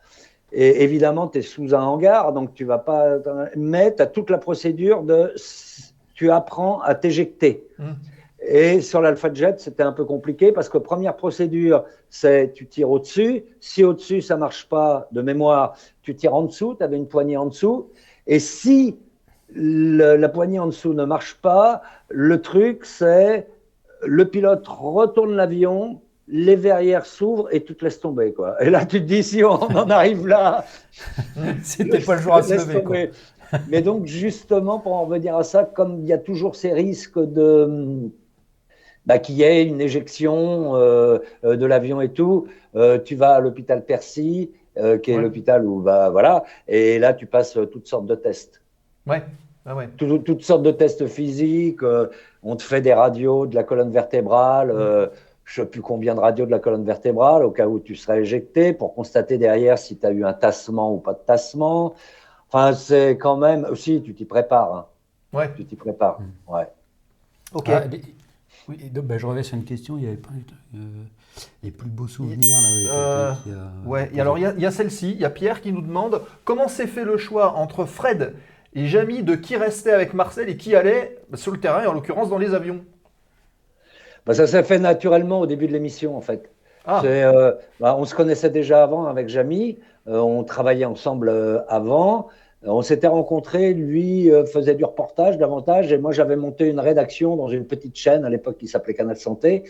Et 0.52 0.84
évidemment, 0.84 1.28
tu 1.28 1.40
es 1.40 1.42
sous 1.42 1.74
un 1.74 1.82
hangar, 1.82 2.34
donc 2.34 2.54
tu 2.54 2.66
vas 2.66 2.78
pas. 2.78 3.18
Mais 3.56 3.94
tu 3.96 4.02
as 4.02 4.08
toute 4.08 4.30
la 4.30 4.38
procédure 4.38 5.04
de. 5.04 5.34
Tu 6.14 6.32
apprends 6.32 6.80
à 6.82 6.96
t'éjecter. 6.96 7.68
Mm. 7.78 7.92
Et 8.48 8.82
sur 8.82 9.02
l'Alpha 9.02 9.34
Jet, 9.34 9.60
c'était 9.60 9.84
un 9.84 9.92
peu 9.92 10.06
compliqué 10.06 10.52
parce 10.52 10.70
que 10.70 10.78
première 10.78 11.16
procédure, 11.16 11.84
c'est 12.10 12.54
tu 12.54 12.68
tires 12.68 12.90
au-dessus. 12.90 13.44
Si 13.60 13.84
au-dessus, 13.84 14.22
ça 14.22 14.38
marche 14.38 14.70
pas 14.70 15.08
de 15.12 15.22
mémoire, 15.22 15.76
tu 16.04 16.16
tires 16.16 16.36
en 16.36 16.44
dessous, 16.44 16.76
tu 16.76 16.84
avais 16.84 16.98
une 16.98 17.08
poignée 17.08 17.38
en 17.38 17.48
dessous. 17.48 17.90
Et 18.28 18.40
si 18.40 19.00
le- 19.56 20.16
la 20.18 20.30
poignée 20.30 20.60
en 20.60 20.68
dessous 20.68 20.94
ne 20.94 21.06
marche 21.06 21.36
pas, 21.42 21.82
le 22.10 22.42
truc, 22.42 22.86
c'est 22.86 23.48
le 24.06 24.26
pilote 24.26 24.68
retourne 24.68 25.36
l'avion, 25.36 26.02
les 26.28 26.56
verrières 26.56 27.06
s'ouvrent 27.06 27.48
et 27.52 27.64
tu 27.64 27.76
te 27.76 27.84
laisses 27.86 28.00
tomber. 28.00 28.34
Quoi. 28.34 28.62
Et 28.64 28.70
là, 28.70 28.86
tu 28.86 29.00
te 29.00 29.06
dis, 29.06 29.24
si 29.24 29.44
on 29.44 29.54
en 29.54 29.90
arrive 29.90 30.28
là, 30.28 30.66
C'était 31.64 32.00
pas 32.00 32.16
le 32.16 32.22
jour 32.22 32.36
à 32.36 32.42
se 32.44 32.54
lever. 32.54 32.84
quoi. 32.84 32.98
Mais 33.70 33.82
donc, 33.82 34.06
justement, 34.06 34.80
pour 34.80 34.94
en 34.94 35.06
revenir 35.06 35.36
à 35.36 35.44
ça, 35.44 35.64
comme 35.64 36.00
il 36.00 36.06
y 36.08 36.14
a 36.14 36.18
toujours 36.18 36.56
ces 36.56 36.74
risques 36.74 37.20
de. 37.20 38.10
Bah, 39.06 39.20
qu'il 39.20 39.36
y 39.36 39.44
ait 39.44 39.64
une 39.64 39.82
éjection 39.82 40.76
euh, 40.76 41.20
euh, 41.44 41.56
de 41.56 41.66
l'avion 41.68 42.02
et 42.02 42.10
tout, 42.10 42.48
euh, 42.76 42.98
tu 42.98 43.16
vas 43.16 43.36
à 43.36 43.40
l'hôpital 43.40 43.86
Percy, 43.86 44.50
euh, 44.78 44.98
qui 44.98 45.12
est 45.12 45.16
Ouais. 45.16 45.22
l'hôpital 45.22 45.64
où, 45.64 45.80
bah, 45.80 46.10
voilà, 46.10 46.44
et 46.68 46.98
là, 46.98 47.14
tu 47.14 47.28
passes 47.28 47.56
toutes 47.72 47.86
sortes 47.88 48.08
de 48.08 48.16
tests. 48.16 48.62
Ouais. 49.06 49.22
Ah 49.66 49.76
ouais. 49.76 49.90
Tout- 49.98 50.20
toutes 50.20 50.44
sortes 50.44 50.64
de 50.64 50.72
tests 50.72 51.08
physiques. 51.08 51.84
euh, 51.84 52.08
on 52.44 52.56
te 52.56 52.64
fait 52.64 52.82
des 52.82 52.94
radios 52.94 53.48
de 53.48 53.56
la 53.56 53.64
colonne 53.64 53.92
vertébrale. 53.92 54.70
euh, 54.72 55.08
je 55.44 55.62
ne 55.62 55.66
sais 55.66 55.70
plus 55.72 55.82
combien 55.82 56.16
de 56.16 56.20
radios 56.20 56.46
de 56.48 56.52
la 56.52 56.60
colonne 56.60 56.86
vertébrale, 56.86 57.44
au 57.44 57.52
cas 57.52 57.68
où 57.68 57.80
tu 57.80 57.96
serais 57.96 58.22
éjecté, 58.22 58.74
pour 58.74 58.96
constater 58.96 59.38
derrière 59.38 59.78
si 59.78 59.98
tu 59.98 60.06
as 60.06 60.12
eu 60.12 60.26
un 60.26 60.34
tassement 60.34 60.92
ou 60.94 60.98
pas 60.98 61.14
de 61.14 61.20
tassement. 61.26 61.94
Enfin, 62.52 62.74
c'est 62.74 63.18
quand 63.18 63.38
même. 63.38 63.66
Aussi, 63.70 64.02
tu 64.04 64.14
t'y 64.16 64.26
prépares. 64.26 64.74
hein. 64.74 64.86
Ouais. 65.34 65.52
Tu 65.56 65.66
t'y 65.66 65.76
prépares. 65.76 66.20
Ouais. 66.48 66.68
Ok. 67.54 67.70
Ah, 67.70 67.84
Oui, 68.68 68.78
et 68.84 68.90
donc, 68.90 69.06
bah, 69.06 69.18
je 69.20 69.28
reviens 69.28 69.44
sur 69.44 69.56
une 69.58 69.64
question. 69.66 69.98
Il 69.98 70.06
y 70.06 70.08
avait 70.08 70.16
pas 70.18 70.30
euh, 70.76 70.78
les 71.62 71.70
plus 71.72 71.90
beaux 71.90 72.08
souvenirs. 72.08 72.56
Là, 72.56 72.94
Euh, 72.94 73.34
qui 73.44 73.52
a- 73.52 73.88
Ouais, 73.90 74.10
et 74.14 74.20
alors 74.22 74.38
il 74.40 74.42
y 74.42 74.46
a, 74.48 74.54
il 74.56 74.62
y 74.62 74.66
a 74.66 74.72
celle-ci, 74.72 75.12
il 75.12 75.20
y 75.20 75.26
a 75.26 75.30
Pierre 75.30 75.62
qui 75.62 75.72
nous 75.72 75.82
demande 75.82 76.22
comment 76.44 76.68
s'est 76.68 76.88
fait 76.88 77.04
le 77.04 77.18
choix 77.18 77.54
entre 77.56 77.86
Fred 77.86 78.34
et 78.76 78.88
Jamy 78.88 79.24
de 79.24 79.36
qui 79.36 79.56
restait 79.56 79.92
avec 79.92 80.14
Marcel 80.14 80.50
et 80.50 80.58
qui 80.58 80.76
allait 80.76 81.18
sur 81.34 81.52
le 81.52 81.60
terrain, 81.60 81.84
et 81.84 81.88
en 81.88 81.94
l'occurrence 81.94 82.30
dans 82.30 82.38
les 82.38 82.54
avions. 82.54 82.84
Bah, 84.26 84.34
ça 84.34 84.48
s'est 84.48 84.64
fait 84.64 84.80
naturellement 84.80 85.40
au 85.40 85.46
début 85.46 85.68
de 85.68 85.74
l'émission, 85.74 86.18
en 86.18 86.22
fait. 86.22 86.50
Ah, 86.86 87.02
euh, 87.06 87.54
bah, 87.80 87.96
on 87.98 88.06
se 88.06 88.14
connaissait 88.14 88.50
déjà 88.50 88.84
avant 88.84 89.06
avec 89.06 89.30
Jamy, 89.30 89.80
euh, 90.08 90.20
on 90.20 90.44
travaillait 90.44 90.86
ensemble 90.86 91.30
euh, 91.30 91.62
avant. 91.68 92.28
On 92.68 92.82
s'était 92.82 93.08
rencontrés, 93.08 93.74
lui 93.76 94.32
faisait 94.52 94.74
du 94.74 94.84
reportage 94.84 95.38
davantage, 95.38 95.92
et 95.92 96.00
moi 96.00 96.12
j'avais 96.12 96.36
monté 96.36 96.66
une 96.66 96.80
rédaction 96.80 97.36
dans 97.36 97.48
une 97.48 97.66
petite 97.68 97.96
chaîne 97.96 98.26
à 98.26 98.30
l'époque 98.30 98.58
qui 98.58 98.68
s'appelait 98.68 98.96
Canal 98.96 99.18
Santé. 99.18 99.66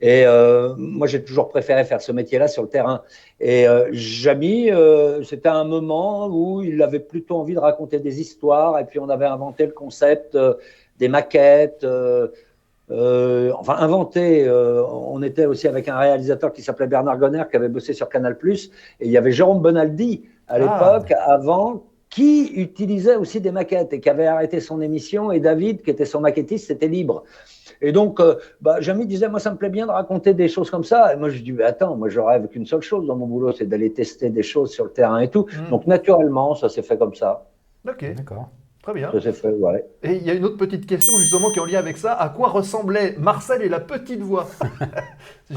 Et 0.00 0.24
euh, 0.26 0.74
moi 0.76 1.06
j'ai 1.08 1.24
toujours 1.24 1.48
préféré 1.48 1.84
faire 1.84 2.00
ce 2.00 2.12
métier-là 2.12 2.46
sur 2.48 2.62
le 2.62 2.68
terrain. 2.68 3.02
Et 3.40 3.66
euh, 3.66 3.88
Jamy, 3.92 4.70
euh, 4.70 5.22
c'était 5.24 5.48
un 5.48 5.64
moment 5.64 6.28
où 6.28 6.62
il 6.62 6.80
avait 6.82 7.00
plutôt 7.00 7.36
envie 7.36 7.54
de 7.54 7.58
raconter 7.58 7.98
des 7.98 8.20
histoires, 8.20 8.78
et 8.78 8.84
puis 8.84 8.98
on 9.00 9.08
avait 9.08 9.26
inventé 9.26 9.66
le 9.66 9.72
concept 9.72 10.34
euh, 10.34 10.54
des 10.98 11.08
maquettes. 11.08 11.82
euh, 11.84 12.28
euh, 12.90 13.52
enfin, 13.58 13.76
inventé. 13.80 14.44
euh, 14.46 14.82
on 14.86 15.22
était 15.22 15.44
aussi 15.44 15.68
avec 15.68 15.88
un 15.88 15.98
réalisateur 15.98 16.52
qui 16.54 16.62
s'appelait 16.62 16.86
Bernard 16.86 17.18
Gonner, 17.18 17.42
qui 17.50 17.56
avait 17.56 17.68
bossé 17.68 17.92
sur 17.92 18.08
Canal+. 18.08 18.38
Et 18.42 19.06
il 19.06 19.10
y 19.10 19.18
avait 19.18 19.30
Jérôme 19.32 19.60
Bonaldi 19.60 20.22
à 20.48 20.54
Ah. 20.54 20.58
l'époque, 20.58 21.12
avant, 21.26 21.82
qui 22.08 22.50
utilisait 22.54 23.16
aussi 23.16 23.40
des 23.42 23.50
maquettes 23.52 23.92
et 23.92 24.00
qui 24.00 24.08
avait 24.08 24.26
arrêté 24.26 24.60
son 24.60 24.80
émission. 24.80 25.30
Et 25.32 25.40
David, 25.40 25.82
qui 25.82 25.90
était 25.90 26.06
son 26.06 26.20
maquettiste, 26.20 26.68
c'était 26.68 26.88
libre. 26.88 27.24
Et 27.80 27.92
donc, 27.92 28.20
euh, 28.20 28.36
bah, 28.60 28.80
Jamy 28.80 29.06
disait, 29.06 29.28
moi, 29.28 29.40
ça 29.40 29.50
me 29.50 29.56
plaît 29.56 29.68
bien 29.68 29.86
de 29.86 29.90
raconter 29.90 30.34
des 30.34 30.48
choses 30.48 30.70
comme 30.70 30.84
ça. 30.84 31.12
Et 31.12 31.16
moi, 31.16 31.28
je 31.28 31.42
dis, 31.42 31.52
mais 31.52 31.64
attends, 31.64 31.96
moi, 31.96 32.08
je 32.08 32.20
rêve 32.20 32.48
qu'une 32.48 32.66
seule 32.66 32.82
chose 32.82 33.06
dans 33.06 33.16
mon 33.16 33.26
boulot, 33.26 33.52
c'est 33.52 33.66
d'aller 33.66 33.92
tester 33.92 34.30
des 34.30 34.42
choses 34.42 34.72
sur 34.72 34.84
le 34.84 34.90
terrain 34.90 35.20
et 35.20 35.28
tout. 35.28 35.46
Mm. 35.46 35.70
Donc, 35.70 35.86
naturellement, 35.86 36.54
ça 36.54 36.68
s'est 36.68 36.82
fait 36.82 36.98
comme 36.98 37.14
ça. 37.14 37.46
ok, 37.88 38.14
D'accord. 38.14 38.48
très 38.82 38.94
bien. 38.94 39.10
Ça 39.12 39.20
s'est 39.20 39.32
fait, 39.32 39.50
ouais. 39.50 39.84
Et 40.02 40.14
il 40.16 40.22
y 40.22 40.30
a 40.30 40.34
une 40.34 40.44
autre 40.44 40.56
petite 40.56 40.86
question 40.86 41.12
justement 41.18 41.50
qui 41.50 41.58
est 41.58 41.62
en 41.62 41.66
lien 41.66 41.78
avec 41.78 41.96
ça. 41.96 42.14
À 42.14 42.28
quoi 42.28 42.48
ressemblaient 42.48 43.14
Marcel 43.18 43.62
et 43.62 43.68
la 43.68 43.80
petite 43.80 44.20
voix? 44.20 44.46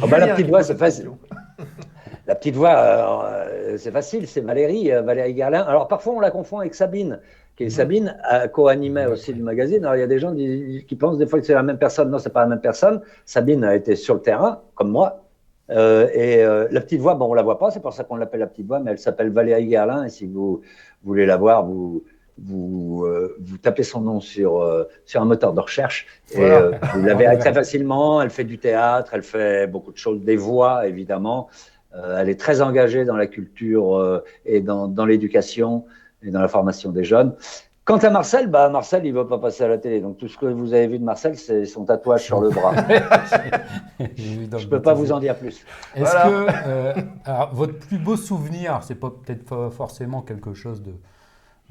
Ah 0.01 0.07
bah, 0.07 0.19
la 0.19 0.33
petite 0.33 0.47
voix, 0.47 0.63
c'est 0.63 0.77
facile. 0.77 1.11
La 2.27 2.35
petite 2.35 2.55
voix, 2.55 2.77
euh, 2.77 3.77
c'est 3.77 3.91
facile, 3.91 4.27
c'est 4.27 4.41
Valérie, 4.41 4.91
euh, 4.91 5.01
Valérie 5.01 5.33
Garlin. 5.33 5.61
Alors 5.63 5.87
parfois 5.87 6.13
on 6.13 6.19
la 6.19 6.29
confond 6.31 6.59
avec 6.59 6.75
Sabine, 6.75 7.19
qui 7.61 7.67
est 7.67 7.69
Sabine, 7.69 8.17
euh, 8.33 8.47
co-animait 8.47 9.05
aussi 9.05 9.33
le 9.33 9.43
magazine. 9.43 9.83
Alors 9.83 9.95
il 9.95 9.99
y 9.99 10.03
a 10.03 10.07
des 10.07 10.17
gens 10.17 10.33
qui, 10.33 10.83
qui 10.87 10.95
pensent 10.95 11.17
des 11.19 11.27
fois 11.27 11.39
que 11.39 11.45
c'est 11.45 11.53
la 11.53 11.61
même 11.61 11.77
personne. 11.77 12.09
Non, 12.09 12.17
c'est 12.17 12.33
pas 12.33 12.41
la 12.41 12.47
même 12.47 12.61
personne. 12.61 13.01
Sabine 13.25 13.63
a 13.63 13.75
été 13.75 13.95
sur 13.95 14.15
le 14.15 14.21
terrain, 14.21 14.61
comme 14.73 14.89
moi. 14.89 15.25
Euh, 15.69 16.07
et 16.13 16.43
euh, 16.43 16.67
la 16.71 16.81
petite 16.81 16.99
voix, 16.99 17.13
bon, 17.13 17.29
on 17.29 17.33
la 17.33 17.43
voit 17.43 17.59
pas, 17.59 17.69
c'est 17.71 17.79
pour 17.79 17.93
ça 17.93 18.03
qu'on 18.03 18.15
l'appelle 18.15 18.39
la 18.41 18.47
petite 18.47 18.65
voix, 18.65 18.79
mais 18.79 18.91
elle 18.91 18.99
s'appelle 18.99 19.29
Valérie 19.29 19.67
Garlin. 19.67 20.05
Et 20.05 20.09
si 20.09 20.25
vous 20.25 20.61
voulez 21.03 21.25
la 21.25 21.37
voir, 21.37 21.63
vous 21.65 22.03
vous, 22.43 23.03
euh, 23.05 23.37
vous 23.39 23.57
tapez 23.59 23.83
son 23.83 24.01
nom 24.01 24.19
sur, 24.19 24.65
sur 25.05 25.21
un 25.21 25.25
moteur 25.25 25.53
de 25.53 25.59
recherche 25.59 26.07
et 26.31 26.37
Voilà. 26.37 26.79
vous 26.95 27.05
la 27.05 27.13
verrez 27.13 27.37
très 27.39 27.53
facilement. 27.53 28.21
Elle 28.21 28.31
fait 28.31 28.43
du 28.43 28.57
théâtre, 28.57 29.11
elle 29.13 29.21
fait 29.21 29.67
beaucoup 29.67 29.91
de 29.91 29.97
choses, 29.97 30.21
des 30.21 30.37
voix 30.37 30.87
évidemment. 30.87 31.49
Elle 31.93 32.29
est 32.29 32.39
très 32.39 32.61
engagée 32.61 33.03
dans 33.03 33.17
la 33.17 33.27
culture 33.27 34.23
et 34.45 34.61
dans, 34.61 34.87
dans 34.87 35.05
l'éducation 35.05 35.85
et 36.23 36.31
dans 36.31 36.41
la 36.41 36.47
formation 36.47 36.91
des 36.91 37.03
jeunes. 37.03 37.35
Quant 37.83 37.97
à 37.97 38.09
Marcel, 38.11 38.47
bah 38.47 38.69
Marcel, 38.69 39.05
il 39.05 39.11
ne 39.13 39.17
va 39.19 39.25
pas 39.25 39.39
passer 39.39 39.63
à 39.63 39.67
la 39.67 39.77
télé. 39.79 40.01
Donc 40.01 40.17
tout 40.19 40.27
ce 40.27 40.37
que 40.37 40.45
vous 40.45 40.73
avez 40.73 40.87
vu 40.87 40.99
de 40.99 41.03
Marcel, 41.03 41.35
c'est 41.37 41.65
son 41.65 41.83
tatouage 41.85 42.23
sur 42.23 42.39
le 42.39 42.49
bras. 42.49 42.73
Je 43.99 44.39
ne 44.41 44.65
peux 44.65 44.81
pas 44.81 44.93
vous 44.93 45.11
en 45.11 45.19
dire 45.19 45.35
plus. 45.35 45.65
Est-ce 45.95 45.99
Voilà. 46.11 46.23
que 46.23 46.47
euh, 46.67 46.93
alors, 47.25 47.53
votre 47.55 47.77
plus 47.79 47.97
beau 47.97 48.15
souvenir, 48.15 48.79
c'est 48.83 48.95
pas 48.95 49.09
peut-être 49.09 49.45
pas 49.45 49.69
forcément 49.71 50.21
quelque 50.21 50.53
chose 50.53 50.83
de, 50.83 50.93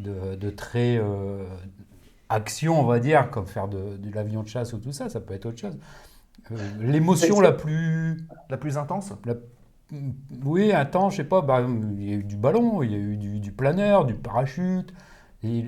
de, 0.00 0.34
de 0.34 0.50
très 0.50 0.96
euh, 0.98 1.44
action, 2.28 2.80
on 2.80 2.84
va 2.86 2.98
dire, 2.98 3.30
comme 3.30 3.46
faire 3.46 3.68
de, 3.68 3.96
de 3.96 4.14
l'avion 4.14 4.42
de 4.42 4.48
chasse 4.48 4.72
ou 4.72 4.78
tout 4.78 4.92
ça, 4.92 5.08
ça 5.08 5.20
peut 5.20 5.34
être 5.34 5.46
autre 5.46 5.60
chose. 5.60 5.78
Euh, 6.50 6.56
L'émotion 6.80 7.40
la 7.40 7.52
plus, 7.52 8.16
La 8.48 8.56
plus 8.56 8.78
intense? 8.78 9.12
La- 9.24 9.34
oui, 10.44 10.72
un 10.72 10.84
temps, 10.84 11.10
je 11.10 11.16
sais 11.18 11.24
pas, 11.24 11.40
bah, 11.40 11.64
il 11.98 12.08
y 12.08 12.12
a 12.12 12.16
eu 12.16 12.24
du 12.24 12.36
ballon, 12.36 12.82
il 12.82 12.92
y 12.92 12.94
a 12.94 12.98
eu 12.98 13.16
du, 13.16 13.40
du 13.40 13.52
planeur, 13.52 14.04
du 14.04 14.14
parachute. 14.14 14.92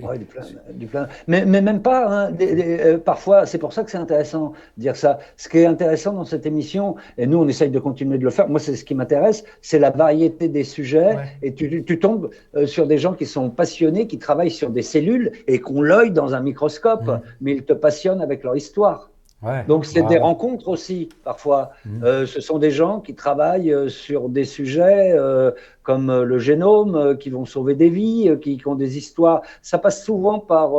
Ouais, 0.06 0.18
du 0.18 0.86
plein. 0.86 1.08
Mais, 1.28 1.46
mais 1.46 1.62
même 1.62 1.80
pas. 1.80 2.06
hein, 2.26 2.30
des- 2.30 2.54
des- 2.54 2.78
euh, 2.80 2.98
parfois, 2.98 3.46
c'est 3.46 3.56
pour 3.56 3.72
ça 3.72 3.82
que 3.82 3.90
c'est 3.90 3.96
intéressant 3.96 4.52
de 4.76 4.82
dire 4.82 4.96
ça. 4.96 5.18
Ce 5.38 5.48
qui 5.48 5.58
est 5.60 5.64
intéressant 5.66 6.12
dans 6.12 6.26
cette 6.26 6.44
émission, 6.44 6.96
et 7.16 7.26
nous, 7.26 7.38
on 7.38 7.48
essaye 7.48 7.70
de 7.70 7.78
continuer 7.78 8.18
de 8.18 8.24
le 8.24 8.28
faire. 8.28 8.50
Moi, 8.50 8.60
c'est 8.60 8.76
ce 8.76 8.84
qui 8.84 8.94
m'intéresse, 8.94 9.44
c'est 9.62 9.78
la 9.78 9.88
variété 9.88 10.48
des 10.48 10.64
sujets. 10.64 11.14
Ouais. 11.14 11.24
Et 11.40 11.54
tu, 11.54 11.70
tu- 11.70 11.84
tu 11.84 11.98
tombes 11.98 12.28
euh, 12.54 12.66
sur 12.66 12.86
des 12.86 12.98
gens 12.98 13.14
qui 13.14 13.24
sont 13.24 13.48
passionnés, 13.48 14.06
qui 14.06 14.18
travaillent 14.18 14.50
sur 14.50 14.68
des 14.68 14.82
cellules 14.82 15.32
et 15.46 15.58
qui 15.62 15.72
ont 15.72 15.80
l'œil 15.80 16.10
dans 16.10 16.34
un 16.34 16.40
microscope, 16.40 17.08
mais 17.40 17.52
ils 17.52 17.64
te 17.64 17.72
passionnent 17.72 18.20
avec 18.20 18.44
leur 18.44 18.54
histoire. 18.54 19.08
Ouais. 19.42 19.64
Donc, 19.66 19.84
c'est 19.84 20.02
des 20.02 20.18
rencontres 20.18 20.68
aussi, 20.68 21.08
parfois. 21.24 21.72
Mhm. 21.84 22.04
Euh, 22.04 22.26
ce 22.26 22.40
sont 22.40 22.58
des 22.58 22.70
gens 22.70 23.00
qui 23.00 23.14
travaillent 23.14 23.72
euh, 23.72 23.88
sur 23.88 24.28
des 24.28 24.44
sujets 24.44 25.12
euh, 25.12 25.50
comme 25.82 26.22
le 26.22 26.38
génome, 26.38 27.16
qui 27.18 27.30
vont 27.30 27.44
sauver 27.44 27.74
des 27.74 27.88
vies, 27.88 28.30
qui, 28.40 28.56
qui 28.56 28.68
ont 28.68 28.74
des 28.74 28.98
histoires. 28.98 29.42
Ça 29.62 29.78
passe 29.78 30.04
souvent 30.04 30.38
par, 30.38 30.72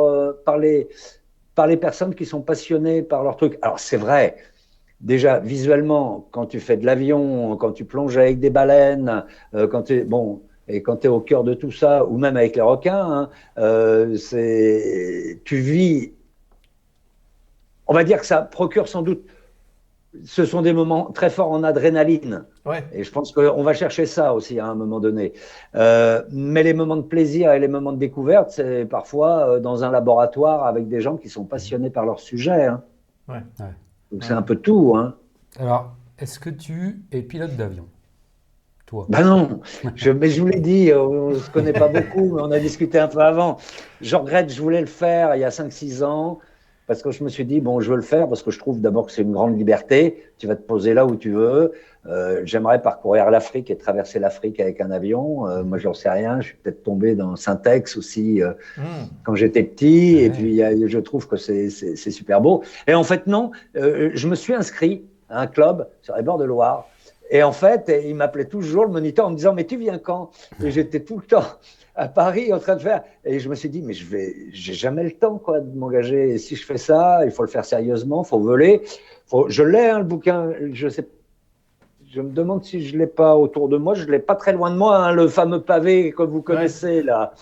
par, 0.44 0.58
les, 0.58 0.88
par 1.54 1.66
les 1.66 1.76
personnes 1.76 2.14
qui 2.14 2.24
sont 2.24 2.40
passionnées 2.40 3.02
par 3.02 3.22
leur 3.22 3.36
truc. 3.36 3.58
Alors, 3.62 3.78
c'est 3.78 3.98
vrai. 3.98 4.36
Déjà, 5.00 5.38
visuellement, 5.38 6.26
quand 6.30 6.46
tu 6.46 6.60
fais 6.60 6.76
de 6.76 6.86
l'avion, 6.86 7.56
quand 7.56 7.72
tu 7.72 7.84
plonges 7.84 8.16
avec 8.16 8.40
des 8.40 8.48
baleines, 8.48 9.24
quand 9.70 9.82
tu 9.82 10.04
bon, 10.04 10.40
et 10.66 10.82
quand 10.82 10.96
tu 10.96 11.08
es 11.08 11.10
au 11.10 11.20
cœur 11.20 11.44
de 11.44 11.52
tout 11.52 11.72
ça, 11.72 12.06
ou 12.06 12.16
même 12.16 12.38
avec 12.38 12.56
les 12.56 12.62
requins, 12.62 13.28
hein, 13.56 14.10
tu 15.44 15.56
vis 15.56 16.12
on 17.86 17.94
va 17.94 18.04
dire 18.04 18.18
que 18.20 18.26
ça 18.26 18.42
procure 18.42 18.88
sans 18.88 19.02
doute. 19.02 19.24
Ce 20.24 20.44
sont 20.44 20.62
des 20.62 20.72
moments 20.72 21.10
très 21.10 21.28
forts 21.28 21.50
en 21.50 21.64
adrénaline. 21.64 22.44
Ouais. 22.64 22.84
Et 22.92 23.02
je 23.02 23.10
pense 23.10 23.32
qu'on 23.32 23.62
va 23.64 23.74
chercher 23.74 24.06
ça 24.06 24.32
aussi 24.32 24.60
à 24.60 24.66
un 24.66 24.76
moment 24.76 25.00
donné. 25.00 25.32
Euh, 25.74 26.22
mais 26.30 26.62
les 26.62 26.72
moments 26.72 26.96
de 26.96 27.02
plaisir 27.02 27.50
et 27.52 27.58
les 27.58 27.66
moments 27.66 27.92
de 27.92 27.98
découverte, 27.98 28.50
c'est 28.50 28.84
parfois 28.84 29.48
euh, 29.48 29.58
dans 29.60 29.82
un 29.82 29.90
laboratoire 29.90 30.66
avec 30.66 30.86
des 30.86 31.00
gens 31.00 31.16
qui 31.16 31.28
sont 31.28 31.44
passionnés 31.44 31.90
par 31.90 32.06
leur 32.06 32.20
sujet. 32.20 32.64
hein. 32.66 32.82
Ouais. 33.28 33.42
Ouais. 33.58 33.72
Donc 34.12 34.22
c'est 34.22 34.34
un 34.34 34.42
peu 34.42 34.54
tout. 34.54 34.94
Hein. 34.96 35.16
Alors, 35.58 35.92
est-ce 36.20 36.38
que 36.38 36.50
tu 36.50 37.02
es 37.10 37.20
pilote 37.22 37.56
d'avion 37.56 37.86
Toi? 38.86 39.06
Ben 39.08 39.24
non, 39.24 39.60
je, 39.96 40.12
mais 40.12 40.28
je 40.30 40.40
vous 40.40 40.46
l'ai 40.46 40.60
dit, 40.60 40.92
euh, 40.92 41.00
on 41.02 41.30
ne 41.30 41.38
se 41.38 41.50
connaît 41.50 41.72
pas 41.72 41.88
beaucoup, 41.88 42.36
mais 42.36 42.42
on 42.42 42.52
a 42.52 42.60
discuté 42.60 43.00
un 43.00 43.08
peu 43.08 43.18
avant. 43.18 43.56
Je 44.00 44.14
regrette, 44.14 44.52
je 44.52 44.62
voulais 44.62 44.80
le 44.80 44.86
faire 44.86 45.34
il 45.34 45.40
y 45.40 45.44
a 45.44 45.48
5-6 45.50 46.04
ans, 46.04 46.38
parce 46.86 47.02
que 47.02 47.10
je 47.10 47.24
me 47.24 47.28
suis 47.28 47.44
dit, 47.44 47.60
bon, 47.60 47.80
je 47.80 47.88
veux 47.90 47.96
le 47.96 48.02
faire, 48.02 48.28
parce 48.28 48.42
que 48.42 48.50
je 48.50 48.58
trouve 48.58 48.80
d'abord 48.80 49.06
que 49.06 49.12
c'est 49.12 49.22
une 49.22 49.32
grande 49.32 49.56
liberté, 49.58 50.22
tu 50.38 50.46
vas 50.46 50.54
te 50.56 50.62
poser 50.62 50.92
là 50.94 51.06
où 51.06 51.16
tu 51.16 51.30
veux. 51.32 51.72
Euh, 52.06 52.42
J'aimerais 52.44 52.82
parcourir 52.82 53.30
l'Afrique 53.30 53.70
et 53.70 53.76
traverser 53.76 54.18
l'Afrique 54.18 54.60
avec 54.60 54.80
un 54.82 54.90
avion. 54.90 55.48
Euh, 55.48 55.62
moi, 55.64 55.78
j'en 55.78 55.94
sais 55.94 56.10
rien, 56.10 56.40
je 56.42 56.48
suis 56.48 56.56
peut-être 56.56 56.82
tombé 56.82 57.14
dans 57.14 57.36
Syntex 57.36 57.96
aussi 57.96 58.42
euh, 58.42 58.52
Hmm. 58.76 59.06
quand 59.24 59.34
j'étais 59.34 59.62
petit, 59.62 60.18
et 60.18 60.28
puis 60.30 60.58
je 60.86 60.98
trouve 60.98 61.26
que 61.26 61.36
c'est 61.36 61.70
c'est- 61.70 61.96
c'est 61.96 62.10
super 62.10 62.40
beau. 62.40 62.62
Et 62.86 62.94
en 62.94 63.04
fait, 63.04 63.26
non, 63.26 63.50
euh, 63.76 64.10
je 64.14 64.28
me 64.28 64.34
suis 64.34 64.52
inscrit 64.54 65.04
à 65.30 65.40
un 65.40 65.46
club 65.46 65.88
sur 66.02 66.14
les 66.16 66.22
bords 66.22 66.38
de 66.38 66.44
Loire. 66.44 66.88
Et 67.30 67.42
en 67.42 67.52
fait, 67.52 67.90
il 68.04 68.14
m'appelait 68.14 68.44
toujours 68.44 68.84
le 68.84 68.90
moniteur 68.92 69.26
en 69.26 69.30
me 69.30 69.36
disant 69.36 69.54
Mais 69.54 69.64
tu 69.64 69.76
viens 69.76 69.98
quand? 69.98 70.30
Et 70.62 70.70
j'étais 70.70 71.00
tout 71.00 71.16
le 71.18 71.24
temps 71.24 71.44
à 71.94 72.08
Paris 72.08 72.52
en 72.52 72.58
train 72.58 72.76
de 72.76 72.82
faire. 72.82 73.02
Et 73.24 73.38
je 73.38 73.48
me 73.48 73.54
suis 73.54 73.68
dit 73.68 73.82
Mais 73.82 73.94
je 73.94 74.06
vais, 74.06 74.34
j'ai 74.52 74.74
jamais 74.74 75.04
le 75.04 75.12
temps 75.12 75.38
quoi, 75.38 75.60
de 75.60 75.76
m'engager. 75.76 76.30
Et 76.30 76.38
si 76.38 76.56
je 76.56 76.64
fais 76.64 76.76
ça, 76.78 77.24
il 77.24 77.30
faut 77.30 77.42
le 77.42 77.48
faire 77.48 77.64
sérieusement, 77.64 78.22
il 78.24 78.28
faut 78.28 78.38
voler. 78.38 78.82
Faut... 79.26 79.48
Je 79.48 79.62
l'ai, 79.62 79.86
hein, 79.88 79.98
le 79.98 80.04
bouquin. 80.04 80.52
Je 80.72 80.88
sais 80.88 81.08
je 82.14 82.20
me 82.20 82.30
demande 82.30 82.62
si 82.62 82.86
je 82.86 82.94
ne 82.94 83.00
l'ai 83.00 83.06
pas 83.08 83.36
autour 83.36 83.68
de 83.68 83.76
moi. 83.76 83.94
Je 83.94 84.04
ne 84.04 84.12
l'ai 84.12 84.20
pas 84.20 84.36
très 84.36 84.52
loin 84.52 84.70
de 84.70 84.76
moi, 84.76 84.96
hein, 84.98 85.12
le 85.12 85.26
fameux 85.26 85.60
pavé 85.60 86.12
que 86.12 86.22
vous 86.22 86.42
connaissez 86.42 87.02
là. 87.02 87.32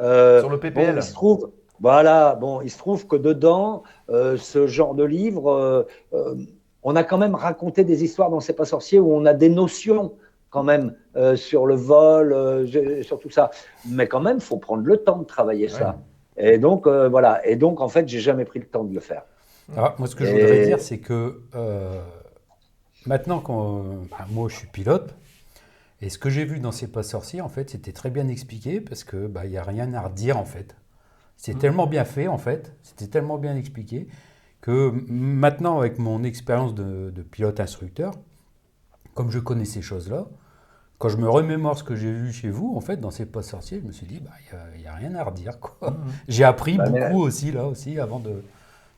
Euh, 0.00 0.40
Sur 0.40 0.48
le 0.48 0.56
Bon, 0.56 0.62
PPL. 0.62 0.94
il 0.96 1.02
se 1.02 1.12
trouve, 1.12 1.50
voilà, 1.80 2.34
bon, 2.34 2.62
il 2.62 2.70
se 2.70 2.78
trouve 2.78 3.06
que 3.06 3.16
dedans, 3.16 3.82
euh, 4.08 4.36
ce 4.38 4.66
genre 4.66 4.94
de 4.94 5.04
livre, 5.04 5.50
euh, 6.14 6.34
on 6.88 6.94
a 6.94 7.02
quand 7.02 7.18
même 7.18 7.34
raconté 7.34 7.82
des 7.82 8.04
histoires 8.04 8.30
dans 8.30 8.38
C'est 8.38 8.52
pas 8.54 8.64
sorcier 8.64 9.00
où 9.00 9.12
on 9.12 9.26
a 9.26 9.34
des 9.34 9.48
notions 9.48 10.12
quand 10.50 10.62
même 10.62 10.94
euh, 11.16 11.34
sur 11.34 11.66
le 11.66 11.74
vol, 11.74 12.32
euh, 12.32 13.02
sur 13.02 13.18
tout 13.18 13.28
ça. 13.28 13.50
Mais 13.84 14.06
quand 14.06 14.20
même, 14.20 14.38
faut 14.40 14.56
prendre 14.56 14.84
le 14.84 14.96
temps 14.96 15.18
de 15.18 15.24
travailler 15.24 15.68
ça. 15.68 15.98
Et 16.36 16.58
donc, 16.58 16.86
euh, 16.86 17.08
voilà. 17.08 17.44
Et 17.44 17.56
donc, 17.56 17.80
en 17.80 17.88
fait, 17.88 18.08
j'ai 18.08 18.20
jamais 18.20 18.44
pris 18.44 18.60
le 18.60 18.66
temps 18.66 18.84
de 18.84 18.94
le 18.94 19.00
faire. 19.00 19.24
Alors, 19.76 19.96
moi, 19.98 20.06
ce 20.06 20.14
que 20.14 20.24
je 20.24 20.30
voudrais 20.30 20.64
dire, 20.64 20.80
c'est 20.80 20.98
que 20.98 21.42
maintenant, 23.04 23.40
quand, 23.40 23.82
bah, 24.10 24.24
moi, 24.30 24.48
je 24.48 24.54
suis 24.54 24.68
pilote, 24.68 25.12
et 26.02 26.08
ce 26.08 26.18
que 26.18 26.30
j'ai 26.30 26.44
vu 26.44 26.60
dans 26.60 26.72
C'est 26.72 26.92
pas 26.92 27.02
sorcier, 27.02 27.40
en 27.40 27.48
fait, 27.48 27.70
c'était 27.70 27.92
très 27.92 28.10
bien 28.10 28.28
expliqué 28.28 28.80
parce 28.80 29.02
que 29.02 29.26
bah, 29.26 29.46
il 29.46 29.52
y 29.52 29.58
a 29.58 29.64
rien 29.64 29.92
à 29.94 30.02
redire, 30.02 30.36
en 30.36 30.44
fait. 30.44 30.76
C'est 31.36 31.54
Mhm. 31.54 31.60
tellement 31.60 31.86
bien 31.86 32.04
fait, 32.04 32.28
en 32.28 32.38
fait, 32.38 32.72
c'était 32.82 33.08
tellement 33.08 33.38
bien 33.38 33.56
expliqué 33.56 34.08
que 34.66 34.92
maintenant, 35.08 35.78
avec 35.78 36.00
mon 36.00 36.24
expérience 36.24 36.74
de, 36.74 37.12
de 37.14 37.22
pilote 37.22 37.60
instructeur, 37.60 38.14
comme 39.14 39.30
je 39.30 39.38
connais 39.38 39.64
ces 39.64 39.80
choses-là, 39.80 40.26
quand 40.98 41.08
je 41.08 41.18
me 41.18 41.28
remémore 41.28 41.78
ce 41.78 41.84
que 41.84 41.94
j'ai 41.94 42.10
vu 42.10 42.32
chez 42.32 42.50
vous, 42.50 42.74
en 42.76 42.80
fait, 42.80 42.96
dans 42.96 43.12
ces 43.12 43.26
postes 43.26 43.50
sorciers, 43.50 43.78
je 43.80 43.86
me 43.86 43.92
suis 43.92 44.06
dit, 44.08 44.18
bah, 44.18 44.32
il 44.74 44.80
n'y 44.80 44.88
a, 44.88 44.94
rien 44.94 45.14
à 45.14 45.22
redire. 45.22 45.60
quoi. 45.60 45.96
J'ai 46.26 46.42
appris 46.42 46.78
Bah, 46.78 46.88
beaucoup 46.88 47.22
aussi, 47.22 47.52
là, 47.52 47.68
aussi, 47.68 48.00
avant 48.00 48.18
de, 48.18 48.42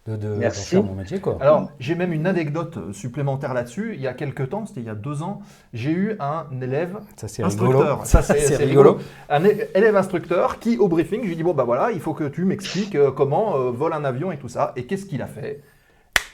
de, 0.09 0.17
de- 0.17 0.29
d'en 0.35 0.37
Merci. 0.39 0.71
faire 0.71 0.83
mon 0.83 0.95
métier. 0.95 1.21
Quoi. 1.21 1.37
Alors, 1.41 1.71
j'ai 1.79 1.95
même 1.95 2.13
une 2.13 2.27
anecdote 2.27 2.93
supplémentaire 2.93 3.55
là-dessus. 3.55 3.93
Il 3.95 4.01
y 4.01 4.07
a 4.07 4.15
quelques 4.15 4.49
temps, 4.51 4.67
c'était 4.67 4.81
il 4.81 4.87
y 4.87 4.91
a 4.91 4.95
deux 4.95 5.23
ans, 5.23 5.41
j'ai 5.73 5.91
eu 5.93 6.17
un 6.21 6.47
élève 6.63 6.99
ça, 7.17 7.29
c'est 7.29 7.45
rigolo. 7.45 7.71
instructeur. 7.83 8.07
Ça, 8.07 8.23
c'est 8.23 8.57
rigolo. 8.57 8.99
Un 9.29 9.45
élève 9.45 9.97
instructeur 9.97 10.59
qui, 10.59 10.77
au 10.79 10.89
briefing, 10.89 11.23
je 11.23 11.29
lui 11.29 11.37
dis 11.37 11.43
Bon, 11.43 11.55
bah 11.55 11.65
voilà, 11.65 11.91
il 11.93 12.01
faut 12.01 12.15
que 12.15 12.25
tu 12.25 12.45
m'expliques 12.45 12.95
euh, 12.95 13.11
comment 13.11 13.57
euh, 13.57 13.71
vole 13.71 13.93
un 13.93 14.05
avion 14.05 14.33
et 14.33 14.39
tout 14.39 14.49
ça. 14.49 14.73
Et 14.77 14.85
qu'est-ce 14.87 15.07
qu'il 15.07 15.23
a 15.23 15.27
fait? 15.27 15.61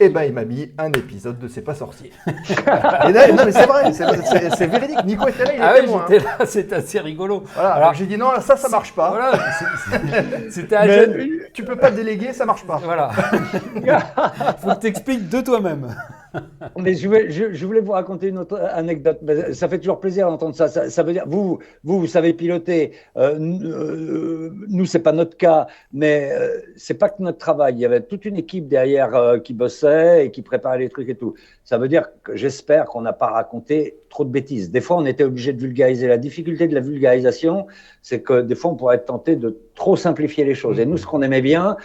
Eh 0.00 0.08
ben, 0.08 0.22
il 0.24 0.32
m'a 0.32 0.44
mis 0.44 0.72
un 0.76 0.90
épisode 0.92 1.38
de 1.38 1.46
C'est 1.48 1.60
pas 1.62 1.74
sorcier. 1.74 2.12
et 2.26 3.12
là, 3.12 3.28
non, 3.32 3.44
mais 3.44 3.52
c'est 3.52 3.66
vrai, 3.66 3.92
c'est- 3.92 4.04
c'est 4.24 4.50
c'est 4.56 4.66
véridique. 4.66 5.04
Nico 5.04 5.28
était 5.28 5.44
là, 5.44 5.52
il 5.54 5.62
Ah 5.62 5.78
était 5.78 5.86
j'étais 6.08 6.24
là, 6.24 6.46
c'était 6.46 6.74
assez 6.76 6.98
rigolo. 7.00 7.44
Voilà, 7.54 7.70
Alors- 7.74 7.94
j'ai 7.94 8.06
dit 8.06 8.16
Non, 8.18 8.32
là, 8.32 8.40
ça, 8.40 8.56
ça 8.56 8.68
marche 8.68 8.92
pas. 8.92 9.10
Voilà, 9.10 9.32
c'est- 9.58 9.90
c'est- 9.90 10.50
c'était 10.50 10.76
un 10.76 10.86
jeune. 10.88 11.28
tu 11.52 11.64
peux 11.64 11.76
pas 11.76 11.90
déléguer, 11.92 12.32
ça 12.32 12.44
marche 12.44 12.64
pas. 12.64 12.80
Voilà. 12.84 13.10
Faut 14.58 14.74
que 14.74 14.80
tu 14.80 14.86
expliques 14.88 15.28
de 15.28 15.40
toi-même. 15.40 15.94
Mais 16.78 16.94
je 16.94 17.66
voulais, 17.66 17.80
vous 17.80 17.92
raconter 17.92 18.28
une 18.28 18.38
autre 18.38 18.58
anecdote. 18.72 19.20
Ça 19.52 19.68
fait 19.68 19.78
toujours 19.78 20.00
plaisir 20.00 20.28
d'entendre 20.28 20.54
ça. 20.54 20.68
ça. 20.68 21.02
veut 21.02 21.12
dire, 21.12 21.24
vous, 21.26 21.58
vous, 21.82 22.06
savez 22.06 22.32
piloter. 22.32 22.92
Euh, 23.16 23.38
euh, 23.38 24.50
nous, 24.68 24.86
c'est 24.86 25.00
pas 25.00 25.12
notre 25.12 25.36
cas, 25.36 25.66
mais 25.92 26.30
euh, 26.32 26.58
c'est 26.76 26.94
pas 26.94 27.08
que 27.08 27.22
notre 27.22 27.38
travail. 27.38 27.74
Il 27.74 27.80
y 27.80 27.84
avait 27.84 28.00
toute 28.00 28.24
une 28.24 28.36
équipe 28.36 28.68
derrière 28.68 29.14
euh, 29.14 29.38
qui 29.38 29.54
bossait 29.54 30.26
et 30.26 30.30
qui 30.30 30.42
préparait 30.42 30.78
les 30.78 30.88
trucs 30.88 31.08
et 31.08 31.14
tout. 31.14 31.34
Ça 31.64 31.78
veut 31.78 31.88
dire 31.88 32.08
que 32.22 32.36
j'espère 32.36 32.86
qu'on 32.86 33.00
n'a 33.00 33.12
pas 33.12 33.28
raconté 33.28 33.98
trop 34.10 34.24
de 34.24 34.30
bêtises. 34.30 34.70
Des 34.70 34.80
fois, 34.80 34.96
on 34.96 35.06
était 35.06 35.24
obligé 35.24 35.52
de 35.52 35.60
vulgariser. 35.60 36.08
La 36.08 36.18
difficulté 36.18 36.68
de 36.68 36.74
la 36.74 36.80
vulgarisation, 36.80 37.66
c'est 38.02 38.20
que 38.20 38.42
des 38.42 38.54
fois, 38.54 38.72
on 38.72 38.76
pourrait 38.76 38.96
être 38.96 39.06
tenté 39.06 39.36
de 39.36 39.58
trop 39.74 39.96
simplifier 39.96 40.44
les 40.44 40.54
choses. 40.54 40.78
Et 40.78 40.86
nous, 40.86 40.96
ce 40.96 41.06
qu'on 41.06 41.22
aimait 41.22 41.42
bien, 41.42 41.76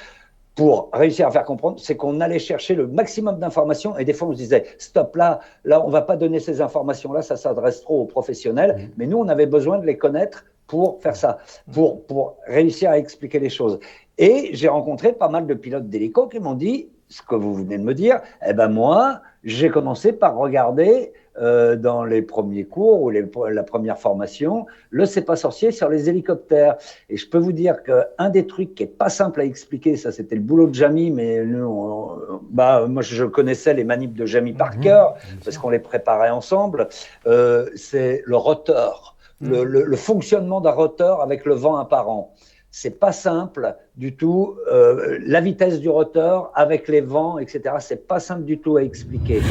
pour 0.59 0.89
réussir 0.91 1.25
à 1.25 1.31
faire 1.31 1.45
comprendre, 1.45 1.79
c'est 1.79 1.95
qu'on 1.95 2.19
allait 2.19 2.37
chercher 2.37 2.75
le 2.75 2.85
maximum 2.85 3.39
d'informations 3.39 3.97
et 3.97 4.03
des 4.03 4.11
fois 4.11 4.27
on 4.27 4.33
se 4.33 4.39
disait 4.39 4.65
stop 4.77 5.15
là, 5.15 5.39
là 5.63 5.81
on 5.85 5.89
va 5.89 6.01
pas 6.01 6.17
donner 6.17 6.41
ces 6.41 6.59
informations 6.59 7.13
là, 7.13 7.21
ça 7.21 7.37
s'adresse 7.37 7.79
trop 7.81 8.01
aux 8.01 8.05
professionnels, 8.05 8.75
Mhm. 8.77 8.89
mais 8.97 9.07
nous 9.07 9.17
on 9.19 9.29
avait 9.29 9.45
besoin 9.45 9.77
de 9.79 9.85
les 9.85 9.97
connaître 9.97 10.43
pour 10.67 11.01
faire 11.01 11.15
ça, 11.15 11.37
pour, 11.71 12.05
pour 12.07 12.35
réussir 12.45 12.89
à 12.89 12.97
expliquer 12.97 13.39
les 13.39 13.49
choses. 13.49 13.79
Et 14.17 14.49
j'ai 14.51 14.67
rencontré 14.67 15.13
pas 15.13 15.29
mal 15.29 15.47
de 15.47 15.53
pilotes 15.53 15.87
d'hélico 15.87 16.27
qui 16.27 16.41
m'ont 16.41 16.55
dit 16.55 16.89
ce 17.07 17.21
que 17.21 17.35
vous 17.35 17.53
venez 17.55 17.77
de 17.77 17.83
me 17.83 17.93
dire, 17.93 18.19
eh 18.45 18.51
ben 18.51 18.67
moi 18.67 19.21
j'ai 19.45 19.69
commencé 19.69 20.11
par 20.11 20.35
regarder 20.35 21.13
euh, 21.39 21.75
dans 21.75 22.03
les 22.03 22.21
premiers 22.21 22.65
cours 22.65 23.01
ou 23.03 23.09
les, 23.09 23.25
la 23.51 23.63
première 23.63 23.97
formation 23.97 24.65
le 24.89 25.05
c'est 25.05 25.21
pas 25.23 25.35
sorcier 25.35 25.71
sur 25.71 25.89
les 25.89 26.09
hélicoptères. 26.09 26.75
Et 27.09 27.17
je 27.17 27.29
peux 27.29 27.37
vous 27.37 27.51
dire 27.53 27.83
qu'un 27.83 28.29
des 28.29 28.45
trucs 28.47 28.75
qui 28.75 28.83
est 28.83 28.87
pas 28.87 29.09
simple 29.09 29.41
à 29.41 29.45
expliquer, 29.45 29.95
ça 29.95 30.11
c'était 30.11 30.35
le 30.35 30.41
boulot 30.41 30.67
de 30.67 30.75
Jamie, 30.75 31.11
mais 31.11 31.43
nous, 31.45 31.65
on- 31.65 32.39
bah, 32.49 32.85
moi 32.87 33.01
je 33.01 33.25
connaissais 33.25 33.73
les 33.73 33.83
manips 33.83 34.13
de 34.13 34.25
Jamie 34.25 34.53
par 34.53 34.75
Mhm. 34.75 34.81
cœur, 34.81 35.15
parce 35.43 35.57
qu'on 35.57 35.69
les 35.69 35.79
préparait 35.79 36.29
ensemble, 36.31 36.87
euh, 37.27 37.67
c'est 37.75 38.21
le 38.25 38.35
rotor, 38.35 39.15
le, 39.41 39.63
le- 39.63 39.83
le 39.85 39.95
fonctionnement 39.95 40.59
d'un 40.59 40.71
rotor 40.71 41.21
avec 41.21 41.45
le 41.45 41.53
vent 41.53 41.77
apparent. 41.77 42.33
C'est 42.71 42.99
pas 42.99 43.11
simple 43.11 43.75
du 43.95 44.15
tout. 44.15 44.55
euh, 44.71 45.17
la 45.25 45.41
vitesse 45.41 45.79
du 45.79 45.89
rotor 45.89 46.51
avec 46.53 46.87
les 46.87 47.01
vents, 47.01 47.39
etc. 47.39 47.75
C'est 47.79 48.05
pas 48.07 48.19
simple 48.19 48.43
du 48.43 48.59
tout 48.59 48.77
à 48.77 48.83
expliquer. 48.83 49.41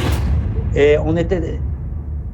Et 0.77 0.97
on 0.99 1.17
était 1.17 1.59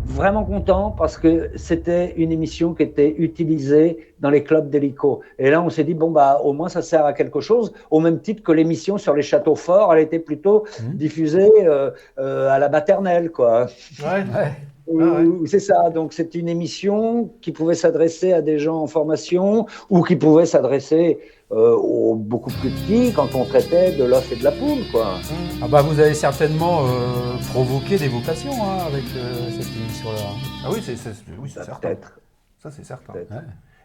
vraiment 0.07 0.45
content 0.45 0.91
parce 0.91 1.17
que 1.17 1.51
c'était 1.57 2.15
une 2.17 2.31
émission 2.33 2.75
qui 2.75 2.83
était 2.83 3.15
utilisée 3.19 4.13
dans 4.21 4.31
les 4.31 4.43
clubs 4.43 4.69
d'hélico. 4.71 5.21
Et 5.39 5.51
là, 5.51 5.63
on 5.63 5.71
s'est 5.71 5.85
dit 5.85 5.95
bon 5.95 6.11
bah 6.11 6.41
au 6.45 6.53
moins 6.53 6.69
ça 6.69 6.83
sert 6.83 7.05
à 7.05 7.13
quelque 7.13 7.41
chose, 7.41 7.73
au 7.91 8.01
même 8.01 8.21
titre 8.21 8.43
que 8.43 8.53
l'émission 8.53 8.99
sur 8.99 9.15
les 9.15 9.23
châteaux 9.23 9.55
forts, 9.57 9.93
elle 9.95 10.03
était 10.03 10.19
plutôt 10.19 10.65
Mhm. 10.83 10.95
diffusée 10.97 11.51
euh, 11.67 11.91
euh, 12.19 12.49
à 12.51 12.59
la 12.59 12.69
maternelle, 12.69 13.31
quoi. 13.31 13.67
Ouais. 14.03 14.25
Ouais. 14.35 14.53
Ou- 14.87 15.01
Ah 15.01 15.21
ouais. 15.21 15.25
ou 15.27 15.47
C'est 15.47 15.61
ça. 15.61 15.89
Donc 15.91 16.13
c'est 16.13 16.35
une 16.35 16.49
émission 16.49 17.31
qui 17.41 17.53
pouvait 17.53 17.75
s'adresser 17.75 18.33
à 18.35 18.43
des 18.43 18.59
gens 18.59 18.77
en 18.83 18.87
formation 18.87 19.65
ou 19.89 20.03
qui 20.03 20.15
pouvait 20.17 20.45
s'adresser 20.47 21.19
euh, 21.55 21.75
aux 21.77 22.15
beaucoup 22.17 22.51
plus 22.51 22.71
petits 22.71 23.13
quand 23.15 23.35
on 23.35 23.45
traitait 23.45 23.93
de 23.93 24.05
l'œuf 24.05 24.31
et 24.33 24.37
de 24.37 24.45
la 24.45 24.53
poule, 24.53 24.81
quoi. 24.91 25.15
Ah 25.63 25.69
bah 25.69 25.83
vous 25.83 25.99
avez 26.01 26.15
certainement 26.15 26.81
euh, 26.87 27.37
provoqué 27.53 27.97
des 27.97 28.09
vocations 28.09 28.53
hein, 28.53 28.79
avec 28.87 29.05
euh, 29.17 29.49
cette 29.51 29.75
émission-là. 29.77 30.21
Ah 30.65 30.69
oui, 30.73 30.81
c'est 30.85 30.97
c'est- 30.97 31.15
oui, 31.39 31.49
c'est 31.53 31.63
certain. 31.65 31.89
Peut-être. 31.89 32.19
Ça, 32.63 32.71
c'est 32.71 32.85
certain. 32.85 33.13
Ouais. 33.13 33.27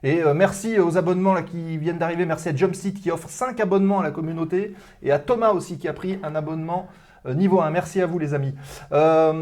Et 0.02 0.22
euh, 0.24 0.34
merci 0.34 0.80
aux 0.80 0.98
abonnements 0.98 1.34
là, 1.34 1.42
qui 1.44 1.78
viennent 1.78 1.98
d'arriver. 1.98 2.26
Merci 2.26 2.50
à 2.50 2.56
Jumpseat 2.56 3.02
qui 3.02 3.12
offre 3.12 3.30
5 3.30 3.60
abonnements 3.60 4.00
à 4.00 4.04
la 4.04 4.12
communauté. 4.12 4.74
Et 5.04 5.12
à 5.12 5.20
Thomas 5.20 5.52
aussi 5.52 5.78
qui 5.78 5.88
a 5.90 5.94
pris 5.94 6.18
un 6.24 6.36
abonnement 6.36 6.88
niveau 7.28 7.62
1. 7.62 7.70
Merci 7.72 8.02
à 8.02 8.06
vous 8.06 8.20
les 8.20 8.34
amis. 8.34 8.54
Euh, 8.92 9.34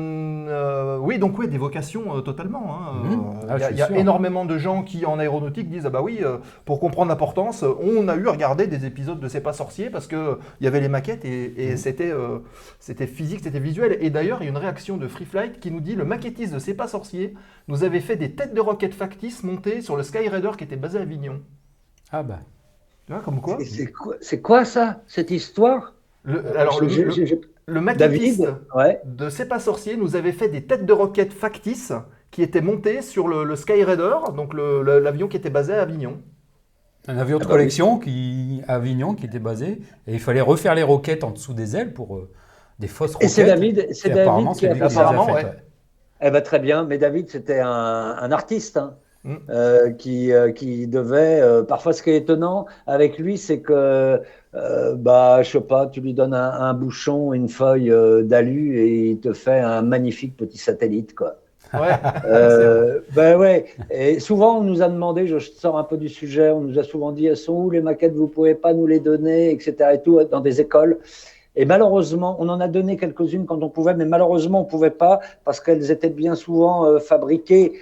euh, 0.49 0.97
oui, 0.99 1.19
donc 1.19 1.37
oui, 1.37 1.47
des 1.47 1.57
vocations 1.57 2.17
euh, 2.17 2.21
totalement. 2.21 2.75
hein. 2.75 2.93
Mhm. 3.03 3.11
Euh, 3.11 3.47
Ah, 3.49 3.55
Il 3.71 3.77
y 3.77 3.81
a, 3.81 3.87
je 3.87 3.93
y 3.93 3.99
énormément 3.99 4.45
de 4.45 4.57
gens 4.57 4.83
qui 4.83 5.05
en 5.05 5.19
aéronautique 5.19 5.69
disent 5.69 5.85
Ah 5.85 5.89
bah 5.89 6.01
oui, 6.01 6.19
euh, 6.21 6.37
pour 6.65 6.79
comprendre 6.79 7.09
l'importance, 7.09 7.63
euh, 7.63 7.73
on 7.81 8.07
a 8.07 8.15
eu 8.15 8.27
à 8.27 8.31
regarder 8.31 8.67
des 8.67 8.85
épisodes 8.85 9.19
de 9.19 9.27
C'est 9.27 9.41
pas 9.41 9.53
sorcier 9.53 9.89
parce 9.89 10.07
que 10.07 10.39
il 10.59 10.65
y 10.65 10.67
avait 10.67 10.79
les 10.81 10.89
maquettes 10.89 11.25
et, 11.25 11.53
et 11.67 11.71
Mhm. 11.71 11.77
c'était 11.77 12.11
euh, 12.11 12.39
c'était 12.79 13.07
physique, 13.07 13.41
c'était 13.43 13.59
visuel. 13.59 13.97
Et 14.01 14.09
d'ailleurs, 14.09 14.39
il 14.41 14.45
y 14.45 14.47
a 14.47 14.51
une 14.51 14.57
réaction 14.57 14.97
de 14.97 15.07
Free 15.07 15.25
Flight 15.25 15.59
qui 15.59 15.71
nous 15.71 15.81
dit 15.81 15.95
Le 15.95 16.05
maquettiste 16.05 16.53
de 16.53 16.59
C'est 16.59 16.73
pas 16.73 16.87
sorcier 16.87 17.33
nous 17.67 17.83
avait 17.83 17.99
fait 18.01 18.15
des 18.15 18.31
têtes 18.31 18.53
de 18.53 18.61
roquettes 18.61 18.93
factices 18.95 19.43
montées 19.43 19.81
sur 19.81 19.97
le 19.97 20.03
Skyraider 20.03 20.51
qui 20.57 20.63
était 20.63 20.75
basé 20.77 20.97
à 20.99 21.01
Avignon. 21.01 21.41
Ah 22.11 22.23
bah. 22.23 22.39
Tu 23.05 23.13
vois, 23.13 23.21
comme 23.21 23.39
quoi 23.41 23.57
C'est 23.63 23.91
quoi, 23.91 24.15
c'est 24.21 24.41
quoi 24.41 24.65
ça, 24.65 25.01
cette 25.07 25.31
histoire? 25.31 25.93
Le, 26.23 26.57
Alors, 26.57 26.81
le, 26.81 26.89
j'ai- 26.89 27.41
le 27.67 27.81
maquettiste 27.81 28.41
David, 28.41 28.55
ouais. 28.75 29.01
de 29.03 29.29
C'est 29.29 29.47
pas 29.47 29.59
sorcier 29.59 29.97
nous 29.97 30.15
avait 30.15 30.31
fait 30.31 30.49
des 30.49 30.65
têtes 30.65 30.85
de 30.85 30.93
roquettes 30.93 31.33
factices 31.33 31.93
qui 32.31 32.41
étaient 32.41 32.61
montées 32.61 33.01
sur 33.01 33.27
le, 33.27 33.43
le 33.43 33.55
Skyraider, 33.55 34.15
donc 34.35 34.53
l'avion 34.53 35.27
qui 35.27 35.37
était 35.37 35.49
basé 35.49 35.73
à 35.73 35.81
Avignon. 35.81 36.21
Un 37.07 37.17
avion 37.17 37.39
de 37.39 37.45
Ah 37.45 37.47
bah 37.47 37.55
collection 37.55 37.99
qui, 37.99 38.61
à 38.67 38.75
Avignon 38.75 39.15
qui 39.15 39.25
était 39.25 39.39
basé 39.39 39.81
et 40.07 40.13
il 40.13 40.19
fallait 40.19 40.41
refaire 40.41 40.75
les 40.75 40.83
roquettes 40.83 41.23
en 41.23 41.31
dessous 41.31 41.53
des 41.53 41.75
ailes 41.75 41.93
pour 41.93 42.17
euh, 42.17 42.29
des 42.79 42.87
fausses 42.87 43.15
roquettes. 43.15 43.23
Et 43.23 43.27
c'est 43.27 43.43
David, 43.43 43.87
c'est 43.93 44.09
David 44.09 44.21
apparemment, 44.21 44.53
qui 44.55 44.65
a 44.67 44.69
fait 44.69 44.75
qui 44.75 44.81
les 44.81 44.85
a 44.85 44.89
ça. 44.89 45.01
Apparemment, 45.01 45.31
ouais. 45.31 45.43
ouais. 45.43 45.55
Eh 46.21 46.31
ben, 46.31 46.41
très 46.41 46.59
bien, 46.59 46.83
mais 46.85 46.97
David, 46.97 47.29
c'était 47.29 47.59
un, 47.59 47.69
un 47.69 48.31
artiste 48.31 48.77
hein, 48.77 48.97
Mm. 49.27 49.35
euh, 49.49 49.91
qui, 49.91 50.31
euh, 50.31 50.51
qui 50.53 50.87
devait. 50.87 51.41
euh, 51.41 51.61
parfois, 51.61 51.91
ce 51.91 52.01
qui 52.01 52.11
est 52.11 52.17
étonnant 52.17 52.65
avec 52.87 53.17
lui, 53.17 53.37
c'est 53.37 53.59
que, 53.59 54.21
bah, 54.95 55.43
je 55.43 55.51
sais 55.51 55.61
pas, 55.61 55.87
tu 55.87 55.99
lui 55.99 56.13
donnes 56.13 56.33
un, 56.33 56.51
un 56.51 56.73
bouchon, 56.73 57.33
une 57.33 57.49
feuille 57.49 57.93
d'alu 58.23 58.79
et 58.79 59.09
il 59.11 59.19
te 59.19 59.33
fait 59.33 59.59
un 59.59 59.81
magnifique 59.81 60.37
petit 60.37 60.57
satellite, 60.57 61.13
quoi. 61.13 61.35
Ouais. 61.73 61.95
Ben 63.15 63.37
ouais. 63.37 63.65
Et 63.91 64.19
souvent, 64.21 64.59
on 64.59 64.63
nous 64.63 64.81
a 64.81 64.87
demandé, 64.87 65.27
je 65.27 65.37
sors 65.39 65.77
un 65.77 65.83
peu 65.83 65.97
du 65.97 66.07
sujet, 66.07 66.49
on 66.51 66.61
nous 66.61 66.79
a 66.79 66.83
souvent 66.83 67.11
dit, 67.11 67.25
elles 67.27 67.35
sont 67.37 67.53
où 67.53 67.69
les 67.69 67.81
maquettes, 67.81 68.13
vous 68.15 68.27
pouvez 68.27 68.55
pas 68.55 68.73
nous 68.73 68.87
les 68.87 69.01
donner, 69.01 69.51
etc. 69.51 69.91
et 69.95 70.01
tout, 70.01 70.23
dans 70.23 70.39
des 70.39 70.61
écoles. 70.61 70.99
Et 71.57 71.65
malheureusement, 71.65 72.37
on 72.39 72.47
en 72.49 72.61
a 72.61 72.67
donné 72.69 72.95
quelques-unes 72.95 73.45
quand 73.45 73.61
on 73.61 73.69
pouvait, 73.69 73.93
mais 73.95 74.05
malheureusement, 74.05 74.61
on 74.61 74.65
pouvait 74.65 74.91
pas 74.91 75.19
parce 75.43 75.59
qu'elles 75.59 75.91
étaient 75.91 76.09
bien 76.09 76.35
souvent 76.35 76.99
fabriquées. 76.99 77.73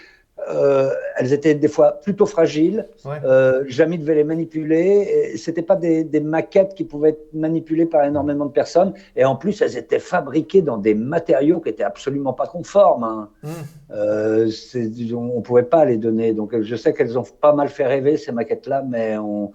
Euh, 0.49 0.89
elles 1.17 1.31
étaient 1.33 1.55
des 1.55 1.67
fois 1.69 1.93
plutôt 2.01 2.25
fragiles. 2.25 2.87
Ouais. 3.05 3.15
Euh, 3.23 3.63
Jamie 3.67 3.97
devait 3.97 4.15
les 4.15 4.23
manipuler. 4.25 5.31
Et 5.33 5.37
C'était 5.37 5.61
pas 5.61 5.75
des, 5.77 6.03
des 6.03 6.19
maquettes 6.19 6.73
qui 6.75 6.83
pouvaient 6.83 7.09
être 7.11 7.33
manipulées 7.33 7.85
par 7.85 8.03
énormément 8.03 8.45
de 8.45 8.51
personnes. 8.51 8.93
Et 9.15 9.23
en 9.23 9.35
plus, 9.37 9.61
elles 9.61 9.77
étaient 9.77 9.99
fabriquées 9.99 10.61
dans 10.61 10.77
des 10.77 10.93
matériaux 10.93 11.61
qui 11.61 11.69
étaient 11.69 11.83
absolument 11.83 12.33
pas 12.33 12.47
conformes. 12.47 13.03
hein. 13.05 13.29
Mm. 13.43 13.47
Euh, 13.91 14.49
on 15.15 15.37
ne 15.37 15.41
pouvait 15.41 15.63
pas 15.63 15.85
les 15.85 15.97
donner. 15.97 16.33
Donc, 16.33 16.59
je 16.61 16.75
sais 16.75 16.93
qu'elles 16.93 17.17
ont 17.17 17.23
pas 17.39 17.53
mal 17.53 17.69
fait 17.69 17.85
rêver, 17.87 18.17
ces 18.17 18.31
maquettes-là, 18.33 18.83
mais 18.87 19.17
on 19.17 19.51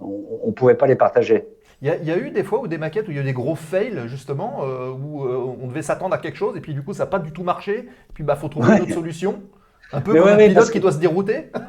ne 0.00 0.52
pouvait 0.52 0.74
pas 0.76 0.86
les 0.86 0.96
partager. 0.96 1.46
Il 1.80 1.86
y, 1.88 1.90
a, 1.90 1.96
il 1.96 2.04
y 2.06 2.10
a 2.10 2.18
eu 2.18 2.30
des 2.30 2.42
fois 2.42 2.58
où 2.60 2.66
des 2.66 2.76
maquettes 2.76 3.06
où 3.06 3.12
il 3.12 3.16
y 3.16 3.18
a 3.20 3.22
eu 3.22 3.24
des 3.24 3.32
gros 3.32 3.54
fails 3.54 4.08
justement 4.08 4.62
où 5.00 5.22
on 5.22 5.68
devait 5.68 5.82
s'attendre 5.82 6.12
à 6.12 6.18
quelque 6.18 6.34
chose 6.36 6.56
et 6.56 6.60
puis 6.60 6.74
du 6.74 6.82
coup 6.82 6.92
ça 6.92 7.04
n'a 7.04 7.06
pas 7.10 7.20
du 7.20 7.30
tout 7.30 7.44
marché. 7.44 7.88
Puis 8.14 8.24
bah 8.24 8.34
faut 8.34 8.48
trouver 8.48 8.68
Ouais. 8.70 8.76
une 8.78 8.82
autre 8.82 8.94
solution. 8.94 9.40
Un 9.92 10.00
peu 10.00 10.12
Mais 10.12 10.18
comme 10.18 10.26
ouais, 10.28 10.32
un 10.34 10.36
ouais, 10.36 10.44
pilote 10.48 10.56
parce 10.58 10.70
qui 10.70 10.80
doit 10.80 10.92
se 10.92 10.98
dérouter. 10.98 11.50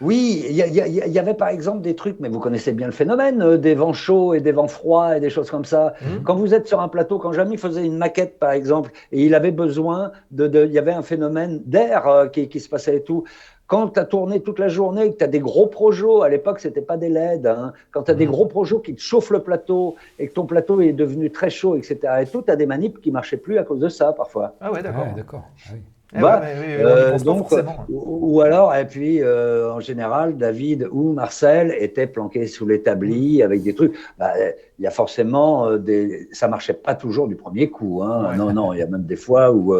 Oui, 0.00 0.44
il 0.48 0.56
y, 0.56 1.18
avait 1.20 1.34
par 1.34 1.48
exemple 1.48 1.82
des 1.82 1.94
trucs, 1.94 2.18
mais 2.18 2.28
vous 2.28 2.40
connaissez 2.40 2.72
bien 2.72 2.86
le 2.86 2.92
phénomène, 2.92 3.42
euh, 3.42 3.56
des 3.58 3.74
vents 3.76 3.92
chauds 3.92 4.34
et 4.34 4.40
des 4.40 4.50
vents 4.52 4.66
froids 4.68 5.16
et 5.16 5.20
des 5.20 5.30
choses 5.30 5.50
comme 5.50 5.64
ça. 5.64 5.94
Mhm. 6.02 6.22
Quand 6.24 6.34
vous 6.34 6.52
êtes 6.52 6.66
sur 6.66 6.80
un 6.80 6.88
plateau, 6.88 7.18
quand 7.18 7.32
Jamy 7.32 7.56
faisait 7.56 7.84
une 7.84 7.96
maquette 7.96 8.40
par 8.40 8.50
exemple, 8.52 8.90
et 9.12 9.24
il 9.24 9.34
avait 9.36 9.52
besoin 9.52 10.10
de, 10.32 10.46
de- 10.48 10.66
il 10.66 10.72
y 10.72 10.78
avait 10.78 10.92
un 10.92 11.02
phénomène 11.02 11.62
d'air 11.64 12.08
euh, 12.08 12.26
qui, 12.26 12.48
qui 12.48 12.58
se 12.60 12.68
passait 12.68 12.96
et 12.96 13.02
tout. 13.02 13.22
Quand 13.68 13.88
tu 13.90 14.00
as 14.00 14.04
tourné 14.04 14.40
toute 14.40 14.58
la 14.58 14.68
journée, 14.68 15.04
et 15.06 15.12
que 15.12 15.18
tu 15.18 15.24
as 15.24 15.28
des 15.28 15.40
gros 15.40 15.66
projos, 15.66 16.22
à 16.22 16.28
l'époque 16.28 16.58
c'était 16.58 16.80
pas 16.82 16.96
des 16.96 17.08
LED, 17.08 17.46
hein, 17.46 17.72
quand 17.92 18.04
tu 18.04 18.10
as 18.10 18.14
des 18.14 18.26
Mhm. 18.26 18.32
gros 18.32 18.46
projos 18.46 18.80
qui 18.80 18.94
te 18.96 19.00
chauffent 19.00 19.30
le 19.30 19.40
plateau 19.44 19.94
et 20.18 20.26
que 20.28 20.32
ton 20.32 20.44
plateau 20.46 20.80
est 20.80 20.92
devenu 20.92 21.30
très 21.30 21.50
chaud, 21.50 21.76
etc. 21.76 21.98
et 22.22 22.26
tout, 22.26 22.42
tu 22.42 22.50
as 22.50 22.56
des 22.56 22.66
manips 22.66 23.00
qui 23.00 23.10
marchaient 23.12 23.36
plus 23.36 23.58
à 23.58 23.62
cause 23.64 23.78
de 23.80 23.88
ça 23.88 24.12
parfois. 24.12 24.54
Ah 24.60 24.72
ouais, 24.72 24.82
d'accord. 24.82 25.04
Ouais, 25.06 25.12
d'accord. 25.14 25.44
Ah 25.66 25.70
oui. 25.74 25.80
Eh 26.16 26.20
Bah, 26.20 26.40
ouais, 26.40 26.54
oui, 26.58 26.66
Euh, 26.82 27.18
donc, 27.18 27.50
ou, 27.90 28.36
ou 28.36 28.40
alors, 28.40 28.74
et 28.74 28.86
puis 28.86 29.20
euh, 29.22 29.70
en 29.72 29.80
général, 29.80 30.36
David 30.38 30.88
ou 30.90 31.12
Marcel 31.12 31.74
étaient 31.78 32.06
planqués 32.06 32.46
sous 32.46 32.66
l'établi 32.66 33.42
avec 33.42 33.62
des 33.62 33.74
trucs. 33.74 33.94
Bah, 34.18 34.32
Il 34.78 34.84
y 34.84 34.86
a 34.86 34.90
forcément 34.90 35.66
euh, 35.66 35.78
des. 35.78 36.28
Ça 36.32 36.48
marchait 36.48 36.72
pas 36.72 36.94
toujours 36.94 37.28
du 37.28 37.36
premier 37.36 37.68
coup. 37.68 38.02
Hein. 38.02 38.30
Ouais. 38.30 38.36
Non, 38.36 38.52
non, 38.52 38.72
il 38.72 38.78
y 38.78 38.82
a 38.82 38.86
même 38.86 39.04
des 39.04 39.16
fois 39.16 39.52
où 39.52 39.74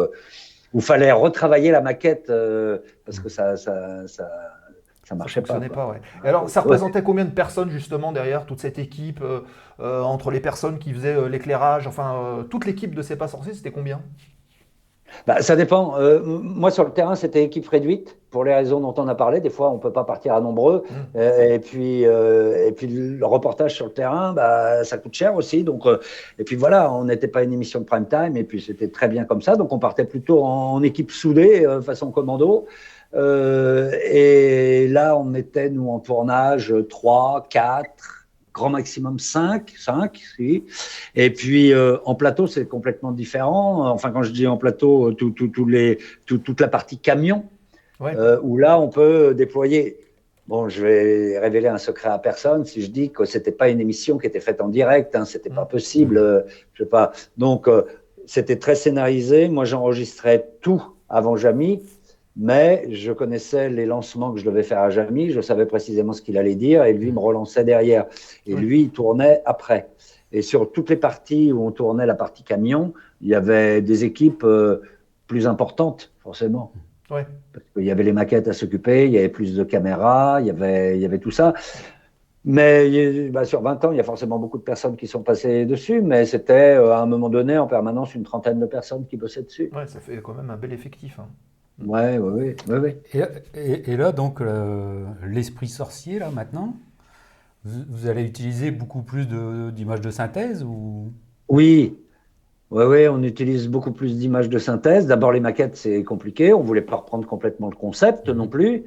où 0.71 0.81
fallait 0.81 1.11
retravailler 1.11 1.71
la 1.71 1.81
maquette 1.81 2.31
parce 3.05 3.19
que 3.19 3.27
ça 3.29 3.57
ça 3.57 4.07
ça, 4.07 4.29
ça 5.03 5.15
marchait 5.15 5.41
ça 5.43 5.59
pas. 5.59 5.87
ouais. 5.87 5.99
Alors, 6.23 6.47
ça 6.47 6.59
Ouais. 6.59 6.65
représentait 6.65 7.01
combien 7.01 7.25
de 7.25 7.31
personnes 7.31 7.71
justement 7.71 8.11
derrière 8.11 8.45
toute 8.45 8.59
cette 8.59 8.77
équipe, 8.77 9.21
euh, 9.23 9.39
euh, 9.79 10.03
entre 10.03 10.29
les 10.29 10.39
personnes 10.39 10.77
qui 10.77 10.93
faisaient 10.93 11.15
euh, 11.15 11.27
l'éclairage, 11.27 11.87
enfin 11.87 12.45
toute 12.51 12.65
l'équipe 12.67 12.93
de 12.93 13.01
C'est 13.01 13.15
pas 13.15 13.27
sorcier, 13.27 13.55
c'était 13.55 13.71
combien? 13.71 14.01
Bah, 15.27 15.41
ça 15.41 15.55
dépend. 15.55 15.97
Euh, 15.97 16.19
moi, 16.23 16.71
sur 16.71 16.83
le 16.83 16.91
terrain, 16.91 17.15
c'était 17.15 17.43
équipe 17.43 17.67
réduite 17.67 18.17
pour 18.31 18.43
les 18.43 18.53
raisons 18.53 18.79
dont 18.79 18.93
on 18.97 19.07
a 19.07 19.15
parlé. 19.15 19.39
Des 19.39 19.49
fois, 19.49 19.69
on 19.69 19.77
peut 19.77 19.91
pas 19.91 20.03
partir 20.03 20.33
à 20.33 20.41
nombreux. 20.41 20.83
Mm. 20.89 20.93
Euh, 21.17 21.53
et 21.53 21.59
puis, 21.59 22.05
euh, 22.05 22.67
et 22.67 22.71
puis 22.71 22.87
le 22.87 23.25
reportage 23.25 23.75
sur 23.75 23.85
le 23.85 23.91
terrain, 23.91 24.33
bah, 24.33 24.83
ça 24.83 24.97
coûte 24.97 25.13
cher 25.13 25.35
aussi. 25.35 25.63
Donc, 25.63 25.83
et 26.37 26.43
puis 26.43 26.55
voilà, 26.55 26.91
on 26.91 27.05
n'était 27.05 27.27
pas 27.27 27.43
une 27.43 27.53
émission 27.53 27.79
de 27.79 27.85
prime 27.85 28.07
time. 28.07 28.37
Et 28.37 28.43
puis, 28.43 28.61
c'était 28.61 28.89
très 28.89 29.07
bien 29.07 29.25
comme 29.25 29.41
ça. 29.41 29.55
Donc, 29.55 29.73
on 29.73 29.79
partait 29.79 30.05
plutôt 30.05 30.43
en, 30.43 30.81
équipe 30.83 31.11
soudée, 31.11 31.65
façon 31.83 32.11
commando. 32.11 32.65
Et 33.13 34.87
là, 34.89 35.17
on 35.17 35.33
était 35.33 35.69
nous 35.69 35.89
en 35.89 35.99
tournage 35.99 36.73
3, 36.89 37.47
4, 37.49 38.18
grand 38.59 38.69
maximum 38.69 39.17
5, 39.19 39.73
5, 39.77 40.21
si. 40.35 40.63
Et 41.15 41.29
puis 41.31 41.71
euh, 41.73 41.97
en 42.05 42.13
plateau, 42.15 42.45
c'est 42.45 42.67
complètement 42.67 43.11
différent. 43.13 43.87
Enfin, 43.89 44.11
quand 44.11 44.23
je 44.23 44.31
dis 44.31 44.47
en 44.47 44.57
plateau, 44.57 45.13
tout, 45.13 45.31
tout, 45.31 45.47
tout 45.47 45.65
les, 45.65 45.97
tout- 46.25 46.39
toute 46.39 46.59
la 46.61 46.67
partie 46.67 46.97
camion, 46.97 47.45
Ouais. 48.01 48.15
euh, 48.15 48.39
où 48.43 48.57
là, 48.57 48.79
on 48.79 48.87
peut 48.89 49.33
déployer. 49.33 49.97
Bon, 50.47 50.67
je 50.69 50.81
vais 50.85 51.37
révéler 51.39 51.67
un 51.67 51.77
secret 51.77 52.09
à 52.09 52.17
personne 52.17 52.65
si 52.65 52.81
je 52.81 52.89
dis 52.89 53.09
que 53.11 53.23
c'était 53.25 53.51
pas 53.61 53.67
une 53.69 53.79
émission 53.81 54.17
qui 54.17 54.25
était 54.27 54.39
faite 54.39 54.61
en 54.61 54.67
direct. 54.69 55.15
Hein, 55.15 55.25
c'était 55.25 55.49
pas 55.61 55.65
possible. 55.65 56.17
euh, 56.17 56.41
je 56.73 56.83
sais 56.83 56.89
pas. 56.89 57.11
Donc, 57.37 57.67
euh, 57.67 57.83
c'était 58.25 58.55
très 58.57 58.75
scénarisé. 58.75 59.47
Moi, 59.49 59.65
j'enregistrais 59.65 60.39
tout 60.61 60.81
avant 61.09 61.35
Jamy. 61.37 61.81
Mais 62.41 62.85
je 62.89 63.11
connaissais 63.11 63.69
les 63.69 63.85
lancements 63.85 64.31
que 64.31 64.39
je 64.39 64.45
devais 64.45 64.63
faire 64.63 64.79
à 64.79 64.89
Jamy, 64.89 65.29
je 65.31 65.41
savais 65.41 65.65
précisément 65.65 66.13
ce 66.13 66.21
qu'il 66.21 66.37
allait 66.37 66.55
dire 66.55 66.85
et 66.85 66.93
lui 66.93 67.11
me 67.11 67.19
relançait 67.19 67.65
derrière. 67.65 68.05
Et 68.47 68.53
Oui. 68.55 68.61
lui, 68.61 68.81
il 68.83 68.89
tournait 68.91 69.41
après. 69.45 69.89
Et 70.31 70.41
sur 70.41 70.71
toutes 70.71 70.89
les 70.89 70.95
parties 70.95 71.51
où 71.51 71.65
on 71.65 71.71
tournait 71.71 72.05
la 72.05 72.15
partie 72.15 72.43
camion, 72.43 72.93
il 73.19 73.27
y 73.27 73.35
avait 73.35 73.81
des 73.81 74.05
équipes 74.05 74.43
euh, 74.45 74.81
plus 75.27 75.47
importantes, 75.47 76.13
forcément. 76.19 76.71
Ouais. 77.11 77.25
Parce 77.51 77.65
qu'il 77.73 77.83
y 77.83 77.91
avait 77.91 78.03
les 78.03 78.13
maquettes 78.13 78.47
à 78.47 78.53
s'occuper, 78.53 79.05
il 79.05 79.11
y 79.11 79.17
avait 79.17 79.27
plus 79.29 79.55
de 79.55 79.63
caméras, 79.65 80.39
il 80.39 80.47
y 80.47 80.49
avait, 80.51 80.95
il 80.95 81.01
y 81.01 81.05
avait 81.05 81.17
tout 81.19 81.31
ça. 81.31 81.53
Mais 82.45 83.29
bah, 83.31 83.43
sur 83.43 83.61
20 83.61 83.83
ans, 83.83 83.91
il 83.91 83.97
y 83.97 83.99
a 83.99 84.03
forcément 84.03 84.39
beaucoup 84.39 84.57
de 84.57 84.63
personnes 84.63 84.95
qui 84.95 85.07
sont 85.07 85.23
passées 85.23 85.65
dessus, 85.65 86.01
mais 86.01 86.25
c'était 86.25 86.77
euh, 86.77 86.93
à 86.93 87.01
un 87.01 87.05
moment 87.05 87.27
donné 87.29 87.57
en 87.57 87.67
permanence 87.67 88.15
une 88.15 88.23
trentaine 88.23 88.59
de 88.59 88.65
personnes 88.65 89.05
qui 89.07 89.17
bossaient 89.17 89.43
dessus. 89.43 89.69
Ouais, 89.75 89.87
ça 89.87 89.99
fait 89.99 90.21
quand 90.21 90.35
même 90.35 90.49
un 90.49 90.55
bel 90.57 90.71
effectif. 90.71 91.19
hein. 91.19 91.27
Ouais, 91.85 92.17
ouais, 92.17 92.55
ouais. 92.67 93.01
Et, 93.13 93.21
et- 93.53 93.91
et 93.91 93.97
là, 93.97 94.11
donc, 94.11 94.41
euh, 94.41 95.05
l'esprit 95.25 95.67
sorcier, 95.69 96.19
là, 96.19 96.29
maintenant, 96.29 96.75
vous, 97.65 97.83
vous 97.89 98.07
allez 98.09 98.23
utiliser 98.23 98.71
beaucoup 98.71 99.03
plus 99.03 99.27
d'images 99.73 100.01
de, 100.01 100.11
synthèse 100.11 100.63
ou... 100.63 101.13
Oui, 101.49 101.97
ouais, 102.71 102.85
ouais, 102.85 103.07
on 103.09 103.23
utilise 103.23 103.67
beaucoup 103.69 103.91
plus 103.93 104.17
d'images 104.17 104.49
de 104.49 104.59
synthèse. 104.59 105.07
D'abord, 105.07 105.31
les 105.33 105.39
maquettes, 105.41 105.77
c'est 105.77 106.03
compliqué. 106.03 106.53
On 106.53 106.61
voulait 106.63 106.81
pas 106.81 106.97
reprendre 106.97 107.27
complètement 107.27 107.69
le 107.69 107.75
concept 107.77 108.29
non 108.29 108.47
plus. 108.47 108.85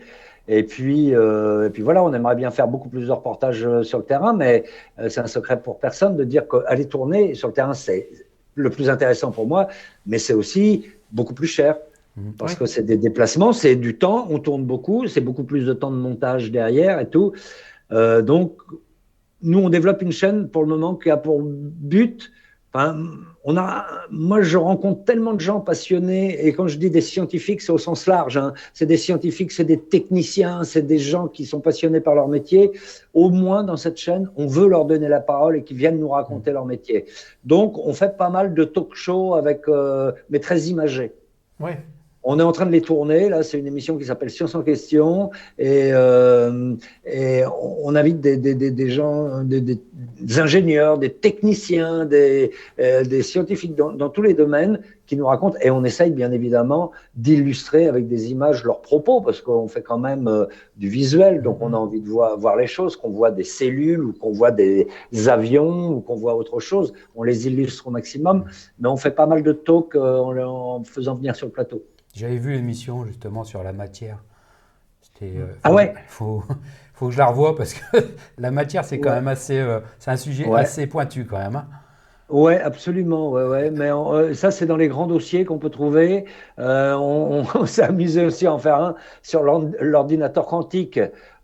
Et 0.48 0.64
puis, 0.64 1.14
euh, 1.14 1.68
et 1.68 1.70
puis 1.70 1.82
voilà, 1.82 2.02
on 2.04 2.12
aimerait 2.14 2.36
bien 2.36 2.50
faire 2.50 2.68
beaucoup 2.68 2.88
plus 2.90 3.06
de 3.06 3.12
reportages 3.12 3.64
euh, 3.66 3.82
sur 3.84 3.98
le 3.98 4.04
terrain, 4.04 4.32
mais 4.34 4.64
c'est 5.08 5.20
un 5.20 5.26
secret 5.28 5.62
pour 5.62 5.78
personne 5.80 6.16
de 6.16 6.24
dire 6.24 6.48
qu'aller 6.48 6.88
tourner 6.88 7.34
sur 7.34 7.48
le 7.48 7.54
terrain, 7.54 7.74
c'est 7.74 8.08
le 8.56 8.70
plus 8.70 8.90
intéressant 8.90 9.30
pour 9.32 9.46
moi, 9.46 9.68
mais 10.06 10.18
c'est 10.18 10.34
aussi 10.34 10.86
beaucoup 11.12 11.34
plus 11.34 11.46
cher. 11.46 11.76
Mhm. 12.16 12.34
Parce 12.38 12.52
Ouais. 12.52 12.58
que 12.60 12.66
c'est 12.66 12.82
des 12.82 12.96
déplacements, 12.96 13.52
c'est 13.52 13.76
du 13.76 13.96
temps, 13.96 14.26
on 14.30 14.38
tourne 14.38 14.64
beaucoup, 14.64 15.06
c'est 15.06 15.20
beaucoup 15.22 15.44
plus 15.44 15.64
de 15.64 15.72
temps 15.72 15.90
de 15.90 15.96
montage 15.96 16.50
derrière 16.50 17.00
et 17.00 17.08
tout. 17.08 17.32
Euh, 17.92 18.22
donc, 18.22 18.60
nous, 19.42 19.58
on 19.58 19.68
développe 19.70 20.02
une 20.02 20.12
chaîne 20.12 20.48
pour 20.48 20.62
le 20.62 20.68
moment 20.68 20.94
qui 20.94 21.10
a 21.10 21.16
pour 21.16 21.40
but. 21.42 22.30
Enfin, 22.74 22.96
on 23.44 23.56
a, 23.58 23.84
moi, 24.10 24.40
je 24.40 24.56
rencontre 24.56 25.04
tellement 25.04 25.34
de 25.34 25.40
gens 25.40 25.60
passionnés, 25.60 26.46
et 26.46 26.54
quand 26.54 26.68
je 26.68 26.78
dis 26.78 26.88
des 26.90 27.02
scientifiques, 27.02 27.60
c'est 27.60 27.72
au 27.72 27.76
sens 27.76 28.06
large. 28.06 28.38
hein. 28.38 28.54
C'est 28.72 28.86
des 28.86 28.96
scientifiques, 28.96 29.52
c'est 29.52 29.64
des 29.64 29.78
techniciens, 29.78 30.64
c'est 30.64 30.80
des 30.86 30.98
gens 30.98 31.28
qui 31.28 31.44
sont 31.44 31.60
passionnés 31.60 32.00
par 32.00 32.14
leur 32.14 32.28
métier. 32.28 32.70
Au 33.12 33.28
moins, 33.28 33.62
dans 33.62 33.76
cette 33.76 33.98
chaîne, 33.98 34.30
on 34.36 34.46
veut 34.46 34.68
leur 34.68 34.86
donner 34.86 35.08
la 35.08 35.20
parole 35.20 35.56
et 35.56 35.64
qu'ils 35.64 35.76
viennent 35.76 35.98
nous 35.98 36.08
raconter 36.08 36.50
leur 36.50 36.64
métier. 36.64 37.04
Donc, 37.44 37.76
on 37.78 37.92
fait 37.92 38.16
pas 38.16 38.30
mal 38.30 38.54
de 38.54 38.64
talk 38.64 38.94
shows 38.94 39.34
avec, 39.34 39.68
euh, 39.68 40.12
mais 40.30 40.38
très 40.40 40.60
imagés. 40.62 41.12
Ouais. 41.60 41.78
On 42.24 42.38
est 42.38 42.42
en 42.42 42.52
train 42.52 42.66
de 42.66 42.70
les 42.70 42.80
tourner. 42.80 43.28
Là, 43.28 43.42
c'est 43.42 43.58
une 43.58 43.66
émission 43.66 43.98
qui 43.98 44.04
s'appelle 44.04 44.30
Science 44.30 44.54
en 44.54 44.62
question. 44.62 45.30
Et, 45.58 45.90
euh, 45.92 46.74
et 47.04 47.42
on, 47.60 47.94
invite 47.96 48.20
des, 48.20 48.36
des, 48.36 48.54
des, 48.54 48.90
gens, 48.90 49.42
des, 49.42 49.80
ingénieurs, 50.38 50.98
des 50.98 51.12
techniciens, 51.12 52.04
des, 52.04 52.52
euh, 52.78 53.02
des 53.04 53.22
scientifiques 53.22 53.74
dans, 53.74 53.92
dans 53.92 54.08
tous 54.08 54.22
les 54.22 54.34
domaines 54.34 54.78
qui 55.06 55.16
nous 55.16 55.26
racontent. 55.26 55.56
Et 55.62 55.70
on 55.70 55.82
essaye, 55.82 56.12
bien 56.12 56.30
évidemment, 56.30 56.92
d'illustrer 57.16 57.88
avec 57.88 58.06
des 58.06 58.30
images 58.30 58.62
leurs 58.62 58.82
propos 58.82 59.20
parce 59.20 59.40
qu'on 59.40 59.66
fait 59.66 59.82
quand 59.82 59.98
même 59.98 60.28
euh, 60.28 60.46
du 60.76 60.88
visuel. 60.88 61.42
Donc, 61.42 61.58
on 61.60 61.72
a 61.72 61.76
envie 61.76 62.00
de 62.00 62.08
voir, 62.08 62.38
voir 62.38 62.56
les 62.56 62.68
choses, 62.68 62.94
qu'on 62.94 63.10
voit 63.10 63.32
des 63.32 63.44
cellules 63.44 64.04
ou 64.04 64.12
qu'on 64.12 64.30
voit 64.30 64.52
des 64.52 64.86
avions 65.26 65.88
ou 65.90 66.00
qu'on 66.00 66.16
voit 66.16 66.36
autre 66.36 66.60
chose. 66.60 66.92
On 67.16 67.24
les 67.24 67.48
illustre 67.48 67.88
au 67.88 67.90
maximum. 67.90 68.44
Mais 68.78 68.88
on 68.88 68.96
fait 68.96 69.10
pas 69.10 69.26
mal 69.26 69.42
de 69.42 69.52
talk 69.52 69.96
euh, 69.96 70.18
en, 70.18 70.76
en 70.76 70.84
faisant 70.84 71.16
venir 71.16 71.34
sur 71.34 71.46
le 71.46 71.52
plateau. 71.52 71.82
J'avais 72.12 72.36
vu 72.36 72.52
l'émission, 72.52 73.04
justement, 73.06 73.44
sur 73.44 73.62
la 73.62 73.72
matière. 73.72 74.18
C'était... 75.00 75.36
euh, 75.38 75.46
Ah 75.64 75.70
faut- 75.70 75.74
ouais 75.76 75.94
faut, 76.08 76.44
faut 76.94 77.06
que 77.06 77.12
je 77.12 77.18
la 77.18 77.26
revoie, 77.26 77.56
parce 77.56 77.74
que 77.74 77.80
la 78.38 78.50
matière, 78.50 78.84
c'est 78.84 78.98
quand 79.00 79.10
Ouais. 79.10 79.16
même 79.16 79.28
assez... 79.28 79.58
euh, 79.58 79.80
c'est 79.98 80.10
un 80.10 80.16
sujet 80.16 80.46
Ouais. 80.46 80.60
assez 80.60 80.86
pointu, 80.86 81.26
quand 81.26 81.38
même. 81.38 81.56
hein. 81.56 81.66
Ouais, 82.28 82.60
absolument. 82.60 83.30
Ouais, 83.30 83.44
ouais. 83.44 83.70
Mais 83.70 83.92
on- 83.92 84.12
euh, 84.14 84.34
ça, 84.34 84.50
c'est 84.50 84.64
dans 84.66 84.76
les 84.78 84.88
grands 84.88 85.06
dossiers 85.06 85.44
qu'on 85.44 85.58
peut 85.58 85.68
trouver. 85.70 86.24
Euh, 86.58 86.94
on 86.94 87.44
on 87.54 87.66
s'est 87.66 87.82
amusé 87.82 88.24
aussi 88.24 88.46
à 88.46 88.52
en 88.54 88.58
faire 88.58 88.76
un 88.80 88.94
sur 89.22 89.42
l'ord- 89.42 89.66
l'ordinateur 89.80 90.46
quantique. 90.46 90.98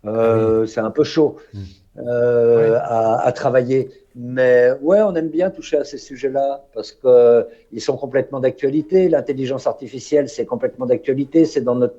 Euh, 0.05 0.65
C'est 0.65 0.79
un 0.81 0.91
peu 0.91 1.03
chaud 1.03 1.37
Mm. 1.53 1.59
euh, 2.07 2.79
à, 2.81 3.19
à 3.21 3.31
travailler. 3.31 3.91
Mais 4.15 4.71
ouais, 4.81 5.01
on 5.01 5.13
aime 5.15 5.29
bien 5.29 5.49
toucher 5.49 5.77
à 5.77 5.83
ces 5.83 5.97
sujets-là 5.97 6.65
parce 6.73 6.91
que 6.91 7.47
ils 7.71 7.81
sont 7.81 7.95
complètement 7.97 8.39
d'actualité. 8.39 9.07
L'intelligence 9.09 9.67
artificielle, 9.67 10.29
c'est 10.29 10.45
complètement 10.45 10.85
d'actualité. 10.85 11.45
C'est 11.45 11.61
dans 11.61 11.75
notre 11.75 11.95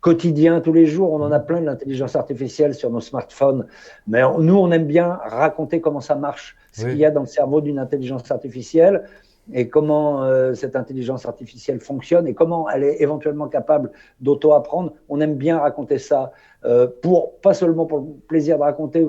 quotidien 0.00 0.60
tous 0.60 0.72
les 0.72 0.86
jours. 0.86 1.12
On 1.12 1.20
en 1.22 1.32
a 1.32 1.40
plein 1.40 1.60
de 1.60 1.66
l'intelligence 1.66 2.14
artificielle 2.14 2.74
sur 2.74 2.90
nos 2.90 3.00
smartphones. 3.00 3.66
Mais 4.06 4.22
on- 4.22 4.38
nous, 4.38 4.56
on 4.56 4.70
aime 4.70 4.86
bien 4.86 5.08
raconter 5.24 5.80
comment 5.80 6.00
ça 6.00 6.14
marche, 6.14 6.56
ce 6.72 6.84
Oui. 6.84 6.90
qu'il 6.90 6.98
y 7.00 7.04
a 7.04 7.10
dans 7.10 7.22
le 7.22 7.26
cerveau 7.26 7.60
d'une 7.60 7.78
intelligence 7.78 8.30
artificielle 8.30 9.04
et 9.52 9.68
comment 9.68 10.24
euh, 10.24 10.54
cette 10.54 10.76
intelligence 10.76 11.26
artificielle 11.26 11.80
fonctionne 11.80 12.26
et 12.26 12.34
comment 12.34 12.68
elle 12.70 12.84
est 12.84 13.02
éventuellement 13.02 13.48
capable 13.48 13.90
d'auto-apprendre. 14.20 14.92
On 15.08 15.20
aime 15.20 15.34
bien 15.34 15.58
raconter 15.58 15.98
ça, 15.98 16.32
euh, 16.64 16.86
pour, 17.02 17.36
pas 17.40 17.52
seulement 17.54 17.84
pour 17.86 17.98
le 17.98 18.06
plaisir 18.28 18.56
de 18.58 18.62
raconter, 18.62 19.06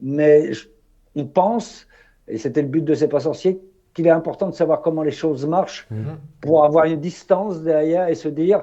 mais 0.00 0.52
je- 0.52 0.68
on 1.16 1.24
pense, 1.26 1.86
et 2.28 2.38
c'était 2.38 2.62
le 2.62 2.68
but 2.68 2.82
de 2.84 2.94
C'est 2.94 3.08
pas 3.08 3.20
sorcier, 3.20 3.60
qu'il 3.94 4.06
est 4.06 4.10
important 4.10 4.48
de 4.48 4.54
savoir 4.54 4.82
comment 4.82 5.02
les 5.02 5.12
choses 5.12 5.46
marchent 5.46 5.86
Mhm. 5.90 6.16
pour 6.40 6.64
avoir 6.64 6.84
une 6.86 7.00
distance 7.00 7.62
derrière 7.62 8.08
et 8.08 8.14
se 8.16 8.28
dire, 8.28 8.62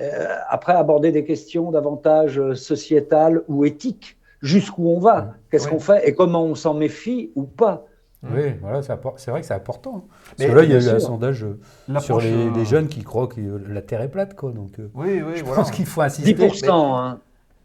euh, 0.00 0.26
après 0.48 0.74
aborder 0.74 1.10
des 1.12 1.24
questions 1.24 1.70
davantage 1.70 2.38
euh, 2.38 2.54
sociétales 2.54 3.42
ou 3.48 3.64
éthiques, 3.64 4.16
jusqu'où 4.40 4.88
on 4.88 5.00
va, 5.00 5.34
qu'est-ce 5.50 5.64
Ouais. 5.66 5.72
qu'on 5.72 5.80
fait 5.80 6.08
et 6.08 6.14
comment 6.14 6.44
on 6.44 6.54
s'en 6.54 6.74
méfie 6.74 7.32
ou 7.34 7.42
pas. 7.42 7.86
Mhm. 8.22 8.30
Oui, 8.36 8.42
voilà, 8.60 8.82
c'est 8.82 9.30
vrai 9.30 9.40
que 9.40 9.46
c'est 9.46 9.54
important. 9.54 9.96
hein. 9.96 10.02
Mais 10.38 10.46
Parce 10.46 10.50
que 10.50 10.56
là, 10.56 10.64
il 10.64 10.70
y 10.72 10.74
a 10.74 10.80
eu 10.92 10.94
un 10.96 10.98
sondage 11.00 11.44
euh, 11.44 11.98
sur 12.00 12.20
les, 12.20 12.32
euh, 12.32 12.50
les 12.54 12.64
jeunes 12.64 12.88
qui 12.88 13.02
croient 13.04 13.28
que 13.28 13.40
la 13.68 13.80
Terre 13.82 14.02
est 14.02 14.08
plate, 14.10 14.34
quoi. 14.34 14.50
Donc, 14.52 14.72
Oui, 14.94 15.22
oui, 15.22 15.32
je 15.36 15.44
voilà. 15.44 15.56
pense 15.62 15.70
qu'il 15.70 15.86
faut 15.86 16.00
insister. 16.02 16.34
10%, 16.34 16.96
hein. 16.98 17.20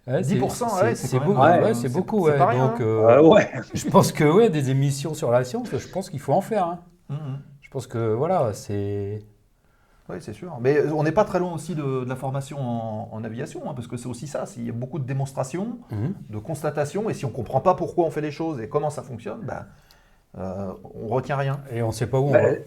Ouais, 0.06 0.22
c'est- 0.24 0.36
10%, 0.36 0.68
c'est- 0.96 1.14
ouais, 1.18 1.26
beaucoup, 1.26 1.42
même- 1.42 1.60
ouais, 1.60 1.64
ouais, 1.68 1.74
c'est 1.74 1.88
c'est- 1.88 1.90
beaucoup. 1.90 2.26
c'est 2.26 2.34
ouais. 2.34 2.38
pas 2.38 2.48
rien, 2.48 2.68
Donc, 2.68 2.82
hein. 2.82 2.84
euh, 2.84 3.10
Euh, 3.20 3.22
ouais. 3.30 3.50
je 3.74 3.88
pense 3.90 4.12
que 4.12 4.24
ouais, 4.26 4.50
des 4.50 4.70
émissions 4.70 5.14
sur 5.14 5.32
la 5.32 5.44
science, 5.46 5.70
je 5.72 5.88
pense 5.88 6.10
qu'il 6.10 6.20
faut 6.20 6.34
en 6.34 6.42
faire. 6.42 6.68
hein. 6.68 6.80
Mhm. 7.10 7.40
Je 7.62 7.70
pense 7.70 7.88
que 7.88 8.14
voilà, 8.14 8.54
c'est. 8.54 9.24
Oui, 10.10 10.18
c'est 10.20 10.34
sûr. 10.34 10.58
Mais 10.60 10.78
euh, 10.78 10.92
on 10.94 11.04
n'est 11.04 11.14
pas 11.14 11.24
très 11.24 11.40
loin 11.40 11.54
aussi 11.54 11.74
de, 11.76 12.04
de 12.04 12.10
la 12.10 12.18
formation 12.18 12.60
en, 12.60 13.08
en 13.14 13.24
aviation, 13.24 13.62
hein, 13.70 13.74
parce 13.74 13.88
que 13.88 13.96
c'est 13.96 14.08
aussi 14.10 14.28
ça. 14.28 14.44
Il 14.58 14.66
y 14.66 14.70
a 14.70 14.74
beaucoup 14.74 15.00
de 15.00 15.06
démonstrations, 15.06 15.78
Mhm. 15.92 16.14
de 16.30 16.38
constatations, 16.38 17.10
et 17.10 17.14
si 17.14 17.24
on 17.24 17.30
ne 17.30 17.34
comprend 17.34 17.62
pas 17.62 17.74
pourquoi 17.74 18.04
on 18.06 18.12
fait 18.12 18.20
les 18.22 18.32
choses 18.32 18.60
et 18.60 18.68
comment 18.68 18.90
ça 18.90 19.02
fonctionne, 19.02 19.40
ben, 19.44 19.66
euh, 20.38 20.74
on 20.96 21.08
retient 21.08 21.38
rien. 21.38 21.62
Et 21.72 21.82
on 21.82 21.88
ne 21.88 21.92
sait 21.94 22.08
pas 22.08 22.20
où 22.20 22.26
on 22.28 22.32
Ben, 22.32 22.44
va. 22.56 22.60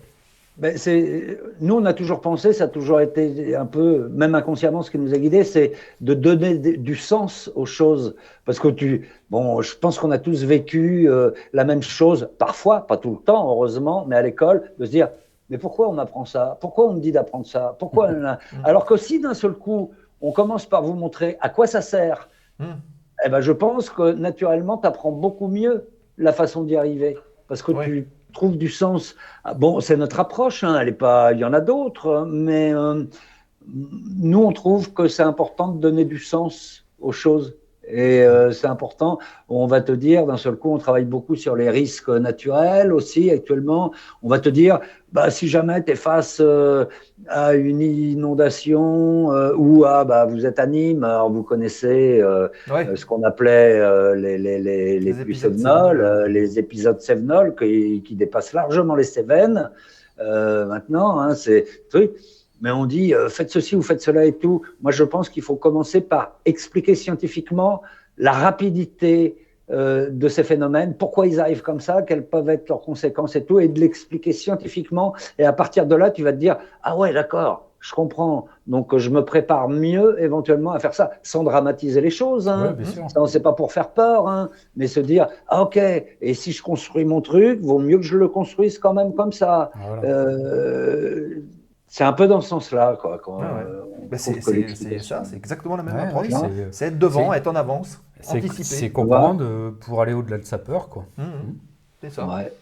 Ben, 0.58 0.76
c'est, 0.78 1.38
nous, 1.60 1.74
on 1.74 1.84
a 1.84 1.92
toujours 1.92 2.20
pensé, 2.22 2.52
ça 2.54 2.64
a 2.64 2.68
toujours 2.68 3.00
été 3.00 3.54
un 3.54 3.66
peu, 3.66 4.08
même 4.08 4.34
inconsciemment, 4.34 4.82
ce 4.82 4.90
qui 4.90 4.98
nous 4.98 5.12
a 5.12 5.18
guidés, 5.18 5.44
c'est 5.44 5.72
de 6.00 6.14
donner 6.14 6.58
du 6.58 6.96
sens 6.96 7.50
aux 7.54 7.66
choses. 7.66 8.16
Parce 8.46 8.58
que 8.58 8.68
tu, 8.68 9.08
bon, 9.30 9.60
je 9.60 9.76
pense 9.76 9.98
qu'on 9.98 10.10
a 10.10 10.18
tous 10.18 10.44
vécu 10.44 11.10
euh, 11.10 11.32
la 11.52 11.64
même 11.64 11.82
chose, 11.82 12.30
parfois, 12.38 12.86
pas 12.86 12.96
tout 12.96 13.10
le 13.10 13.24
temps, 13.24 13.50
heureusement, 13.50 14.06
mais 14.08 14.16
à 14.16 14.22
l'école, 14.22 14.70
de 14.78 14.86
se 14.86 14.90
dire, 14.90 15.10
mais 15.50 15.58
pourquoi 15.58 15.88
on 15.88 15.98
apprend 15.98 16.24
ça? 16.24 16.56
Pourquoi 16.60 16.86
on 16.88 16.94
me 16.94 17.00
dit 17.00 17.12
d'apprendre 17.12 17.46
ça? 17.46 17.76
Pourquoi 17.78 18.10
Alors 18.64 18.86
que 18.86 18.96
si 18.96 19.20
d'un 19.20 19.34
seul 19.34 19.52
coup, 19.52 19.90
on 20.22 20.32
commence 20.32 20.64
par 20.66 20.82
vous 20.82 20.94
montrer 20.94 21.36
à 21.40 21.48
quoi 21.50 21.66
ça 21.66 21.82
sert, 21.82 22.28
Mhm. 22.58 22.76
eh 23.26 23.28
ben, 23.28 23.40
je 23.42 23.52
pense 23.52 23.90
que 23.90 24.12
naturellement, 24.12 24.78
tu 24.78 24.86
apprends 24.86 25.12
beaucoup 25.12 25.48
mieux 25.48 25.86
la 26.16 26.32
façon 26.32 26.62
d'y 26.64 26.74
arriver. 26.76 27.18
Parce 27.48 27.62
que 27.62 27.72
tu 27.84 28.08
trouves 28.36 28.58
du 28.58 28.68
sens. 28.68 29.16
Ah, 29.44 29.54
Bon, 29.54 29.80
c'est 29.80 29.96
notre 29.96 30.20
approche, 30.20 30.62
hein, 30.64 30.78
elle 30.80 30.88
est 30.88 30.92
pas, 30.92 31.32
il 31.32 31.40
y 31.40 31.44
en 31.44 31.52
a 31.52 31.60
d'autres, 31.60 32.26
mais 32.30 32.72
euh, 32.72 33.04
nous, 33.66 34.42
on 34.42 34.52
trouve 34.52 34.92
que 34.92 35.08
c'est 35.08 35.22
important 35.22 35.68
de 35.68 35.80
donner 35.80 36.04
du 36.04 36.18
sens 36.18 36.86
aux 37.00 37.12
choses. 37.12 37.56
Et 37.88 38.22
euh, 38.24 38.50
c'est 38.50 38.66
important. 38.66 39.18
On 39.48 39.66
va 39.66 39.80
te 39.80 39.92
dire, 39.92 40.26
d'un 40.26 40.36
seul 40.36 40.56
coup, 40.56 40.72
on 40.74 40.78
travaille 40.78 41.04
beaucoup 41.04 41.36
sur 41.36 41.54
les 41.54 41.70
risques 41.70 42.08
naturels 42.08 42.92
aussi 42.92 43.30
actuellement. 43.30 43.92
On 44.22 44.28
va 44.28 44.40
te 44.40 44.48
dire, 44.48 44.80
bah, 45.12 45.30
si 45.30 45.46
jamais 45.46 45.84
tu 45.84 45.92
es 45.92 45.94
face 45.94 46.38
euh, 46.40 46.86
à 47.28 47.54
une 47.54 47.80
inondation 47.80 49.32
euh, 49.32 49.52
ou 49.56 49.84
à, 49.84 50.04
bah, 50.04 50.24
vous 50.26 50.46
êtes 50.46 50.58
à 50.58 50.66
Nîmes, 50.66 51.04
alors 51.04 51.30
vous 51.30 51.42
connaissez 51.42 52.20
euh, 52.20 52.48
Ouais. 52.72 52.88
ce 52.96 53.06
qu'on 53.06 53.22
appelait 53.22 53.78
euh, 53.78 54.14
les, 54.16 54.36
les, 54.38 54.58
les, 54.58 54.98
les 55.00 55.12
Cévenols, 55.12 55.36
Cévenols. 55.36 56.00
euh, 56.00 56.28
les 56.28 56.58
épisodes 56.58 57.00
Cévenols 57.00 57.54
qui, 57.54 58.02
qui 58.02 58.14
dépassent 58.16 58.52
largement 58.52 58.94
les 58.96 59.04
Cévennes 59.04 59.70
euh, 60.20 60.66
maintenant. 60.66 61.20
Hein, 61.20 61.34
c'est 61.34 61.64
truc. 61.90 62.12
Mais 62.60 62.70
on 62.70 62.86
dit 62.86 63.14
euh, 63.14 63.28
faites 63.28 63.50
ceci 63.50 63.76
ou 63.76 63.82
faites 63.82 64.00
cela 64.00 64.24
et 64.24 64.32
tout. 64.32 64.62
Moi, 64.80 64.92
je 64.92 65.04
pense 65.04 65.28
qu'il 65.28 65.42
faut 65.42 65.56
commencer 65.56 66.00
par 66.00 66.38
expliquer 66.44 66.94
scientifiquement 66.94 67.82
la 68.18 68.32
rapidité 68.32 69.36
euh, 69.68 70.10
de 70.10 70.28
ces 70.28 70.44
phénomènes, 70.44 70.94
pourquoi 70.94 71.26
ils 71.26 71.40
arrivent 71.40 71.62
comme 71.62 71.80
ça, 71.80 72.02
quelles 72.02 72.24
peuvent 72.24 72.48
être 72.48 72.68
leurs 72.68 72.82
conséquences 72.82 73.34
et 73.34 73.44
tout, 73.44 73.58
et 73.58 73.66
de 73.66 73.80
l'expliquer 73.80 74.32
scientifiquement. 74.32 75.12
Et 75.38 75.44
à 75.44 75.52
partir 75.52 75.86
de 75.86 75.96
là, 75.96 76.12
tu 76.12 76.22
vas 76.22 76.32
te 76.32 76.38
dire 76.38 76.56
ah 76.84 76.96
ouais, 76.96 77.12
d'accord, 77.12 77.68
je 77.80 77.92
comprends. 77.92 78.46
Donc 78.68 78.96
je 78.96 79.10
me 79.10 79.24
prépare 79.24 79.68
mieux 79.68 80.22
éventuellement 80.22 80.70
à 80.70 80.78
faire 80.78 80.94
ça, 80.94 81.10
sans 81.24 81.42
dramatiser 81.42 82.00
les 82.00 82.10
choses. 82.10 82.48
Hein. 82.48 82.76
Ouais. 82.78 83.08
Ça, 83.08 83.20
c'est 83.26 83.42
pas 83.42 83.54
pour 83.54 83.72
faire 83.72 83.90
peur, 83.90 84.28
hein, 84.28 84.50
mais 84.76 84.86
se 84.86 85.00
dire 85.00 85.26
ah 85.48 85.62
ok, 85.62 85.78
et 85.78 86.34
si 86.34 86.52
je 86.52 86.62
construis 86.62 87.04
mon 87.04 87.20
truc, 87.20 87.60
vaut 87.60 87.80
mieux 87.80 87.96
que 87.96 88.04
je 88.04 88.16
le 88.16 88.28
construise 88.28 88.78
quand 88.78 88.94
même 88.94 89.14
comme 89.14 89.32
ça. 89.32 89.72
Voilà. 89.74 90.02
Euh, 90.04 91.42
c'est 91.88 92.04
un 92.04 92.12
peu 92.12 92.26
dans 92.26 92.40
ce 92.40 92.48
sens-là, 92.48 92.96
quoi. 93.00 93.18
quand, 93.18 93.38
ouais. 93.38 93.44
euh, 93.44 93.82
Ben, 94.10 94.18
trouve 94.18 94.34
c'est 94.40 94.98
ça, 95.00 95.24
c'est 95.24 95.36
exactement 95.36 95.76
la 95.76 95.82
même 95.82 95.96
Ouais, 95.96 96.02
approche. 96.02 96.28
ouais, 96.28 96.68
c'est- 96.72 96.86
être 96.88 96.98
devant, 96.98 97.32
être 97.32 97.46
en 97.46 97.54
avance, 97.56 98.00
C'est 98.20 98.38
anticiper. 98.38 98.62
c'est 98.64 98.90
comprendre 98.90 99.44
euh, 99.44 99.70
pour 99.80 100.02
aller 100.02 100.12
au-delà 100.12 100.38
de 100.38 100.44
sa 100.44 100.58
peur, 100.58 100.88
quoi. 100.88 101.04
Mhm. 101.18 101.56
C'est 102.00 102.10
ça. 102.10 102.26
Ouais. 102.26 102.52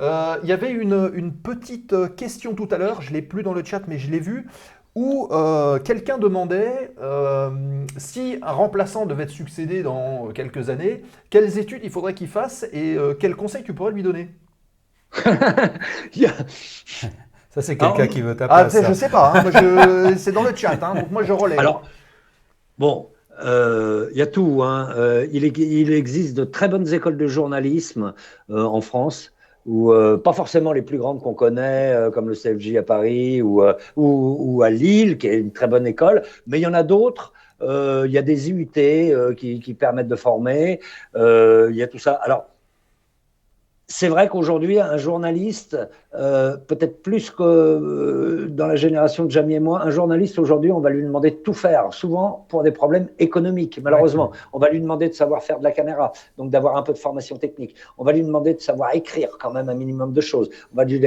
Euh, 0.00 0.36
Il 0.42 0.48
y 0.48 0.52
avait 0.52 0.70
une, 0.70 1.10
une 1.14 1.32
petite 1.32 1.94
question 2.16 2.54
tout 2.54 2.68
à 2.70 2.78
l'heure, 2.78 3.00
je 3.02 3.10
ne 3.10 3.14
l'ai 3.14 3.22
plus 3.22 3.42
dans 3.42 3.54
le 3.54 3.64
chat, 3.64 3.82
mais 3.88 3.98
je 3.98 4.10
l'ai 4.10 4.20
vue, 4.20 4.46
où 4.94 5.28
euh, 5.30 5.78
quelqu'un 5.78 6.18
demandait 6.18 6.92
euh, 7.02 7.50
si 7.98 8.38
un 8.42 8.52
remplaçant 8.52 9.04
devait 9.06 9.26
te 9.26 9.32
succéder 9.32 9.82
dans 9.82 10.28
quelques 10.28 10.70
années, 10.70 11.02
quelles 11.30 11.58
études 11.58 11.80
il 11.84 11.90
faudrait 11.90 12.14
qu'il 12.14 12.28
fasse 12.28 12.66
et 12.72 12.94
euh, 12.96 13.14
quels 13.14 13.36
conseils 13.36 13.62
tu 13.64 13.74
pourrais 13.74 13.92
lui 13.92 14.02
donner? 14.02 14.30
Il 16.14 16.22
y 16.22 16.26
a- 16.26 16.32
Ça, 17.56 17.62
c'est 17.62 17.76
quelqu'un 17.78 17.94
Alors, 18.02 18.08
qui 18.08 18.20
veut 18.20 18.36
ta 18.36 18.46
Ah, 18.50 18.68
ça. 18.68 18.86
je 18.86 18.92
sais 18.92 19.08
pas, 19.08 19.32
hein, 19.34 20.12
c'est 20.18 20.30
dans 20.32 20.42
le 20.42 20.54
chat, 20.54 20.78
hein, 20.82 20.94
donc 20.94 21.10
moi 21.10 21.22
je 21.22 21.32
relève. 21.32 21.58
Alors, 21.58 21.82
bon, 22.78 23.06
euh, 23.42 24.08
il 24.12 24.18
y 24.18 24.22
a 24.22 24.26
tout. 24.26 24.62
Hein. 24.62 24.90
Euh, 24.94 25.26
il, 25.32 25.44
est- 25.46 25.56
il 25.56 25.90
existe 25.92 26.36
de 26.36 26.44
très 26.44 26.68
bonnes 26.68 26.92
écoles 26.92 27.16
de 27.16 27.26
journalisme 27.26 28.12
euh, 28.50 28.62
en 28.62 28.80
France. 28.82 29.32
Ou 29.64 29.90
euh, 29.92 30.16
pas 30.16 30.32
forcément 30.32 30.72
les 30.72 30.82
plus 30.82 30.96
grandes 30.98 31.20
qu'on 31.20 31.34
connaît, 31.34 31.92
euh, 31.92 32.10
comme 32.12 32.28
le 32.28 32.36
CFJ 32.36 32.76
à 32.76 32.82
Paris 32.84 33.42
ou, 33.42 33.64
euh, 33.64 33.72
ou, 33.96 34.36
ou 34.38 34.62
à 34.62 34.70
Lille, 34.70 35.18
qui 35.18 35.26
est 35.26 35.38
une 35.38 35.50
très 35.50 35.66
bonne 35.66 35.88
école, 35.88 36.22
mais 36.46 36.60
il 36.60 36.62
y 36.62 36.66
en 36.68 36.74
a 36.74 36.84
d'autres. 36.84 37.32
Euh, 37.62 38.04
Il 38.06 38.12
y 38.12 38.18
a 38.18 38.22
des 38.22 38.50
IUT 38.50 38.68
euh, 38.76 39.34
qui, 39.34 39.58
qui 39.58 39.74
permettent 39.74 40.06
de 40.06 40.14
former. 40.14 40.78
Euh, 41.16 41.68
Il 41.72 41.76
y 41.76 41.82
a 41.82 41.88
tout 41.88 41.98
ça. 41.98 42.12
Alors, 42.12 42.46
c'est 43.88 44.08
vrai 44.08 44.28
qu'aujourd'hui, 44.28 44.80
un 44.80 44.96
journaliste, 44.96 45.78
euh, 46.14 46.56
peut-être 46.56 47.02
plus 47.02 47.30
que 47.30 47.42
euh, 47.44 48.48
dans 48.50 48.66
la 48.66 48.74
génération 48.74 49.24
de 49.24 49.30
Jamie 49.30 49.54
et 49.54 49.60
moi, 49.60 49.82
un 49.82 49.90
journaliste 49.90 50.40
aujourd'hui, 50.40 50.72
on 50.72 50.80
va 50.80 50.90
lui 50.90 51.04
demander 51.04 51.30
de 51.30 51.36
tout 51.36 51.52
faire, 51.52 51.92
souvent 51.92 52.46
pour 52.48 52.64
des 52.64 52.72
problèmes 52.72 53.08
économiques, 53.20 53.78
malheureusement. 53.80 54.32
On 54.52 54.58
va 54.58 54.70
lui 54.70 54.80
demander 54.80 55.08
de 55.08 55.14
savoir 55.14 55.44
faire 55.44 55.60
de 55.60 55.64
la 55.64 55.70
caméra, 55.70 56.12
donc 56.36 56.50
d'avoir 56.50 56.76
un 56.76 56.82
peu 56.82 56.92
de 56.92 56.98
formation 56.98 57.36
technique. 57.36 57.76
On 57.96 58.02
va 58.02 58.12
lui 58.12 58.22
demander 58.22 58.54
de 58.54 58.60
savoir 58.60 58.92
écrire 58.92 59.38
quand 59.38 59.52
même 59.52 59.68
un 59.68 59.74
minimum 59.74 60.12
de 60.12 60.20
choses. 60.20 60.50
On 60.72 60.76
va 60.76 60.84
lui 60.84 61.00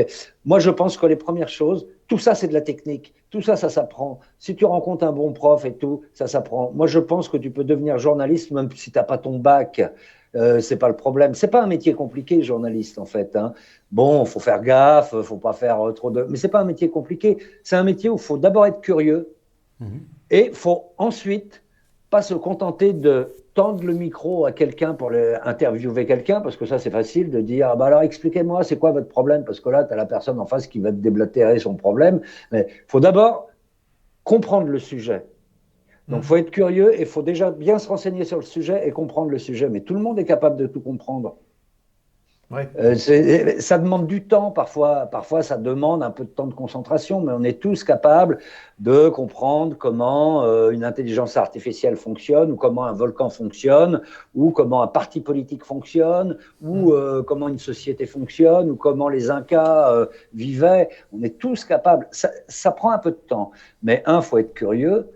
Moi, 0.45 0.59
je 0.59 0.69
pense 0.69 0.95
que 0.95 1.05
les 1.05 1.17
premières 1.17 1.49
choses, 1.49 1.85
tout 2.07 2.17
ça, 2.17 2.33
c'est 2.33 2.47
de 2.47 2.53
la 2.53 2.61
technique. 2.61 3.13
Tout 3.29 3.41
ça, 3.41 3.57
ça 3.57 3.67
s'apprend. 3.67 4.19
Si 4.39 4.55
tu 4.55 4.63
rencontres 4.63 5.03
un 5.03 5.11
bon 5.11 5.33
prof 5.33 5.65
et 5.65 5.73
tout, 5.73 6.01
ça 6.13 6.27
s'apprend. 6.27 6.71
Moi, 6.73 6.87
je 6.87 6.99
pense 6.99 7.27
que 7.27 7.37
tu 7.37 7.51
peux 7.51 7.65
devenir 7.65 7.99
journaliste 7.99 8.51
même 8.51 8.69
si 8.73 8.89
tu 8.89 8.97
n'as 8.97 9.03
pas 9.03 9.17
ton 9.17 9.37
bac. 9.37 9.81
Euh, 10.35 10.59
c'est 10.59 10.77
pas 10.77 10.89
le 10.89 10.95
problème. 10.95 11.33
C'est 11.33 11.47
pas 11.47 11.63
un 11.63 11.67
métier 11.67 11.93
compliqué, 11.93 12.43
journaliste, 12.43 12.99
en 12.99 13.05
fait. 13.05 13.35
Hein. 13.35 13.53
Bon, 13.91 14.25
faut 14.25 14.39
faire 14.39 14.61
gaffe, 14.61 15.19
faut 15.21 15.37
pas 15.37 15.53
faire 15.53 15.87
euh, 15.87 15.91
trop 15.91 16.11
de. 16.11 16.25
Mais 16.29 16.37
c'est 16.37 16.49
pas 16.49 16.59
un 16.59 16.65
métier 16.65 16.89
compliqué. 16.89 17.37
C'est 17.63 17.75
un 17.75 17.83
métier 17.83 18.09
où 18.09 18.15
il 18.15 18.21
faut 18.21 18.37
d'abord 18.37 18.65
être 18.65 18.81
curieux 18.81 19.33
Mhm. 19.79 20.01
et 20.29 20.51
faut 20.51 20.91
ensuite 20.97 21.63
pas 22.09 22.21
se 22.21 22.33
contenter 22.33 22.91
de 22.93 23.35
tendre 23.53 23.83
le 23.83 23.93
micro 23.93 24.45
à 24.45 24.51
quelqu'un 24.51 24.93
pour 24.93 25.09
le, 25.09 25.35
interviewer 25.47 26.05
quelqu'un, 26.05 26.41
parce 26.41 26.57
que 26.57 26.65
ça 26.65 26.79
c'est 26.79 26.89
facile 26.89 27.29
de 27.29 27.41
dire, 27.41 27.69
ah 27.71 27.75
bah 27.75 27.85
alors 27.85 28.01
expliquez-moi, 28.01 28.63
c'est 28.63 28.77
quoi 28.77 28.91
votre 28.91 29.07
problème, 29.07 29.43
parce 29.43 29.59
que 29.59 29.69
là 29.69 29.83
tu 29.83 29.93
as 29.93 29.95
la 29.95 30.05
personne 30.05 30.39
en 30.39 30.45
face 30.45 30.67
qui 30.67 30.79
va 30.79 30.91
te 30.91 30.97
déblatérer 30.97 31.59
son 31.59 31.75
problème. 31.75 32.21
Mais 32.51 32.67
il 32.69 32.83
faut 32.87 32.99
d'abord 32.99 33.47
comprendre 34.23 34.67
le 34.67 34.79
sujet. 34.79 35.25
Donc, 36.09 36.19
Mhm. 36.19 36.23
faut 36.23 36.35
être 36.37 36.51
curieux 36.51 36.99
et 36.99 37.05
faut 37.05 37.21
déjà 37.21 37.51
bien 37.51 37.77
se 37.79 37.87
renseigner 37.87 38.25
sur 38.25 38.37
le 38.37 38.43
sujet 38.43 38.87
et 38.87 38.91
comprendre 38.91 39.29
le 39.29 39.37
sujet. 39.37 39.69
Mais 39.69 39.81
tout 39.81 39.93
le 39.93 40.01
monde 40.01 40.17
est 40.19 40.25
capable 40.25 40.57
de 40.57 40.67
tout 40.67 40.81
comprendre. 40.81 41.35
Ouais. 42.51 42.67
Euh, 42.79 42.95
c'est- 42.95 43.61
ça 43.61 43.77
demande 43.77 44.07
du 44.07 44.23
temps 44.23 44.49
parfois. 44.49 45.05
Parfois, 45.05 45.43
ça 45.43 45.55
demande 45.57 46.01
un 46.01 46.09
peu 46.09 46.23
de 46.23 46.29
temps 46.29 46.47
de 46.47 46.53
concentration, 46.55 47.21
mais 47.21 47.31
on 47.31 47.43
est 47.43 47.59
tous 47.61 47.83
capables 47.83 48.39
de 48.79 49.07
comprendre 49.09 49.77
comment 49.77 50.43
euh, 50.45 50.71
une 50.71 50.83
intelligence 50.83 51.37
artificielle 51.37 51.95
fonctionne, 51.95 52.49
ou 52.51 52.55
comment 52.55 52.85
un 52.85 52.91
volcan 52.93 53.29
fonctionne, 53.29 54.01
ou 54.33 54.49
comment 54.49 54.81
un 54.81 54.87
parti 54.87 55.21
politique 55.21 55.63
fonctionne, 55.63 56.37
ou 56.63 56.91
euh, 56.91 57.21
comment 57.21 57.49
une 57.49 57.59
société 57.59 58.07
fonctionne, 58.07 58.71
ou 58.71 58.75
comment 58.75 59.09
les 59.09 59.29
Incas 59.29 59.93
euh, 59.93 60.07
vivaient. 60.33 60.89
On 61.15 61.21
est 61.21 61.37
tous 61.37 61.63
capables. 61.65 62.07
Ça, 62.09 62.31
ça 62.47 62.71
prend 62.71 62.89
un 62.89 62.97
peu 62.97 63.11
de 63.11 63.15
temps, 63.27 63.51
mais 63.83 64.01
un, 64.07 64.21
faut 64.21 64.39
être 64.39 64.55
curieux. 64.55 65.07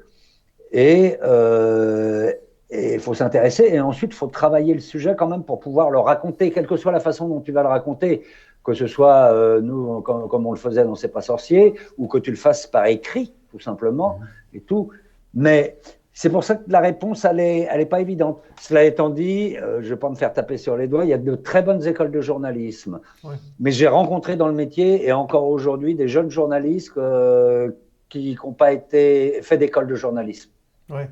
Et 0.74 1.18
euh, 1.24 2.34
il 2.72 3.00
faut 3.00 3.14
s'intéresser. 3.14 3.70
Et 3.72 3.80
ensuite, 3.80 4.12
il 4.12 4.16
faut 4.16 4.28
travailler 4.28 4.74
le 4.74 4.80
sujet 4.80 5.16
quand 5.18 5.28
même 5.28 5.44
pour 5.44 5.60
pouvoir 5.60 5.92
le 5.92 6.00
raconter, 6.00 6.52
quelle 6.52 6.68
que 6.68 6.76
soit 6.76 6.92
la 6.92 7.00
façon 7.00 7.28
dont 7.28 7.40
tu 7.40 7.52
vas 7.52 7.62
le 7.62 7.70
raconter, 7.70 8.24
que 8.64 8.74
ce 8.74 8.88
soit 8.88 9.32
euh, 9.32 9.62
nous, 9.62 10.02
comme, 10.02 10.28
comme 10.28 10.46
on 10.48 10.52
le 10.52 10.58
faisait 10.58 10.84
dans 10.84 10.96
C'est 10.96 11.10
pas 11.10 11.22
sorcier, 11.22 11.76
ou 11.98 12.08
que 12.08 12.18
tu 12.18 12.32
le 12.32 12.38
fasses 12.38 12.68
par 12.68 12.88
écrit, 12.88 13.34
tout 13.52 13.60
simplement, 13.60 14.20
et 14.54 14.62
tout. 14.62 14.90
Mais 15.36 15.78
c'est 16.14 16.30
pour 16.30 16.44
ça 16.44 16.56
que 16.56 16.64
la 16.68 16.80
réponse, 16.80 17.26
elle 17.26 17.38
n'est 17.38 17.68
elle 17.70 17.82
est 17.82 17.88
pas 17.88 18.00
évidente. 18.00 18.40
Cela 18.60 18.84
étant 18.84 19.10
dit, 19.10 19.58
euh, 19.58 19.82
je 19.82 19.86
ne 19.86 19.90
vais 19.90 20.00
pas 20.00 20.10
me 20.10 20.16
faire 20.16 20.32
taper 20.32 20.58
sur 20.58 20.78
les 20.78 20.88
doigts, 20.88 21.06
il 21.06 21.10
y 21.10 21.14
a 21.14 21.18
de 21.18 21.36
très 21.36 21.62
bonnes 21.62 21.86
écoles 21.88 22.12
de 22.12 22.22
journalisme. 22.22 23.00
Ouais. 23.24 23.36
Mais 23.60 23.72
j'ai 23.72 23.88
rencontré 23.88 24.36
dans 24.36 24.48
le 24.48 24.54
métier, 24.54 25.08
et 25.08 25.12
encore 25.12 25.48
aujourd'hui, 25.48 25.96
des 25.96 26.08
jeunes 26.08 26.30
journalistes 26.30 26.98
euh, 26.98 27.72
qui 28.10 28.38
n'ont 28.44 28.54
pas 28.54 28.74
été 28.74 29.40
fait 29.42 29.58
d'école 29.58 29.88
de 29.88 29.96
journalisme. 29.96 30.53
Ouais. 30.90 31.10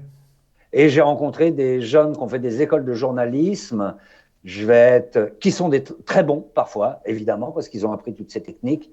Et 0.73 0.89
j'ai 0.89 1.02
rencontré 1.02 1.52
des 1.52 1.81
jeunes 1.81 2.14
qui 2.15 2.19
ont 2.22 2.27
fait 2.30 2.39
des 2.39 2.61
écoles 2.61 2.85
de 2.85 2.93
journalisme, 2.93 3.95
je 4.43 4.65
vais 4.65 4.76
être, 4.76 5.34
qui 5.39 5.52
sont 5.52 5.69
des 5.69 5.84
très 5.84 6.23
bons 6.23 6.41
parfois, 6.53 6.99
évidemment, 7.06 7.52
parce 7.52 7.68
qu'ils 7.69 7.85
ont 7.85 7.91
appris 7.91 8.14
toutes 8.14 8.31
ces 8.31 8.41
techniques, 8.41 8.89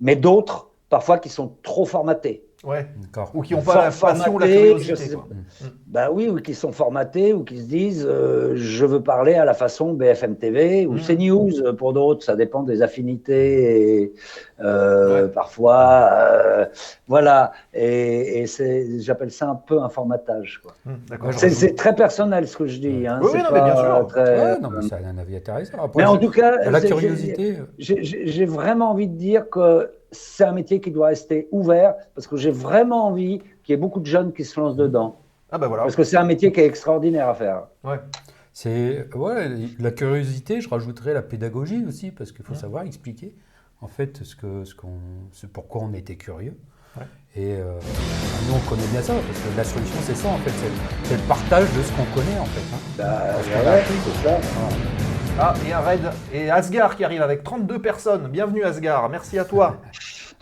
mais 0.00 0.14
d'autres, 0.16 0.68
parfois, 0.88 1.18
qui 1.18 1.28
sont 1.28 1.54
trop 1.62 1.86
formatés. 1.86 2.44
Ouais. 2.62 2.86
D'accord. 3.00 3.30
Ou 3.34 3.40
qui 3.40 3.54
n'ont 3.54 3.62
pas 3.62 3.76
la 3.86 3.90
passion 3.90 4.34
ou 4.34 4.38
la 4.38 4.46
curiosité. 4.46 4.94
sais- 4.96 5.14
quoi. 5.14 5.26
Bah 5.86 6.10
oui, 6.12 6.28
ou 6.28 6.36
qui 6.36 6.52
sont 6.54 6.72
formatés, 6.72 7.32
ou 7.32 7.42
qui 7.42 7.56
se 7.58 7.64
disent 7.66 8.06
euh, 8.06 8.52
je 8.54 8.84
veux 8.84 9.02
parler 9.02 9.32
à 9.32 9.46
la 9.46 9.54
façon 9.54 9.94
BFM 9.94 10.36
TV 10.36 10.86
ou 10.86 10.92
Mhm. 10.92 11.00
CNews 11.00 11.74
pour 11.78 11.94
d'autres, 11.94 12.22
ça 12.22 12.36
dépend 12.36 12.62
des 12.62 12.82
affinités 12.82 14.02
et 14.02 14.12
euh, 14.62 15.22
Ouais. 15.26 15.28
parfois 15.28 16.08
euh, 16.12 16.66
voilà 17.08 17.52
et, 17.74 18.44
j'appelle 19.00 19.30
ça 19.30 19.48
un 19.48 19.54
peu 19.54 19.80
un 19.80 19.88
formatage. 19.88 20.62
Hum, 20.86 20.98
C'est 21.32 21.74
très 21.76 21.94
personnel 21.94 22.46
ce 22.48 22.56
que 22.56 22.66
je 22.66 22.78
dis. 22.78 23.06
Hein, 23.06 23.20
Oui, 23.22 23.30
non, 23.38 23.48
mais 23.52 23.60
bien 23.62 23.76
sûr. 23.76 24.06
très- 24.08 24.40
Ouais, 24.54 24.60
non, 24.60 24.70
mais 24.70 24.82
c'est 24.82 24.94
un 24.94 25.18
avis 25.18 25.36
intéressant. 25.36 25.78
Après, 25.84 26.02
Mais 26.02 26.08
en 26.08 26.16
tout 26.18 26.30
cas, 26.30 26.56
la 26.70 26.80
j'ai- 26.80 26.86
curiosité. 26.88 27.58
j'ai- 27.78 28.44
vraiment 28.46 28.90
envie 28.90 29.08
de 29.08 29.16
dire 29.16 29.48
que 29.50 29.90
c'est 30.12 30.44
un 30.44 30.52
métier 30.52 30.80
qui 30.80 30.90
doit 30.90 31.08
rester 31.08 31.48
ouvert 31.52 31.94
parce 32.14 32.26
que 32.26 32.36
j'ai 32.36 32.50
vraiment 32.50 33.06
envie 33.06 33.38
qu'il 33.62 33.72
y 33.72 33.74
ait 33.74 33.80
beaucoup 33.80 34.00
de 34.00 34.06
jeunes 34.06 34.32
qui 34.32 34.44
se 34.44 34.58
lancent 34.58 34.76
dedans. 34.76 35.16
Ah 35.52 35.58
bah 35.58 35.68
voilà. 35.68 35.82
Parce 35.84 35.96
que 35.96 36.04
c'est 36.04 36.16
un 36.16 36.24
métier 36.24 36.52
qui 36.52 36.60
est 36.60 36.66
extraordinaire 36.66 37.28
à 37.28 37.34
faire. 37.34 37.62
C'est 38.52 39.08
ouais, 39.14 39.48
la 39.78 39.90
curiosité, 39.92 40.60
je 40.60 40.68
rajouterais 40.68 41.14
la 41.14 41.22
pédagogie 41.22 41.84
aussi, 41.86 42.10
parce 42.10 42.32
qu'il 42.32 42.44
faut 42.44 42.54
savoir 42.54 42.82
expliquer 42.82 43.32
en 43.82 43.86
fait 43.88 44.22
ce 44.24 44.36
que 44.36 44.64
ce 44.64 44.74
qu'on 44.74 44.98
ce 45.32 45.46
pourquoi 45.46 45.82
on 45.82 45.92
était 45.94 46.16
curieux. 46.16 46.56
Ouais. 46.96 47.04
Et 47.36 47.54
euh, 47.56 47.78
nous 48.48 48.54
on 48.54 48.68
connaît 48.68 48.86
bien 48.88 49.02
ça, 49.02 49.14
parce 49.14 49.38
que 49.38 49.56
la 49.56 49.64
solution 49.64 49.96
c'est 50.02 50.16
ça 50.16 50.28
en 50.28 50.38
fait, 50.38 50.50
c'est 51.04 51.16
le 51.16 51.22
partage 51.22 51.66
de 51.76 51.82
ce 51.82 51.92
qu'on 51.92 52.04
connaît 52.14 52.38
en 52.38 52.44
fait. 52.46 52.74
hein. 52.74 52.78
Bah, 52.98 53.36
ouais, 53.38 53.82
c'est 53.86 54.28
ça. 54.28 54.38
Ah, 55.38 55.54
et 55.66 55.72
un 55.72 55.80
raid. 55.80 56.00
Et 56.32 56.50
Asgard 56.50 56.96
qui 56.96 57.04
arrive 57.04 57.22
avec 57.22 57.42
32 57.44 57.80
personnes. 57.80 58.28
Bienvenue 58.28 58.64
Asgard, 58.64 59.08
merci 59.08 59.38
à 59.38 59.44
toi. 59.44 59.76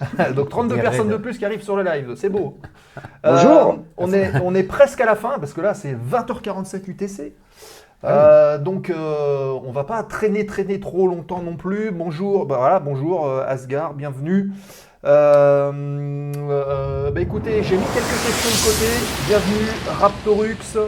Donc 0.34 0.48
32 0.48 0.74
Des 0.76 0.80
personnes 0.80 1.08
de 1.08 1.16
plus 1.16 1.38
qui 1.38 1.44
arrivent 1.44 1.62
sur 1.62 1.76
le 1.76 1.82
live, 1.84 2.14
c'est 2.16 2.28
beau. 2.30 2.58
Bonjour. 3.22 3.70
Euh, 3.70 3.76
on, 3.96 4.12
est, 4.12 4.32
on 4.42 4.54
est 4.54 4.62
presque 4.62 5.00
à 5.00 5.06
la 5.06 5.14
fin 5.14 5.38
parce 5.38 5.52
que 5.52 5.60
là 5.60 5.74
c'est 5.74 5.94
20h47 5.94 6.88
UTC. 6.88 7.34
Euh, 8.04 8.58
donc 8.58 8.90
euh, 8.90 9.58
on 9.64 9.72
va 9.72 9.82
pas 9.82 10.04
traîner 10.04 10.46
traîner 10.46 10.78
trop 10.78 11.08
longtemps 11.08 11.42
non 11.42 11.56
plus. 11.56 11.90
Bonjour, 11.90 12.46
bah 12.46 12.58
voilà, 12.58 12.78
bonjour 12.78 13.26
euh, 13.26 13.44
Asgard, 13.46 13.94
bienvenue. 13.94 14.52
Bah 15.02 15.72
écoutez, 17.20 17.62
j'ai 17.64 17.76
mis 17.76 17.84
quelques 17.94 18.22
questions 18.24 18.50
de 18.50 18.56
côté. 18.64 18.86
Bienvenue 19.26 19.66
Raptorux. 19.98 20.78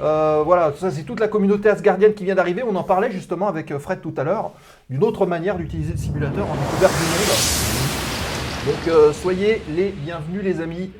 Voilà, 0.00 0.72
ça 0.76 0.90
c'est 0.90 1.04
toute 1.04 1.20
la 1.20 1.28
communauté 1.28 1.68
asgardienne 1.68 2.14
qui 2.14 2.24
vient 2.24 2.34
d'arriver. 2.34 2.64
On 2.68 2.74
en 2.74 2.82
parlait 2.82 3.12
justement 3.12 3.46
avec 3.46 3.78
Fred 3.78 4.00
tout 4.00 4.14
à 4.16 4.24
l'heure 4.24 4.50
d'une 4.90 5.04
autre 5.04 5.26
manière 5.26 5.56
d'utiliser 5.56 5.92
le 5.92 5.98
simulateur 5.98 6.44
en 6.44 6.54
découverte 6.54 6.94
du 6.94 7.04
monde. 7.06 8.74
Donc 8.74 9.14
soyez 9.14 9.62
les 9.76 9.90
bienvenus 9.90 10.42
les 10.42 10.60
amis, 10.60 10.90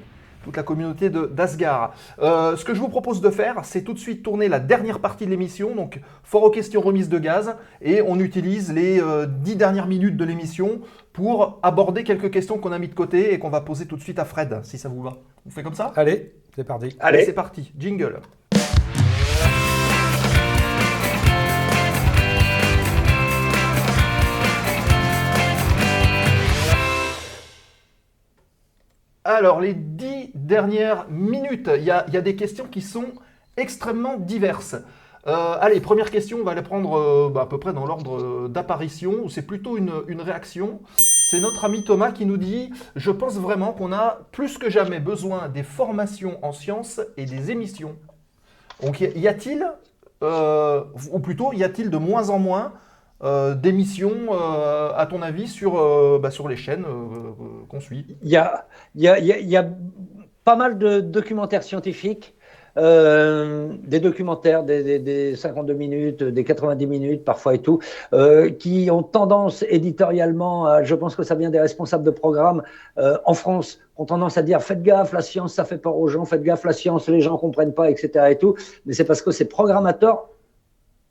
toute 0.49 0.57
la 0.57 0.63
communauté 0.63 1.11
de 1.11 1.27
d'Asgard. 1.27 1.93
Euh, 2.21 2.57
ce 2.57 2.65
que 2.65 2.73
je 2.73 2.81
vous 2.81 2.89
propose 2.89 3.21
de 3.21 3.29
faire, 3.29 3.67
c'est 3.67 3.83
tout 3.83 3.93
de 3.93 3.99
suite 3.99 4.23
tourner 4.23 4.49
la 4.49 4.61
dernière 4.61 4.99
partie 4.99 5.27
de 5.27 5.31
l'émission, 5.31 5.75
donc 5.75 6.01
fort 6.25 6.43
aux 6.43 6.51
questions 6.51 6.81
remises 6.81 7.11
de 7.11 7.19
gaz, 7.19 7.55
et 7.83 8.01
on 8.01 8.19
utilise 8.19 8.73
les 8.73 8.99
euh, 8.99 9.27
dix 9.27 9.57
dernières 9.57 9.87
minutes 9.87 10.17
de 10.17 10.25
l'émission 10.25 10.81
pour 11.13 11.59
aborder 11.63 12.03
quelques 12.03 12.31
questions 12.31 12.57
qu'on 12.57 12.73
a 12.73 12.79
mis 12.79 12.89
de 12.89 12.95
côté 12.95 13.35
et 13.35 13.39
qu'on 13.39 13.51
va 13.51 13.61
poser 13.61 13.85
tout 13.85 13.97
de 13.97 14.01
suite 14.01 14.19
à 14.19 14.25
Fred, 14.25 14.61
si 14.63 14.79
ça 14.79 14.89
vous 14.89 15.03
va. 15.03 15.19
On 15.47 15.51
fait 15.51 15.63
comme 15.63 15.75
ça? 15.75 15.93
Allez, 15.97 16.33
c'est 16.57 16.65
parti. 16.65 16.97
Allez. 16.99 17.25
c'est 17.27 17.35
parti, 17.35 17.71
jingle. 17.79 18.21
Alors, 29.29 29.61
les 29.61 29.75
dix 29.75 30.31
dernières 30.35 31.07
minutes, 31.11 31.69
il 31.77 31.85
y 31.85 31.91
a, 31.91 32.03
des 32.03 32.35
questions 32.35 32.65
qui 32.65 32.81
sont 32.81 33.09
extrêmement 33.59 34.17
diverses. 34.17 34.75
Euh, 35.27 35.57
allez, 35.61 35.81
première 35.81 36.11
question, 36.11 36.39
on 36.41 36.45
va 36.45 36.55
les 36.55 36.63
prendre 36.63 36.99
euh, 36.99 37.31
bah, 37.31 37.43
à 37.43 37.47
peu 37.47 37.59
près 37.59 37.75
dans 37.75 37.85
l'ordre 37.85 38.19
euh, 38.19 38.49
d'apparition. 38.49 39.29
C'est 39.29 39.47
plutôt 39.47 39.77
une, 39.77 40.23
réaction. 40.23 40.81
C'est 40.97 41.41
notre 41.41 41.67
ami 41.67 41.85
Thomas 41.85 42.11
qui 42.11 42.25
nous 42.25 42.39
dit 42.39 42.71
Je 42.97 43.11
pense 43.11 43.35
vraiment 43.35 43.75
qu'on 43.75 43.93
a 43.93 44.21
plus 44.33 44.57
que 44.57 44.71
jamais 44.71 44.99
besoin 44.99 45.51
des 45.51 45.63
formations 45.63 46.39
en 46.43 46.53
sciences 46.53 46.99
et 47.19 47.27
des 47.27 47.51
émissions. 47.51 47.97
Donc, 48.83 49.01
y 49.01 49.29
a-t-il, 49.29 49.71
ou 50.23 51.19
plutôt, 51.19 51.53
y 51.53 51.65
a-t-il 51.65 51.91
de 51.91 51.99
moins 51.99 52.31
en 52.31 52.39
moins 52.39 52.73
euh, 53.23 53.55
d'émissions, 53.55 54.33
euh, 54.33 54.93
à 54.95 55.07
ton 55.07 55.23
avis, 55.23 55.49
sur, 55.49 55.79
euh, 55.79 56.19
bah, 56.23 56.31
sur 56.31 56.49
les 56.49 56.57
chaînes 56.57 56.85
euh, 56.85 57.33
qu'on 57.69 57.81
suit? 57.81 58.07
Il 58.23 58.29
y 58.31 58.37
a, 58.37 58.67
y, 58.95 59.09
a, 59.09 59.19
y 59.19 59.45
y 59.47 59.57
a 59.57 59.69
pas 60.45 60.57
mal 60.57 60.79
de 60.79 61.01
documentaires 61.01 61.63
scientifiques, 61.63 62.35
des 62.77 64.01
documentaires 64.01 64.63
des, 64.63 64.83
des- 64.85 64.99
des 65.01 65.37
52 65.37 65.75
minutes, 65.75 66.23
des 66.23 66.45
90 66.45 66.87
minutes 66.87 67.25
parfois 67.25 67.55
et 67.55 67.59
tout, 67.61 67.81
qui 68.59 68.89
ont 68.91 69.03
tendance 69.03 69.65
éditorialement, 69.69 70.83
je 70.85 70.95
pense 70.95 71.17
que 71.17 71.23
ça 71.25 71.35
vient 71.35 71.51
des 71.51 71.61
responsables 71.61 72.05
de 72.05 72.11
programmes 72.11 72.63
euh, 72.99 73.19
en 73.25 73.35
France, 73.35 73.81
ont 73.97 74.05
tendance 74.05 74.39
à 74.39 74.43
dire 74.43 74.63
faites 74.63 74.83
gaffe, 74.83 75.13
la 75.13 75.23
science 75.23 75.55
ça 75.55 75.65
fait 75.65 75.79
peur 75.79 75.97
aux 75.97 76.07
gens, 76.09 76.25
faites 76.25 76.43
gaffe, 76.43 76.65
la 76.65 76.73
science 76.73 77.09
les 77.09 77.21
gens 77.21 77.37
comprennent 77.37 77.75
pas, 77.75 77.91
etc. 77.91 78.31
Et 78.31 78.39
tout. 78.39 78.55
Mais 78.87 78.93
c'est 78.95 79.05
parce 79.05 79.23
que 79.23 79.33
ces 79.33 79.47
programmateurs 79.47 80.29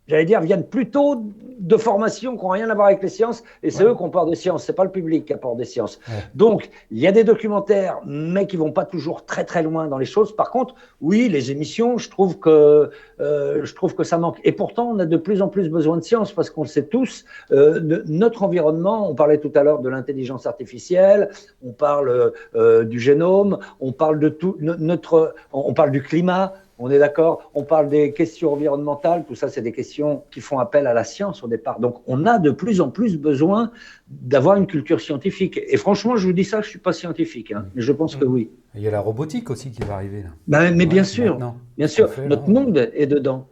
j'allais 0.08 0.26
dire, 0.26 0.42
viennent 0.42 0.66
plutôt 0.66 1.22
de 1.60 1.76
formations 1.78 2.38
qui 2.38 2.44
n'ont 2.44 2.50
rien 2.52 2.70
à 2.70 2.76
voir 2.76 2.88
avec 2.88 3.02
les 3.02 3.10
sciences, 3.10 3.44
et 3.64 3.72
c'est 3.72 3.84
Ouais. 3.84 3.90
eux 3.92 3.96
qui 3.96 4.04
apportent 4.04 4.30
des 4.30 4.36
sciences, 4.36 4.64
c'est 4.64 4.74
pas 4.76 4.84
le 4.84 4.92
public 4.92 5.26
qui 5.26 5.34
apporte 5.34 5.58
des 5.58 5.66
sciences. 5.66 6.00
Ouais. 6.08 6.14
Donc, 6.36 6.70
il 6.92 7.00
y 7.00 7.08
a 7.08 7.12
des 7.12 7.24
documentaires, 7.24 8.00
mais 8.06 8.46
qui 8.46 8.58
vont 8.58 8.72
pas 8.72 8.86
toujours 8.86 9.26
très 9.26 9.44
très 9.44 9.64
loin 9.64 9.88
dans 9.88 9.98
les 9.98 10.06
choses. 10.06 10.36
Par 10.36 10.52
contre, 10.52 10.76
oui, 11.02 11.30
les 11.30 11.50
émissions, 11.52 11.98
je 11.98 12.10
trouve 12.12 12.38
que 12.40 12.92
euh, 13.20 13.62
je 13.64 13.74
trouve 13.74 13.96
que 13.96 14.04
ça 14.04 14.20
manque. 14.20 14.38
Et 14.44 14.52
pourtant, 14.52 14.92
on 14.94 15.00
a 15.00 15.06
de 15.06 15.18
plus 15.18 15.42
en 15.42 15.48
plus 15.48 15.68
besoin 15.70 15.98
de 15.98 16.04
science 16.04 16.32
parce 16.32 16.52
qu'on 16.52 16.62
le 16.62 16.68
sait 16.68 16.86
tous. 16.86 17.26
euh, 17.52 17.80
de- 17.80 18.04
notre 18.08 18.44
environnement, 18.44 19.10
on 19.10 19.16
parlait 19.16 19.40
tout 19.40 19.52
à 19.56 19.64
l'heure 19.64 19.80
de 19.80 19.90
l'intelligence 19.90 20.46
artificielle, 20.46 21.30
on 21.66 21.72
parle 21.72 22.34
euh, 22.56 22.84
du 22.84 23.00
génome, 23.00 23.58
on 23.80 23.92
parle 23.92 24.20
de 24.20 24.30
tout 24.30 24.56
no- 24.60 24.76
notre, 24.78 25.34
on 25.52 25.74
parle 25.74 25.92
du 25.92 26.04
climat. 26.04 26.54
On 26.80 26.92
est 26.92 27.00
d'accord 27.00 27.50
On 27.56 27.64
parle 27.64 27.90
des 27.90 28.14
questions 28.14 28.54
environnementales, 28.54 29.26
tout 29.28 29.36
ça, 29.36 29.50
c'est 29.50 29.62
des 29.62 29.72
questions 29.72 30.24
qui 30.32 30.42
font 30.42 30.60
appel 30.60 30.86
à 30.86 30.94
la 30.94 31.04
science 31.04 31.44
au 31.44 31.48
départ. 31.48 31.80
Donc, 31.80 32.02
on 32.06 32.26
a 32.26 32.38
de 32.38 32.52
plus 32.52 32.82
en 32.82 32.90
plus 32.90 33.18
besoin 33.18 33.72
d'avoir 34.10 34.58
une 34.58 34.68
culture 34.68 35.02
scientifique. 35.02 35.60
Et 35.68 35.78
franchement, 35.78 36.18
je 36.18 36.28
vous 36.28 36.34
dis 36.34 36.44
ça, 36.44 36.62
je 36.62 36.70
suis 36.70 36.80
pas 36.80 36.94
scientifique, 36.94 37.52
hein, 37.52 37.66
mais 37.74 37.82
je 37.82 37.92
pense 37.92 38.16
que 38.16 38.26
oui. 38.26 38.52
Il 38.76 38.82
y 38.82 38.88
a 38.88 38.92
la 38.92 39.00
robotique 39.00 39.50
aussi 39.50 39.72
qui 39.72 39.82
va 39.84 39.96
arriver 39.96 40.22
là. 40.22 40.30
Ben, 40.48 40.76
mais 40.76 40.86
bien 40.86 41.04
sûr, 41.04 41.34
maintenant. 41.34 41.58
bien 41.78 41.88
sûr, 41.88 42.10
notre 42.28 42.48
monde 42.50 42.92
est 42.94 43.08
dedans. 43.08 43.48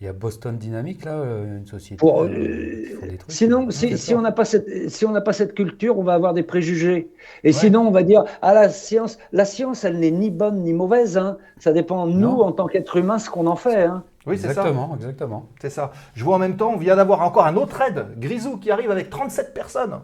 Il 0.00 0.06
y 0.06 0.08
a 0.08 0.14
Boston 0.14 0.56
Dynamics 0.56 1.04
là, 1.04 1.12
euh, 1.12 1.58
une 1.58 1.66
société. 1.66 1.96
Pour, 1.96 2.22
euh, 2.22 2.28
euh, 2.28 2.84
qui 2.86 2.94
font 2.94 3.06
des 3.06 3.16
trucs. 3.18 3.32
sinon, 3.32 3.66
Ouais, 3.66 3.96
si, 3.96 4.14
on 4.14 4.22
n'a 4.22 4.32
pas 4.32 4.46
cette, 4.46 4.88
si 4.88 5.04
on 5.04 5.10
n'a 5.12 5.20
pas 5.20 5.34
cette 5.34 5.54
culture, 5.54 5.98
on 5.98 6.02
va 6.02 6.14
avoir 6.14 6.32
des 6.32 6.42
préjugés. 6.42 7.10
Et 7.44 7.48
Ouais. 7.48 7.52
sinon, 7.52 7.86
on 7.86 7.90
va 7.90 8.02
dire, 8.02 8.24
ah 8.40 8.54
la 8.54 8.70
science, 8.70 9.18
la 9.32 9.44
science, 9.44 9.84
elle 9.84 9.98
n'est 9.98 10.10
ni 10.10 10.30
bonne 10.30 10.62
ni 10.62 10.72
mauvaise. 10.72 11.18
Hein. 11.18 11.36
Ça 11.58 11.74
dépend 11.74 12.06
de 12.06 12.12
nous 12.12 12.20
Non. 12.20 12.40
en 12.44 12.52
tant 12.52 12.66
qu'être 12.66 12.96
humain 12.96 13.18
ce 13.18 13.28
qu'on 13.28 13.46
en 13.46 13.56
fait. 13.56 13.82
Hein. 13.84 14.02
Oui, 14.26 14.38
c'est 14.38 14.44
ça. 14.44 14.48
exactement, 14.52 14.94
exactement. 14.96 15.48
C'est 15.60 15.70
ça. 15.70 15.92
Je 16.14 16.24
vois 16.24 16.36
en 16.36 16.38
même 16.38 16.56
temps, 16.56 16.72
on 16.74 16.78
vient 16.78 16.96
d'avoir 16.96 17.20
encore 17.20 17.44
un 17.46 17.56
autre 17.56 17.76
raid, 17.76 18.06
Grisou, 18.18 18.56
qui 18.56 18.70
arrive 18.70 18.90
avec 18.90 19.10
37 19.10 19.52
personnes. 19.52 20.00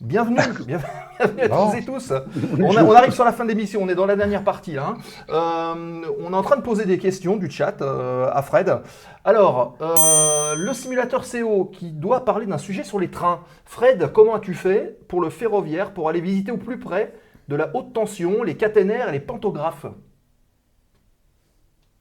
Bienvenue, 0.00 0.36
bien- 0.66 0.78
bienvenue 1.18 1.42
à 1.42 1.48
tous 1.48 1.76
et 1.76 1.84
tous. 1.84 2.12
On, 2.60 2.76
a- 2.76 2.84
on 2.84 2.92
arrive 2.92 3.12
sur 3.12 3.24
la 3.24 3.32
fin 3.32 3.44
de 3.44 3.48
l'émission, 3.48 3.80
on 3.82 3.88
est 3.88 3.96
dans 3.96 4.06
la 4.06 4.14
dernière 4.14 4.44
partie. 4.44 4.74
là, 4.74 4.94
hein. 4.94 4.96
Euh, 5.30 6.06
on 6.20 6.32
est 6.32 6.36
en 6.36 6.42
train 6.42 6.56
de 6.56 6.62
poser 6.62 6.84
des 6.86 6.98
questions 6.98 7.36
du 7.36 7.50
chat 7.50 7.82
euh, 7.82 8.30
à 8.32 8.42
Fred. 8.42 8.78
Alors, 9.24 9.76
euh, 9.80 10.54
le 10.54 10.72
simulateur 10.72 11.24
CO 11.28 11.64
qui 11.64 11.90
doit 11.90 12.24
parler 12.24 12.46
d'un 12.46 12.58
sujet 12.58 12.84
sur 12.84 13.00
les 13.00 13.10
trains. 13.10 13.40
Fred, 13.64 14.12
comment 14.12 14.36
as-tu 14.36 14.54
fait 14.54 14.98
pour 15.08 15.20
le 15.20 15.30
ferroviaire, 15.30 15.92
pour 15.92 16.08
aller 16.08 16.20
visiter 16.20 16.52
au 16.52 16.58
plus 16.58 16.78
près 16.78 17.14
de 17.48 17.56
la 17.56 17.74
haute 17.74 17.92
tension, 17.92 18.44
les 18.44 18.56
caténaires 18.56 19.08
et 19.08 19.12
les 19.12 19.20
pantographes? 19.20 19.86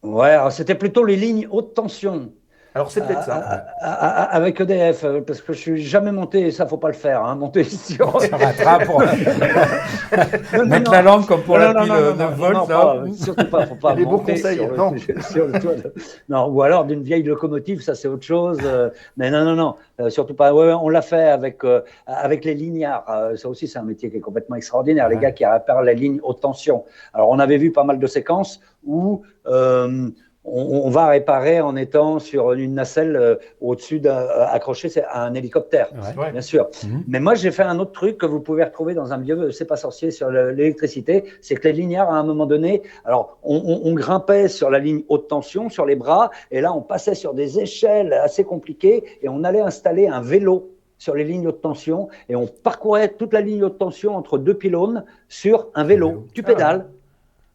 Ouais, 0.03 0.29
alors 0.29 0.51
c'était 0.51 0.75
plutôt 0.75 1.03
les 1.03 1.15
lignes 1.15 1.47
haute 1.49 1.73
tension. 1.73 2.31
Alors 2.77 2.91
c'est 2.91 3.01
peut-être 3.01 3.21
Ah, 3.23 3.25
ça. 3.25 3.65
ah, 3.81 3.97
ah, 3.99 4.23
Avec 4.35 4.61
EDF, 4.61 5.03
euh, 5.03 5.21
parce 5.25 5.41
que 5.41 5.51
je 5.51 5.57
suis 5.57 5.81
jamais 5.83 6.11
monté, 6.11 6.51
ça 6.51 6.67
faut 6.67 6.77
pas 6.77 6.89
le 6.89 6.93
faire, 6.93 7.25
hein, 7.25 7.33
monter 7.33 7.63
sur. 7.63 8.21
Sur 8.21 8.35
un 8.35 8.53
train 8.53 8.85
pour 8.85 9.01
Non, 10.53 10.65
mettre 10.67 10.83
non. 10.85 10.91
la 10.91 11.01
lampe 11.01 11.25
comme 11.25 11.41
pour 11.41 11.57
la 11.57 11.73
Non, 11.73 11.79
non, 11.79 11.81
pile 11.85 11.91
non, 11.93 11.97
euh, 11.99 12.11
non, 12.11 12.17
9 12.17 12.29
non, 12.29 12.35
volts 12.35 12.53
non, 12.53 12.67
là. 12.67 12.75
pas, 13.07 13.13
surtout 13.13 13.45
pas, 13.49 13.65
faut 13.65 13.75
pas 13.75 13.95
Les 13.95 14.05
bons 14.05 14.11
monter 14.11 14.33
conseils, 14.33 14.57
sur 14.57 14.67
le, 14.69 14.77
non. 14.77 14.93
sur 15.31 15.47
le 15.47 15.59
toit 15.59 15.73
de- 15.73 15.93
non, 16.29 16.45
ou 16.49 16.61
alors 16.61 16.85
d'une 16.85 17.01
vieille 17.01 17.23
locomotive, 17.23 17.81
ça 17.81 17.95
c'est 17.95 18.07
autre 18.07 18.23
chose. 18.25 18.59
euh, 18.63 18.91
mais 19.17 19.31
non, 19.31 19.43
non, 19.43 19.55
non, 19.55 19.73
euh, 19.99 20.11
surtout 20.11 20.35
pas. 20.35 20.53
Ouais, 20.53 20.71
on 20.73 20.89
l'a 20.89 21.01
fait 21.01 21.23
avec 21.29 21.63
euh, 21.63 21.81
avec 22.05 22.45
les 22.45 22.53
lignards. 22.53 23.05
euh, 23.09 23.35
ça 23.37 23.49
aussi, 23.49 23.67
c'est 23.67 23.79
un 23.79 23.83
métier 23.83 24.11
qui 24.11 24.17
est 24.17 24.21
complètement 24.21 24.55
extraordinaire. 24.55 25.09
Les 25.09 25.15
Ouais. 25.15 25.21
gars 25.23 25.31
qui 25.31 25.47
réparent 25.47 25.81
les 25.81 25.95
lignes 25.95 26.19
haute 26.21 26.41
tension. 26.41 26.85
Alors, 27.15 27.29
on 27.29 27.39
avait 27.39 27.57
vu 27.57 27.71
pas 27.71 27.83
mal 27.83 27.97
de 27.97 28.05
séquences 28.07 28.59
où 28.85 29.23
euh, 29.47 30.09
on, 30.47 30.81
on 30.85 30.89
va 30.89 31.07
réparer 31.07 31.59
en 31.61 31.75
étant 31.75 32.19
sur 32.19 32.53
une 32.53 32.73
nacelle 32.75 33.15
euh, 33.15 33.35
au-dessus 33.61 33.99
d'un- 33.99 34.15
euh, 34.21 34.45
accrochée 34.47 34.89
à 35.09 35.23
un 35.25 35.33
hélicoptère, 35.33 35.89
Ouais. 36.17 36.31
Bien 36.31 36.41
sûr. 36.41 36.69
Mhm. 36.85 37.03
Mais 37.07 37.19
moi, 37.19 37.35
j'ai 37.35 37.51
fait 37.51 37.63
un 37.63 37.77
autre 37.79 37.91
truc 37.91 38.17
que 38.17 38.25
vous 38.25 38.39
pouvez 38.39 38.63
retrouver 38.63 38.93
dans 38.93 39.11
un 39.13 39.17
vieux 39.17 39.51
C'est 39.51 39.65
pas 39.65 39.75
sorcier 39.75 40.09
sur 40.11 40.29
le- 40.29 40.51
l'électricité, 40.51 41.25
c'est 41.41 41.55
que 41.55 41.67
les 41.67 41.73
lignards, 41.73 42.09
à 42.13 42.17
un 42.17 42.23
moment 42.23 42.45
donné, 42.45 42.81
alors 43.05 43.37
on, 43.43 43.57
on- 43.57 43.81
on 43.91 43.93
grimpait 43.93 44.47
sur 44.47 44.69
la 44.69 44.79
ligne 44.79 45.03
haute 45.09 45.27
tension, 45.27 45.69
sur 45.69 45.85
les 45.85 45.95
bras, 45.95 46.31
et 46.51 46.61
là 46.61 46.73
on 46.73 46.81
passait 46.81 47.15
sur 47.15 47.33
des 47.33 47.59
échelles 47.59 48.13
assez 48.13 48.43
compliquées, 48.45 49.03
et 49.21 49.29
on 49.29 49.43
allait 49.43 49.59
installer 49.61 50.07
un 50.07 50.21
vélo 50.21 50.69
sur 50.97 51.13
les 51.13 51.23
lignes 51.25 51.47
haute 51.47 51.61
tension, 51.61 52.07
et 52.29 52.35
on 52.35 52.47
parcourait 52.47 53.09
toute 53.09 53.33
la 53.33 53.41
ligne 53.41 53.63
haute 53.63 53.77
tension 53.77 54.15
entre 54.15 54.37
deux 54.37 54.55
pylônes 54.55 55.03
sur 55.27 55.67
un 55.75 55.83
vélo. 55.83 56.07
vélo. 56.09 56.25
Tu 56.33 56.41
pédales. 56.41 56.87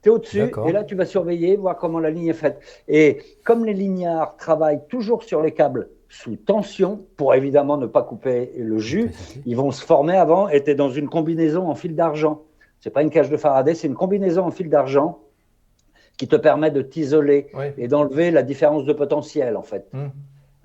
Tu 0.03 0.09
es 0.09 0.13
au-dessus 0.13 0.51
et 0.67 0.73
là 0.73 0.85
tu 0.85 0.95
vas 0.95 1.07
surveiller, 1.07 1.57
voir 1.57 1.77
comment 1.77 2.01
la 2.01 2.11
ligne 2.11 2.29
est 2.29 2.35
faite. 2.35 2.61
Et 2.89 3.19
comme 3.45 3.65
les 3.65 3.75
lignards 3.75 4.37
travaillent 4.37 4.83
toujours 4.89 5.23
sur 5.23 5.43
les 5.43 5.53
câbles 5.53 5.89
sous 6.09 6.37
tension, 6.37 7.07
pour 7.17 7.35
évidemment 7.35 7.77
ne 7.79 7.87
pas 7.87 8.03
couper 8.03 8.53
le 8.59 8.79
jus, 8.79 9.11
ils 9.47 9.57
vont 9.57 9.71
se 9.71 9.85
former 9.85 10.17
avant 10.17 10.49
et 10.49 10.63
tu 10.63 10.71
es 10.71 10.75
dans 10.75 10.91
une 10.91 11.09
combinaison 11.09 11.69
en 11.69 11.75
fil 11.75 11.95
d'argent. 11.95 12.43
C'est 12.81 12.91
pas 12.91 13.03
une 13.03 13.11
cage 13.11 13.31
de 13.31 13.37
Faraday, 13.37 13.75
c'est 13.75 13.87
une 13.87 13.95
combinaison 13.95 14.45
en 14.45 14.51
fil 14.51 14.69
d'argent 14.69 15.21
qui 16.17 16.29
te 16.29 16.37
permet 16.37 16.71
de 16.71 16.83
t'isoler 16.83 17.47
et 17.79 17.89
d'enlever 17.89 18.31
la 18.31 18.43
différence 18.43 18.85
de 18.85 18.93
potentiel 18.93 19.57
en 19.57 19.63
fait. 19.63 19.87
Hmm. 19.93 20.09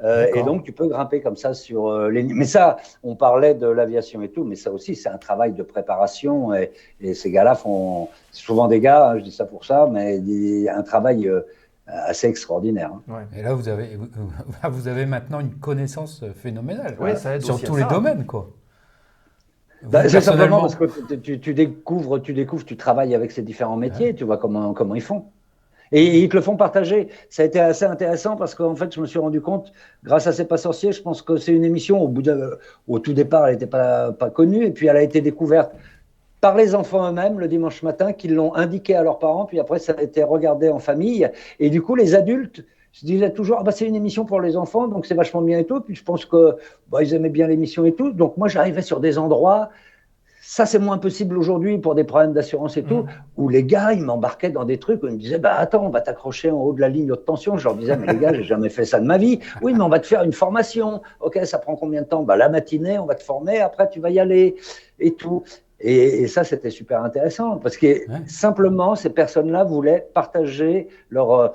Euh, 0.03 0.27
et 0.27 0.43
donc 0.43 0.63
tu 0.63 0.71
peux 0.73 0.87
grimper 0.87 1.21
comme 1.21 1.37
ça 1.37 1.53
sur 1.55 1.87
euh, 1.87 2.09
les. 2.11 2.21
Mais 2.23 2.45
ça, 2.45 2.77
on 3.03 3.15
parlait 3.15 3.55
de 3.55 3.67
l'aviation 3.67 4.21
et 4.21 4.29
tout, 4.29 4.43
mais 4.43 4.55
ça 4.55 4.71
aussi 4.71 4.95
c'est 4.95 5.09
un 5.09 5.17
travail 5.17 5.53
de 5.53 5.63
préparation 5.63 6.53
et, 6.53 6.71
et 7.01 7.15
ces 7.15 7.31
gars-là 7.31 7.55
font 7.55 8.07
souvent 8.31 8.67
des 8.67 8.79
gars, 8.79 9.09
hein, 9.09 9.17
je 9.17 9.23
dis 9.23 9.31
ça 9.31 9.45
pour 9.45 9.65
ça, 9.65 9.87
mais 9.91 10.19
des- 10.19 10.69
un 10.69 10.83
travail 10.83 11.27
euh, 11.27 11.41
assez 11.87 12.27
extraordinaire. 12.27 12.91
hein. 13.09 13.25
Et 13.35 13.41
là, 13.41 13.55
vous 13.55 13.69
avez, 13.69 13.95
vous- 13.95 14.07
vous 14.69 14.87
avez 14.87 15.05
maintenant 15.07 15.39
une 15.39 15.55
connaissance 15.55 16.23
phénoménale 16.35 16.95
Ouais, 16.99 17.15
ça 17.15 17.35
aide 17.35 17.41
sur 17.41 17.59
tous 17.59 17.75
les 17.77 17.81
ça. 17.83 17.87
domaines, 17.89 18.25
quoi. 18.27 18.49
Bah, 19.83 20.09
c'est 20.09 20.21
simplement 20.21 20.59
parce 20.61 20.75
que 20.75 20.85
tu, 20.85 21.19
tu- 21.21 21.39
tu 21.39 21.53
découvres, 21.53 22.19
tu 22.21 22.33
découvres, 22.33 22.65
tu 22.65 22.77
travailles 22.77 23.13
avec 23.15 23.31
ces 23.31 23.41
différents 23.43 23.77
métiers, 23.77 24.13
tu 24.15 24.23
vois 24.25 24.37
comment, 24.37 24.73
comment 24.73 24.95
ils 24.95 25.01
font. 25.01 25.25
Et 25.91 26.19
ils 26.19 26.29
te 26.29 26.35
le 26.35 26.41
font 26.41 26.55
partager. 26.55 27.09
Ça 27.29 27.43
a 27.43 27.45
été 27.45 27.59
assez 27.59 27.85
intéressant 27.85 28.35
parce 28.35 28.55
qu'en 28.55 28.75
fait, 28.75 28.93
je 28.93 29.01
me 29.01 29.05
suis 29.05 29.19
rendu 29.19 29.41
compte, 29.41 29.71
grâce 30.03 30.27
à 30.27 30.33
C'est 30.33 30.45
pas 30.45 30.57
sorcier, 30.57 30.91
je 30.91 31.01
pense 31.01 31.21
que 31.21 31.37
c'est 31.37 31.53
une 31.53 31.65
émission, 31.65 32.01
au, 32.01 32.07
bout 32.07 32.23
tout 32.99 33.13
départ, 33.13 33.47
elle 33.47 33.53
n'était 33.53 33.67
pas, 33.67 34.11
connue, 34.33 34.65
et 34.65 34.71
puis 34.71 34.87
elle 34.87 34.97
a 34.97 35.01
été 35.01 35.21
découverte 35.21 35.71
par 36.41 36.55
les 36.55 36.75
enfants 36.75 37.09
eux-mêmes 37.09 37.39
le 37.39 37.47
dimanche 37.47 37.81
matin, 37.83 38.13
qui 38.13 38.27
l'ont 38.27 38.53
indiqué 38.55 38.95
à 38.95 39.03
leurs 39.03 39.19
parents, 39.19 39.45
puis 39.45 39.59
après, 39.59 39.79
ça 39.79 39.93
a 39.97 40.01
été 40.01 40.23
regardé 40.23 40.69
en 40.69 40.79
famille. 40.79 41.29
Et 41.59 41.69
du 41.69 41.81
coup, 41.81 41.95
les 41.95 42.13
adultes 42.15 42.63
se 42.91 43.05
disaient 43.05 43.31
toujours, 43.31 43.57
ah 43.59 43.63
bah, 43.63 43.71
c'est 43.71 43.85
une 43.85 43.95
émission 43.95 44.25
pour 44.25 44.41
les 44.41 44.57
enfants, 44.57 44.87
donc 44.87 45.05
c'est 45.05 45.13
vachement 45.15 45.41
bien 45.41 45.59
et 45.59 45.65
tout. 45.65 45.81
Puis 45.81 45.95
je 45.95 46.03
pense 46.03 46.25
que 46.25 46.55
bah, 46.89 47.03
aimaient 47.03 47.29
bien 47.29 47.47
l'émission 47.47 47.85
et 47.85 47.93
tout. 47.93 48.11
Donc 48.11 48.37
moi, 48.37 48.47
j'arrivais 48.47 48.81
sur 48.81 48.99
des 48.99 49.17
endroits, 49.17 49.69
ça 50.49 50.65
c'est 50.65 50.79
moins 50.79 50.97
possible 50.97 51.37
aujourd'hui 51.37 51.77
pour 51.77 51.93
des 51.93 52.05
problèmes 52.05 52.31
d'assurance 52.31 52.77
et 52.77 52.83
tout, 52.83 53.05
où 53.35 53.49
les 53.49 53.65
gars, 53.65 53.91
ils 53.91 54.01
m'embarquaient 54.01 54.49
dans 54.49 54.63
des 54.63 54.77
trucs 54.77 55.03
où 55.03 55.07
ils 55.07 55.13
me 55.15 55.19
disaient, 55.19 55.39
bah 55.39 55.55
attends, 55.57 55.85
on 55.85 55.89
va 55.89 55.99
t'accrocher 55.99 56.49
en 56.51 56.61
haut 56.61 56.71
de 56.71 56.79
la 56.79 56.87
ligne 56.87 57.11
haute 57.11 57.25
tension. 57.25 57.57
Je 57.57 57.65
leur 57.65 57.75
disais, 57.75 57.97
mais 57.97 58.07
les 58.07 58.17
gars, 58.17 58.33
j'ai 58.33 58.43
jamais 58.43 58.69
fait 58.69 58.85
ça 58.85 59.01
de 59.01 59.05
ma 59.05 59.17
vie. 59.17 59.39
Oui, 59.61 59.73
mais 59.73 59.81
on 59.81 59.89
va 59.89 59.99
te 59.99 60.07
faire 60.07 60.23
une 60.23 60.31
formation. 60.31 61.01
Ok, 61.19 61.37
ça 61.43 61.57
prend 61.57 61.75
combien 61.75 62.01
de 62.03 62.07
temps? 62.07 62.23
Bah 62.23 62.37
la 62.37 62.47
matinée, 62.47 62.97
on 62.97 63.05
va 63.05 63.15
te 63.15 63.23
former, 63.23 63.59
après 63.59 63.89
tu 63.89 63.99
vas 63.99 64.09
y 64.09 64.19
aller 64.21 64.55
et 64.99 65.11
tout. 65.15 65.43
Et, 65.81 66.21
et 66.21 66.27
ça, 66.27 66.45
c'était 66.45 66.69
super 66.69 67.03
intéressant 67.03 67.57
parce 67.57 67.75
que 67.75 67.87
Ouais. 68.09 68.21
simplement, 68.25 68.95
ces 68.95 69.09
personnes-là 69.09 69.65
voulaient 69.65 70.07
partager 70.13 70.87
leur. 71.09 71.51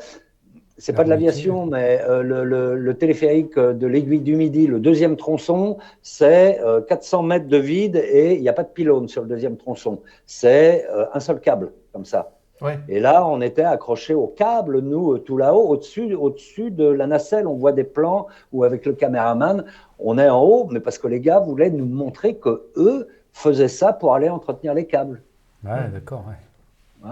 Euh, 0.82 0.84
c'est 0.84 0.92
pas 0.92 1.04
de 1.04 1.10
l'aviation, 1.10 1.66
mais 1.66 2.00
euh, 2.08 2.22
le, 2.22 2.44
le- 2.44 2.76
le 2.76 2.94
téléphérique 2.94 3.56
euh, 3.56 3.72
de 3.72 3.86
l'aiguille 3.86 4.20
du 4.20 4.36
Midi, 4.36 4.66
le 4.66 4.80
deuxième 4.80 5.16
tronçon, 5.16 5.78
c'est 6.02 6.60
euh, 6.60 6.80
400 6.80 7.22
mètres 7.22 7.48
de 7.48 7.56
vide 7.56 7.96
et 7.96 8.34
il 8.34 8.40
n'y 8.42 8.48
a 8.48 8.52
pas 8.52 8.64
de 8.64 8.68
pylône 8.68 9.08
sur 9.08 9.22
le 9.22 9.28
deuxième 9.28 9.56
tronçon. 9.56 10.00
C'est 10.26 10.86
euh, 10.90 11.06
un 11.14 11.20
seul 11.20 11.40
câble, 11.40 11.72
comme 11.92 12.04
ça. 12.04 12.32
Ouais. 12.60 12.78
Et 12.88 13.00
là, 13.00 13.26
on 13.26 13.40
était 13.40 13.64
accrochés 13.64 14.14
au 14.14 14.28
câble, 14.28 14.80
nous, 14.80 15.14
euh, 15.14 15.18
tout 15.18 15.36
là-haut, 15.36 15.68
au-dessus, 15.68 16.14
au-dessus 16.14 16.70
de 16.70 16.84
la 16.84 17.06
nacelle. 17.08 17.46
On 17.48 17.54
voit 17.54 17.72
des 17.72 17.84
plans 17.84 18.26
où, 18.52 18.62
avec 18.64 18.86
le 18.86 18.92
caméraman, 18.92 19.64
on 19.98 20.16
est 20.18 20.28
en 20.28 20.42
haut, 20.42 20.68
mais 20.70 20.78
parce 20.80 20.98
que 20.98 21.08
les 21.08 21.20
gars 21.20 21.40
voulaient 21.40 21.70
nous 21.70 21.86
montrer 21.86 22.34
que 22.36 22.62
eux 22.76 23.08
faisaient 23.32 23.68
ça 23.68 23.92
pour 23.92 24.14
aller 24.14 24.28
entretenir 24.28 24.74
les 24.74 24.86
câbles. 24.86 25.22
Ouais, 25.64 25.88
d'accord. 25.92 26.24
ouais. 26.28 27.10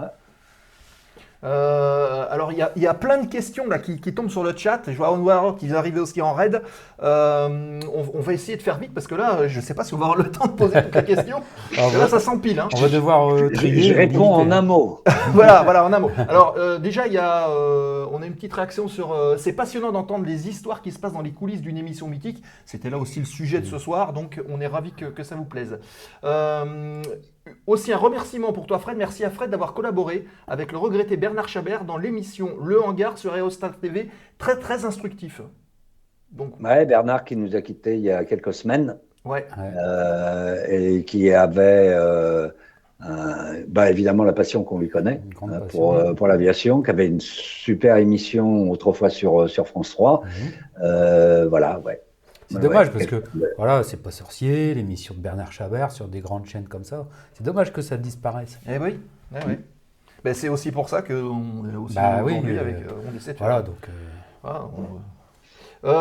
Euh, 1.43 2.25
alors, 2.29 2.51
il 2.51 2.57
y, 2.59 2.61
a- 2.61 2.71
il 2.75 2.81
y 2.83 2.87
a 2.87 2.93
plein 2.93 3.17
de 3.17 3.27
questions 3.27 3.67
là, 3.67 3.79
qui, 3.79 3.99
qui 3.99 4.13
tombent 4.13 4.29
sur 4.29 4.43
le 4.43 4.55
chat. 4.55 4.81
Je 4.87 4.91
vois 4.95 5.09
voir 5.11 5.55
qu'ils 5.55 5.75
arrivaient 5.75 5.99
aussi 5.99 6.21
en 6.21 6.33
raid. 6.33 6.61
Euh, 7.01 7.79
on, 7.93 8.05
on 8.17 8.21
va 8.21 8.33
essayer 8.33 8.57
de 8.57 8.61
faire 8.61 8.77
vite 8.77 8.93
parce 8.93 9.07
que 9.07 9.15
là, 9.15 9.47
je 9.47 9.57
ne 9.57 9.63
sais 9.63 9.73
pas 9.73 9.83
si 9.83 9.93
on 9.93 9.97
va 9.97 10.05
avoir 10.05 10.17
le 10.17 10.29
temps 10.31 10.45
de 10.45 10.51
poser 10.51 10.83
toutes 10.83 10.95
les 10.95 11.03
questions. 11.15 11.41
Alors, 11.77 11.91
que 11.91 11.97
là, 11.97 12.07
ça 12.07 12.19
s'empile. 12.19 12.59
Hein. 12.59 12.69
on 12.75 12.79
va 12.79 12.89
devoir 12.89 13.33
euh, 13.33 13.49
Je, 13.49 13.55
trier. 13.55 13.81
je 13.81 13.93
réponds 13.95 14.33
en 14.33 14.51
un 14.51 14.61
mot. 14.61 15.01
voilà, 15.33 15.63
voilà, 15.63 15.83
en 15.85 15.91
un 15.93 15.99
mot. 15.99 16.11
Alors, 16.29 16.55
euh, 16.57 16.77
déjà, 16.77 17.07
il 17.07 17.13
y 17.13 17.17
a, 17.17 17.49
euh, 17.49 18.05
on 18.11 18.21
a 18.21 18.25
une 18.25 18.33
petite 18.35 18.53
réaction 18.53 18.87
sur. 18.87 19.11
euh, 19.13 19.37
c'est 19.37 19.53
passionnant 19.53 19.91
d'entendre 19.91 20.25
les 20.25 20.47
histoires 20.47 20.81
qui 20.81 20.91
se 20.91 20.99
passent 20.99 21.13
dans 21.13 21.21
les 21.21 21.31
coulisses 21.31 21.61
d'une 21.61 21.77
émission 21.77 22.07
mythique. 22.07 22.43
C'était 22.65 22.89
là 22.89 22.97
aussi 22.99 23.19
le 23.19 23.25
sujet 23.25 23.59
de 23.59 23.65
ce 23.65 23.79
soir, 23.79 24.13
donc 24.13 24.39
on 24.49 24.61
est 24.61 24.67
ravis 24.67 24.91
que, 24.91 25.05
que 25.05 25.23
ça 25.23 25.35
vous 25.35 25.45
plaise. 25.45 25.79
Aussi 27.67 27.91
un 27.91 27.97
remerciement 27.97 28.53
pour 28.53 28.67
toi, 28.67 28.79
Fred. 28.79 28.97
Merci 28.97 29.23
à 29.23 29.29
Fred 29.29 29.49
d'avoir 29.49 29.73
collaboré 29.73 30.25
avec 30.47 30.71
le 30.71 30.77
regretté 30.77 31.17
Bernard 31.17 31.47
Chabert 31.47 31.85
dans 31.85 31.97
l'émission 31.97 32.57
Le 32.63 32.83
Hangar 32.83 33.17
sur 33.17 33.35
Aerostar 33.35 33.77
TV. 33.79 34.09
Très, 34.37 34.57
très 34.57 34.85
instructif. 34.85 35.41
Donc, 36.31 36.59
Ouais, 36.61 36.85
Bernard 36.85 37.23
qui 37.23 37.35
nous 37.35 37.55
a 37.55 37.61
quittés 37.61 37.95
il 37.95 38.01
y 38.01 38.11
a 38.11 38.25
quelques 38.25 38.53
semaines 38.53 38.97
ouais. 39.25 39.47
Euh, 39.57 40.65
et 40.69 41.03
qui 41.03 41.31
avait 41.31 41.93
euh, 43.09 43.63
bah, 43.67 43.89
évidemment 43.89 44.23
la 44.23 44.33
passion 44.33 44.63
qu'on 44.63 44.79
lui 44.79 44.89
connaît 44.89 45.21
passion. 45.39 45.67
pour, 45.69 45.95
euh, 45.95 46.13
pour 46.13 46.27
l'aviation, 46.27 46.81
qui 46.81 46.91
avait 46.91 47.07
une 47.07 47.21
super 47.21 47.97
émission 47.97 48.69
autrefois 48.69 49.09
sur, 49.09 49.49
sur 49.49 49.67
France 49.67 49.91
3. 49.91 50.21
Mhm. 50.23 50.29
Euh, 50.83 51.47
voilà, 51.49 51.79
ouais. 51.79 52.01
C'est 52.51 52.57
Ouais, 52.57 52.63
dommage 52.63 52.87
ouais, 52.87 52.93
parce 52.93 53.05
que 53.05 53.15
ouais. 53.37 53.47
voilà, 53.57 53.81
c'est 53.83 53.95
pas 53.97 54.11
sorcier, 54.11 54.73
l'émission 54.73 55.13
de 55.13 55.19
Bernard 55.21 55.53
Chabert 55.53 55.91
sur 55.91 56.07
des 56.09 56.19
grandes 56.19 56.45
chaînes 56.45 56.67
comme 56.67 56.83
ça. 56.83 57.05
C'est 57.33 57.43
dommage 57.43 57.71
que 57.71 57.81
ça 57.81 57.95
disparaisse. 57.95 58.59
Eh 58.69 58.77
oui. 58.77 58.99
Eh 59.33 59.37
oui. 59.47 59.57
Ben, 60.23 60.33
c'est 60.33 60.49
aussi 60.49 60.71
pour 60.71 60.89
ça 60.89 61.01
qu'on 61.01 61.63
est 61.71 61.75
aussi 61.77 61.95
Bah 61.95 62.21
aujourd'hui 62.23 62.57
euh, 62.57 62.61
avec. 62.61 62.75
euh, 62.75 62.89
on 63.11 63.15
essaie 63.15 63.31
de 63.33 63.37
faire- 63.37 63.47
Voilà, 63.47 63.61
donc 63.61 63.77
euh, 63.87 63.91
Ah, 64.43 64.65
on- 64.77 64.99
Euh, 65.83 65.99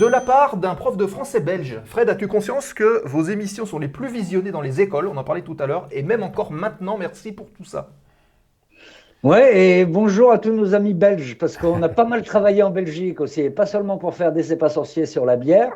de 0.00 0.06
la 0.06 0.20
part 0.22 0.56
d'un 0.56 0.74
prof 0.74 0.96
de 0.96 1.06
français 1.06 1.40
belge, 1.40 1.78
Fred, 1.84 2.08
as-tu 2.08 2.28
conscience 2.28 2.72
que 2.72 3.02
vos 3.06 3.22
émissions 3.24 3.66
sont 3.66 3.78
les 3.78 3.88
plus 3.88 4.08
visionnées 4.10 4.52
dans 4.52 4.62
les 4.62 4.80
écoles? 4.80 5.06
On 5.06 5.16
en 5.18 5.24
parlait 5.24 5.42
tout 5.42 5.56
à 5.58 5.66
l'heure, 5.66 5.86
et 5.90 6.02
même 6.02 6.22
encore 6.22 6.50
maintenant, 6.50 6.96
merci 6.96 7.30
pour 7.32 7.50
tout 7.50 7.64
ça. 7.64 7.90
Ouais, 9.22 9.56
et 9.56 9.84
bonjour 9.84 10.32
à 10.32 10.38
tous 10.40 10.52
nos 10.52 10.74
amis 10.74 10.94
belges, 10.94 11.38
parce 11.38 11.56
qu'on 11.56 11.80
a 11.84 11.88
pas 11.88 12.04
mal 12.04 12.24
travaillé 12.24 12.64
en 12.64 12.70
Belgique 12.70 13.20
aussi, 13.20 13.42
et 13.42 13.50
pas 13.50 13.66
seulement 13.66 13.96
pour 13.96 14.16
faire 14.16 14.32
des 14.32 14.56
pas 14.56 14.68
sorciers 14.68 15.06
sur 15.06 15.24
la 15.24 15.36
bière, 15.36 15.70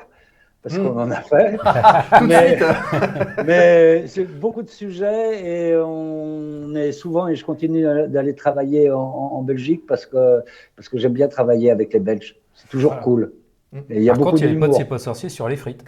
parce 0.65 0.77
qu'on 0.77 0.99
en 0.99 1.13
a 1.13 1.21
fait, 1.21 1.57
Mais- 3.47 4.09
c'est 4.09 4.25
beaucoup 4.25 4.63
de 4.63 4.69
sujets, 4.69 5.47
et 5.47 5.77
on 5.77 6.75
est 6.75 6.91
souvent, 6.91 7.29
et 7.29 7.37
je 7.37 7.45
continue 7.45 7.85
d'aller 8.09 8.35
travailler 8.35 8.91
en, 8.91 8.99
en 8.99 9.43
Belgique, 9.43 9.87
parce 9.87 10.07
que, 10.07 10.43
parce 10.75 10.89
que 10.89 10.99
j'aime 10.99 11.13
bien 11.13 11.29
travailler 11.29 11.71
avec 11.71 11.93
les 11.93 12.01
Belges. 12.01 12.35
C'est 12.53 12.69
toujours 12.69 12.95
Voilà. 12.95 13.05
cool. 13.05 13.33
Mm. 13.71 13.79
Et 13.91 13.97
il 13.99 14.03
y 14.03 14.11
a 14.11 14.13
par 14.15 14.19
beaucoup 14.19 14.31
contre, 14.33 14.43
il 14.43 14.47
n'y 14.47 14.65
avait 14.65 14.73
pas 14.73 14.79
de 14.79 14.89
pas 14.89 14.99
sorcier 14.99 15.29
sur 15.29 15.49
les 15.49 15.57
frites. 15.57 15.85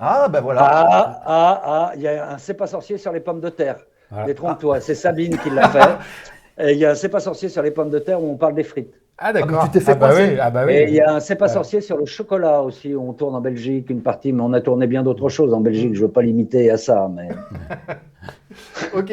Ah, 0.00 0.28
ben 0.30 0.40
voilà. 0.40 0.62
Ah, 0.62 1.22
ah, 1.26 1.62
ah, 1.64 1.92
il 1.96 2.02
y 2.02 2.08
a 2.08 2.32
un 2.32 2.38
C'est 2.38 2.54
pas 2.54 2.66
sorcier 2.66 2.96
sur 2.96 3.12
les 3.12 3.20
pommes 3.20 3.40
de 3.40 3.50
terre. 3.50 3.76
Voilà. 4.10 4.26
Détrompe-toi, 4.26 4.80
c'est 4.80 4.94
Sabine 4.94 5.36
qui 5.38 5.50
l'a 5.50 5.68
fait. 5.68 5.80
Et 6.58 6.72
il 6.72 6.78
y 6.78 6.84
a 6.84 6.90
un 6.92 6.94
C'est 6.94 7.08
pas 7.08 7.20
sorcier 7.20 7.48
sur 7.48 7.62
les 7.62 7.70
pommes 7.70 7.90
de 7.90 7.98
terre 7.98 8.22
où 8.22 8.30
on 8.30 8.36
parle 8.36 8.54
des 8.54 8.64
frites. 8.64 8.94
Ah 9.18 9.32
mais 9.32 9.40
d'accord. 9.40 9.64
tu 9.64 9.70
t'es 9.70 9.80
fait 9.80 9.92
ah 9.92 9.94
bah 9.94 10.10
oui, 10.14 10.38
ah 10.38 10.50
bah 10.50 10.64
oui. 10.66 10.74
Et 10.74 10.88
il 10.88 10.94
y 10.94 11.00
a 11.00 11.14
un 11.14 11.20
C'est 11.20 11.36
pas 11.36 11.46
Ouais. 11.46 11.52
sorcier 11.52 11.80
sur 11.80 11.96
le 11.96 12.04
chocolat 12.04 12.60
aussi, 12.62 12.94
où 12.94 13.00
on 13.08 13.14
tourne 13.14 13.34
en 13.34 13.40
Belgique 13.40 13.88
une 13.88 14.02
partie, 14.02 14.30
mais 14.32 14.42
on 14.42 14.52
a 14.52 14.60
tourné 14.60 14.86
bien 14.86 15.02
d'autres 15.02 15.30
choses 15.30 15.54
en 15.54 15.60
Belgique. 15.60 15.94
Je 15.94 16.02
veux 16.02 16.10
pas 16.10 16.20
limiter 16.22 16.70
à 16.70 16.76
ça, 16.76 17.10
mais 17.14 17.28
Ok. 18.94 19.10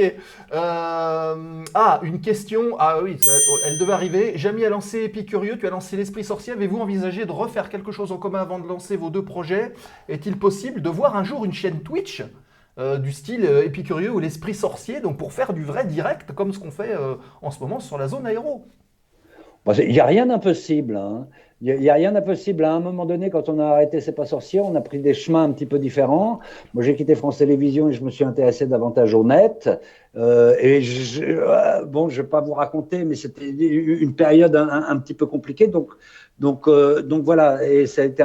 Euh, 0.54 1.36
Ah, 1.74 2.00
une 2.04 2.20
question. 2.22 2.62
Ah 2.80 3.00
oui, 3.04 3.18
ça- 3.22 3.32
elle 3.68 3.78
devait 3.80 3.94
arriver. 3.94 4.34
Jamy 4.36 4.66
a 4.66 4.70
lancé 4.70 5.04
Épicurieux, 5.04 5.58
tu 5.58 5.68
as 5.68 5.70
lancé 5.70 5.96
l'Esprit 5.98 6.24
Sorcier. 6.24 6.54
Avez-vous 6.54 6.80
envisagé 6.80 7.26
de 7.26 7.32
refaire 7.32 7.70
quelque 7.70 7.92
chose 7.92 8.12
en 8.12 8.18
commun 8.18 8.40
avant 8.40 8.60
de 8.60 8.68
lancer 8.68 8.98
vos 8.98 9.10
deux 9.10 9.24
projets? 9.24 9.72
Est-il 10.10 10.38
possible 10.38 10.82
de 10.82 10.90
voir 10.90 11.16
un 11.16 11.24
jour 11.24 11.46
une 11.46 11.54
chaîne 11.54 11.80
Twitch? 11.80 12.24
Euh, 12.80 12.98
du 12.98 13.12
style 13.12 13.46
euh, 13.46 13.64
Épicurieux 13.64 14.12
ou 14.12 14.20
l'Esprit 14.20 14.56
Sorcier, 14.56 15.00
donc 15.00 15.18
pour 15.18 15.32
faire 15.32 15.54
du 15.54 15.64
vrai 15.64 15.86
direct, 15.86 16.32
comme 16.32 16.54
ce 16.54 16.60
qu'on 16.60 16.72
fait 16.72 16.96
euh, 16.96 17.16
en 17.44 17.52
ce 17.52 17.60
moment 17.60 17.80
sur 17.80 18.00
la 18.00 18.08
zone 18.08 18.26
aéro 18.26 18.66
Bon, 19.64 19.74
il 19.74 19.92
n'y 19.92 20.00
a 20.00 20.06
rien 20.06 20.26
d'impossible. 20.26 20.98
hein. 20.98 21.28
Il 21.62 21.80
n'y 21.80 21.90
a, 21.90 21.94
rien 21.94 22.12
d'impossible. 22.12 22.66
À 22.66 22.74
un 22.74 22.82
moment 22.82 23.06
donné, 23.06 23.30
quand 23.30 23.48
on 23.48 23.58
a 23.60 23.66
arrêté 23.66 24.02
C'est 24.02 24.12
pas 24.12 24.26
sorcier, 24.26 24.60
on 24.60 24.76
a 24.76 24.82
pris 24.82 25.00
des 25.00 25.14
chemins 25.14 25.44
un 25.44 25.52
petit 25.52 25.66
peu 25.66 25.80
différents. 25.80 26.40
Moi, 26.74 26.84
j'ai 26.84 26.96
quitté 26.96 27.16
France 27.16 27.38
Télévisions 27.38 27.88
et 27.88 27.94
je 27.94 28.04
me 28.04 28.10
suis 28.10 28.26
intéressé 28.26 28.66
davantage 28.66 29.14
au 29.14 29.24
net. 29.24 29.70
Euh, 30.18 30.56
et 30.60 30.82
je, 30.82 31.86
bon, 31.86 32.10
je 32.10 32.22
vais 32.22 32.28
pas 32.28 32.42
vous 32.42 32.54
raconter, 32.54 33.06
mais 33.06 33.16
c'était 33.16 33.48
une 33.50 34.14
période 34.16 34.56
un, 34.58 34.98
petit 34.98 35.14
peu 35.14 35.26
compliquée. 35.26 35.68
Donc, 35.68 35.92
donc, 36.40 36.70
donc 37.06 37.24
voilà. 37.24 37.66
Et 37.66 37.86
ça 37.86 38.02
a 38.02 38.06
été 38.06 38.24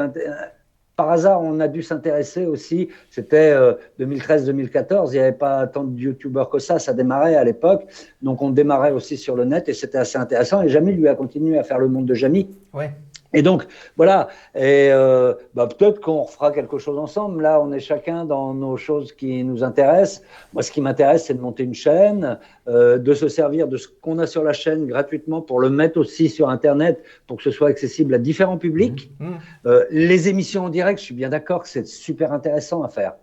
par 0.98 1.10
hasard, 1.10 1.40
on 1.42 1.60
a 1.60 1.68
dû 1.68 1.80
s'intéresser 1.80 2.44
aussi. 2.44 2.88
C'était 3.08 3.54
2013-2014. 4.00 5.10
Il 5.10 5.12
n'y 5.12 5.18
avait 5.20 5.30
pas 5.30 5.64
tant 5.68 5.84
de 5.84 5.96
youtubeurs 5.96 6.50
que 6.50 6.58
ça. 6.58 6.80
Ça 6.80 6.92
démarrait 6.92 7.36
à 7.36 7.44
l'époque. 7.44 7.86
Donc, 8.20 8.42
on 8.42 8.50
démarrait 8.50 8.90
aussi 8.90 9.16
sur 9.16 9.36
le 9.36 9.44
net 9.44 9.68
et 9.68 9.74
c'était 9.74 9.98
assez 9.98 10.18
intéressant. 10.18 10.60
Et 10.60 10.68
Jamie 10.68 10.92
lui 10.92 11.06
a 11.06 11.14
continué 11.14 11.56
à 11.56 11.62
faire 11.62 11.78
le 11.78 11.86
monde 11.86 12.06
de 12.06 12.14
Jamie. 12.14 12.50
Ouais. 12.74 12.90
Et 13.34 13.42
donc, 13.42 13.66
voilà. 13.96 14.28
Et 14.54 14.88
euh, 14.90 15.34
bah, 15.54 15.66
peut-être 15.66 16.00
qu'on 16.00 16.22
refera 16.22 16.50
quelque 16.50 16.78
chose 16.78 16.98
ensemble. 16.98 17.42
Là, 17.42 17.60
on 17.60 17.72
est 17.72 17.80
chacun 17.80 18.24
dans 18.24 18.54
nos 18.54 18.76
choses 18.76 19.12
qui 19.12 19.44
nous 19.44 19.62
intéressent. 19.62 20.22
Moi, 20.54 20.62
ce 20.62 20.72
qui 20.72 20.80
m'intéresse, 20.80 21.26
c'est 21.26 21.34
de 21.34 21.40
monter 21.40 21.64
une 21.64 21.74
chaîne, 21.74 22.38
euh, 22.68 22.98
de 22.98 23.14
se 23.14 23.28
servir 23.28 23.68
de 23.68 23.76
ce 23.76 23.88
qu'on 23.88 24.18
a 24.18 24.26
sur 24.26 24.42
la 24.42 24.54
chaîne 24.54 24.86
gratuitement 24.86 25.42
pour 25.42 25.60
le 25.60 25.68
mettre 25.68 25.98
aussi 25.98 26.30
sur 26.30 26.48
Internet 26.48 27.02
pour 27.26 27.36
que 27.36 27.42
ce 27.42 27.50
soit 27.50 27.68
accessible 27.68 28.14
à 28.14 28.18
différents 28.18 28.58
publics. 28.58 29.10
Mmh. 29.18 29.26
Mmh. 29.26 29.38
Euh, 29.66 29.84
les 29.90 30.28
émissions 30.28 30.64
en 30.64 30.68
direct, 30.70 30.98
je 30.98 31.04
suis 31.04 31.14
bien 31.14 31.28
d'accord 31.28 31.62
que 31.62 31.68
c'est 31.68 31.86
super 31.86 32.32
intéressant 32.32 32.82
à 32.82 32.88
faire. 32.88 33.14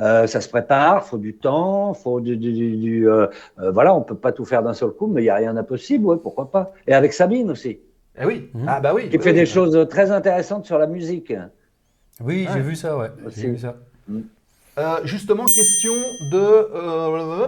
Euh, 0.00 0.26
ça 0.26 0.40
se 0.40 0.48
prépare, 0.48 1.04
faut 1.04 1.18
du 1.18 1.36
temps, 1.36 1.94
faut 1.94 2.20
du, 2.20 2.36
du, 2.36 2.76
du 2.76 3.08
euh, 3.08 3.28
euh, 3.60 3.70
voilà, 3.70 3.94
on 3.94 4.02
peut 4.02 4.16
pas 4.16 4.32
tout 4.32 4.44
faire 4.44 4.62
d'un 4.62 4.74
seul 4.74 4.90
coup, 4.90 5.06
mais 5.06 5.22
il 5.22 5.26
y 5.26 5.30
a 5.30 5.36
rien 5.36 5.54
d'impossible, 5.54 6.04
ouais, 6.06 6.16
pourquoi 6.20 6.50
pas. 6.50 6.72
Et 6.86 6.94
avec 6.94 7.12
Sabine 7.12 7.50
aussi. 7.50 7.78
Eh 8.20 8.24
oui. 8.24 8.50
Mmh. 8.54 8.66
Ah 8.68 8.80
bah 8.80 8.92
oui. 8.94 9.08
Qui 9.08 9.18
fait 9.18 9.30
oui. 9.30 9.34
des 9.34 9.46
choses 9.46 9.86
très 9.88 10.10
intéressantes 10.10 10.66
sur 10.66 10.78
la 10.78 10.86
musique. 10.86 11.32
Oui, 12.20 12.46
j'ai 12.52 12.60
vu 12.60 12.76
ça, 12.76 12.96
ouais. 12.96 13.10
J'ai 13.28 13.48
vu 13.48 13.58
ça. 13.58 13.76
Mmh. 14.08 14.20
Euh, 14.78 14.96
justement, 15.04 15.44
question 15.44 15.92
de 16.32 16.38
euh, 16.38 17.46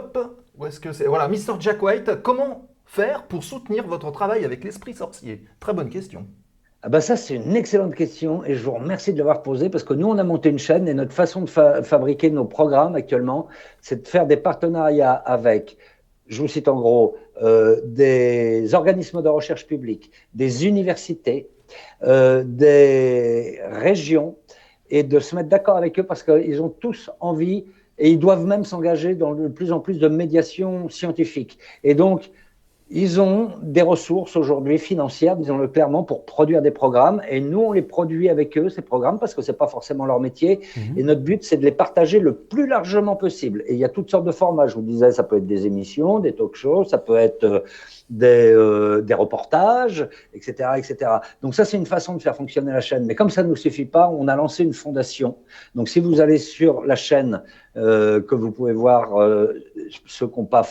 où 0.56 0.66
est-ce 0.66 0.80
que 0.80 0.92
c'est? 0.92 1.06
Voilà, 1.06 1.28
Mr 1.28 1.60
Jack 1.60 1.82
White. 1.82 2.22
Comment 2.22 2.68
faire 2.84 3.24
pour 3.24 3.44
soutenir 3.44 3.86
votre 3.86 4.10
travail 4.10 4.44
avec 4.44 4.64
l'esprit 4.64 4.94
sorcier? 4.94 5.44
Très 5.60 5.72
bonne 5.72 5.88
question. 5.88 6.26
Ah 6.82 6.88
bah 6.88 7.00
ça, 7.00 7.16
c'est 7.16 7.34
une 7.34 7.56
excellente 7.56 7.94
question 7.94 8.44
et 8.44 8.54
je 8.54 8.62
vous 8.62 8.72
remercie 8.72 9.12
de 9.12 9.18
l'avoir 9.18 9.42
posée 9.42 9.70
parce 9.70 9.82
que 9.82 9.94
nous, 9.94 10.06
on 10.06 10.18
a 10.18 10.24
monté 10.24 10.50
une 10.50 10.58
chaîne 10.58 10.86
et 10.86 10.94
notre 10.94 11.12
façon 11.12 11.40
de 11.40 11.50
fa 11.50 11.82
fabriquer 11.82 12.30
nos 12.30 12.44
programmes 12.44 12.94
actuellement, 12.94 13.48
c'est 13.80 14.04
de 14.04 14.08
faire 14.08 14.26
des 14.26 14.36
partenariats 14.36 15.14
avec 15.14 15.78
je 16.28 16.42
vous 16.42 16.48
cite 16.48 16.68
en 16.68 16.76
gros, 16.76 17.16
euh, 17.42 17.80
des 17.84 18.74
organismes 18.74 19.22
de 19.22 19.28
recherche 19.28 19.66
publique, 19.66 20.10
des 20.34 20.66
universités, 20.66 21.48
euh, 22.02 22.44
des 22.46 23.60
régions, 23.70 24.36
et 24.90 25.02
de 25.02 25.18
se 25.18 25.34
mettre 25.34 25.48
d'accord 25.48 25.76
avec 25.76 25.98
eux 25.98 26.04
parce 26.04 26.22
qu'ils 26.22 26.62
ont 26.62 26.68
tous 26.68 27.10
envie 27.20 27.64
et 27.98 28.10
ils 28.10 28.18
doivent 28.18 28.46
même 28.46 28.64
s'engager 28.64 29.14
dans 29.14 29.34
de 29.34 29.48
plus 29.48 29.72
en 29.72 29.80
plus 29.80 29.98
de 29.98 30.08
médiation 30.08 30.88
scientifique. 30.88 31.58
Et 31.82 31.94
donc, 31.94 32.30
ils 32.88 33.20
ont 33.20 33.50
des 33.62 33.82
ressources 33.82 34.36
aujourd'hui 34.36 34.78
financières, 34.78 35.36
disons-le 35.36 35.66
clairement, 35.66 36.04
pour 36.04 36.24
produire 36.24 36.62
des 36.62 36.70
programmes. 36.70 37.20
Et 37.28 37.40
nous, 37.40 37.60
on 37.60 37.72
les 37.72 37.82
produit 37.82 38.28
avec 38.28 38.56
eux, 38.56 38.68
ces 38.68 38.82
programmes, 38.82 39.18
parce 39.18 39.34
que 39.34 39.42
c'est 39.42 39.58
pas 39.58 39.66
forcément 39.66 40.06
leur 40.06 40.20
métier. 40.20 40.60
Mmh. 40.76 40.80
Et 40.98 41.02
notre 41.02 41.22
but, 41.22 41.42
c'est 41.42 41.56
de 41.56 41.64
les 41.64 41.72
partager 41.72 42.20
le 42.20 42.34
plus 42.34 42.68
largement 42.68 43.16
possible. 43.16 43.64
Et 43.66 43.72
il 43.72 43.78
y 43.78 43.84
a 43.84 43.88
toutes 43.88 44.10
sortes 44.10 44.24
de 44.24 44.30
formats. 44.30 44.68
Je 44.68 44.76
vous 44.76 44.82
disais, 44.82 45.10
ça 45.10 45.24
peut 45.24 45.38
être 45.38 45.46
des 45.46 45.66
émissions, 45.66 46.20
des 46.20 46.32
talk 46.32 46.54
shows, 46.54 46.84
ça 46.84 46.98
peut 46.98 47.16
être 47.16 47.42
euh, 47.42 47.60
des, 48.10 48.52
euh, 48.52 49.02
des 49.02 49.14
reportages, 49.14 50.08
etc., 50.34 50.70
etc. 50.76 51.10
Donc 51.42 51.54
ça, 51.54 51.64
c'est 51.64 51.76
une 51.76 51.86
façon 51.86 52.14
de 52.14 52.22
faire 52.22 52.36
fonctionner 52.36 52.72
la 52.72 52.80
chaîne. 52.80 53.04
Mais 53.06 53.14
comme 53.14 53.30
ça 53.30 53.42
ne 53.42 53.48
nous 53.48 53.56
suffit 53.56 53.84
pas, 53.84 54.08
on 54.08 54.28
a 54.28 54.36
lancé 54.36 54.62
une 54.62 54.72
fondation. 54.72 55.36
Donc 55.74 55.88
si 55.88 56.00
vous 56.00 56.20
allez 56.20 56.38
sur 56.38 56.84
la 56.84 56.96
chaîne 56.96 57.42
euh, 57.76 58.20
que 58.20 58.34
vous 58.34 58.52
pouvez 58.52 58.72
voir, 58.72 59.20
euh, 59.20 59.54
ceux 60.06 60.28
qui 60.28 60.38
n'ont 60.38 60.46
pas 60.46 60.66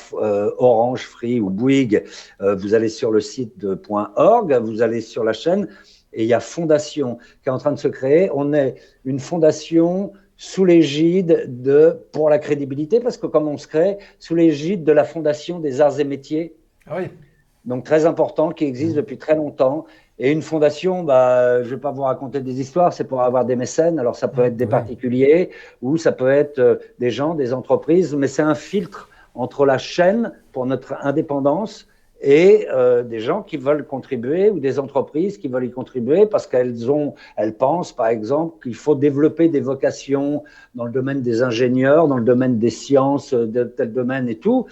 Orange, 0.57 1.05
Free 1.05 1.39
ou 1.39 1.49
Bouygues, 1.49 2.03
vous 2.39 2.73
allez 2.73 2.89
sur 2.89 3.11
le 3.11 3.19
site 3.19 3.57
de 3.57 3.79
.org, 3.89 4.53
vous 4.63 4.81
allez 4.81 5.01
sur 5.01 5.23
la 5.23 5.33
chaîne 5.33 5.67
et 6.15 6.23
il 6.23 6.27
y 6.27 6.33
a 6.33 6.39
Fondation 6.39 7.17
qui 7.43 7.49
est 7.49 7.51
en 7.51 7.57
train 7.57 7.73
de 7.73 7.79
se 7.79 7.87
créer. 7.87 8.29
On 8.33 8.53
est 8.53 8.75
une 9.03 9.19
fondation 9.19 10.13
sous 10.37 10.65
l'égide 10.65 11.61
de, 11.61 11.97
pour 12.11 12.29
la 12.29 12.39
crédibilité, 12.39 12.99
parce 12.99 13.17
que 13.17 13.27
comme 13.27 13.47
on 13.47 13.57
se 13.57 13.67
crée, 13.67 13.97
sous 14.19 14.35
l'égide 14.35 14.83
de 14.83 14.91
la 14.91 15.03
Fondation 15.03 15.59
des 15.59 15.81
arts 15.81 15.99
et 15.99 16.03
métiers. 16.03 16.55
Ah 16.87 16.97
oui 16.97 17.09
donc 17.65 17.83
très 17.83 18.05
important, 18.05 18.51
qui 18.51 18.65
existe 18.65 18.95
depuis 18.95 19.17
très 19.17 19.35
longtemps. 19.35 19.85
Et 20.17 20.31
une 20.31 20.41
fondation, 20.41 21.03
bah, 21.03 21.61
je 21.63 21.69
ne 21.69 21.75
vais 21.75 21.81
pas 21.81 21.91
vous 21.91 22.03
raconter 22.03 22.39
des 22.39 22.61
histoires, 22.61 22.93
c'est 22.93 23.03
pour 23.03 23.21
avoir 23.21 23.43
des 23.43 23.55
mécènes. 23.55 23.99
Alors 23.99 24.15
ça 24.15 24.27
peut 24.27 24.43
être 24.43 24.55
des 24.55 24.67
particuliers 24.67 25.49
ou 25.81 25.97
ça 25.97 26.11
peut 26.11 26.29
être 26.29 26.59
euh, 26.59 26.75
des 26.99 27.11
gens, 27.11 27.35
des 27.35 27.53
entreprises, 27.53 28.15
mais 28.15 28.27
c'est 28.27 28.41
un 28.41 28.55
filtre 28.55 29.09
entre 29.33 29.65
la 29.65 29.77
chaîne 29.77 30.31
pour 30.53 30.65
notre 30.65 30.95
indépendance 31.01 31.87
et 32.25 32.67
euh, 32.73 33.03
des 33.03 33.19
gens 33.19 33.43
qui 33.43 33.55
veulent 33.55 33.85
contribuer 33.85 34.49
ou 34.49 34.59
des 34.59 34.79
entreprises 34.79 35.37
qui 35.37 35.47
veulent 35.47 35.65
y 35.65 35.71
contribuer 35.71 36.25
parce 36.25 36.47
qu'elles 36.47 36.89
ont, 36.89 37.13
elles 37.37 37.53
pensent 37.53 37.93
par 37.93 38.07
exemple 38.07 38.55
qu'il 38.63 38.73
faut 38.73 38.95
développer 38.95 39.47
des 39.47 39.59
vocations 39.59 40.43
dans 40.73 40.85
le 40.85 40.91
domaine 40.91 41.21
des 41.21 41.43
ingénieurs, 41.43 42.07
dans 42.07 42.17
le 42.17 42.23
domaine 42.23 42.57
des 42.57 42.71
sciences, 42.71 43.35
de 43.35 43.63
tel 43.63 43.93
domaine 43.93 44.27
et 44.27 44.39
tout. 44.39 44.65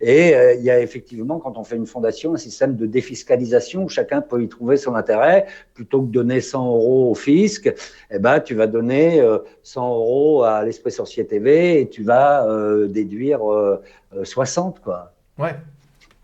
Et 0.00 0.36
euh, 0.36 0.54
il 0.54 0.62
y 0.62 0.70
a 0.70 0.80
effectivement, 0.80 1.40
quand 1.40 1.58
on 1.58 1.64
fait 1.64 1.74
une 1.74 1.88
fondation, 1.88 2.34
un 2.34 2.38
système 2.38 2.76
de 2.76 2.86
défiscalisation 2.86 3.82
où 3.82 3.88
chacun 3.88 4.20
peut 4.20 4.40
y 4.40 4.48
trouver 4.48 4.76
son 4.76 4.94
intérêt. 4.94 5.46
Plutôt 5.74 6.02
que 6.02 6.06
de 6.06 6.12
donner 6.12 6.40
100 6.40 6.64
euros 6.64 7.10
au 7.10 7.14
fisc, 7.16 7.74
eh 8.12 8.18
ben, 8.20 8.38
tu 8.38 8.54
vas 8.54 8.68
donner 8.68 9.20
euh, 9.20 9.38
100 9.64 9.88
euros 9.88 10.44
à 10.44 10.64
l'Esprit 10.64 10.92
Sorcier 10.92 11.26
TV 11.26 11.80
et 11.80 11.88
tu 11.88 12.04
vas 12.04 12.46
euh, 12.46 12.86
déduire 12.86 13.40
60, 14.22 14.78
quoi. 14.80 15.12
Ouais. 15.36 15.56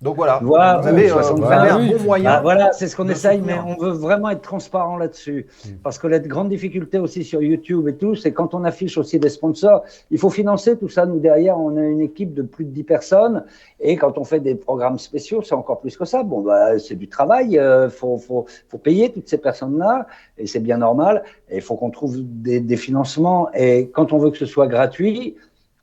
Donc 0.03 0.17
voilà, 0.17 0.41
voilà 0.43 0.79
vous 0.83 0.89
avez, 0.89 1.11
euh, 1.11 1.15
vous 1.15 1.45
avez 1.45 1.71
un 1.71 1.87
bon 1.87 2.03
moyen. 2.05 2.31
Bah, 2.35 2.41
voilà, 2.43 2.73
c'est 2.73 2.87
ce 2.87 2.95
qu'on 2.95 3.09
essaye, 3.09 3.41
mais 3.41 3.59
on 3.59 3.77
veut 3.77 3.93
vraiment 3.93 4.29
être 4.29 4.43
transparent 4.43 4.99
là-dessus. 4.99 5.47
Mmh. 5.65 5.69
Parce 5.83 5.99
que 5.99 6.07
la 6.07 6.19
grande 6.19 6.51
difficulté 6.51 6.99
aussi 6.99 7.25
sur 7.25 7.41
YouTube 7.41 7.89
et 7.89 7.97
tout, 7.97 8.15
c'est 8.15 8.33
quand 8.33 8.53
on 8.53 8.65
affiche 8.65 8.99
aussi 8.99 9.19
des 9.19 9.31
sponsors, 9.31 9.85
il 10.11 10.19
faut 10.19 10.29
financer 10.29 10.77
tout 10.77 10.91
ça. 10.91 11.07
Nous, 11.07 11.19
derrière, 11.19 11.59
on 11.59 11.79
a 11.79 11.83
une 11.83 12.03
équipe 12.03 12.35
de 12.35 12.43
plus 12.43 12.67
de 12.67 12.71
10 12.73 12.85
personnes. 12.85 13.45
Et 13.81 13.97
quand 13.97 14.19
on 14.19 14.25
fait 14.25 14.41
des 14.41 14.55
programmes 14.55 14.99
spéciaux, 14.99 15.41
c'est 15.41 15.55
encore 15.55 15.81
plus 15.81 15.97
que 15.97 16.05
ça. 16.05 16.23
Bon, 16.23 16.43
bah, 16.43 16.79
c'est 16.79 16.97
du 16.97 17.09
travail. 17.09 17.53
Il 17.53 17.59
euh, 17.59 17.89
faut, 17.89 18.19
faut, 18.19 18.45
faut 18.69 18.79
payer 18.79 19.11
toutes 19.11 19.31
ces 19.31 19.39
personnes-là. 19.39 20.09
Et 20.37 20.47
c'est 20.47 20.61
bien 20.61 20.77
normal. 20.77 21.25
Et 21.49 21.57
il 21.57 21.63
faut 21.63 21.77
qu'on 21.77 21.91
trouve 21.91 22.19
des, 22.21 22.61
des 22.61 22.77
financements. 22.77 23.49
Et 23.55 23.89
quand 23.95 24.13
on 24.13 24.19
veut 24.19 24.31
que 24.31 24.39
ce 24.39 24.47
soit 24.47 24.67
gratuit, 24.67 25.37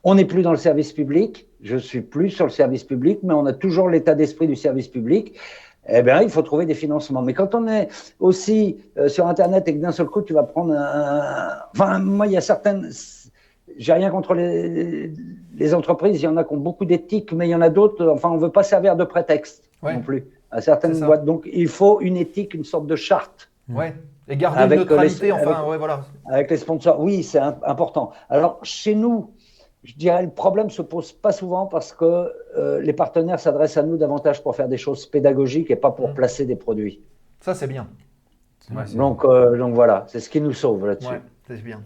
on 0.03 0.15
n'est 0.15 0.25
plus 0.25 0.41
dans 0.41 0.51
le 0.51 0.57
service 0.57 0.91
public. 0.91 1.47
Je 1.61 1.77
suis 1.77 2.01
plus 2.01 2.29
sur 2.29 2.45
le 2.45 2.51
service 2.51 2.83
public, 2.83 3.19
mais 3.23 3.33
on 3.33 3.45
a 3.45 3.53
toujours 3.53 3.89
l'état 3.89 4.15
d'esprit 4.15 4.47
du 4.47 4.55
service 4.55 4.87
public. 4.87 5.35
Eh 5.87 6.01
bien, 6.01 6.21
il 6.21 6.29
faut 6.29 6.41
trouver 6.41 6.65
des 6.65 6.75
financements. 6.75 7.21
Mais 7.21 7.33
quand 7.33 7.55
on 7.55 7.67
est 7.67 7.89
aussi 8.19 8.77
euh, 8.97 9.09
sur 9.09 9.27
Internet 9.27 9.67
et 9.67 9.75
que 9.75 9.81
d'un 9.81 9.91
seul 9.91 10.07
coup, 10.07 10.21
tu 10.21 10.33
vas 10.33 10.43
prendre 10.43 10.73
un... 10.73 11.49
Enfin, 11.73 11.99
moi, 11.99 12.27
il 12.27 12.33
y 12.33 12.37
a 12.37 12.41
certaines... 12.41 12.89
J'ai 13.77 13.93
rien 13.93 14.09
contre 14.09 14.33
les, 14.33 15.11
les, 15.57 15.73
entreprises. 15.73 16.21
Il 16.21 16.25
y 16.25 16.27
en 16.27 16.37
a 16.37 16.43
qui 16.43 16.53
ont 16.53 16.57
beaucoup 16.57 16.85
d'éthique, 16.85 17.33
mais 17.33 17.47
il 17.47 17.51
y 17.51 17.55
en 17.55 17.61
a 17.61 17.69
d'autres... 17.69 18.07
Enfin, 18.07 18.29
on 18.29 18.35
ne 18.35 18.39
veut 18.41 18.51
pas 18.51 18.63
servir 18.63 18.95
de 18.95 19.03
prétexte 19.03 19.69
ouais. 19.81 19.93
non 19.93 20.01
plus 20.01 20.25
à 20.51 20.61
certaines 20.61 20.99
boîtes. 20.99 21.25
Donc, 21.25 21.49
il 21.51 21.67
faut 21.67 21.99
une 21.99 22.17
éthique, 22.17 22.53
une 22.53 22.63
sorte 22.63 22.87
de 22.87 22.95
charte. 22.95 23.49
Ouais. 23.67 23.93
Et 24.29 24.37
garder 24.37 24.61
avec 24.61 24.79
une 24.79 24.85
neutralité, 24.85 25.25
les, 25.27 25.31
enfin, 25.33 25.51
avec, 25.51 25.69
ouais, 25.69 25.77
voilà. 25.77 26.05
Avec 26.27 26.49
les 26.49 26.57
sponsors, 26.57 26.99
oui, 27.01 27.23
c'est 27.23 27.39
important. 27.39 28.11
Alors, 28.29 28.59
chez 28.63 28.95
nous, 28.95 29.31
je 29.83 29.95
dirais 29.95 30.23
le 30.23 30.29
problème 30.29 30.69
se 30.69 30.81
pose 30.81 31.11
pas 31.11 31.31
souvent 31.31 31.65
parce 31.65 31.93
que 31.93 32.31
euh, 32.57 32.81
les 32.81 32.93
partenaires 32.93 33.39
s'adressent 33.39 33.77
à 33.77 33.83
nous 33.83 33.97
davantage 33.97 34.41
pour 34.41 34.55
faire 34.55 34.67
des 34.67 34.77
choses 34.77 35.05
pédagogiques 35.05 35.71
et 35.71 35.75
pas 35.75 35.91
pour 35.91 36.09
mmh. 36.09 36.13
placer 36.13 36.45
des 36.45 36.55
produits. 36.55 37.01
Ça 37.39 37.53
c'est 37.53 37.67
bien. 37.67 37.87
Ouais, 38.73 38.85
donc, 38.95 39.25
euh, 39.25 39.57
donc 39.57 39.73
voilà, 39.73 40.05
c'est 40.07 40.21
ce 40.21 40.29
qui 40.29 40.39
nous 40.39 40.53
sauve 40.53 40.85
là-dessus. 40.87 41.09
Ouais, 41.09 41.21
c'est 41.47 41.61
bien. 41.61 41.81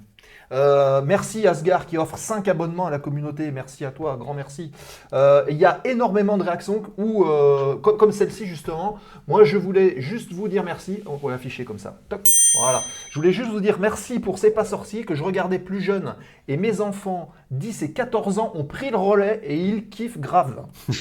Euh, 0.52 1.02
merci 1.04 1.48
Asgar 1.48 1.86
qui 1.86 1.98
offre 1.98 2.18
5 2.18 2.48
abonnements 2.48 2.88
à 2.88 2.90
la 2.90 3.00
communauté. 3.00 3.52
Merci 3.52 3.86
à 3.86 3.92
toi, 3.92 4.16
grand 4.18 4.34
merci. 4.34 4.72
Euh, 5.14 5.44
il 5.50 5.58
y 5.58 5.66
a 5.66 5.82
énormément 5.84 6.38
de 6.38 6.44
réactions 6.44 6.84
où, 6.98 7.26
euh, 7.26 7.76
comme, 7.76 7.98
comme 7.98 8.12
celle-ci 8.12 8.46
justement. 8.46 8.98
Moi, 9.28 9.44
je 9.44 9.58
voulais 9.58 10.00
juste 10.00 10.32
vous 10.32 10.48
dire 10.48 10.64
merci. 10.64 11.04
On 11.06 11.18
pourrait 11.18 11.36
afficher 11.36 11.66
comme 11.66 11.80
ça. 11.80 12.00
Toc. 12.10 12.22
Voilà. 12.62 12.82
Je 13.12 13.20
voulais 13.20 13.32
juste 13.32 13.50
vous 13.50 13.60
dire 13.60 13.78
merci 13.80 14.20
pour 14.20 14.38
C'est 14.38 14.52
pas 14.52 14.66
sorcier 14.66 15.04
que 15.04 15.16
je 15.16 15.24
regardais 15.24 15.60
plus 15.60 15.82
jeune 15.82 16.16
et 16.48 16.58
mes 16.58 16.82
enfants 16.82 17.32
10 17.52 17.84
et 17.84 17.94
14 17.94 18.40
ans 18.40 18.52
ont 18.56 18.64
pris 18.64 18.90
le 18.90 18.98
relais 18.98 19.42
et 19.44 19.58
ils 19.58 19.90
kiffent 19.90 20.20
grave. 20.20 20.66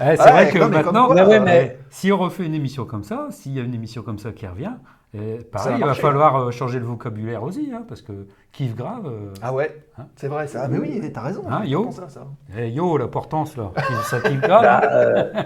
Eh, 0.00 0.16
c'est 0.16 0.30
vrai 0.30 0.50
que 0.50 0.58
maintenant, 0.58 1.06
quoi, 1.06 1.26
ouais, 1.26 1.40
mais... 1.40 1.78
si 1.90 2.10
on 2.10 2.16
refait 2.18 2.46
une 2.46 2.54
émission 2.54 2.84
comme 2.84 3.04
ça, 3.04 3.28
s'il 3.30 3.52
y 3.52 3.60
a 3.60 3.62
une 3.62 3.74
émission 3.74 4.02
comme 4.02 4.18
ça 4.18 4.32
qui 4.32 4.46
revient, 4.46 4.72
et 5.16 5.38
pareil, 5.44 5.76
il 5.78 5.84
va 5.84 5.94
falloir 5.94 6.50
changer 6.52 6.80
le 6.80 6.84
vocabulaire 6.84 7.44
aussi, 7.44 7.70
hein, 7.72 7.84
parce 7.86 8.02
que 8.02 8.26
kiff 8.50 8.74
grave. 8.74 9.06
Euh, 9.06 9.32
ah 9.42 9.52
ouais, 9.52 9.84
hein 9.96 10.06
c'est 10.16 10.26
vrai 10.26 10.48
ça. 10.48 10.62
Ah, 10.64 10.68
mais 10.68 10.78
oui, 10.78 11.00
t'as 11.12 11.20
raison. 11.20 11.44
Hein, 11.48 11.64
yo, 11.64 11.92
ça, 11.92 12.08
ça. 12.08 12.26
Eh, 12.56 12.70
yo, 12.70 12.96
la 12.96 13.06
portance 13.06 13.56
là, 13.56 13.70
ça 14.04 14.20
kiff 14.20 14.40
grave. 14.40 14.62
Bah, 14.62 14.80
euh, 14.84 15.42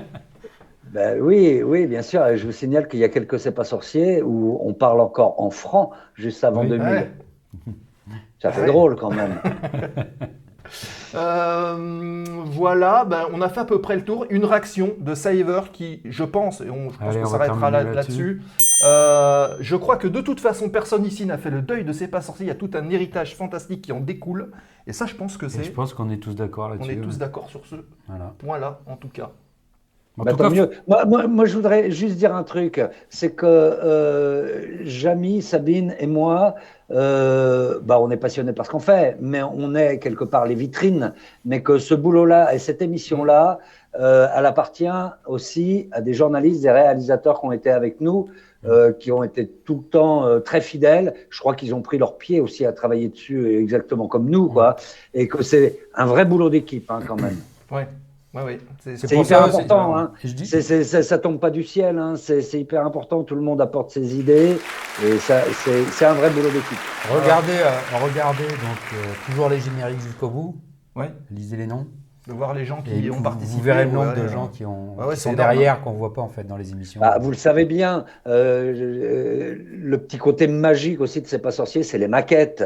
Ben 0.93 1.21
oui, 1.21 1.63
oui, 1.63 1.87
bien 1.87 2.03
sûr. 2.03 2.27
Et 2.27 2.37
je 2.39 2.47
vous 2.47 2.53
signale 2.53 2.89
qu'il 2.89 3.01
y 3.01 3.05
a 3.05 3.09
quelques 3.09 3.39
C'est 3.39 3.53
pas 3.53 3.65
sorciers 3.65 4.23
où 4.23 4.59
on 4.63 4.73
parle 4.75 5.01
encore 5.01 5.41
en 5.41 5.51
francs 5.51 5.91
juste 6.15 6.43
avant 6.45 6.63
Oui. 6.63 6.69
2000. 6.71 6.87
Ouais. 6.87 7.11
Ça 8.41 8.53
fait 8.53 8.63
Ouais. 8.63 8.67
drôle 8.69 8.97
quand 8.97 9.11
même. 9.11 9.39
Euh, 11.15 12.25
voilà, 12.45 13.07
ben, 13.07 13.23
on 13.33 13.41
a 13.41 13.49
fait 13.49 13.61
à 13.61 13.65
peu 13.65 13.81
près 13.81 13.97
le 13.97 14.05
tour. 14.05 14.27
Une 14.29 14.45
réaction 14.45 14.93
de 14.99 15.15
Saver 15.15 15.63
qui, 15.73 16.03
je 16.05 16.25
pense, 16.25 16.61
et 16.61 16.69
on, 16.69 16.91
je 16.91 16.99
pense 16.99 17.09
Allez, 17.09 17.21
qu'on 17.23 17.29
on 17.29 17.31
va 17.31 17.39
s'arrêtera 17.47 17.71
là- 17.71 17.85
là-dessus. 17.85 18.43
Euh, 18.85 19.57
je 19.61 19.77
crois 19.77 19.97
que 19.97 20.07
de 20.07 20.21
toute 20.21 20.41
façon, 20.41 20.69
personne 20.69 21.07
ici 21.07 21.25
n'a 21.25 21.39
fait 21.39 21.49
le 21.51 21.63
deuil 21.63 21.85
de 21.85 21.93
C'est 21.93 22.09
pas 22.09 22.21
sorcier. 22.21 22.45
Il 22.45 22.49
y 22.49 22.53
a 22.53 22.55
tout 22.55 22.71
un 22.75 22.89
héritage 22.91 23.35
fantastique 23.35 23.81
qui 23.83 23.93
en 23.93 24.01
découle. 24.01 24.53
Et 24.87 24.93
ça, 24.93 25.07
je 25.07 25.15
pense 25.15 25.37
que 25.39 25.47
Et 25.47 25.49
c'est. 25.49 25.65
je 25.65 25.73
pense 25.73 25.95
qu'on 25.95 26.11
est 26.11 26.19
tous 26.19 26.35
d'accord 26.35 26.67
On 26.67 26.71
là-dessus. 26.75 26.93
est 26.93 26.97
tous 26.97 27.13
ouais. 27.13 27.19
d'accord 27.19 27.49
sur 27.49 27.65
ce 27.67 27.77
Voilà. 28.07 28.35
point-là, 28.39 28.81
en 28.87 28.97
tout 28.97 29.09
cas. 29.09 29.31
Bah, 30.25 30.33
tant 30.35 30.51
mieux. 30.51 30.71
Moi, 30.87 31.05
moi, 31.05 31.27
moi, 31.27 31.45
je 31.45 31.55
voudrais 31.55 31.91
juste 31.91 32.17
dire 32.17 32.35
un 32.35 32.43
truc, 32.43 32.81
c'est 33.09 33.31
que 33.31 33.47
euh, 33.47 34.85
Jamy, 34.85 35.43
Sabine 35.43 35.95
et 35.99 36.07
moi, 36.07 36.57
euh, 36.91 37.79
bah, 37.83 37.99
on 38.01 38.11
est 38.11 38.17
passionnés 38.17 38.53
par 38.53 38.67
ce 38.67 38.71
qu'on 38.71 38.81
fait, 38.81 39.17
mais 39.21 39.43
on 39.43 39.75
est 39.75 39.99
quelque 39.99 40.25
part 40.25 40.47
les 40.47 40.55
vitrines, 40.55 41.13
mais 41.45 41.63
que 41.63 41.79
ce 41.79 41.95
boulot-là 41.95 42.55
et 42.55 42.59
cette 42.59 42.83
émission-là, 42.83 43.59
euh, 43.99 44.29
elle 44.35 44.47
appartient 44.47 44.87
aussi 45.27 45.89
à 45.93 46.01
des 46.01 46.15
journalistes, 46.15 46.63
des 46.63 46.71
réalisateurs 46.71 47.41
qui 47.41 47.47
ont 47.47 47.53
été 47.53 47.71
avec 47.71 48.01
nous, 48.01 48.29
euh, 48.65 48.93
qui 48.93 49.13
ont 49.13 49.23
été 49.23 49.47
tout 49.47 49.83
le 49.85 49.91
temps 49.91 50.27
euh, 50.27 50.41
très 50.41 50.61
fidèles. 50.61 51.15
Je 51.31 51.39
crois 51.41 51.55
qu'ils 51.55 51.75
ont 51.75 51.83
pris 51.83 51.99
leur 51.99 52.19
pied 52.19 52.41
aussi 52.41 52.67
à 52.67 52.73
travailler 52.73 53.09
dessus, 53.09 53.57
exactement 53.57 54.09
comme 54.09 54.29
nous, 54.29 54.49
quoi, 54.49 54.77
et 55.15 55.29
que 55.29 55.43
c'est 55.43 55.79
un 55.95 56.07
vrai 56.07 56.25
boulot 56.25 56.51
d'équipe 56.51 56.91
hein, 56.91 57.01
quand 57.07 57.21
même. 57.21 57.37
Ouais, 57.71 57.87
ouais, 58.35 58.43
ouais. 58.43 58.59
C'est- 58.85 59.05
hyper 59.13 59.25
ça, 59.27 59.45
important, 59.45 59.95
c'est- 60.21 60.29
hein. 60.29 60.35
Dis, 60.35 60.47
ça, 60.85 61.03
ça 61.03 61.19
tombe 61.19 61.39
pas 61.41 61.51
du 61.51 61.63
ciel, 61.65 61.99
hein. 61.99 62.15
c'est, 62.17 62.41
hyper 62.61 62.85
important. 62.87 63.23
Tout 63.25 63.35
le 63.35 63.41
monde 63.43 63.61
apporte 63.61 63.91
ses 63.91 64.17
idées 64.19 64.57
et 65.05 65.19
ça, 65.19 65.43
c'est, 65.93 66.05
un 66.05 66.15
vrai 66.15 66.31
boulot 66.31 66.51
d'équipe. 66.51 66.79
regardez, 67.11 67.53
euh, 67.53 67.99
regardez 68.05 68.45
donc 68.45 68.81
euh, 68.95 69.13
toujours 69.27 69.49
les 69.49 69.61
génériques 69.61 70.01
jusqu'au 70.01 70.29
bout. 70.31 70.57
Ouais, 70.97 71.11
Lisez 71.31 71.57
les 71.57 71.67
noms. 71.67 71.87
de 72.27 72.33
voir 72.33 72.53
les 72.55 72.65
gens 72.67 72.83
qui 72.83 73.07
Et 73.07 73.11
ont 73.11 73.15
vous, 73.17 73.23
participé. 73.23 73.57
vous 73.57 73.63
verrez 73.65 73.85
le 73.85 73.91
nombre 73.93 74.15
ouais, 74.15 74.21
de 74.23 74.29
gens 74.29 74.49
qui, 74.49 74.65
ont, 74.67 74.97
Ouais, 74.97 75.05
ouais, 75.05 75.15
qui 75.15 75.21
c'est 75.21 75.29
sont 75.29 75.33
énorme, 75.35 75.51
derrière, 75.53 75.81
qu'on 75.83 75.93
voit 75.93 76.13
pas 76.13 76.21
en 76.23 76.29
fait 76.29 76.45
dans 76.45 76.57
les 76.57 76.73
émissions. 76.73 77.01
Bah, 77.01 77.19
vous 77.21 77.31
le 77.31 77.37
savez 77.37 77.65
bien, 77.65 78.05
euh, 78.27 78.75
euh, 78.77 79.55
le 79.79 79.99
petit 79.99 80.19
côté 80.19 80.47
magique 80.49 81.01
aussi 81.01 81.23
de 81.23 81.27
C'est 81.27 81.39
pas 81.39 81.53
sorcier, 81.53 81.83
c'est 81.85 81.99
les 81.99 82.09
maquettes. 82.09 82.65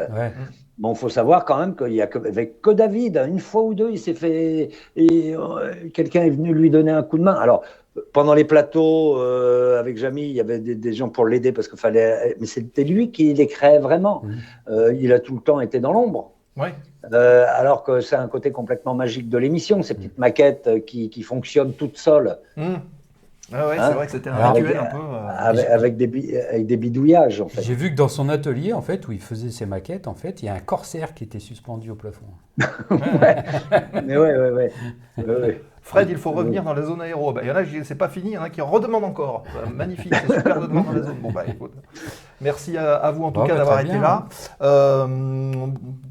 Bon, 0.83 0.97
faut 0.97 1.09
savoir 1.09 1.45
quand 1.45 1.59
même 1.61 1.77
qu'il 1.77 1.93
y 1.93 2.03
a 2.03 2.09
que, 2.09 2.19
avec 2.19 2.61
que 2.61 2.71
David, 2.71 3.17
une 3.29 3.39
fois 3.39 3.63
ou 3.63 3.73
deux, 3.73 3.93
il 3.93 4.01
s'est 4.01 4.15
fait, 4.15 4.71
euh, 4.99 5.75
quelqu'un 5.95 6.25
est 6.25 6.31
venu 6.31 6.53
lui 6.53 6.71
donner 6.71 6.91
un 6.91 7.05
coup 7.05 7.19
de 7.19 7.23
main. 7.23 7.35
Alors, 7.35 7.63
pendant 8.13 8.35
les 8.35 8.43
plateaux 8.43 9.17
euh, 9.17 9.79
avec 9.79 9.97
Jamy, 9.97 10.23
il 10.23 10.33
y 10.33 10.41
avait 10.41 10.59
des, 10.59 10.75
des 10.75 10.93
gens 10.93 11.09
pour 11.09 11.25
l'aider 11.25 11.53
parce 11.53 11.69
qu'il 11.69 11.79
fallait, 11.79 12.35
mais 12.41 12.47
c'était 12.47 12.83
lui 12.83 13.13
qui 13.13 13.33
les 13.33 13.47
créait 13.47 13.79
vraiment. 13.79 14.23
Mhm. 14.25 14.35
Euh, 14.71 14.95
il 15.01 15.13
a 15.13 15.21
tout 15.21 15.37
le 15.37 15.41
temps 15.41 15.61
été 15.61 15.79
dans 15.79 15.93
l'ombre. 15.93 16.33
Ouais. 16.57 16.75
Alors 17.13 17.85
que 17.85 18.01
c'est 18.01 18.17
un 18.17 18.27
côté 18.27 18.51
complètement 18.51 18.95
magique 18.95 19.29
de 19.29 19.39
l'émission, 19.39 19.85
ces 19.85 19.95
petites 19.95 20.19
maquettes 20.19 20.85
qui, 20.85 21.11
qui 21.11 21.23
fonctionnent 21.23 21.75
toutes 21.75 21.97
seules, 21.97 22.39
Hum. 22.57 22.81
Ah 23.53 23.69
ouais, 23.69 23.79
Hein 23.79 23.89
c'est 23.89 23.95
vrai 23.95 24.07
que 24.07 24.13
c'était 24.13 24.31
un 24.31 24.35
Alors, 24.35 24.55
rituel 24.55 24.77
avec- 24.77 24.93
un 24.93 24.97
peu. 24.97 25.03
euh, 25.03 25.29
avec, 25.29 25.67
avec 25.67 25.97
des, 25.97 26.07
bi- 26.07 26.37
avec 26.37 26.67
des 26.67 26.77
bidouillages 26.77 27.41
en 27.41 27.49
fait. 27.49 27.63
J'ai 27.63 27.75
vu 27.75 27.91
que 27.91 27.97
dans 27.97 28.09
son 28.09 28.29
atelier, 28.29 28.73
en 28.73 28.83
fait, 28.83 29.09
où 29.09 29.13
il 29.13 29.21
faisait 29.21 29.51
ses 29.51 29.67
maquettes, 29.67 30.07
en 30.09 30.15
fait, 30.15 30.43
il 30.43 30.47
y 30.47 30.49
a 30.49 30.55
un 30.55 30.61
corsaire 30.61 31.13
qui 31.15 31.25
était 31.25 31.39
suspendu 31.41 31.91
au 31.91 31.95
plafond. 31.95 32.25
Mais 34.05 34.17
ouais, 34.17 34.37
ouais, 34.37 34.51
ouais. 34.51 34.73
Ouais, 35.19 35.25
ouais. 35.25 35.61
Fred, 35.85 36.09
il 36.11 36.17
faut 36.17 36.31
revenir 36.31 36.63
dans 36.63 36.75
la 36.75 36.83
zone 36.83 37.03
aéro. 37.03 37.33
Bah, 37.33 37.41
Il 37.43 37.49
y 37.49 37.51
en 37.51 37.57
a, 37.57 37.63
c'est 37.83 37.97
pas 37.97 38.09
fini, 38.09 38.31
il 38.31 38.35
y 38.35 38.39
en 38.39 38.43
a 38.43 38.51
qui 38.51 38.63
en 38.63 38.67
redemandent 38.67 39.03
encore. 39.05 39.43
Bah, 39.53 39.69
magnifique, 39.75 40.15
c'est 40.29 40.35
super 40.37 40.61
de 40.61 40.67
demander 40.69 40.87
dans 40.87 40.93
la 40.95 41.03
zone. 41.03 41.17
Bon, 41.21 41.33
bah, 41.33 41.43
écoute. 41.47 41.73
Merci 42.41 42.77
à, 42.77 42.95
à 42.95 43.11
vous 43.11 43.25
en 43.25 43.33
tout 43.33 43.41
Bon, 43.41 43.47
cas 43.47 43.57
d'avoir 43.57 43.81
été 43.81 43.91
bien. 43.91 44.01
là. 44.01 44.27
Euh, 44.63 45.07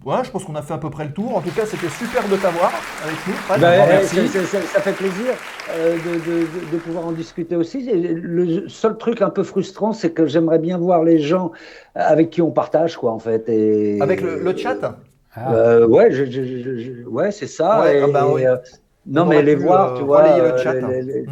ouais, 0.06 0.15
je 0.23 0.30
pense 0.31 0.43
qu'on 0.43 0.56
a 0.56 0.61
fait 0.61 0.73
à 0.73 0.77
peu 0.77 0.89
près 0.89 1.06
le 1.06 1.14
tour. 1.14 1.35
En 1.38 1.41
tout 1.41 1.52
cas, 1.52 1.65
c'était 1.65 1.89
super 1.89 2.27
de 2.27 2.35
t'avoir 2.35 2.72
avec 3.03 3.15
nous. 3.27 3.34
Fred. 3.34 3.61
Ben, 3.61 3.73
eh, 3.85 3.88
merci. 3.89 4.27
ça 4.27 4.81
fait 4.81 4.91
plaisir 4.93 5.34
euh, 5.73 5.95
de, 5.95 5.99
de- 6.19 6.39
de- 6.65 6.72
de 6.73 6.77
pouvoir 6.77 7.06
en 7.07 7.11
discuter 7.14 7.56
aussi. 7.56 7.89
Le 7.93 8.68
seul 8.68 8.98
truc 8.98 9.22
un 9.22 9.30
peu 9.30 9.43
frustrant, 9.43 9.93
c'est 9.93 10.11
que 10.11 10.26
j'aimerais 10.27 10.60
bien 10.60 10.77
voir 10.77 11.03
les 11.03 11.19
gens 11.19 11.52
avec 11.95 12.30
qui 12.30 12.41
on 12.41 12.52
partage, 12.52 12.98
quoi, 12.98 13.11
en 13.11 13.19
fait. 13.19 13.48
Et, 13.48 14.02
Avec 14.02 14.22
le, 14.22 14.39
le 14.43 14.56
chat 14.57 14.77
Ah, 15.34 15.53
Euh, 15.53 15.88
ouais, 15.88 16.11
je- 16.11 16.26
je- 16.26 16.43
je- 16.43 16.77
je- 16.77 17.07
ouais, 17.07 17.31
c'est 17.31 17.48
ça. 17.48 17.80
Ouais, 17.81 17.99
et- 17.99 18.02
ah 18.03 18.07
bah 18.11 18.26
et. 18.38 18.45
Euh, 19.07 19.11
non, 19.14 19.23
On 19.23 19.26
mais 19.26 19.41
les 19.41 19.56
pu, 19.56 19.64
voir, 19.64 19.94
euh, 19.94 19.98
tu 19.98 20.03
vois, 20.03 20.23
relayer 20.23 20.41
le 20.41 20.53
euh, 20.53 20.57
chat. 20.57 20.73
les, 20.73 21.02
les- 21.02 21.26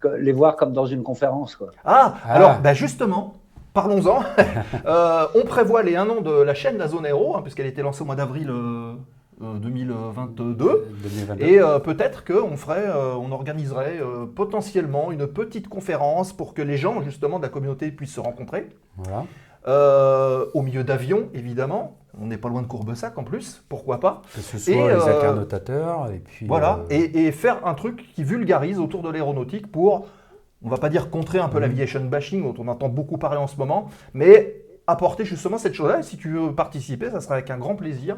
que- 0.00 0.08
les 0.08 0.32
voir 0.32 0.56
comme 0.56 0.72
dans 0.72 0.86
une 0.86 1.02
conférence, 1.02 1.54
quoi. 1.56 1.68
Ah, 1.84 2.14
Ah. 2.24 2.32
alors 2.34 2.58
bah 2.60 2.72
justement, 2.74 3.34
parlons-en. 3.74 4.20
Euh, 4.86 5.26
on 5.34 5.42
prévoit 5.44 5.82
les 5.82 5.96
un 5.96 6.08
an 6.08 6.20
de 6.22 6.30
la 6.42 6.54
chaîne 6.54 6.78
La 6.78 6.88
Zone 6.88 7.04
Aéro, 7.06 7.36
hein, 7.36 7.42
puisqu'elle 7.42 7.66
a 7.66 7.68
été 7.68 7.82
lancée 7.82 8.02
au 8.02 8.06
mois 8.06 8.16
d'avril 8.16 8.48
euh, 8.50 8.94
euh, 9.42 9.58
2022. 9.58 10.54
2022. 11.02 11.44
Et 11.44 11.60
euh, 11.60 11.78
peut-être 11.78 12.24
qu'on 12.24 12.56
ferait, 12.56 12.84
euh, 12.86 13.12
on 13.14 13.30
organiserait 13.32 13.98
euh, 14.00 14.24
potentiellement 14.26 15.12
une 15.12 15.26
petite 15.26 15.68
conférence 15.68 16.32
pour 16.32 16.54
que 16.54 16.62
les 16.62 16.76
gens 16.78 17.02
justement 17.02 17.38
de 17.38 17.42
la 17.44 17.48
communauté 17.50 17.90
puissent 17.90 18.14
se 18.14 18.20
rencontrer. 18.20 18.68
Voilà. 18.96 19.24
Euh, 19.68 20.46
au 20.54 20.62
milieu 20.62 20.84
d'avions, 20.84 21.28
évidemment. 21.34 21.96
On 22.20 22.26
n'est 22.26 22.38
pas 22.38 22.48
loin 22.48 22.62
de 22.62 22.66
Courbessac 22.66 23.16
en 23.18 23.24
plus, 23.24 23.62
pourquoi 23.68 24.00
pas? 24.00 24.22
Que 24.34 24.40
ce 24.40 24.58
soit 24.58 24.72
Et, 24.72 24.76
les 24.76 24.82
euh, 25.70 26.10
et 26.12 26.18
puis. 26.18 26.46
Voilà, 26.46 26.80
euh, 26.80 26.86
et, 26.90 27.26
et 27.26 27.32
faire 27.32 27.64
un 27.66 27.74
truc 27.74 28.08
qui 28.14 28.24
vulgarise 28.24 28.78
autour 28.80 29.02
de 29.02 29.10
l'aéronautique 29.10 29.70
pour, 29.70 30.06
on 30.64 30.68
va 30.68 30.76
pas 30.78 30.88
dire 30.88 31.08
contrer 31.10 31.38
un 31.38 31.48
peu 31.48 31.58
Mhm. 31.58 31.62
l'aviation 31.62 32.04
bashing 32.04 32.42
dont 32.42 32.54
on 32.62 32.66
entend 32.68 32.88
beaucoup 32.88 33.16
parler 33.16 33.38
en 33.38 33.46
ce 33.46 33.56
moment, 33.56 33.86
mais 34.12 34.56
apporter 34.88 35.24
justement 35.24 35.56
cette 35.56 35.74
chose-là. 35.74 36.00
Et 36.00 36.02
si 36.02 36.16
tu 36.16 36.30
veux 36.32 36.52
participer, 36.54 37.10
ça 37.10 37.20
sera 37.20 37.34
avec 37.34 37.48
un 37.50 37.58
grand 37.58 37.76
plaisir, 37.76 38.16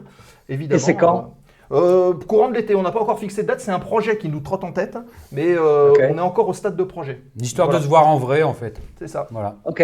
évidemment. 0.48 0.77
Et 0.77 0.81
c'est 0.81 0.97
quand? 0.97 1.35
Euh, 1.70 2.14
Courant 2.27 2.48
de 2.48 2.55
l'été, 2.55 2.74
on 2.74 2.82
n'a 2.82 2.93
pas 2.93 3.01
encore 3.01 3.19
fixé 3.19 3.43
de 3.43 3.48
date, 3.48 3.60
c'est 3.60 3.70
un 3.73 3.78
projet 3.78 4.16
qui 4.16 4.28
nous 4.31 4.40
trotte 4.40 4.64
en 4.64 4.73
tête, 4.73 4.97
mais 5.32 5.55
euh, 5.55 5.93
on 6.10 6.16
est 6.16 6.20
encore 6.20 6.48
au 6.48 6.52
stade 6.55 6.77
de 6.77 6.85
projet. 6.85 7.23
L'histoire 7.36 7.66
Voilà. 7.69 7.78
de 7.81 7.85
se 7.85 7.89
voir 7.89 8.06
en 8.09 8.16
vrai, 8.16 8.43
en 8.43 8.55
fait. 8.55 8.81
C'est 8.98 9.09
ça, 9.09 9.27
Voilà. 9.31 9.56
Ok. 9.64 9.82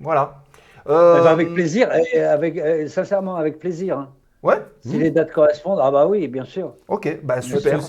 Eh 0.00 0.04
voilà. 0.04 0.42
Euh, 0.88 1.22
ben, 1.22 1.26
avec 1.30 1.52
plaisir, 1.54 1.88
et 2.14 2.20
avec, 2.20 2.56
euh, 2.56 2.88
sincèrement, 2.88 3.36
avec 3.36 3.58
plaisir. 3.58 3.98
hein. 3.98 4.08
Ouais, 4.42 4.56
Si 4.80 4.96
les 4.98 5.10
dates 5.10 5.32
correspondent, 5.32 5.80
ah 5.82 5.90
bah 5.90 6.06
oui, 6.06 6.26
bien 6.26 6.44
sûr. 6.44 6.72
ok, 6.88 7.18
bah 7.22 7.42
super. 7.42 7.80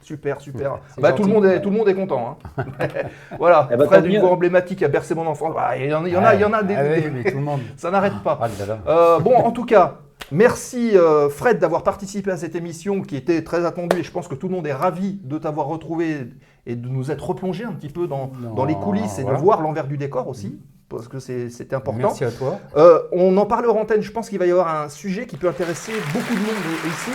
Super, 0.00 0.40
super. 0.40 0.78
Bah, 0.98 1.12
tout, 1.12 1.24
le 1.24 1.28
monde 1.28 1.44
est, 1.44 1.60
tout 1.60 1.68
le 1.68 1.76
monde 1.76 1.88
est 1.88 1.94
content. 1.94 2.38
hein. 2.56 2.64
voilà, 3.38 3.68
Eh 3.70 3.76
ben, 3.76 3.84
Fred, 3.84 4.06
voix 4.18 4.30
emblématique 4.30 4.82
a 4.82 4.88
bercé 4.88 5.14
mon 5.14 5.26
enfant. 5.26 5.50
Bah, 5.50 5.76
Il 5.76 5.90
y 5.90 5.92
en 5.94 6.04
a, 6.04 6.08
il 6.08 6.14
y 6.14 6.16
en 6.16 6.24
a, 6.24 6.34
il 6.34 6.40
y 6.40 6.44
en 6.44 6.52
a 6.54 6.62
des. 6.62 6.74
Ah 6.74 6.82
oui, 6.94 7.02
des- 7.02 7.10
mais 7.10 7.24
tout 7.30 7.36
le 7.36 7.42
monde. 7.44 7.60
Ça 7.76 7.90
n'arrête 7.90 8.14
pas. 8.24 8.38
Ah. 8.40 8.78
Euh, 8.88 9.18
bon, 9.18 9.34
en 9.36 9.50
tout 9.50 9.66
cas, 9.66 9.98
merci 10.32 10.96
euh, 10.96 11.28
Fred 11.28 11.58
d'avoir 11.58 11.82
participé 11.82 12.30
à 12.30 12.38
cette 12.38 12.54
émission 12.54 13.02
qui 13.02 13.16
était 13.16 13.44
très 13.44 13.66
attendue 13.66 13.98
et 13.98 14.02
je 14.02 14.10
pense 14.10 14.28
que 14.28 14.34
tout 14.34 14.48
le 14.48 14.54
monde 14.54 14.66
est 14.66 14.72
ravi 14.72 15.20
de 15.22 15.36
t'avoir 15.36 15.66
retrouvé 15.66 16.28
et 16.64 16.74
de 16.74 16.88
nous 16.88 17.10
être 17.10 17.26
replongé 17.28 17.64
un 17.64 17.72
petit 17.72 17.88
peu 17.90 18.06
dans, 18.06 18.30
Non, 18.40 18.54
dans 18.54 18.64
les 18.64 18.76
coulisses 18.76 19.18
et 19.18 19.22
voilà. 19.22 19.36
de 19.36 19.42
voir 19.42 19.60
l'envers 19.60 19.86
du 19.86 19.98
décor 19.98 20.28
aussi, 20.28 20.58
parce 20.88 21.08
que 21.08 21.18
c'est- 21.18 21.50
c'était 21.50 21.76
important. 21.76 21.98
Merci 21.98 22.24
à 22.24 22.30
toi. 22.30 22.58
Euh, 22.76 23.00
on 23.12 23.36
en 23.36 23.46
parle 23.46 23.66
hors 23.66 23.76
antenne, 23.76 24.02
je 24.02 24.10
pense 24.12 24.28
qu'il 24.28 24.38
va 24.38 24.46
y 24.46 24.50
avoir 24.50 24.82
un 24.82 24.88
sujet 24.88 25.26
qui 25.26 25.36
peut 25.36 25.48
intéresser 25.48 25.92
beaucoup 26.12 26.34
de 26.34 26.40
monde 26.40 26.64
ici, 26.86 27.10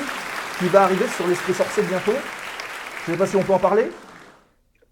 qui 0.59 0.65
va 0.67 0.83
arriver 0.83 1.05
sur 1.07 1.27
l'esprit 1.27 1.53
sorcier 1.53 1.83
bientôt. 1.83 2.11
Je 3.05 3.11
ne 3.11 3.15
sais 3.15 3.19
pas 3.19 3.27
si 3.27 3.35
on 3.35 3.43
peut 3.43 3.53
en 3.53 3.59
parler. 3.59 3.91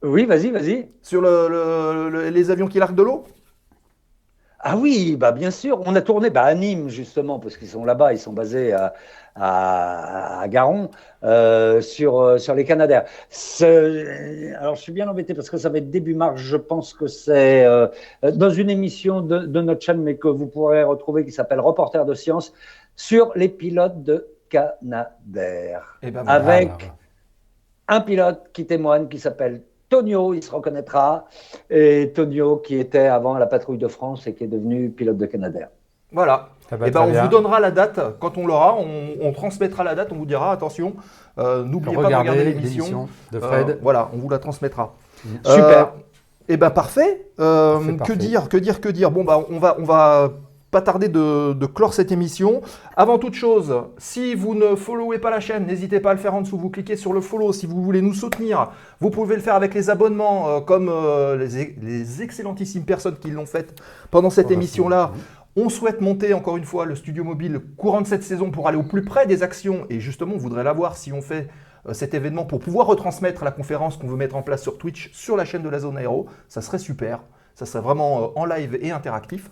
Oui, 0.04 0.26
vas-y, 0.26 0.50
vas-y. 0.52 0.90
Sur 1.02 1.22
le- 1.22 1.48
le- 1.48 2.10
le- 2.10 2.30
les 2.30 2.50
avions 2.52 2.68
qui 2.68 2.80
larguent 2.80 2.96
de 2.96 3.04
l'eau 3.04 3.24
Ah 4.64 4.78
oui, 4.78 5.16
bah 5.16 5.32
bien 5.32 5.50
sûr. 5.50 5.82
On 5.86 5.96
a 5.96 6.02
tourné 6.02 6.30
bah, 6.30 6.44
à 6.44 6.54
Nîmes, 6.54 6.90
justement, 6.90 7.40
parce 7.40 7.58
qu'ils 7.58 7.70
sont 7.70 7.84
là-bas, 7.84 8.14
ils 8.14 8.20
sont 8.20 8.34
basés 8.34 8.74
à, 8.74 8.94
à, 9.36 10.42
à 10.42 10.48
Garon, 10.48 10.92
euh, 11.24 11.82
sur, 11.82 12.20
euh, 12.20 12.38
sur 12.38 12.54
les 12.54 12.64
Canadaires. 12.64 13.06
Alors, 14.60 14.76
je 14.76 14.82
suis 14.82 14.92
bien 14.92 15.08
embêté 15.08 15.34
parce 15.34 15.50
que 15.50 15.58
ça 15.58 15.70
va 15.70 15.80
être 15.80 15.90
début 15.90 16.14
mars. 16.14 16.40
Je 16.40 16.58
pense 16.58 16.94
que 16.94 17.08
c'est 17.08 17.66
euh, 17.66 17.88
dans 18.22 18.52
une 18.52 18.70
émission 18.70 19.22
de, 19.22 19.40
de 19.40 19.62
notre 19.62 19.82
chaîne, 19.82 20.04
mais 20.04 20.16
que 20.16 20.28
vous 20.28 20.48
pourrez 20.48 20.84
retrouver, 20.84 21.26
qui 21.26 21.32
s'appelle 21.32 21.60
Reporter 21.60 22.06
de 22.06 22.14
science, 22.14 22.54
sur 22.96 23.32
les 23.36 23.50
pilotes 23.50 24.04
de 24.04 24.28
Canadair. 24.50 25.98
Eh 26.04 26.12
ben, 26.12 26.28
Avec 26.28 26.92
un 27.88 28.02
pilote 28.02 28.50
qui 28.54 28.68
témoigne, 28.68 29.08
qui 29.08 29.18
s'appelle 29.18 29.64
Tonio, 29.92 30.34
il 30.34 30.42
se 30.42 30.50
reconnaîtra, 30.52 31.26
et 31.70 32.12
Tonio 32.16 32.58
qui 32.58 32.78
était 32.78 33.08
avant 33.08 33.36
à 33.36 33.40
la 33.40 33.46
patrouille 33.46 33.78
de 33.78 33.88
France 33.90 34.26
et 34.26 34.34
qui 34.34 34.46
est 34.46 34.48
devenu 34.48 34.90
pilote 34.90 35.18
de 35.18 35.26
Canadair. 35.28 35.68
Voilà. 36.12 36.50
Va 36.72 36.88
Eh 36.88 36.92
ben, 36.92 37.02
on 37.02 37.12
bien. 37.12 37.22
vous 37.24 37.28
donnera 37.28 37.60
la 37.60 37.70
date 37.72 38.00
quand 38.20 38.38
on 38.38 38.48
l'aura. 38.48 38.78
On, 38.78 38.88
on 39.22 39.34
transmettra 39.34 39.84
la 39.84 39.94
date. 39.94 40.10
On 40.14 40.16
vous 40.16 40.26
dira 40.26 40.52
attention, 40.54 40.94
euh, 41.38 41.64
n'oubliez 41.66 41.96
pas 41.96 42.02
de 42.04 42.16
regarder 42.16 42.46
l'émission. 42.46 43.10
de 43.34 43.38
Euh, 43.38 43.42
Fred. 43.42 43.80
voilà, 43.82 44.10
on 44.14 44.18
vous 44.18 44.30
la 44.30 44.40
transmettra. 44.40 44.94
Super. 45.46 45.92
et 46.48 46.56
ben 46.58 46.70
parfait. 46.70 47.28
Euh, 47.42 47.74
Parfait, 47.76 47.92
que 47.92 47.98
parfait. 47.98 48.16
dire, 48.16 48.48
que 48.50 48.58
dire, 48.58 48.80
que 48.82 48.90
dire? 48.90 49.12
Bon 49.12 49.24
bah 49.26 49.40
on 49.52 49.60
va, 49.60 49.76
on 49.80 49.84
va 49.84 50.32
pas 50.72 50.82
tarder 50.82 51.10
de, 51.10 51.54
de 51.54 51.66
clore 51.66 51.94
cette 51.94 52.12
émission. 52.14 52.62
Avant 52.96 53.20
toute 53.20 53.34
chose, 53.34 53.76
si 53.98 54.34
vous 54.36 54.56
ne 54.56 54.76
followez 54.76 55.20
pas 55.20 55.30
la 55.30 55.42
chaîne, 55.42 55.68
n'hésitez 55.68 56.00
pas 56.00 56.12
à 56.12 56.14
le 56.14 56.20
faire 56.20 56.34
en 56.34 56.42
dessous. 56.42 56.58
Vous 56.58 56.70
cliquez 56.70 56.96
sur 56.96 57.12
le 57.12 57.20
follow 57.20 57.52
si 57.52 57.66
vous 57.66 57.84
voulez 57.84 58.02
nous 58.02 58.14
soutenir. 58.14 58.72
Vous 59.02 59.10
pouvez 59.10 59.36
le 59.36 59.42
faire 59.42 59.56
avec 59.56 59.74
les 59.74 59.90
abonnements, 59.90 60.50
euh, 60.50 60.60
comme 60.62 60.88
euh, 60.90 61.36
les, 61.36 61.76
les 61.82 62.22
excellentissimes 62.22 62.86
personnes 62.86 63.18
qui 63.18 63.32
l'ont 63.32 63.46
fait 63.46 63.80
pendant 64.10 64.30
cette 64.30 64.46
Voilà, 64.46 64.62
émission-là. 64.62 65.12
On 65.58 65.68
souhaite 65.68 66.00
monter 66.00 66.34
encore 66.34 66.56
une 66.56 66.64
fois 66.64 66.86
le 66.86 66.96
studio 66.96 67.26
mobile 67.26 67.60
courant 67.76 68.00
de 68.00 68.08
cette 68.08 68.24
saison 68.24 68.52
pour 68.52 68.70
aller 68.70 68.78
au 68.78 68.84
plus 68.84 69.04
près 69.04 69.28
des 69.28 69.44
actions 69.44 69.86
et 69.90 70.00
justement 70.00 70.36
on 70.36 70.38
voudrait 70.38 70.64
l'avoir 70.64 70.96
si 70.96 71.12
on 71.12 71.22
fait 71.22 71.50
euh, 71.88 71.94
cet 71.94 72.14
événement 72.14 72.46
pour 72.46 72.60
pouvoir 72.60 72.88
retransmettre 72.88 73.44
la 73.44 73.52
conférence 73.52 73.98
qu'on 73.98 74.08
veut 74.08 74.16
mettre 74.16 74.38
en 74.38 74.44
place 74.44 74.62
sur 74.62 74.78
Twitch 74.78 75.12
sur 75.12 75.36
la 75.36 75.44
chaîne 75.44 75.64
de 75.64 75.70
la 75.70 75.80
zone 75.80 75.98
aéro. 75.98 76.28
Ça 76.48 76.62
serait 76.62 76.80
super, 76.80 77.20
ça 77.56 77.66
serait 77.66 77.84
vraiment 77.84 78.32
en 78.40 78.46
live 78.46 78.78
et 78.82 78.92
interactif. 78.92 79.52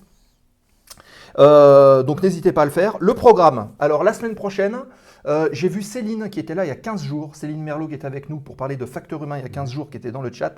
Euh, 1.39 2.03
donc 2.03 2.21
n'hésitez 2.21 2.51
pas 2.51 2.63
à 2.63 2.65
le 2.65 2.71
faire. 2.71 2.97
Le 2.99 3.13
programme, 3.13 3.69
alors 3.79 4.03
la 4.03 4.13
semaine 4.13 4.35
prochaine, 4.35 4.77
euh, 5.25 5.49
j'ai 5.51 5.69
vu 5.69 5.81
Céline 5.81 6.29
qui 6.29 6.39
était 6.39 6.55
là 6.55 6.65
il 6.65 6.67
y 6.67 6.71
a 6.71 6.75
15 6.75 7.03
jours, 7.03 7.35
Céline 7.35 7.63
Merlot 7.63 7.87
qui 7.87 7.93
est 7.93 8.05
avec 8.05 8.29
nous 8.29 8.39
pour 8.39 8.55
parler 8.55 8.75
de 8.75 8.85
facteur 8.85 9.23
humain 9.23 9.37
il 9.37 9.43
y 9.43 9.45
a 9.45 9.49
15 9.49 9.71
jours, 9.71 9.89
qui 9.89 9.97
était 9.97 10.11
dans 10.11 10.21
le 10.21 10.31
chat. 10.31 10.55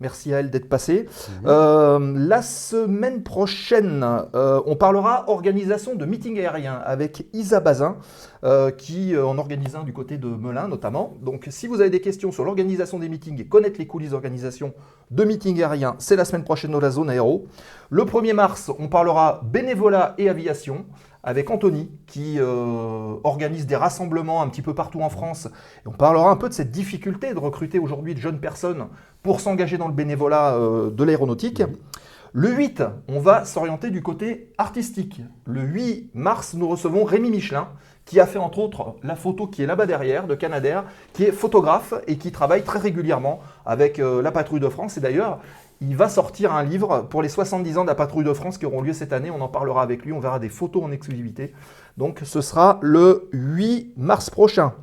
Merci 0.00 0.32
à 0.32 0.40
elle 0.40 0.50
d'être 0.50 0.68
passée. 0.68 1.06
Euh, 1.44 2.14
la 2.16 2.40
semaine 2.40 3.22
prochaine, 3.22 4.02
euh, 4.34 4.62
on 4.64 4.74
parlera 4.74 5.28
organisation 5.28 5.94
de 5.94 6.06
meetings 6.06 6.38
aériens 6.38 6.80
avec 6.82 7.26
Isa 7.34 7.60
Bazin, 7.60 7.98
euh, 8.42 8.70
qui 8.70 9.14
en 9.18 9.36
organise 9.36 9.76
un 9.76 9.82
du 9.82 9.92
côté 9.92 10.16
de 10.16 10.26
Melun 10.26 10.68
notamment. 10.68 11.18
Donc 11.20 11.48
si 11.50 11.66
vous 11.66 11.82
avez 11.82 11.90
des 11.90 12.00
questions 12.00 12.32
sur 12.32 12.44
l'organisation 12.44 12.98
des 12.98 13.10
meetings 13.10 13.42
et 13.42 13.46
connaître 13.46 13.78
les 13.78 13.86
coulisses 13.86 14.12
d'organisation 14.12 14.72
de 15.10 15.22
meetings 15.24 15.62
aériens, 15.62 15.96
c'est 15.98 16.16
la 16.16 16.24
semaine 16.24 16.44
prochaine 16.44 16.70
dans 16.70 16.80
la 16.80 16.90
zone 16.90 17.10
aéro. 17.10 17.46
Le 17.90 18.04
1er 18.04 18.32
mars, 18.32 18.70
on 18.78 18.88
parlera 18.88 19.42
bénévolat 19.44 20.14
et 20.16 20.30
aviation 20.30 20.86
avec 21.22 21.50
Anthony 21.50 21.90
qui 22.06 22.36
euh, 22.38 23.16
organise 23.24 23.66
des 23.66 23.76
rassemblements 23.76 24.42
un 24.42 24.48
petit 24.48 24.62
peu 24.62 24.74
partout 24.74 25.00
en 25.00 25.10
France. 25.10 25.46
Et 25.84 25.88
on 25.88 25.92
parlera 25.92 26.30
un 26.30 26.36
peu 26.36 26.48
de 26.48 26.54
cette 26.54 26.70
difficulté 26.70 27.34
de 27.34 27.38
recruter 27.38 27.78
aujourd'hui 27.78 28.14
de 28.14 28.20
jeunes 28.20 28.40
personnes 28.40 28.86
pour 29.22 29.40
s'engager 29.40 29.78
dans 29.78 29.88
le 29.88 29.94
bénévolat 29.94 30.54
euh, 30.54 30.90
de 30.90 31.04
l'aéronautique. 31.04 31.62
Le 32.32 32.50
8, 32.50 32.84
on 33.08 33.18
va 33.18 33.44
s'orienter 33.44 33.90
du 33.90 34.02
côté 34.02 34.52
artistique. 34.56 35.20
Le 35.46 35.62
8 35.62 36.10
mars, 36.14 36.54
nous 36.54 36.68
recevons 36.68 37.02
Rémi 37.02 37.28
Michelin, 37.28 37.68
qui 38.04 38.20
a 38.20 38.26
fait 38.26 38.38
entre 38.38 38.60
autres 38.60 38.94
la 39.02 39.16
photo 39.16 39.48
qui 39.48 39.64
est 39.64 39.66
là-bas 39.66 39.86
derrière, 39.86 40.28
de 40.28 40.36
Canadair, 40.36 40.84
qui 41.12 41.24
est 41.24 41.32
photographe 41.32 41.92
et 42.06 42.18
qui 42.18 42.30
travaille 42.30 42.62
très 42.62 42.78
régulièrement 42.78 43.40
avec 43.66 43.98
euh, 43.98 44.22
la 44.22 44.30
Patrouille 44.30 44.60
de 44.60 44.68
France. 44.68 44.96
Et 44.96 45.00
d'ailleurs, 45.00 45.40
il 45.80 45.96
va 45.96 46.08
sortir 46.08 46.54
un 46.54 46.62
livre 46.62 47.06
pour 47.08 47.22
les 47.22 47.28
70 47.28 47.78
ans 47.78 47.82
de 47.82 47.88
la 47.88 47.94
Patrouille 47.94 48.24
de 48.24 48.32
France 48.32 48.58
qui 48.58 48.66
auront 48.66 48.82
lieu 48.82 48.92
cette 48.92 49.12
année. 49.12 49.30
On 49.30 49.40
en 49.40 49.48
parlera 49.48 49.82
avec 49.82 50.04
lui, 50.04 50.12
on 50.12 50.20
verra 50.20 50.38
des 50.38 50.50
photos 50.50 50.84
en 50.84 50.92
exclusivité. 50.92 51.54
Donc 51.96 52.20
ce 52.22 52.40
sera 52.40 52.78
le 52.82 53.28
8 53.32 53.94
mars 53.96 54.28
prochain. 54.30 54.74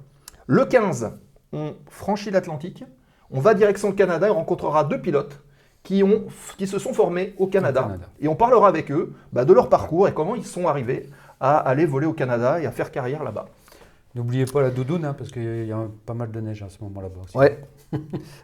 Le 0.47 0.65
15, 0.65 1.17
on 1.53 1.73
franchit 1.89 2.31
l'Atlantique, 2.31 2.83
on 3.29 3.39
va 3.39 3.53
direction 3.53 3.89
le 3.89 3.95
Canada 3.95 4.27
et 4.27 4.31
on 4.31 4.35
rencontrera 4.35 4.83
deux 4.83 4.99
pilotes 4.99 5.43
qui, 5.83 6.03
ont, 6.03 6.25
qui 6.57 6.67
se 6.67 6.79
sont 6.79 6.93
formés 6.93 7.35
au 7.37 7.47
Canada. 7.47 7.83
Canada. 7.83 8.05
Et 8.19 8.27
on 8.27 8.35
parlera 8.35 8.67
avec 8.67 8.91
eux 8.91 9.13
bah, 9.33 9.45
de 9.45 9.53
leur 9.53 9.69
parcours 9.69 10.07
et 10.07 10.13
comment 10.13 10.35
ils 10.35 10.45
sont 10.45 10.67
arrivés 10.67 11.09
à 11.39 11.57
aller 11.57 11.85
voler 11.85 12.07
au 12.07 12.13
Canada 12.13 12.59
et 12.59 12.65
à 12.65 12.71
faire 12.71 12.91
carrière 12.91 13.23
là-bas. 13.23 13.45
N'oubliez 14.17 14.45
pas 14.45 14.61
la 14.63 14.71
doudoune, 14.71 15.05
hein, 15.05 15.13
parce 15.17 15.31
qu'il 15.31 15.65
y 15.65 15.71
a 15.71 15.79
pas 16.05 16.13
mal 16.15 16.31
de 16.31 16.41
neige 16.41 16.63
à 16.63 16.69
ce 16.69 16.83
moment 16.83 17.01
là-bas. 17.01 17.21
Ouais. 17.39 17.63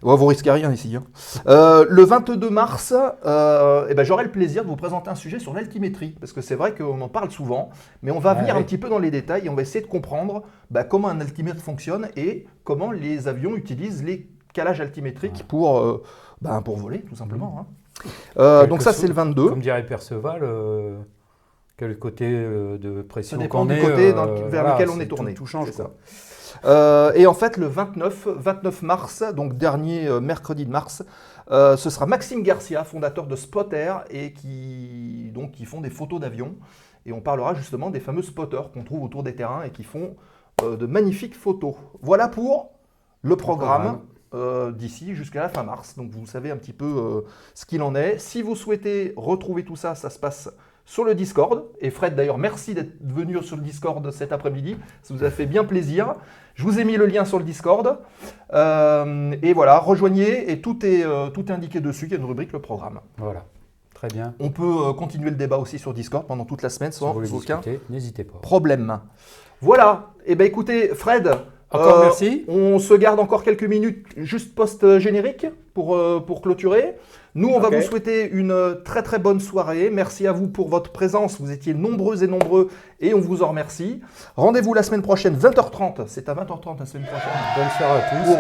Ouais, 0.04 0.16
vous 0.16 0.26
risquez 0.28 0.52
rien 0.52 0.72
ici. 0.72 0.95
hein. 0.95 1.04
Euh, 1.48 1.86
le 1.90 2.04
22 2.04 2.50
mars, 2.50 2.94
euh, 3.26 3.88
eh 3.90 3.94
ben, 3.95 4.04
j'aurai 4.04 4.24
le 4.24 4.32
plaisir 4.32 4.64
de 4.64 4.70
vous 4.70 4.76
présenter 4.78 5.10
un 5.10 5.16
sujet 5.16 5.40
sur 5.40 5.54
l'altimétrie, 5.54 6.16
parce 6.20 6.32
que 6.32 6.41
c'est 6.41 6.56
vrai 6.56 6.74
qu'on 6.76 7.02
en 7.02 7.10
parle 7.10 7.30
souvent, 7.32 7.70
mais 8.04 8.12
on 8.12 8.20
va 8.20 8.34
Ouais, 8.34 8.40
venir 8.41 8.56
un 8.56 8.62
petit 8.64 8.78
peu 8.78 8.88
dans 8.88 9.00
les 9.00 9.12
détails 9.12 9.45
et 9.45 9.50
on 9.50 9.56
va 9.56 9.64
essayer 9.64 9.84
de 9.84 9.90
comprendre 9.90 10.44
bah, 10.72 10.84
comment 10.86 11.10
un 11.10 11.20
altimètre 11.20 11.62
fonctionne 11.62 12.08
et 12.16 12.45
comment 12.64 12.91
les 12.91 13.28
avions 13.28 13.56
utilisent 13.56 14.04
les 14.04 14.30
calages 14.54 14.80
altimétriques 14.80 15.44
pour, 15.48 15.80
euh, 15.80 16.04
bah, 16.41 16.62
pour 16.64 16.78
voler, 16.78 17.02
tout 17.02 17.16
simplement. 17.16 17.66
hein. 18.38 18.66
Donc 18.68 18.82
ça, 18.82 18.94
c'est 18.94 19.08
le 19.08 19.14
22. 19.14 19.50
Comme 19.50 19.60
dirait 19.60 19.86
Perceval, 19.86 20.41
quel 21.88 21.99
côté 21.99 22.26
euh, 22.30 22.77
de 22.77 22.97
Ça 23.01 23.03
pression 23.07 23.38
dépend 23.38 23.60
qu'on 23.60 23.65
du 23.65 23.73
est, 23.73 23.81
côté 23.81 24.14
dans- 24.14 24.27
euh, 24.27 24.34
vers 24.47 24.61
voilà, 24.64 24.73
lequel 24.73 24.89
on 24.89 24.99
est 24.99 25.07
tourné. 25.07 25.34
Tout, 25.34 25.43
tout 25.43 25.47
change. 25.47 25.72
Ça. 25.72 25.89
Euh, 26.65 27.11
et 27.15 27.26
en 27.27 27.34
fait, 27.34 27.57
le 27.57 27.65
29, 27.68 28.27
29 28.27 28.81
mars, 28.84 29.23
donc 29.35 29.57
dernier 29.57 30.10
mercredi 30.22 30.65
de 30.65 30.72
mars, 30.72 31.03
euh, 31.51 31.76
ce 31.76 31.89
sera 31.89 32.05
Maxime 32.05 32.41
Garcia, 32.43 32.84
fondateur 32.84 33.27
de 33.27 33.35
Spotter, 33.35 33.93
et 34.10 34.31
qui, 34.34 35.31
donc, 35.34 35.51
qui 35.51 35.65
font 35.65 35.81
des 35.81 35.89
photos 35.89 36.19
d'avions. 36.22 36.55
Et 37.05 37.11
on 37.11 37.19
parlera 37.19 37.53
justement 37.53 37.89
des 37.89 37.99
fameux 37.99 38.22
spotters 38.22 38.72
qu'on 38.72 38.84
trouve 38.84 39.03
autour 39.03 39.23
des 39.23 39.35
terrains 39.35 39.64
et 39.64 39.72
qui 39.72 39.84
font 39.84 40.15
euh, 40.64 40.77
de 40.77 40.85
magnifiques 40.85 41.35
photos. 41.35 41.76
Voilà 42.01 42.27
pour 42.30 42.72
le 43.23 43.35
programme. 43.35 43.99
euh, 44.35 44.72
d'ici 44.72 45.14
jusqu'à 45.14 45.41
la 45.41 45.49
fin 45.49 45.61
mars. 45.64 45.95
Donc 45.95 46.10
vous 46.11 46.26
savez 46.26 46.49
un 46.49 46.57
petit 46.57 46.73
peu 46.73 47.23
ce 47.53 47.65
qu'il 47.68 47.84
en 47.84 47.93
est. 47.93 48.18
Si 48.18 48.41
vous 48.41 48.55
souhaitez 48.55 49.14
retrouver 49.15 49.64
tout 49.64 49.76
ça, 49.76 49.93
ça 49.93 50.10
se 50.10 50.18
passe 50.18 50.49
sur 50.85 51.03
le 51.03 51.15
Discord. 51.15 51.65
Et 51.80 51.89
Fred, 51.89 52.15
d'ailleurs, 52.15 52.38
merci 52.38 52.73
d'être 52.73 52.93
venu 53.01 53.41
sur 53.41 53.55
le 53.55 53.61
Discord 53.61 54.10
cet 54.11 54.31
après-midi. 54.31 54.77
Ça 55.01 55.14
vous 55.14 55.23
a 55.23 55.30
fait 55.30 55.45
bien 55.45 55.64
plaisir. 55.64 56.15
Je 56.55 56.64
vous 56.64 56.80
ai 56.80 56.84
mis 56.84 56.97
le 56.97 57.05
lien 57.05 57.26
sur 57.26 57.39
le 57.39 57.45
Discord. 57.45 57.99
Euh, 58.53 59.35
et 59.41 59.53
voilà, 59.53 59.80
rejoignez 59.80 60.51
et 60.51 60.61
tout 60.61 60.85
est, 60.85 61.03
euh, 61.03 61.30
tout 61.30 61.45
est 61.47 61.51
indiqué 61.51 61.80
dessus. 61.80 62.05
Il 62.05 62.11
y 62.11 62.15
a 62.15 62.18
une 62.18 62.26
rubrique, 62.26 62.51
le 62.51 62.60
programme. 62.60 62.99
Voilà. 63.18 63.45
Très 63.93 64.07
bien. 64.10 64.34
On 64.39 64.49
peut 64.49 64.88
euh, 64.89 64.93
continuer 64.93 65.30
le 65.30 65.35
débat 65.38 65.57
aussi 65.57 65.80
sur 65.80 65.93
Discord 65.93 66.27
pendant 66.27 66.45
toute 66.45 66.61
la 66.61 66.69
semaine 66.69 66.91
sans 66.91 67.15
aucun 67.15 67.61
discuter, 67.89 68.23
pas. 68.26 68.39
problème. 68.39 68.99
Voilà. 69.61 70.11
Et 70.26 70.35
ben 70.35 70.45
écoutez, 70.45 70.89
Fred. 70.89 71.38
Encore 71.74 72.00
euh, 72.00 72.04
merci. 72.04 72.45
On 72.48 72.78
se 72.78 72.94
garde 72.94 73.20
encore 73.20 73.44
quelques 73.44 73.64
minutes 73.64 74.06
juste 74.16 74.54
post-générique 74.54 75.48
pour, 75.74 75.95
euh, 75.95 76.24
pour 76.26 76.41
clôturer. 76.41 76.95
Nous, 77.34 77.50
on 77.50 77.60
va 77.60 77.70
vous 77.70 77.82
souhaiter 77.82 78.30
une 78.30 78.78
très 78.86 79.02
très 79.02 79.18
bonne 79.18 79.40
soirée. 79.40 79.90
Merci 79.91 80.28
à 80.28 80.32
vous 80.32 80.48
pour 80.48 80.70
votre 80.70 80.91
présence. 80.91 81.41
Vous 81.41 81.52
étiez 81.52 81.74
nombreux 81.74 82.24
et 82.24 82.28
nombreux 82.28 82.70
et 83.00 83.16
on 83.16 83.20
vous 83.20 83.41
en 83.41 83.48
remercie. 83.48 84.02
Rendez-vous 84.38 84.76
la 84.76 84.84
semaine 84.84 85.02
prochaine, 85.02 85.36
20h30. 85.36 86.04
C'est 86.06 86.30
à 86.30 86.36
20h30 86.36 86.80
la 86.80 86.86
semaine 86.86 87.08
prochaine 87.08 87.32
Bonne 87.56 87.70
soirée 87.76 88.02
à 88.02 88.10
tous. 88.10 88.36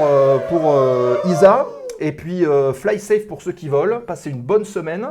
pour, 0.47 0.75
euh, 0.75 1.17
pour 1.23 1.31
Isa. 1.31 1.65
Et 1.99 2.11
puis 2.11 2.43
fly 2.73 2.99
safe 2.99 3.25
pour 3.25 3.41
ceux 3.41 3.51
qui 3.53 3.67
volent. 3.67 3.99
Passez 3.99 4.29
une 4.29 4.41
bonne 4.41 4.65
semaine. 4.65 5.07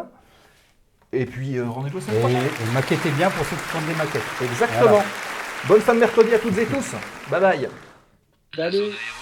Et 1.13 1.27
puis 1.27 1.61
rendez-vous 1.61 1.99
la 1.99 2.05
semaine 2.05 2.21
prochaine. 2.21 2.39
et 2.39 2.75
maquettez 2.75 3.11
bien 3.11 3.31
pour 3.31 3.45
ceux 3.47 3.57
qui 3.57 3.63
font 3.63 3.81
des 3.81 3.97
maquettes. 3.99 4.23
Exactement. 4.43 5.03
Bonne 5.67 5.81
fin 5.81 5.95
de 5.95 6.01
mercredi 6.01 6.33
à 6.35 6.39
toutes 6.39 6.59
et 6.59 6.67
tous. 6.67 6.93
Bye 7.31 7.41
bye. 7.41 7.69
Salut. 8.55 9.22